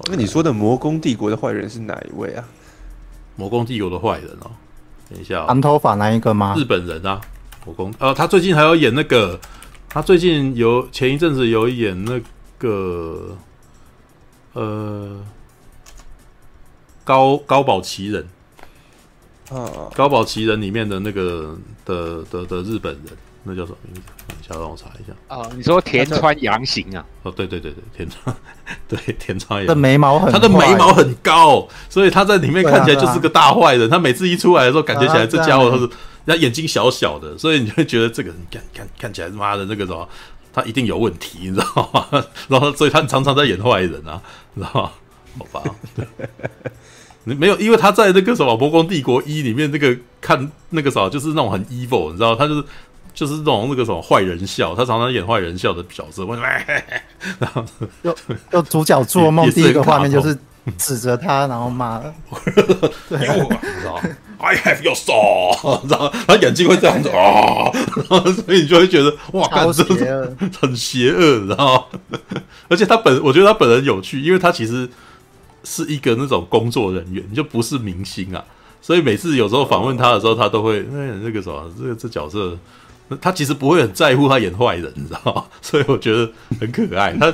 [0.08, 2.44] 那你说的魔宫帝国的坏人是哪一位啊？
[3.34, 4.50] 魔宫帝国的坏人哦，
[5.10, 6.54] 等一下，长头发那一个吗？
[6.56, 7.20] 日本人啊，
[7.66, 9.40] 魔宫呃，他最近还要演那个。
[9.92, 12.18] 他最近有前一阵子有演那
[12.56, 13.36] 个
[14.54, 15.22] 呃
[17.04, 18.26] 高高保奇人。
[19.50, 23.14] 啊，高保奇人里面的那个的的的日本人，
[23.44, 24.00] 那叫什么名字？
[24.28, 25.48] 等一下让我查一下啊。
[25.56, 27.04] 你说田川阳行啊？
[27.22, 28.36] 哦，对对对对，田川
[28.88, 33.88] 对田川阳，的眉毛很，他的眉毛很高，所以他在里面看起来就是个大坏人。
[33.90, 35.88] 他每次一出来的时候，感觉起来这家伙他是。
[36.24, 40.08] 他眼睛小小的，所以你会觉得这个人看看看起来他妈的那个什么，
[40.52, 42.24] 他一定有问题，你知道吗？
[42.46, 44.22] 然后，所以他常常在演坏人啊，
[44.54, 44.92] 你知道吗？
[45.40, 45.74] 好吧，
[47.24, 52.64] 你 没有，因为他在那个什么《魔宫帝国一》里面那个看那个啥，就是那种很 evil，你知道，他就是
[53.14, 56.24] 就是那种那个什么坏人笑，他常常演坏人笑的角色。
[57.38, 57.64] 然后，
[58.02, 58.16] 就
[58.50, 60.36] 就主角做梦第一个画面就是
[60.78, 61.98] 指着他，然后骂，
[63.08, 63.24] 对，你
[63.80, 64.00] 知道。
[64.44, 71.84] I have your soul，然后他眼睛会这样子啊，然后所以你就会觉得哇，干这是很邪恶，然后
[72.66, 74.88] 而且他本我觉得他本人有趣，因为他其实
[75.62, 78.44] 是一个那种工作人员，就不是明星啊，
[78.80, 82.58] 所以每次有时候访问他的时候，他都会哎那个什么，这个这角色，
[83.20, 85.44] 他其实不会很在乎他演坏人，你知道吗？
[85.60, 87.32] 所以我觉得很可爱他。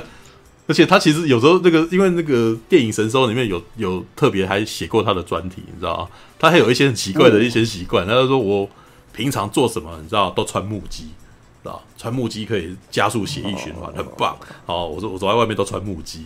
[0.67, 6.07] 而且他其实有时候那个，因为那个电影《神兽》里面有有特别还写过他的专题，你知道吗？
[6.37, 8.05] 他还有一些很奇怪的一些习惯。
[8.05, 8.69] 他就说我
[9.11, 11.05] 平常做什么，你知道，都穿木屐，
[11.63, 14.37] 知道穿木屐可以加速血液循环，很棒。
[14.67, 16.23] 哦，我说我走在外面都穿木屐，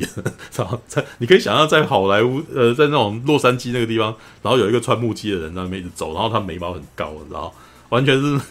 [0.57, 7.53] 然后在你可以想象在好莱坞，呃，在那种洛杉矶那个地方，然后有一个穿木屐的人在那边一直走，然后他眉毛很高，你知道，
[7.93, 8.41] 完全是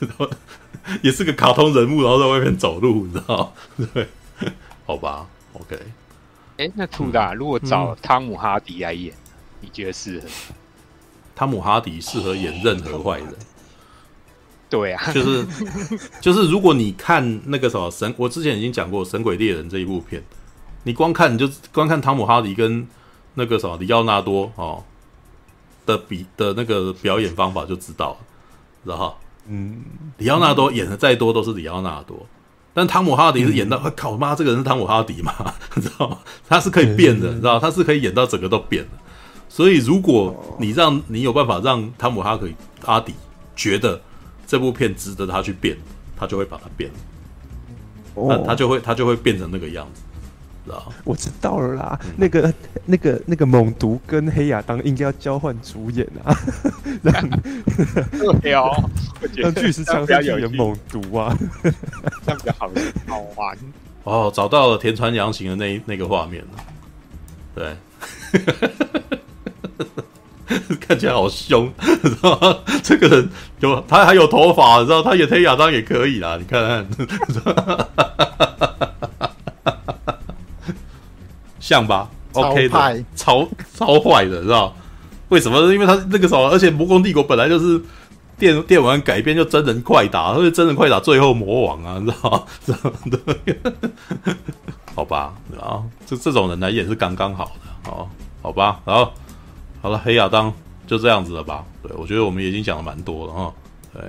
[0.00, 0.30] 那个，
[1.02, 3.54] 也是个卡通人物，然后在外面走路，你知道，
[3.94, 4.08] 对。
[4.84, 5.76] 好吧，OK。
[6.56, 9.22] 哎、欸，那兔大、嗯、如果找汤姆哈迪来演，嗯、
[9.60, 10.26] 你觉得适合？
[11.36, 13.28] 汤姆哈迪适合演任何坏人。
[14.68, 15.46] 对啊，就是
[16.20, 20.20] 就是，如果你看那个什么神，我之前已经讲过《神鬼猎人》这一部片，
[20.82, 22.84] 你光看你就光看汤姆哈迪跟
[23.34, 24.82] 那个什么里奥纳多哦
[25.86, 28.16] 的比的那个表演方法就知道了，
[28.84, 29.14] 知道哈？
[29.46, 29.82] 嗯，
[30.18, 32.26] 里奥纳多演的再多都是里奥纳多，
[32.72, 35.34] 但汤姆哈迪是演到，我、嗯、靠妈，这个人是汤姆哈迪嘛？
[35.74, 36.18] 你知道吗？
[36.48, 38.90] 他是可以变的，你知道，他是可以演到整个都变的。
[39.48, 42.54] 所以，如果你让你有办法让汤姆哈迪
[42.84, 43.12] 阿迪
[43.54, 44.00] 觉得
[44.46, 45.76] 这部片值得他去变，
[46.16, 46.96] 他就会把它变了。
[48.28, 50.11] 那他就会他就会变成那个样子，知
[50.70, 50.92] 道？
[51.04, 52.54] 我知道了啦，嗯、那个
[52.86, 56.36] 那个那个猛毒跟黑亚当应该要交换主演啊，
[57.02, 57.30] 让
[58.40, 58.70] 对哦，
[59.36, 61.36] 让巨石强森演猛毒啊，
[62.24, 62.70] 这样比较好
[63.06, 63.56] 好玩。
[64.04, 66.58] 哦，找到了田川阳行的那那个画面了，
[67.54, 67.76] 对。
[70.80, 72.58] 看起来好凶，知道吗？
[72.82, 75.02] 这个人有他还有头发，你知道？
[75.02, 76.86] 他演黑亚当也可以啦，你看看，
[81.62, 84.74] 像吧？OK 的，超超坏的，知道？
[85.28, 85.72] 为什么？
[85.72, 87.80] 因为他那个什么，而且《魔宫帝国》本来就是
[88.36, 92.46] 电电玩改编，就真人快打，所以真人快打最后魔王啊，你知道？
[94.96, 95.32] 好吧？
[95.56, 98.08] 然后这这种人来演是刚刚好的，哦，
[98.42, 98.80] 好吧？
[98.84, 99.10] 然后。
[99.80, 100.52] 好了，黑亚当
[100.86, 101.64] 就这样子了吧？
[101.82, 103.52] 对，我觉得我们已经讲了蛮多了哈。
[103.92, 104.00] 对。